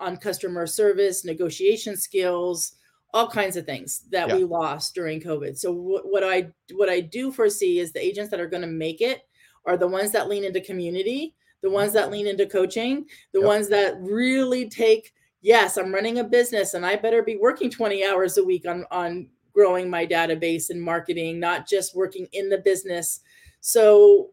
on 0.00 0.16
customer 0.16 0.66
service, 0.66 1.24
negotiation 1.24 1.96
skills, 1.96 2.72
all 3.14 3.28
kinds 3.28 3.56
of 3.56 3.66
things 3.66 4.00
that 4.10 4.26
yeah. 4.26 4.34
we 4.34 4.42
lost 4.42 4.96
during 4.96 5.20
COVID. 5.20 5.56
So 5.56 5.70
what, 5.70 6.10
what 6.10 6.24
I 6.24 6.48
what 6.74 6.88
I 6.88 7.02
do 7.02 7.30
foresee 7.30 7.78
is 7.78 7.92
the 7.92 8.04
agents 8.04 8.32
that 8.32 8.40
are 8.40 8.48
going 8.48 8.62
to 8.62 8.66
make 8.66 9.00
it 9.00 9.20
are 9.64 9.76
the 9.76 9.86
ones 9.86 10.10
that 10.10 10.28
lean 10.28 10.42
into 10.42 10.60
community, 10.60 11.36
the 11.62 11.70
ones 11.70 11.92
that 11.92 12.10
lean 12.10 12.26
into 12.26 12.46
coaching, 12.46 13.06
the 13.32 13.40
yep. 13.40 13.46
ones 13.46 13.68
that 13.68 13.96
really 14.00 14.68
take 14.68 15.12
yes, 15.42 15.76
I'm 15.76 15.92
running 15.92 16.18
a 16.18 16.24
business 16.24 16.74
and 16.74 16.86
I 16.86 16.96
better 16.96 17.22
be 17.22 17.36
working 17.36 17.68
20 17.68 18.06
hours 18.06 18.38
a 18.38 18.44
week 18.44 18.66
on 18.66 18.84
on 18.90 19.28
growing 19.52 19.90
my 19.90 20.06
database 20.06 20.70
and 20.70 20.80
marketing, 20.80 21.38
not 21.38 21.68
just 21.68 21.94
working 21.94 22.26
in 22.32 22.48
the 22.48 22.58
business. 22.58 23.20
So 23.60 24.30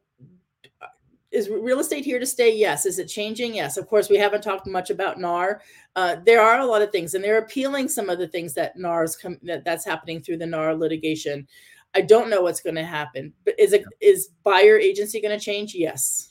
is 1.32 1.50
real 1.50 1.80
estate 1.80 2.06
here 2.06 2.20
to 2.20 2.26
stay? 2.26 2.56
Yes. 2.56 2.86
Is 2.86 2.98
it 2.98 3.08
changing? 3.08 3.54
Yes. 3.54 3.78
Of 3.78 3.88
course, 3.88 4.10
we 4.10 4.18
haven't 4.18 4.42
talked 4.42 4.66
much 4.66 4.90
about 4.90 5.20
NAR. 5.20 5.62
Uh, 5.96 6.16
there 6.26 6.42
are 6.42 6.60
a 6.60 6.66
lot 6.66 6.82
of 6.82 6.92
things, 6.92 7.14
and 7.14 7.24
they're 7.24 7.38
appealing 7.38 7.88
some 7.88 8.10
of 8.10 8.18
the 8.18 8.28
things 8.28 8.54
that 8.56 8.78
NAR's 8.78 9.16
come 9.16 9.38
that, 9.44 9.64
that's 9.64 9.86
happening 9.86 10.22
through 10.22 10.38
the 10.38 10.46
NAR 10.46 10.74
litigation. 10.74 11.48
I 11.94 12.02
don't 12.02 12.30
know 12.30 12.42
what's 12.42 12.62
going 12.62 12.76
to 12.76 12.86
happen, 12.86 13.34
but 13.46 13.60
is 13.60 13.74
it 13.74 13.84
is 14.00 14.30
buyer 14.44 14.78
agency 14.78 15.22
going 15.22 15.38
to 15.38 15.44
change? 15.44 15.76
Yes. 15.76 16.29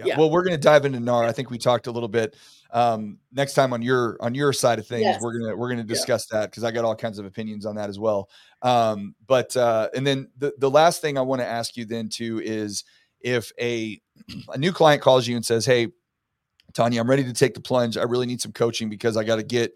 Yeah. 0.00 0.06
yeah. 0.06 0.12
yeah. 0.14 0.18
Well, 0.18 0.30
we're 0.30 0.42
going 0.42 0.56
to 0.56 0.62
dive 0.62 0.84
into 0.84 1.00
NAR. 1.00 1.24
I 1.24 1.32
think 1.32 1.50
we 1.50 1.58
talked 1.58 1.86
a 1.86 1.92
little 1.92 2.08
bit 2.08 2.36
um, 2.72 3.18
next 3.32 3.54
time 3.54 3.72
on 3.72 3.82
your 3.82 4.16
on 4.20 4.34
your 4.34 4.52
side 4.52 4.78
of 4.78 4.86
things. 4.86 5.02
Yes. 5.02 5.22
We're 5.22 5.38
gonna 5.38 5.56
we're 5.56 5.68
gonna 5.68 5.84
discuss 5.84 6.26
yeah. 6.32 6.40
that 6.40 6.50
because 6.50 6.64
I 6.64 6.70
got 6.70 6.84
all 6.84 6.94
kinds 6.94 7.18
of 7.18 7.26
opinions 7.26 7.66
on 7.66 7.76
that 7.76 7.88
as 7.88 7.98
well. 7.98 8.28
Um, 8.62 9.14
but 9.26 9.56
uh, 9.56 9.88
and 9.94 10.06
then 10.06 10.28
the 10.38 10.52
the 10.58 10.70
last 10.70 11.00
thing 11.00 11.18
I 11.18 11.22
want 11.22 11.40
to 11.40 11.46
ask 11.46 11.76
you 11.76 11.84
then 11.84 12.08
too 12.08 12.40
is 12.42 12.84
if 13.20 13.52
a 13.60 14.00
a 14.50 14.58
new 14.58 14.72
client 14.72 15.02
calls 15.02 15.26
you 15.26 15.36
and 15.36 15.44
says, 15.44 15.66
"Hey, 15.66 15.88
Tanya, 16.72 17.00
I'm 17.00 17.10
ready 17.10 17.24
to 17.24 17.32
take 17.32 17.54
the 17.54 17.60
plunge. 17.60 17.96
I 17.96 18.02
really 18.02 18.26
need 18.26 18.40
some 18.40 18.52
coaching 18.52 18.88
because 18.88 19.16
I 19.16 19.24
got 19.24 19.36
to 19.36 19.42
get, 19.42 19.72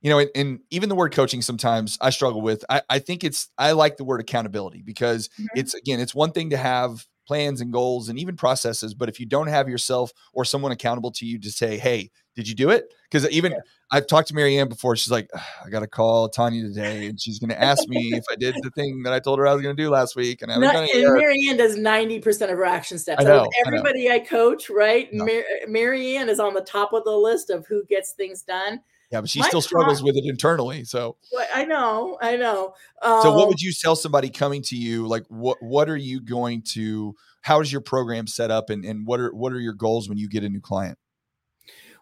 you 0.00 0.10
know, 0.10 0.18
and, 0.18 0.30
and, 0.34 0.60
even 0.70 0.88
the 0.88 0.94
word 0.94 1.12
coaching 1.12 1.42
sometimes 1.42 1.98
I 2.00 2.10
struggle 2.10 2.40
with. 2.40 2.64
I, 2.68 2.82
I 2.88 2.98
think 2.98 3.24
it's 3.24 3.48
I 3.58 3.72
like 3.72 3.96
the 3.96 4.04
word 4.04 4.20
accountability 4.20 4.82
because 4.82 5.28
mm-hmm. 5.28 5.46
it's 5.54 5.74
again, 5.74 6.00
it's 6.00 6.14
one 6.14 6.32
thing 6.32 6.50
to 6.50 6.56
have 6.56 7.06
plans 7.28 7.60
and 7.60 7.72
goals 7.72 8.08
and 8.08 8.18
even 8.18 8.34
processes. 8.34 8.94
But 8.94 9.08
if 9.08 9.20
you 9.20 9.26
don't 9.26 9.46
have 9.46 9.68
yourself 9.68 10.12
or 10.32 10.44
someone 10.44 10.72
accountable 10.72 11.12
to 11.12 11.26
you 11.26 11.38
to 11.38 11.52
say, 11.52 11.76
hey, 11.78 12.10
did 12.34 12.48
you 12.48 12.54
do 12.54 12.70
it? 12.70 12.92
Because 13.10 13.28
even 13.30 13.52
yeah. 13.52 13.58
I've 13.90 14.06
talked 14.06 14.28
to 14.28 14.34
Marianne 14.34 14.68
before. 14.68 14.96
She's 14.96 15.10
like, 15.10 15.28
I 15.64 15.68
got 15.70 15.80
to 15.80 15.86
call 15.86 16.28
Tanya 16.28 16.62
today, 16.62 17.06
and 17.06 17.20
she's 17.20 17.38
going 17.38 17.50
to 17.50 17.60
ask 17.60 17.88
me 17.88 18.12
if 18.14 18.24
I 18.30 18.36
did 18.36 18.54
the 18.62 18.70
thing 18.70 19.02
that 19.02 19.12
I 19.12 19.18
told 19.18 19.38
her 19.38 19.46
I 19.46 19.52
was 19.52 19.62
going 19.62 19.76
to 19.76 19.82
do 19.82 19.90
last 19.90 20.16
week. 20.16 20.42
And, 20.42 20.52
I 20.52 20.58
Not, 20.58 20.74
and 20.76 21.14
Marianne 21.14 21.56
does 21.56 21.76
ninety 21.76 22.20
percent 22.20 22.50
of 22.50 22.58
her 22.58 22.64
action 22.64 22.98
steps. 22.98 23.24
I 23.24 23.28
know, 23.28 23.48
everybody 23.66 24.10
I, 24.10 24.14
I, 24.14 24.18
coach, 24.20 24.70
right? 24.70 25.08
No. 25.12 25.26
Mar- 25.26 25.44
Marianne 25.68 26.28
is 26.28 26.40
on 26.40 26.54
the 26.54 26.60
top 26.60 26.92
of 26.92 27.04
the 27.04 27.16
list 27.16 27.50
of 27.50 27.66
who 27.66 27.84
gets 27.86 28.12
things 28.12 28.42
done. 28.42 28.80
Yeah, 29.10 29.22
but 29.22 29.30
she 29.30 29.40
My 29.40 29.48
still 29.48 29.62
struggles 29.62 30.02
with 30.02 30.16
it 30.16 30.24
internally. 30.26 30.84
So 30.84 31.16
I 31.54 31.64
know, 31.64 32.18
I 32.20 32.36
know. 32.36 32.74
Um, 33.00 33.22
so, 33.22 33.30
what 33.32 33.44
um 33.44 33.48
would 33.48 33.60
you 33.60 33.72
tell 33.72 33.96
somebody 33.96 34.28
coming 34.28 34.62
to 34.64 34.76
you? 34.76 35.06
Like, 35.06 35.24
what 35.28 35.56
what 35.62 35.88
are 35.88 35.96
you 35.96 36.20
going 36.20 36.62
to? 36.72 37.14
How 37.40 37.60
is 37.60 37.72
your 37.72 37.80
program 37.80 38.26
set 38.26 38.50
up, 38.50 38.68
and 38.68 38.84
and 38.84 39.06
what 39.06 39.18
are 39.18 39.34
what 39.34 39.52
are 39.52 39.60
your 39.60 39.72
goals 39.72 40.08
when 40.08 40.18
you 40.18 40.28
get 40.28 40.44
a 40.44 40.48
new 40.48 40.60
client? 40.60 40.98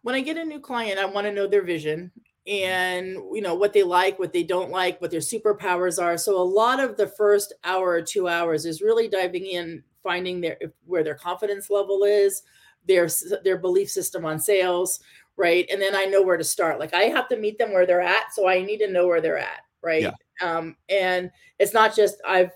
When 0.03 0.17
I 0.17 0.21
get 0.21 0.37
a 0.37 0.45
new 0.45 0.61
client, 0.61 0.99
I 0.99 1.05
want 1.05 1.27
to 1.27 1.33
know 1.33 1.47
their 1.47 1.63
vision 1.63 2.11
and 2.47 3.17
you 3.33 3.41
know 3.41 3.55
what 3.55 3.73
they 3.73 3.83
like, 3.85 4.19
what 4.19 4.33
they 4.33 4.43
don't 4.43 4.71
like, 4.71 5.01
what 5.01 5.13
their 5.13 5.21
superpowers 5.21 6.03
are. 6.03 6.17
So, 6.17 6.41
a 6.41 6.43
lot 6.43 6.81
of 6.81 6.97
the 6.97 7.07
first 7.07 7.53
hour 7.63 7.91
or 7.91 8.03
two 8.03 8.27
hours 8.27 8.67
is 8.67 8.83
really 8.83 9.09
diving 9.09 9.47
in, 9.47 9.85
finding 10.03 10.41
their 10.41 10.59
where 10.87 11.05
their 11.05 11.15
confidence 11.15 11.71
level 11.71 12.03
is, 12.03 12.43
their 12.87 13.09
their 13.45 13.59
belief 13.59 13.91
system 13.91 14.25
on 14.25 14.41
sales 14.41 15.01
right? 15.37 15.67
And 15.71 15.81
then 15.81 15.95
I 15.95 16.05
know 16.05 16.23
where 16.23 16.37
to 16.37 16.45
start. 16.45 16.81
Like 16.81 16.95
I 16.95 17.05
have 17.05 17.29
to 17.29 17.37
meet 17.37 17.59
them 17.59 17.73
where 17.73 17.87
they're 17.87 18.01
at, 18.01 18.33
so 18.33 18.49
I 18.49 18.63
need 18.63 18.79
to 18.79 18.91
know 18.91 19.07
where 19.07 19.21
they're 19.21 19.39
at, 19.39 19.61
right? 19.83 20.03
Yeah. 20.03 20.13
Um, 20.43 20.77
and 20.89 21.31
it's 21.59 21.75
not 21.75 21.97
just 21.97 22.17
I've 22.27 22.53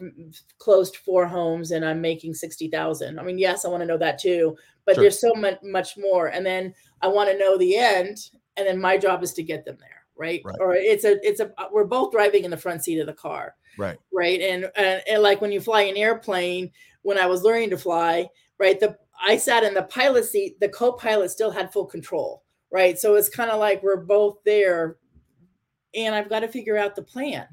closed 0.59 0.97
four 0.97 1.27
homes 1.27 1.71
and 1.71 1.85
I'm 1.85 2.01
making 2.01 2.35
sixty 2.35 2.69
thousand. 2.69 3.19
I 3.19 3.23
mean, 3.23 3.39
yes, 3.39 3.65
I 3.65 3.69
want 3.69 3.83
to 3.83 3.87
know 3.87 3.99
that 3.99 4.19
too, 4.19 4.57
but 4.85 4.95
sure. 4.95 5.05
there's 5.05 5.21
so 5.21 5.33
much 5.35 5.59
much 5.63 5.97
more. 5.97 6.29
And 6.29 6.45
then 6.45 6.75
I 7.03 7.09
want 7.09 7.31
to 7.31 7.39
know 7.39 7.57
the 7.57 7.77
end, 7.77 8.31
and 8.57 8.67
then 8.67 8.81
my 8.81 8.99
job 8.99 9.23
is 9.23 9.33
to 9.35 9.43
get 9.43 9.65
them 9.65 9.77
there, 9.81 10.03
right? 10.17 10.43
right? 10.45 10.57
Or 10.61 10.75
it's 10.75 11.05
a 11.05 11.19
it's 11.27 11.41
a 11.41 11.51
we're 11.73 11.85
both 11.85 12.13
driving 12.13 12.45
in 12.45 12.51
the 12.51 12.57
front 12.57 12.85
seat 12.85 12.99
of 12.99 13.07
the 13.07 13.15
car, 13.15 13.55
right? 13.79 13.99
Right, 14.13 14.41
and 14.41 14.71
and, 14.77 15.03
and 15.09 15.23
like 15.23 15.41
when 15.41 15.53
you 15.53 15.61
fly 15.61 15.83
an 15.83 15.97
airplane, 15.97 16.71
when 17.03 17.19
I 17.19 17.27
was 17.27 17.43
learning 17.43 17.71
to 17.71 17.79
fly, 17.79 18.27
right, 18.59 18.79
the 18.79 18.97
I 19.23 19.37
sat 19.37 19.65
in 19.65 19.75
the 19.75 19.83
pilot 19.85 20.25
seat, 20.25 20.59
the 20.61 20.69
co-pilot 20.69 21.31
still 21.31 21.51
had 21.51 21.73
full 21.73 21.85
control 21.85 22.43
right? 22.73 22.99
So 22.99 23.15
it's 23.15 23.29
kind 23.29 23.51
of 23.51 23.59
like 23.59 23.83
we're 23.83 23.97
both 23.97 24.39
there 24.45 24.97
and 25.95 26.15
I've 26.15 26.29
got 26.29 26.41
to 26.41 26.49
figure 26.49 26.77
out 26.77 26.97
the 26.97 27.03
plan. 27.03 27.47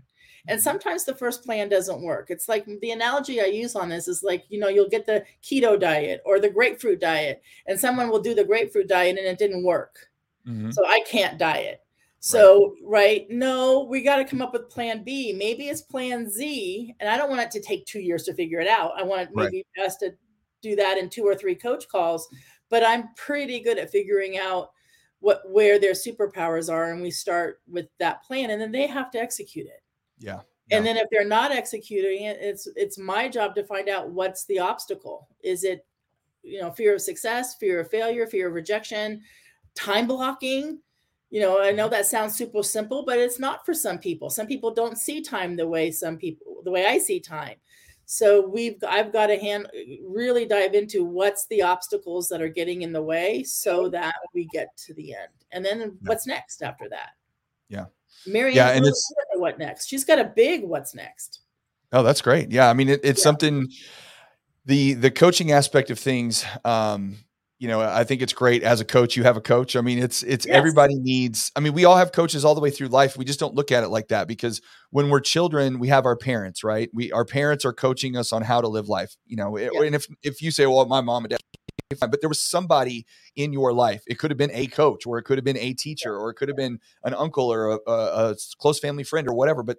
And 0.48 0.60
mm-hmm. 0.60 0.64
sometimes 0.64 1.04
the 1.04 1.16
first 1.16 1.44
plan 1.44 1.70
doesn't 1.70 2.02
work. 2.02 2.28
It's 2.30 2.48
like 2.48 2.66
the 2.82 2.92
analogy 2.92 3.42
I 3.42 3.46
use 3.46 3.76
on 3.76 3.90
this 3.90 4.08
is 4.08 4.24
like, 4.24 4.46
you 4.50 4.60
know, 4.60 4.70
you'll 4.70 4.90
get 4.90 5.06
the 5.06 5.26
keto 5.44 5.80
diet 5.80 6.22
or 6.26 6.40
the 6.40 6.50
grapefruit 6.50 7.00
diet, 7.00 7.42
and 7.68 7.80
someone 7.80 8.10
will 8.10 8.22
do 8.22 8.34
the 8.34 8.46
grapefruit 8.46 8.88
diet 8.88 9.18
and 9.18 9.28
it 9.28 9.38
didn't 9.38 9.64
work. 9.64 10.08
Mm-hmm. 10.48 10.72
So 10.72 10.86
I 10.86 11.02
can't 11.02 11.38
diet. 11.38 11.82
So, 12.20 12.76
right. 12.84 13.20
right, 13.20 13.28
no, 13.30 13.84
we 13.84 14.02
got 14.02 14.18
to 14.18 14.26
come 14.26 14.42
up 14.42 14.52
with 14.52 14.70
plan 14.70 15.04
B. 15.04 15.34
Maybe 15.34 15.70
it's 15.70 15.82
plan 15.82 16.30
Z. 16.30 16.96
And 17.00 17.10
I 17.10 17.16
don't 17.16 17.30
want 17.30 17.42
it 17.42 17.52
to 17.52 17.62
take 17.62 17.86
two 17.86 18.00
years 18.00 18.24
to 18.24 18.34
figure 18.34 18.60
it 18.60 18.68
out. 18.68 18.94
I 18.98 19.04
want 19.04 19.30
maybe 19.36 19.66
right. 19.78 19.86
us 19.86 19.98
to 19.98 20.14
do 20.62 20.76
that 20.78 20.98
in 20.98 21.10
two 21.10 21.24
or 21.24 21.36
three 21.36 21.56
coach 21.56 21.88
calls. 21.88 22.28
But 22.70 22.84
I'm 22.84 23.10
pretty 23.16 23.60
good 23.60 23.78
at 23.78 23.92
figuring 23.92 24.38
out 24.38 24.72
what 25.20 25.42
where 25.50 25.80
their 25.80 25.94
superpowers 25.94 26.72
are 26.72 26.92
and 26.92 27.02
we 27.02 27.12
start 27.12 27.62
with 27.68 27.88
that 28.00 28.24
plan 28.24 28.52
and 28.52 28.62
then 28.62 28.72
they 28.72 28.88
have 28.88 29.10
to 29.12 29.20
execute 29.20 29.66
it 29.66 29.82
yeah, 30.20 30.40
yeah. 30.70 30.78
and 30.78 30.86
then 30.86 30.98
if 30.98 31.08
they're 31.12 31.28
not 31.28 31.52
executing 31.52 32.24
it 32.24 32.38
it's 32.40 32.68
it's 32.76 32.98
my 32.98 33.28
job 33.28 33.56
to 33.56 33.64
find 33.64 33.90
out 33.90 34.10
what's 34.10 34.46
the 34.46 34.60
obstacle 34.60 35.28
is 35.44 35.64
it 35.64 35.86
you 36.48 36.62
know, 36.62 36.72
fear 36.72 36.96
of 36.96 37.02
success, 37.02 37.56
fear 37.56 37.82
of 37.82 37.90
failure, 37.90 38.26
fear 38.26 38.48
of 38.48 38.54
rejection, 38.54 39.22
time 39.76 40.08
blocking. 40.08 40.80
You 41.30 41.42
know, 41.42 41.62
I 41.62 41.72
know 41.72 41.86
mm-hmm. 41.86 41.92
that 41.92 42.06
sounds 42.06 42.36
super 42.36 42.64
simple, 42.64 43.04
but 43.06 43.20
it's 43.20 43.40
not 43.40 43.66
for 43.66 43.74
some 43.74 44.00
people. 44.00 44.30
Some 44.30 44.48
people 44.48 44.74
don't 44.74 44.98
see 44.98 45.22
time 45.22 45.58
the 45.58 45.68
way 45.68 45.92
some 45.92 46.18
people, 46.18 46.62
the 46.64 46.72
way 46.72 46.86
I 46.86 46.98
see 46.98 47.20
time. 47.20 47.56
So 48.10 48.48
we've, 48.48 48.82
I've 48.88 49.12
got 49.12 49.28
to 49.28 49.38
hand 49.38 49.68
really 50.08 50.46
dive 50.46 50.74
into 50.74 51.04
what's 51.04 51.46
the 51.48 51.62
obstacles 51.62 52.30
that 52.30 52.42
are 52.42 52.48
getting 52.48 52.82
in 52.82 52.94
the 52.94 53.04
way 53.04 53.44
so 53.44 53.90
that 53.90 54.16
we 54.34 54.48
get 54.54 54.70
to 54.86 54.94
the 54.94 55.14
end. 55.14 55.34
And 55.52 55.64
then 55.64 55.98
what's 56.06 56.26
next 56.26 56.64
after 56.64 56.88
that? 56.90 57.10
Yeah. 57.68 57.86
Mary, 58.26 58.56
yeah, 58.56 58.70
and 58.70 58.86
it's 58.86 59.14
what 59.36 59.60
next? 59.60 59.88
She's 59.88 60.06
got 60.06 60.20
a 60.20 60.24
big 60.24 60.64
what's 60.64 60.96
next. 60.96 61.42
Oh, 61.92 62.02
that's 62.02 62.22
great. 62.22 62.50
Yeah, 62.50 62.70
I 62.70 62.74
mean, 62.74 62.90
it, 62.90 63.02
it's 63.04 63.20
yeah. 63.20 63.24
something. 63.24 63.68
The 64.66 64.94
the 64.96 65.12
coaching 65.12 65.52
aspect 65.52 65.92
of 65.92 66.00
things, 66.00 66.46
um, 66.66 67.18
you 67.60 67.68
know, 67.68 67.82
I 67.82 68.04
think 68.04 68.22
it's 68.22 68.34
great 68.34 68.62
as 68.62 68.82
a 68.82 68.86
coach. 68.86 69.16
You 69.16 69.24
have 69.24 69.36
a 69.36 69.42
coach. 69.42 69.76
I 69.76 69.82
mean, 69.82 69.98
it's 69.98 70.22
it's 70.22 70.46
yes. 70.46 70.56
everybody 70.56 70.96
needs. 70.96 71.52
I 71.56 71.60
mean, 71.60 71.74
we 71.74 71.86
all 71.86 71.98
have 71.98 72.12
coaches 72.12 72.46
all 72.46 72.54
the 72.54 72.62
way 72.62 72.70
through 72.70 72.90
life. 72.90 73.18
We 73.18 73.26
just 73.26 73.40
don't 73.40 73.56
look 73.56 73.72
at 73.72 73.84
it 73.84 73.88
like 73.88 74.10
that 74.10 74.28
because 74.28 74.62
when 74.92 75.10
we're 75.10 75.22
children, 75.22 75.80
we 75.80 75.88
have 75.88 76.06
our 76.06 76.16
parents, 76.16 76.64
right? 76.64 76.90
We 76.94 77.12
our 77.12 77.26
parents 77.26 77.66
are 77.66 77.74
coaching 77.74 78.16
us 78.16 78.32
on 78.32 78.44
how 78.44 78.62
to 78.62 78.68
live 78.68 78.90
life. 78.90 79.16
You 79.26 79.38
know, 79.38 79.58
yeah. 79.58 79.70
and 79.74 79.96
if 79.96 80.06
if 80.22 80.42
you 80.42 80.52
say, 80.52 80.68
well, 80.68 80.86
my 80.86 81.02
mom 81.02 81.24
and 81.24 81.32
dad 81.32 81.40
but 82.00 82.20
there 82.22 82.30
was 82.30 82.42
somebody 82.42 83.06
in 83.36 83.54
your 83.54 83.74
life. 83.74 84.04
It 84.08 84.20
could 84.20 84.32
have 84.32 84.38
been 84.38 84.52
a 84.52 84.68
coach, 84.68 85.06
or 85.06 85.18
it 85.18 85.24
could 85.24 85.38
have 85.38 85.46
been 85.46 85.58
a 85.58 85.74
teacher, 85.74 86.16
or 86.16 86.30
it 86.30 86.36
could 86.36 86.50
have 86.50 86.58
been 86.58 86.80
an 87.04 87.14
uncle 87.14 87.52
or 87.52 87.72
a, 87.72 87.80
a, 87.88 88.32
a, 88.32 88.36
close 88.60 88.80
family 88.80 89.04
friend 89.04 89.28
or 89.28 89.34
whatever. 89.34 89.64
But 89.64 89.78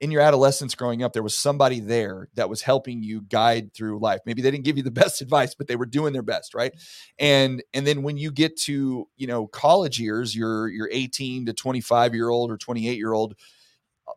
in 0.00 0.10
your 0.10 0.22
adolescence 0.22 0.74
growing 0.74 1.02
up, 1.02 1.12
there 1.12 1.22
was 1.22 1.36
somebody 1.36 1.80
there 1.80 2.28
that 2.34 2.48
was 2.48 2.62
helping 2.62 3.02
you 3.02 3.20
guide 3.22 3.74
through 3.74 3.98
life. 4.00 4.20
Maybe 4.24 4.40
they 4.40 4.50
didn't 4.50 4.64
give 4.64 4.76
you 4.76 4.82
the 4.82 4.90
best 4.90 5.20
advice, 5.20 5.54
but 5.54 5.68
they 5.68 5.76
were 5.76 5.86
doing 5.86 6.12
their 6.12 6.22
best, 6.22 6.54
right? 6.54 6.72
And 7.18 7.62
and 7.74 7.86
then 7.86 8.02
when 8.02 8.16
you 8.16 8.30
get 8.30 8.56
to 8.62 9.08
you 9.16 9.26
know 9.26 9.46
college 9.46 10.00
years, 10.00 10.34
you're 10.34 10.68
you're 10.68 10.88
18 10.90 11.46
to 11.46 11.52
25 11.52 12.14
year 12.14 12.28
old 12.28 12.50
or 12.50 12.56
28 12.56 12.96
year 12.96 13.12
old 13.12 13.34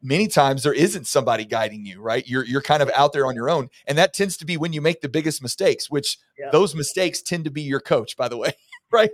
many 0.01 0.27
times 0.27 0.63
there 0.63 0.73
isn't 0.73 1.07
somebody 1.07 1.45
guiding 1.45 1.85
you, 1.85 2.01
right? 2.01 2.27
You're 2.27 2.45
you're 2.45 2.61
kind 2.61 2.81
of 2.81 2.89
out 2.95 3.13
there 3.13 3.25
on 3.25 3.35
your 3.35 3.49
own, 3.49 3.69
and 3.85 3.97
that 3.97 4.13
tends 4.13 4.37
to 4.37 4.45
be 4.45 4.57
when 4.57 4.73
you 4.73 4.81
make 4.81 5.01
the 5.01 5.09
biggest 5.09 5.41
mistakes. 5.41 5.89
Which 5.89 6.17
yeah. 6.37 6.49
those 6.51 6.75
mistakes 6.75 7.21
tend 7.21 7.45
to 7.45 7.51
be 7.51 7.61
your 7.61 7.79
coach, 7.79 8.17
by 8.17 8.27
the 8.27 8.37
way, 8.37 8.53
right? 8.91 9.11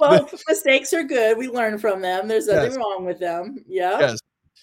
well, 0.00 0.28
mistakes 0.48 0.92
are 0.92 1.04
good. 1.04 1.38
We 1.38 1.48
learn 1.48 1.78
from 1.78 2.00
them. 2.00 2.28
There's 2.28 2.46
nothing 2.46 2.72
yes. 2.72 2.76
wrong 2.76 3.04
with 3.04 3.18
them. 3.18 3.64
Yeah. 3.66 3.98
Yes. 4.00 4.18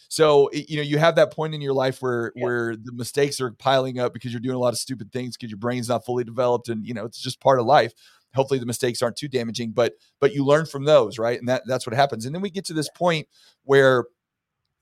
So 0.10 0.50
you 0.52 0.78
know 0.78 0.84
you 0.84 0.98
have 0.98 1.16
that 1.16 1.32
point 1.32 1.54
in 1.54 1.62
your 1.62 1.74
life 1.74 2.02
where 2.02 2.32
yeah. 2.36 2.44
where 2.44 2.76
the 2.76 2.92
mistakes 2.94 3.40
are 3.42 3.52
piling 3.52 4.00
up 4.00 4.14
because 4.14 4.32
you're 4.32 4.40
doing 4.40 4.56
a 4.56 4.60
lot 4.60 4.74
of 4.74 4.80
stupid 4.80 5.12
things 5.12 5.38
because 5.38 5.52
your 5.52 5.60
brain's 5.60 5.90
not 5.90 6.06
fully 6.06 6.24
developed, 6.24 6.70
and 6.70 6.86
you 6.86 6.94
know 6.94 7.06
it's 7.06 7.22
just 7.22 7.40
part 7.40 7.60
of 7.60 7.66
life. 7.66 7.94
Hopefully 8.36 8.60
the 8.60 8.66
mistakes 8.66 9.04
aren't 9.04 9.16
too 9.16 9.28
damaging 9.28 9.72
but 9.74 9.94
but 10.20 10.34
you 10.34 10.44
learn 10.44 10.66
from 10.66 10.86
those 10.86 11.20
right? 11.20 11.40
And 11.40 11.48
that 11.50 11.64
that's 11.66 11.86
what 11.86 11.96
happens. 11.96 12.26
And 12.26 12.34
then 12.34 12.42
we 12.42 12.50
get 12.50 12.66
to 12.66 12.74
this 12.74 12.90
point 12.90 13.28
where 13.64 14.06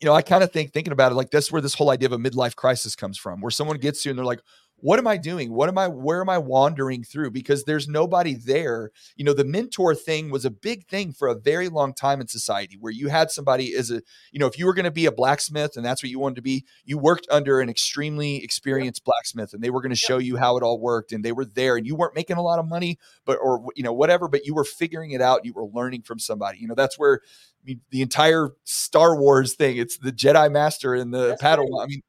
you 0.01 0.07
know, 0.07 0.15
I 0.15 0.23
kind 0.23 0.43
of 0.43 0.51
think 0.51 0.73
thinking 0.73 0.93
about 0.93 1.11
it 1.11 1.15
like 1.15 1.29
that's 1.29 1.51
where 1.51 1.61
this 1.61 1.75
whole 1.75 1.91
idea 1.91 2.07
of 2.07 2.13
a 2.13 2.17
midlife 2.17 2.55
crisis 2.55 2.95
comes 2.95 3.17
from, 3.17 3.39
where 3.39 3.51
someone 3.51 3.77
gets 3.77 4.03
you 4.03 4.09
and 4.09 4.17
they're 4.17 4.25
like, 4.25 4.41
what 4.81 4.99
am 4.99 5.07
I 5.07 5.17
doing? 5.17 5.53
What 5.53 5.69
am 5.69 5.77
I, 5.77 5.87
where 5.87 6.21
am 6.21 6.29
I 6.29 6.37
wandering 6.37 7.03
through? 7.03 7.31
Because 7.31 7.63
there's 7.63 7.87
nobody 7.87 8.33
there. 8.33 8.91
You 9.15 9.23
know, 9.23 9.33
the 9.33 9.45
mentor 9.45 9.95
thing 9.95 10.29
was 10.29 10.43
a 10.43 10.51
big 10.51 10.87
thing 10.87 11.13
for 11.13 11.27
a 11.27 11.35
very 11.35 11.69
long 11.69 11.93
time 11.93 12.19
in 12.19 12.27
society 12.27 12.77
where 12.79 12.91
you 12.91 13.07
had 13.07 13.31
somebody 13.31 13.75
as 13.75 13.91
a, 13.91 14.01
you 14.31 14.39
know, 14.39 14.47
if 14.47 14.57
you 14.57 14.65
were 14.65 14.73
going 14.73 14.85
to 14.85 14.91
be 14.91 15.05
a 15.05 15.11
blacksmith 15.11 15.77
and 15.77 15.85
that's 15.85 16.03
what 16.03 16.09
you 16.09 16.19
wanted 16.19 16.35
to 16.35 16.41
be, 16.41 16.65
you 16.83 16.97
worked 16.97 17.27
under 17.31 17.61
an 17.61 17.69
extremely 17.69 18.43
experienced 18.43 19.05
blacksmith 19.05 19.53
and 19.53 19.63
they 19.63 19.69
were 19.69 19.81
going 19.81 19.91
to 19.91 19.95
show 19.95 20.17
you 20.17 20.37
how 20.37 20.57
it 20.57 20.63
all 20.63 20.79
worked 20.79 21.11
and 21.11 21.23
they 21.23 21.31
were 21.31 21.45
there 21.45 21.77
and 21.77 21.85
you 21.85 21.95
weren't 21.95 22.15
making 22.15 22.37
a 22.37 22.41
lot 22.41 22.59
of 22.59 22.67
money, 22.67 22.97
but, 23.25 23.37
or, 23.41 23.63
you 23.75 23.83
know, 23.83 23.93
whatever, 23.93 24.27
but 24.27 24.45
you 24.45 24.55
were 24.55 24.65
figuring 24.65 25.11
it 25.11 25.21
out. 25.21 25.45
You 25.45 25.53
were 25.53 25.67
learning 25.67 26.01
from 26.01 26.19
somebody. 26.19 26.57
You 26.59 26.67
know, 26.67 26.75
that's 26.75 26.97
where 26.97 27.21
I 27.61 27.65
mean, 27.65 27.81
the 27.91 28.01
entire 28.01 28.49
Star 28.63 29.19
Wars 29.19 29.53
thing, 29.53 29.77
it's 29.77 29.97
the 29.97 30.11
Jedi 30.11 30.51
Master 30.51 30.95
and 30.95 31.13
the 31.13 31.27
That's 31.27 31.43
Padawan. 31.43 31.79
Right. 31.79 31.83
I 31.83 31.87
mean, 31.87 32.01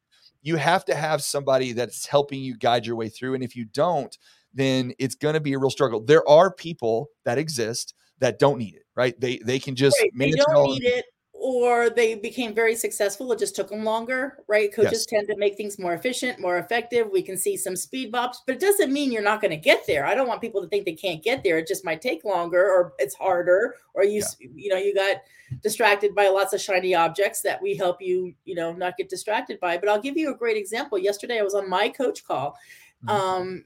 you 0.43 0.57
have 0.57 0.85
to 0.85 0.95
have 0.95 1.23
somebody 1.23 1.71
that's 1.71 2.05
helping 2.05 2.41
you 2.41 2.55
guide 2.55 2.85
your 2.85 2.95
way 2.95 3.09
through. 3.09 3.33
And 3.33 3.43
if 3.43 3.55
you 3.55 3.65
don't, 3.65 4.15
then 4.53 4.93
it's 4.99 5.15
going 5.15 5.33
to 5.33 5.39
be 5.39 5.53
a 5.53 5.59
real 5.59 5.71
struggle. 5.71 6.03
There 6.03 6.27
are 6.29 6.53
people 6.53 7.07
that 7.25 7.37
exist 7.37 7.95
that 8.19 8.37
don't 8.37 8.59
need 8.59 8.75
it, 8.75 8.83
right? 8.95 9.19
They 9.19 9.39
they 9.43 9.57
can 9.57 9.75
just 9.75 9.97
right. 9.99 10.11
they 10.15 10.31
don't 10.31 10.69
need 10.69 10.83
it 10.83 11.05
or 11.43 11.89
they 11.89 12.15
became 12.15 12.55
very 12.55 12.73
successful. 12.73 13.29
It 13.33 13.39
just 13.39 13.53
took 13.53 13.67
them 13.67 13.83
longer, 13.83 14.37
right? 14.47 14.73
Coaches 14.73 15.05
yes. 15.05 15.05
tend 15.07 15.27
to 15.27 15.35
make 15.35 15.57
things 15.57 15.77
more 15.77 15.93
efficient, 15.93 16.39
more 16.39 16.57
effective. 16.57 17.09
We 17.11 17.21
can 17.21 17.35
see 17.35 17.57
some 17.57 17.75
speed 17.75 18.13
bumps, 18.13 18.41
but 18.47 18.55
it 18.55 18.61
doesn't 18.61 18.93
mean 18.93 19.11
you're 19.11 19.21
not 19.21 19.41
going 19.41 19.51
to 19.51 19.57
get 19.57 19.85
there. 19.85 20.05
I 20.05 20.15
don't 20.15 20.29
want 20.29 20.39
people 20.39 20.61
to 20.61 20.69
think 20.69 20.85
they 20.85 20.93
can't 20.93 21.21
get 21.21 21.43
there. 21.43 21.57
It 21.57 21.67
just 21.67 21.83
might 21.83 22.01
take 22.01 22.23
longer 22.23 22.63
or 22.63 22.93
it's 22.97 23.13
harder 23.15 23.75
or 23.93 24.05
you 24.05 24.23
yeah. 24.39 24.47
you 24.55 24.69
know, 24.69 24.77
you 24.77 24.95
got 24.95 25.17
distracted 25.61 26.15
by 26.15 26.29
lots 26.29 26.53
of 26.53 26.61
shiny 26.61 26.95
objects 26.95 27.41
that 27.41 27.61
we 27.61 27.75
help 27.75 28.01
you, 28.01 28.33
you 28.45 28.55
know, 28.55 28.71
not 28.71 28.95
get 28.95 29.09
distracted 29.09 29.59
by. 29.59 29.77
But 29.77 29.89
I'll 29.89 30.01
give 30.01 30.15
you 30.15 30.31
a 30.33 30.37
great 30.37 30.55
example. 30.55 30.97
Yesterday 30.97 31.39
I 31.39 31.43
was 31.43 31.55
on 31.55 31.69
my 31.69 31.89
coach 31.89 32.23
call. 32.23 32.55
Mm-hmm. 33.05 33.09
Um 33.09 33.65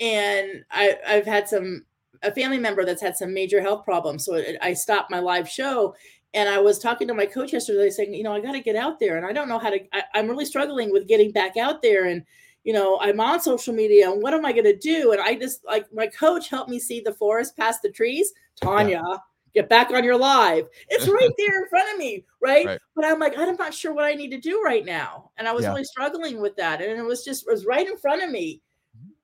and 0.00 0.64
I 0.72 0.96
I've 1.06 1.26
had 1.26 1.48
some 1.48 1.84
a 2.24 2.32
family 2.32 2.58
member 2.58 2.84
that's 2.84 3.02
had 3.02 3.16
some 3.16 3.32
major 3.32 3.60
health 3.60 3.84
problems. 3.84 4.24
So 4.24 4.42
I 4.60 4.72
stopped 4.74 5.10
my 5.10 5.20
live 5.20 5.48
show 5.48 5.94
and 6.34 6.48
I 6.48 6.58
was 6.58 6.78
talking 6.78 7.08
to 7.08 7.14
my 7.14 7.26
coach 7.26 7.52
yesterday 7.52 7.90
saying, 7.90 8.14
you 8.14 8.22
know, 8.22 8.32
I 8.32 8.40
got 8.40 8.52
to 8.52 8.60
get 8.60 8.76
out 8.76 8.98
there 8.98 9.16
and 9.16 9.26
I 9.26 9.32
don't 9.32 9.48
know 9.48 9.58
how 9.58 9.70
to, 9.70 9.80
I, 9.92 10.02
I'm 10.14 10.28
really 10.28 10.46
struggling 10.46 10.90
with 10.90 11.06
getting 11.06 11.30
back 11.30 11.56
out 11.56 11.82
there. 11.82 12.06
And, 12.06 12.24
you 12.64 12.72
know, 12.72 12.98
I'm 13.00 13.20
on 13.20 13.40
social 13.40 13.74
media 13.74 14.10
and 14.10 14.22
what 14.22 14.32
am 14.32 14.46
I 14.46 14.52
going 14.52 14.64
to 14.64 14.76
do? 14.76 15.12
And 15.12 15.20
I 15.20 15.34
just 15.34 15.64
like 15.66 15.92
my 15.92 16.06
coach 16.06 16.48
helped 16.48 16.70
me 16.70 16.78
see 16.78 17.00
the 17.00 17.12
forest 17.12 17.56
past 17.56 17.82
the 17.82 17.90
trees. 17.90 18.32
Tanya, 18.60 19.02
yeah. 19.06 19.16
get 19.52 19.68
back 19.68 19.90
on 19.90 20.04
your 20.04 20.16
live. 20.16 20.68
It's 20.88 21.06
right 21.06 21.30
there 21.38 21.62
in 21.62 21.68
front 21.68 21.92
of 21.92 21.98
me. 21.98 22.24
Right? 22.40 22.64
right? 22.64 22.80
But 22.96 23.04
I'm 23.04 23.18
like, 23.18 23.36
I'm 23.36 23.56
not 23.56 23.74
sure 23.74 23.92
what 23.92 24.04
I 24.04 24.14
need 24.14 24.30
to 24.30 24.40
do 24.40 24.62
right 24.62 24.86
now. 24.86 25.30
And 25.36 25.46
I 25.46 25.52
was 25.52 25.64
yeah. 25.64 25.70
really 25.70 25.84
struggling 25.84 26.40
with 26.40 26.56
that. 26.56 26.80
And 26.80 26.98
it 26.98 27.04
was 27.04 27.24
just, 27.24 27.46
it 27.46 27.50
was 27.50 27.66
right 27.66 27.86
in 27.86 27.98
front 27.98 28.22
of 28.22 28.30
me. 28.30 28.62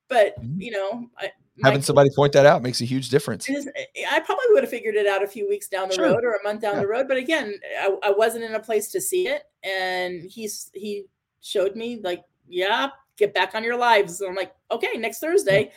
But, 0.09 0.39
mm-hmm. 0.41 0.61
you 0.61 0.73
know, 0.73 1.09
I, 1.17 1.31
having 1.63 1.83
somebody 1.83 2.11
point 2.15 2.33
that 2.33 2.47
out 2.47 2.63
makes 2.63 2.81
a 2.81 2.85
huge 2.85 3.09
difference. 3.09 3.49
Is, 3.49 3.69
I 4.11 4.21
probably 4.21 4.45
would 4.51 4.63
have 4.63 4.71
figured 4.71 4.95
it 4.95 5.07
out 5.07 5.23
a 5.23 5.27
few 5.27 5.49
weeks 5.49 5.69
down 5.69 5.89
the 5.89 5.95
sure. 5.95 6.07
road 6.07 6.25
or 6.25 6.33
a 6.35 6.43
month 6.45 6.63
down 6.63 6.75
yeah. 6.75 6.81
the 6.81 6.87
road, 6.87 7.07
but 7.09 7.17
again, 7.17 7.55
I, 7.81 7.97
I, 8.03 8.11
wasn't 8.11 8.45
in 8.45 8.55
a 8.55 8.61
place 8.61 8.89
to 8.93 9.01
see 9.01 9.29
it, 9.29 9.43
and 9.63 10.23
he's 10.23 10.71
he 10.75 11.07
showed 11.41 11.77
me 11.77 12.01
like, 12.03 12.25
yeah, 12.49 12.91
get 13.17 13.35
back 13.35 13.55
on 13.55 13.65
your 13.65 13.77
lives. 13.77 14.21
And 14.21 14.31
I'm 14.31 14.37
like, 14.37 14.55
okay, 14.71 14.97
next 14.97 15.19
Thursday, 15.21 15.73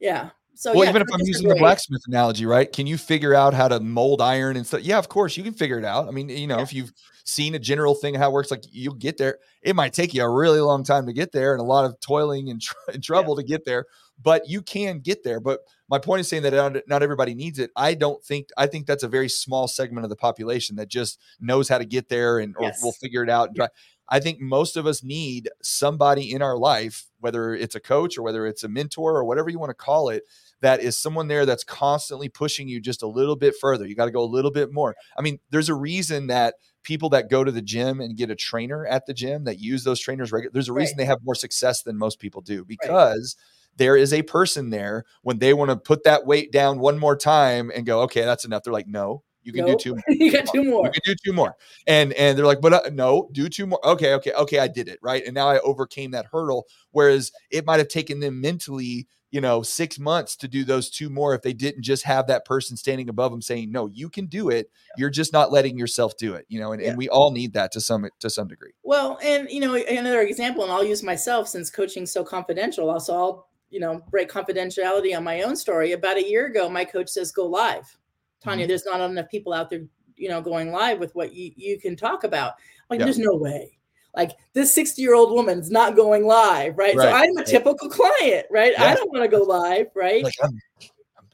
yeah. 0.00 0.30
So 0.56 0.72
well, 0.72 0.84
yeah, 0.84 0.90
even 0.90 1.02
if 1.02 1.08
I'm 1.12 1.20
using 1.24 1.48
the 1.48 1.56
blacksmith 1.56 2.02
analogy, 2.06 2.46
right? 2.46 2.70
Can 2.70 2.86
you 2.86 2.96
figure 2.96 3.34
out 3.34 3.54
how 3.54 3.66
to 3.66 3.80
mold 3.80 4.22
iron 4.22 4.56
and 4.56 4.64
stuff? 4.64 4.82
Yeah, 4.82 4.98
of 4.98 5.08
course 5.08 5.36
you 5.36 5.42
can 5.42 5.52
figure 5.52 5.78
it 5.78 5.84
out. 5.84 6.06
I 6.06 6.12
mean, 6.12 6.28
you 6.28 6.46
know, 6.46 6.58
yeah. 6.58 6.62
if 6.62 6.72
you've 6.72 6.92
seen 7.24 7.56
a 7.56 7.58
general 7.58 7.94
thing 7.94 8.14
how 8.14 8.30
it 8.30 8.32
works, 8.32 8.52
like 8.52 8.62
you'll 8.70 8.94
get 8.94 9.18
there. 9.18 9.38
It 9.62 9.74
might 9.74 9.92
take 9.92 10.14
you 10.14 10.22
a 10.22 10.30
really 10.30 10.60
long 10.60 10.84
time 10.84 11.06
to 11.06 11.12
get 11.12 11.32
there 11.32 11.52
and 11.52 11.60
a 11.60 11.64
lot 11.64 11.86
of 11.86 11.98
toiling 11.98 12.50
and, 12.50 12.62
tr- 12.62 12.74
and 12.92 13.02
trouble 13.02 13.34
yeah. 13.36 13.42
to 13.42 13.48
get 13.48 13.64
there 13.64 13.86
but 14.22 14.48
you 14.48 14.62
can 14.62 15.00
get 15.00 15.24
there. 15.24 15.40
But 15.40 15.60
my 15.88 15.98
point 15.98 16.20
is 16.20 16.28
saying 16.28 16.42
that 16.44 16.84
not 16.86 17.02
everybody 17.02 17.34
needs 17.34 17.58
it. 17.58 17.70
I 17.76 17.94
don't 17.94 18.24
think, 18.24 18.48
I 18.56 18.66
think 18.66 18.86
that's 18.86 19.02
a 19.02 19.08
very 19.08 19.28
small 19.28 19.68
segment 19.68 20.04
of 20.04 20.10
the 20.10 20.16
population 20.16 20.76
that 20.76 20.88
just 20.88 21.20
knows 21.40 21.68
how 21.68 21.78
to 21.78 21.84
get 21.84 22.08
there 22.08 22.38
and 22.38 22.56
or 22.56 22.64
yes. 22.64 22.82
will 22.82 22.92
figure 22.92 23.22
it 23.22 23.30
out. 23.30 23.50
Yeah. 23.54 23.66
I 24.08 24.20
think 24.20 24.40
most 24.40 24.76
of 24.76 24.86
us 24.86 25.02
need 25.02 25.48
somebody 25.62 26.30
in 26.30 26.42
our 26.42 26.58
life, 26.58 27.06
whether 27.20 27.54
it's 27.54 27.74
a 27.74 27.80
coach 27.80 28.18
or 28.18 28.22
whether 28.22 28.46
it's 28.46 28.62
a 28.62 28.68
mentor 28.68 29.16
or 29.16 29.24
whatever 29.24 29.48
you 29.48 29.58
want 29.58 29.70
to 29.70 29.74
call 29.74 30.10
it, 30.10 30.24
that 30.60 30.80
is 30.80 30.96
someone 30.96 31.28
there 31.28 31.46
that's 31.46 31.64
constantly 31.64 32.28
pushing 32.28 32.68
you 32.68 32.80
just 32.80 33.02
a 33.02 33.06
little 33.06 33.36
bit 33.36 33.54
further. 33.58 33.86
You 33.86 33.94
got 33.94 34.04
to 34.04 34.10
go 34.10 34.22
a 34.22 34.26
little 34.26 34.50
bit 34.50 34.72
more. 34.72 34.94
I 35.18 35.22
mean, 35.22 35.38
there's 35.50 35.70
a 35.70 35.74
reason 35.74 36.26
that 36.26 36.54
people 36.82 37.08
that 37.10 37.30
go 37.30 37.44
to 37.44 37.50
the 37.50 37.62
gym 37.62 38.00
and 38.00 38.16
get 38.16 38.30
a 38.30 38.34
trainer 38.34 38.86
at 38.86 39.06
the 39.06 39.14
gym 39.14 39.44
that 39.44 39.58
use 39.58 39.84
those 39.84 40.00
trainers 40.00 40.32
regularly, 40.32 40.52
there's 40.52 40.68
a 40.68 40.74
reason 40.74 40.96
right. 40.98 41.04
they 41.04 41.06
have 41.06 41.20
more 41.24 41.34
success 41.34 41.82
than 41.82 41.96
most 41.96 42.18
people 42.18 42.42
do 42.42 42.64
because 42.64 43.36
right 43.38 43.50
there 43.76 43.96
is 43.96 44.12
a 44.12 44.22
person 44.22 44.70
there 44.70 45.04
when 45.22 45.38
they 45.38 45.54
want 45.54 45.70
to 45.70 45.76
put 45.76 46.04
that 46.04 46.26
weight 46.26 46.52
down 46.52 46.78
one 46.78 46.98
more 46.98 47.16
time 47.16 47.70
and 47.74 47.86
go, 47.86 48.02
okay, 48.02 48.22
that's 48.22 48.44
enough. 48.44 48.62
They're 48.62 48.72
like, 48.72 48.86
no, 48.86 49.22
you 49.44 49.52
can 49.52 49.66
nope. 49.66 49.78
do 49.78 49.82
two. 49.82 49.94
More. 49.94 50.02
you 50.08 50.32
got 50.32 50.46
two 50.46 50.64
more. 50.64 50.86
You 50.86 50.92
can 50.92 51.02
do 51.04 51.14
two 51.24 51.32
more. 51.32 51.56
And 51.86 52.12
and 52.14 52.36
they're 52.36 52.46
like, 52.46 52.60
but 52.60 52.72
uh, 52.72 52.90
no, 52.92 53.28
do 53.32 53.48
two 53.48 53.66
more. 53.66 53.86
Okay, 53.86 54.14
okay, 54.14 54.32
okay, 54.32 54.58
I 54.58 54.68
did 54.68 54.88
it 54.88 54.98
right, 55.02 55.24
and 55.24 55.34
now 55.34 55.48
I 55.48 55.60
overcame 55.60 56.10
that 56.12 56.26
hurdle. 56.32 56.66
Whereas 56.90 57.30
it 57.50 57.66
might 57.66 57.78
have 57.78 57.88
taken 57.88 58.20
them 58.20 58.40
mentally, 58.40 59.06
you 59.30 59.40
know, 59.40 59.62
six 59.62 59.98
months 59.98 60.36
to 60.36 60.48
do 60.48 60.64
those 60.64 60.88
two 60.88 61.10
more 61.10 61.34
if 61.34 61.42
they 61.42 61.52
didn't 61.52 61.82
just 61.82 62.04
have 62.04 62.26
that 62.28 62.44
person 62.44 62.76
standing 62.76 63.08
above 63.08 63.30
them 63.30 63.42
saying, 63.42 63.70
no, 63.70 63.86
you 63.86 64.08
can 64.08 64.26
do 64.26 64.48
it. 64.48 64.70
You're 64.96 65.10
just 65.10 65.32
not 65.32 65.52
letting 65.52 65.76
yourself 65.76 66.16
do 66.16 66.34
it. 66.34 66.46
You 66.48 66.60
know, 66.60 66.72
and, 66.72 66.80
yeah. 66.80 66.90
and 66.90 66.98
we 66.98 67.08
all 67.08 67.30
need 67.30 67.52
that 67.52 67.72
to 67.72 67.80
some 67.80 68.06
to 68.20 68.30
some 68.30 68.48
degree. 68.48 68.72
Well, 68.82 69.18
and 69.22 69.48
you 69.50 69.60
know, 69.60 69.74
another 69.74 70.22
example, 70.22 70.64
and 70.64 70.72
I'll 70.72 70.84
use 70.84 71.02
myself 71.02 71.48
since 71.48 71.70
coaching 71.70 72.06
so 72.06 72.24
confidential. 72.24 72.88
Also, 72.88 73.14
I'll 73.14 73.48
you 73.74 73.80
know 73.80 74.00
break 74.10 74.30
confidentiality 74.30 75.16
on 75.16 75.24
my 75.24 75.42
own 75.42 75.56
story 75.56 75.92
about 75.92 76.16
a 76.16 76.28
year 76.28 76.46
ago 76.46 76.68
my 76.68 76.84
coach 76.84 77.08
says 77.08 77.32
go 77.32 77.44
live 77.46 77.96
tanya 78.42 78.64
mm-hmm. 78.64 78.68
there's 78.68 78.86
not 78.86 79.00
enough 79.00 79.28
people 79.28 79.52
out 79.52 79.68
there 79.68 79.84
you 80.16 80.28
know 80.28 80.40
going 80.40 80.70
live 80.70 80.98
with 80.98 81.14
what 81.14 81.34
you, 81.34 81.50
you 81.56 81.78
can 81.78 81.96
talk 81.96 82.24
about 82.24 82.54
like 82.88 83.00
yeah. 83.00 83.04
there's 83.04 83.18
no 83.18 83.34
way 83.34 83.76
like 84.14 84.30
this 84.52 84.72
60 84.72 85.02
year 85.02 85.14
old 85.14 85.32
woman's 85.32 85.70
not 85.70 85.96
going 85.96 86.24
live 86.24 86.78
right? 86.78 86.94
right? 86.94 87.04
so 87.04 87.12
i'm 87.12 87.36
a 87.36 87.44
typical 87.44 87.88
client 87.88 88.46
right, 88.50 88.72
yeah. 88.72 88.84
i 88.84 88.94
don't 88.94 89.10
want 89.10 89.22
to 89.22 89.36
go 89.36 89.42
live 89.42 89.88
right 89.94 90.22
like, 90.22 90.34
I'm 90.42 90.58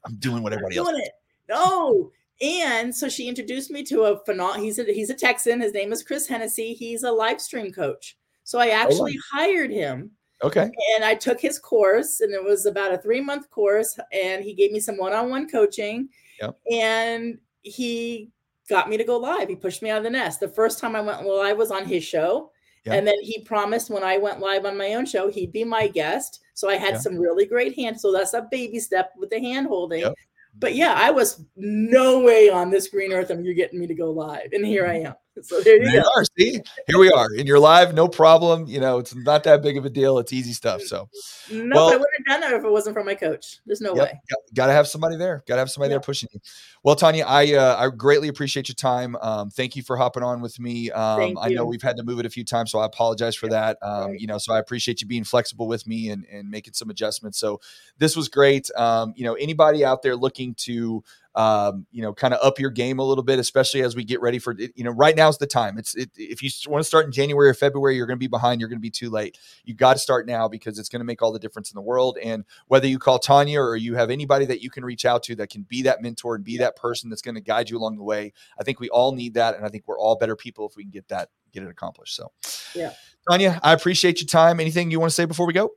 I'm 0.05 0.17
doing 0.17 0.43
what 0.43 0.53
everybody 0.53 0.77
else. 0.77 0.89
Doing 0.89 1.03
it. 1.03 1.13
No. 1.49 2.11
And 2.41 2.95
so 2.95 3.09
she 3.09 3.29
introduced 3.29 3.71
me 3.71 3.83
to 3.85 4.05
a 4.05 4.25
phenomenal. 4.25 4.63
He's 4.63 4.79
a 4.79 4.85
he's 4.85 5.11
a 5.11 5.15
Texan. 5.15 5.61
His 5.61 5.75
name 5.75 5.93
is 5.93 6.03
Chris 6.03 6.27
Hennessy. 6.27 6.73
He's 6.73 7.03
a 7.03 7.11
live 7.11 7.41
stream 7.41 7.73
coach. 7.73 8.17
So 8.45 8.59
I 8.59 8.69
Oh, 8.69 8.73
actually 8.73 9.19
hired 9.33 9.71
him 9.71 10.11
Okay. 10.43 10.71
and 10.95 11.05
I 11.05 11.15
took 11.15 11.41
his 11.41 11.59
course, 11.59 12.21
and 12.21 12.33
it 12.33 12.43
was 12.43 12.67
about 12.67 12.95
a 12.95 12.99
three 12.99 13.21
month 13.21 13.51
course, 13.51 13.99
and 14.13 14.43
he 14.43 14.55
gave 14.55 14.73
me 14.73 14.81
some 14.81 14.97
one 14.97 15.13
on 15.13 15.31
one 15.31 15.49
coaching, 15.49 16.09
Yep. 16.41 16.59
and 16.73 17.39
he 17.63 18.31
got 18.69 18.89
me 18.89 18.97
to 18.97 19.05
go 19.05 19.19
live. 19.19 19.49
He 19.49 19.57
pushed 19.57 19.83
me 19.83 19.91
out 19.91 19.99
of 19.99 20.05
the 20.05 20.11
nest. 20.11 20.41
The 20.41 20.49
first 20.49 20.79
time 20.79 20.97
I 20.97 21.01
went 21.01 21.27
live 21.27 21.59
was 21.59 21.71
on 21.71 21.85
his 21.85 22.05
show, 22.05 22.53
Yep. 22.85 22.95
and 22.97 23.07
then 23.07 23.17
he 23.21 23.41
promised 23.41 23.91
when 23.91 24.03
I 24.03 24.17
went 24.17 24.41
live 24.41 24.65
on 24.65 24.79
my 24.79 24.95
own 24.95 25.05
show, 25.05 25.29
he'd 25.29 25.53
be 25.53 25.65
my 25.65 25.89
guest. 25.89 26.41
So 26.55 26.71
I 26.71 26.77
had 26.77 26.95
Yep. 26.95 27.03
some 27.03 27.19
really 27.19 27.45
great 27.45 27.75
hands. 27.75 28.01
So 28.01 28.13
that's 28.13 28.33
a 28.33 28.49
baby 28.51 28.79
step 28.79 29.13
with 29.19 29.31
the 29.31 29.41
hand 29.41 29.67
holding. 29.67 30.01
Yep. 30.01 30.15
But 30.59 30.75
yeah, 30.75 30.95
I 30.97 31.11
was 31.11 31.45
no 31.57 32.21
way 32.21 32.49
on 32.49 32.71
this 32.71 32.89
green 32.89 33.13
earth, 33.13 33.31
and 33.31 33.45
you're 33.45 33.55
getting 33.55 33.79
me 33.79 33.87
to 33.87 33.95
go 33.95 34.11
live, 34.11 34.53
and 34.53 34.65
here 34.65 34.87
I 34.87 34.97
mm-hmm. 34.97 35.07
am. 35.09 35.15
So 35.43 35.61
there 35.63 35.77
you 35.83 35.91
There 35.91 36.03
go. 36.03 36.09
are. 36.17 36.25
See, 36.39 36.61
here 36.87 36.99
we 36.99 37.11
are 37.11 37.33
in 37.33 37.47
your 37.47 37.59
live, 37.61 37.95
no 37.95 38.09
problem. 38.09 38.67
You 38.67 38.79
know, 38.81 38.99
it's 38.99 39.15
not 39.15 39.45
that 39.45 39.63
big 39.63 39.79
of 39.79 39.85
a 39.87 39.91
deal. 39.91 40.19
It's 40.19 40.33
easy 40.33 40.53
stuff. 40.53 40.83
So, 40.83 41.09
No, 41.51 41.77
Well- 41.77 41.87
I 41.89 41.97
wouldn't 41.97 42.09
have 42.29 42.41
done 42.41 42.51
that 42.51 42.59
if 42.59 42.65
it 42.65 42.71
wasn't 42.71 42.95
for 42.95 43.05
my 43.05 43.15
coach. 43.15 43.59
There's 43.65 43.81
no 43.81 43.95
Yep, 43.95 44.05
way. 44.13 44.21
got 44.55 44.67
to 44.67 44.73
have 44.73 44.87
somebody 44.87 45.17
there. 45.17 45.43
Got 45.47 45.55
to 45.55 45.61
have 45.61 45.71
somebody 45.71 45.91
Yeah. 45.91 45.95
there 45.95 46.01
pushing 46.01 46.29
you. 46.33 46.41
Well, 46.83 46.95
Tanya, 46.97 47.25
I 47.27 47.55
uh, 47.55 47.77
I 47.79 47.89
greatly 47.89 48.29
appreciate 48.29 48.69
your 48.69 48.75
time. 48.75 49.17
Um, 49.23 49.51
thank 49.51 49.77
you 49.77 49.83
for 49.83 49.97
hopping 49.97 50.23
on 50.23 50.41
with 50.41 50.59
me. 50.59 50.91
Um, 50.91 51.39
I 51.41 51.49
know 51.51 51.65
we've 51.65 51.83
had 51.83 51.97
to 51.99 52.03
move 52.03 52.19
it 52.21 52.27
a 52.27 52.31
few 52.31 52.45
times, 52.45 52.71
so 52.73 52.81
I 52.81 52.87
apologize 52.87 53.37
for 53.37 53.49
that. 53.49 53.79
Um, 53.83 54.11
right. 54.11 54.21
You 54.21 54.27
know, 54.27 54.39
so 54.39 54.53
I 54.53 54.59
appreciate 54.59 55.01
you 55.01 55.07
being 55.07 55.25
flexible 55.25 55.69
with 55.69 55.87
me 55.87 56.11
and 56.11 56.27
and 56.31 56.51
making 56.51 56.75
some 56.75 56.91
adjustments. 56.91 57.39
So 57.39 57.61
this 57.99 58.17
was 58.17 58.29
great. 58.29 58.71
Um, 58.77 59.15
you 59.17 59.25
know, 59.25 59.35
anybody 59.35 59.85
out 59.85 60.03
there 60.03 60.17
looking 60.17 60.55
to 60.67 61.03
um, 61.35 61.87
you 61.91 62.03
know, 62.03 62.13
kind 62.13 62.35
of 62.35 62.41
up 62.43 62.59
your 62.59 62.71
game 62.71 62.99
a 62.99 63.05
little 63.05 63.23
bit, 63.23 63.39
especially 63.39 63.83
as 63.83 63.95
we 63.95 64.05
get 64.05 64.21
ready 64.21 64.39
for. 64.39 64.57
You 64.59 64.85
know, 64.85 64.91
right 64.91 65.17
now's 65.17 65.39
the 65.39 65.47
time. 65.47 65.79
It's 65.79 65.95
it, 65.95 66.11
if 66.17 66.43
you 66.43 66.51
want 66.69 66.81
to 66.83 66.87
start 66.87 67.07
in 67.07 67.13
January 67.13 67.49
or 67.49 67.55
February, 67.55 67.97
you're 67.97 68.07
going 68.07 68.17
to 68.17 68.21
be 68.21 68.27
behind. 68.27 68.61
You're 68.61 68.69
going 68.69 68.79
to 68.79 68.83
be 68.83 68.91
too 68.91 69.11
late. 69.11 69.39
You 69.65 69.75
got 69.75 69.95
to 69.95 69.99
start 69.99 70.27
now 70.27 70.49
because 70.49 70.79
it's 70.79 70.89
going 70.89 71.01
to 71.01 71.05
make 71.05 71.23
all 71.23 71.33
the 71.33 71.39
difference 71.39 71.71
in 71.71 71.77
the 71.77 71.83
world. 71.83 72.19
And 72.23 72.45
whether 72.67 72.87
you 72.87 72.99
call 72.99 73.19
Tanya 73.19 73.61
or 73.61 73.77
you 73.77 73.95
have 73.95 74.11
anybody 74.11 74.45
that 74.47 74.63
you 74.63 74.71
can 74.71 74.85
reach 74.85 75.05
out 75.05 75.23
to 75.25 75.37
that 75.37 75.51
can 75.51 75.63
be 75.63 75.83
that 75.83 76.03
mentor 76.03 76.35
and 76.35 76.45
be 76.45 76.59
that 76.59 76.77
person 76.77 77.11
that's 77.11 77.23
going 77.23 77.37
to 77.37 77.41
guide 77.41 77.71
you 77.71 77.79
along 77.79 77.97
the 77.97 78.03
way, 78.03 78.33
I 78.59 78.65
think 78.65 78.81
we 78.81 78.89
all 78.91 79.13
need 79.13 79.35
that, 79.35 79.57
and 79.57 79.65
I 79.65 79.69
think 79.69 79.87
we're 79.87 79.99
all 79.99 80.17
better 80.17 80.37
people 80.37 80.69
if 80.69 80.77
we 80.77 80.85
can 80.85 80.91
get 80.91 81.09
that 81.09 81.29
get 81.53 81.63
it 81.63 81.69
accomplished. 81.69 82.15
So, 82.15 82.31
Yeah. 82.75 82.93
Tanya, 83.29 83.61
I 83.63 83.73
appreciate 83.73 84.21
your 84.21 84.27
time. 84.27 84.61
Anything 84.61 84.91
you 84.91 84.99
want 84.99 85.11
to 85.11 85.15
say 85.15 85.25
before 85.25 85.47
we 85.47 85.53
go? 85.53 85.71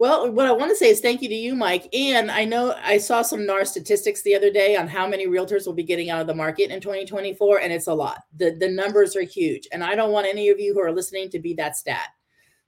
Well, 0.00 0.30
what 0.30 0.46
I 0.46 0.52
want 0.52 0.70
to 0.70 0.76
say 0.76 0.90
is 0.90 1.00
thank 1.00 1.22
you 1.22 1.28
to 1.28 1.34
you, 1.34 1.56
Mike. 1.56 1.88
And 1.92 2.30
I 2.30 2.44
know 2.44 2.76
I 2.84 2.98
saw 2.98 3.22
some 3.22 3.44
NAR 3.44 3.64
statistics 3.64 4.22
the 4.22 4.36
other 4.36 4.50
day 4.50 4.76
on 4.76 4.86
how 4.86 5.08
many 5.08 5.26
realtors 5.26 5.66
will 5.66 5.72
be 5.72 5.82
getting 5.82 6.08
out 6.08 6.20
of 6.20 6.28
the 6.28 6.34
market 6.34 6.70
in 6.70 6.80
2024, 6.80 7.60
and 7.60 7.72
it's 7.72 7.88
a 7.88 7.94
lot. 7.94 8.22
The 8.36 8.56
the 8.60 8.68
numbers 8.68 9.16
are 9.16 9.22
huge, 9.22 9.66
and 9.72 9.82
I 9.82 9.96
don't 9.96 10.12
want 10.12 10.28
any 10.28 10.50
of 10.50 10.60
you 10.60 10.72
who 10.72 10.80
are 10.80 10.92
listening 10.92 11.30
to 11.30 11.40
be 11.40 11.52
that 11.54 11.76
stat. 11.76 12.10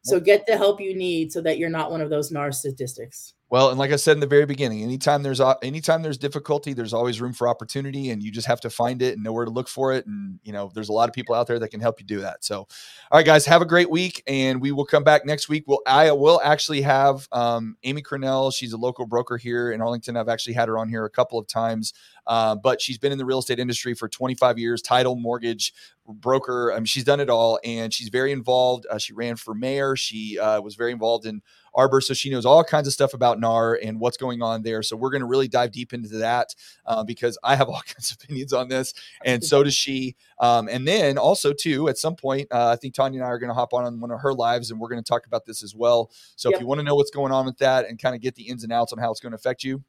So 0.03 0.19
get 0.19 0.47
the 0.47 0.57
help 0.57 0.81
you 0.81 0.97
need 0.97 1.31
so 1.31 1.43
that 1.43 1.59
you're 1.59 1.69
not 1.69 1.91
one 1.91 2.01
of 2.01 2.11
those 2.11 2.33
NAR 2.33 2.51
statistics. 2.53 3.35
Well, 3.51 3.71
and 3.71 3.81
like 3.81 3.91
I 3.91 3.97
said 3.97 4.13
in 4.13 4.21
the 4.21 4.29
very 4.29 4.47
beginning, 4.47 4.85
anytime 4.85 5.25
there's 5.25 5.41
anytime 5.61 6.03
there's 6.03 6.19
difficulty, 6.19 6.73
there's 6.73 6.93
always 6.93 7.21
room 7.21 7.33
for 7.33 7.49
opportunity, 7.49 8.11
and 8.11 8.23
you 8.23 8.31
just 8.31 8.47
have 8.47 8.61
to 8.61 8.71
find 8.71 9.03
it 9.03 9.15
and 9.15 9.25
know 9.25 9.33
where 9.33 9.45
to 9.45 9.51
look 9.51 9.67
for 9.67 9.93
it. 9.93 10.07
And 10.07 10.39
you 10.45 10.53
know, 10.53 10.71
there's 10.73 10.89
a 10.89 10.93
lot 10.93 11.09
of 11.09 11.15
people 11.17 11.35
out 11.35 11.49
there 11.49 11.59
that 11.59 11.69
can 11.69 11.81
help 11.81 11.99
you 11.99 12.07
do 12.07 12.21
that. 12.21 12.45
So, 12.45 12.59
all 12.59 12.69
right, 13.13 13.27
guys, 13.27 13.47
have 13.47 13.61
a 13.61 13.67
great 13.67 13.91
week, 13.91 14.23
and 14.29 14.61
we 14.61 14.71
will 14.71 14.85
come 14.87 15.03
back 15.03 15.27
next 15.27 15.49
week. 15.49 15.65
We'll 15.67 15.83
I 15.85 16.13
will 16.13 16.41
actually 16.45 16.83
have 16.83 17.27
um, 17.33 17.77
Amy 17.83 18.03
Cornell. 18.03 18.53
She's 18.53 18.73
a 18.73 18.79
local 18.79 19.05
broker 19.05 19.37
here 19.37 19.73
in 19.73 19.81
Arlington. 19.81 20.17
I've 20.17 20.29
actually 20.29 20.55
had 20.55 20.69
her 20.69 20.79
on 20.79 20.89
here 20.89 21.05
a 21.05 21.11
couple 21.11 21.37
of 21.37 21.49
times, 21.49 21.93
uh, 22.29 22.55
but 22.55 22.81
she's 22.81 22.99
been 22.99 23.11
in 23.11 23.19
the 23.19 23.27
real 23.27 23.41
estate 23.41 23.59
industry 23.59 23.95
for 23.95 24.09
25 24.09 24.61
years, 24.61 24.81
title, 24.81 25.17
mortgage, 25.17 25.75
broker. 26.07 26.73
I 26.73 26.77
mean, 26.77 26.85
she's 26.85 27.05
done 27.05 27.19
it 27.19 27.29
all, 27.29 27.59
and 27.65 27.93
she's 27.93 28.11
very 28.11 28.31
involved. 28.31 28.87
Uh, 28.89 28.99
she 28.99 29.13
ran 29.13 29.35
for 29.35 29.55
mayor. 29.57 29.97
She 29.97 30.39
uh, 30.39 30.61
was 30.61 30.77
very 30.77 30.93
involved 30.93 31.27
in 31.27 31.43
Arbor, 31.75 32.01
so 32.01 32.15
she 32.15 32.31
knows 32.31 32.45
all 32.45 32.65
kinds 32.65 32.87
of 32.87 32.93
stuff 32.93 33.15
about 33.15 33.39
NAR 33.39 33.79
and 33.83 34.01
what's 34.01 34.17
going 34.17 34.43
on 34.43 34.63
there. 34.63 34.83
So 34.83 34.97
we're 34.97 35.11
going 35.11 35.21
to 35.21 35.27
really 35.27 35.49
dive 35.49 35.73
deep 35.73 35.93
into 35.93 36.09
that 36.19 36.55
uh, 36.87 37.05
because 37.05 37.39
I 37.43 37.57
have 37.57 37.69
all 37.71 37.83
kinds 37.87 38.11
of 38.11 38.19
opinions 38.23 38.53
on 38.53 38.69
this, 38.69 38.95
and 39.25 39.43
so 39.43 39.63
does 39.63 39.75
she. 39.75 40.17
Um, 40.41 40.69
and 40.69 40.87
then 40.87 41.19
also 41.19 41.53
too, 41.53 41.89
at 41.89 41.99
some 41.99 42.17
point, 42.17 42.49
uh, 42.51 42.69
I 42.69 42.77
think 42.77 42.95
Tanya 42.95 43.21
and 43.21 43.27
I 43.27 43.31
are 43.31 43.39
going 43.39 43.49
to 43.51 43.55
hop 43.55 43.75
on 43.75 43.85
on 43.85 44.01
one 44.01 44.11
of 44.11 44.21
her 44.21 44.33
lives, 44.33 44.71
and 44.71 44.81
we're 44.81 44.89
going 44.89 45.03
to 45.03 45.09
talk 45.09 45.27
about 45.27 45.45
this 45.47 45.63
as 45.63 45.75
well. 45.75 46.11
So 46.37 46.49
Yep. 46.51 46.57
if 46.57 46.61
you 46.63 46.67
want 46.67 46.81
to 46.81 46.85
know 46.85 46.95
what's 46.95 47.11
going 47.11 47.33
on 47.33 47.47
with 47.47 47.59
that 47.59 47.87
and 47.87 48.01
kind 48.01 48.15
of 48.15 48.21
get 48.21 48.35
the 48.35 48.43
ins 48.45 48.65
and 48.65 48.73
outs 48.73 48.93
on 48.93 48.99
how 48.99 49.11
it's 49.11 49.21
going 49.21 49.33
to 49.33 49.37
affect 49.37 49.63
you, 49.65 49.83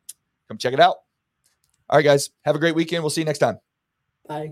come 0.48 0.58
check 0.58 0.74
it 0.74 0.80
out. 0.80 0.98
All 1.90 1.98
right, 1.98 2.04
guys, 2.06 2.30
have 2.44 2.56
a 2.56 2.60
great 2.60 2.76
weekend. 2.76 3.04
We'll 3.04 3.10
see 3.10 3.22
you 3.22 3.26
next 3.26 3.40
time. 3.40 3.60
Bye. 4.28 4.52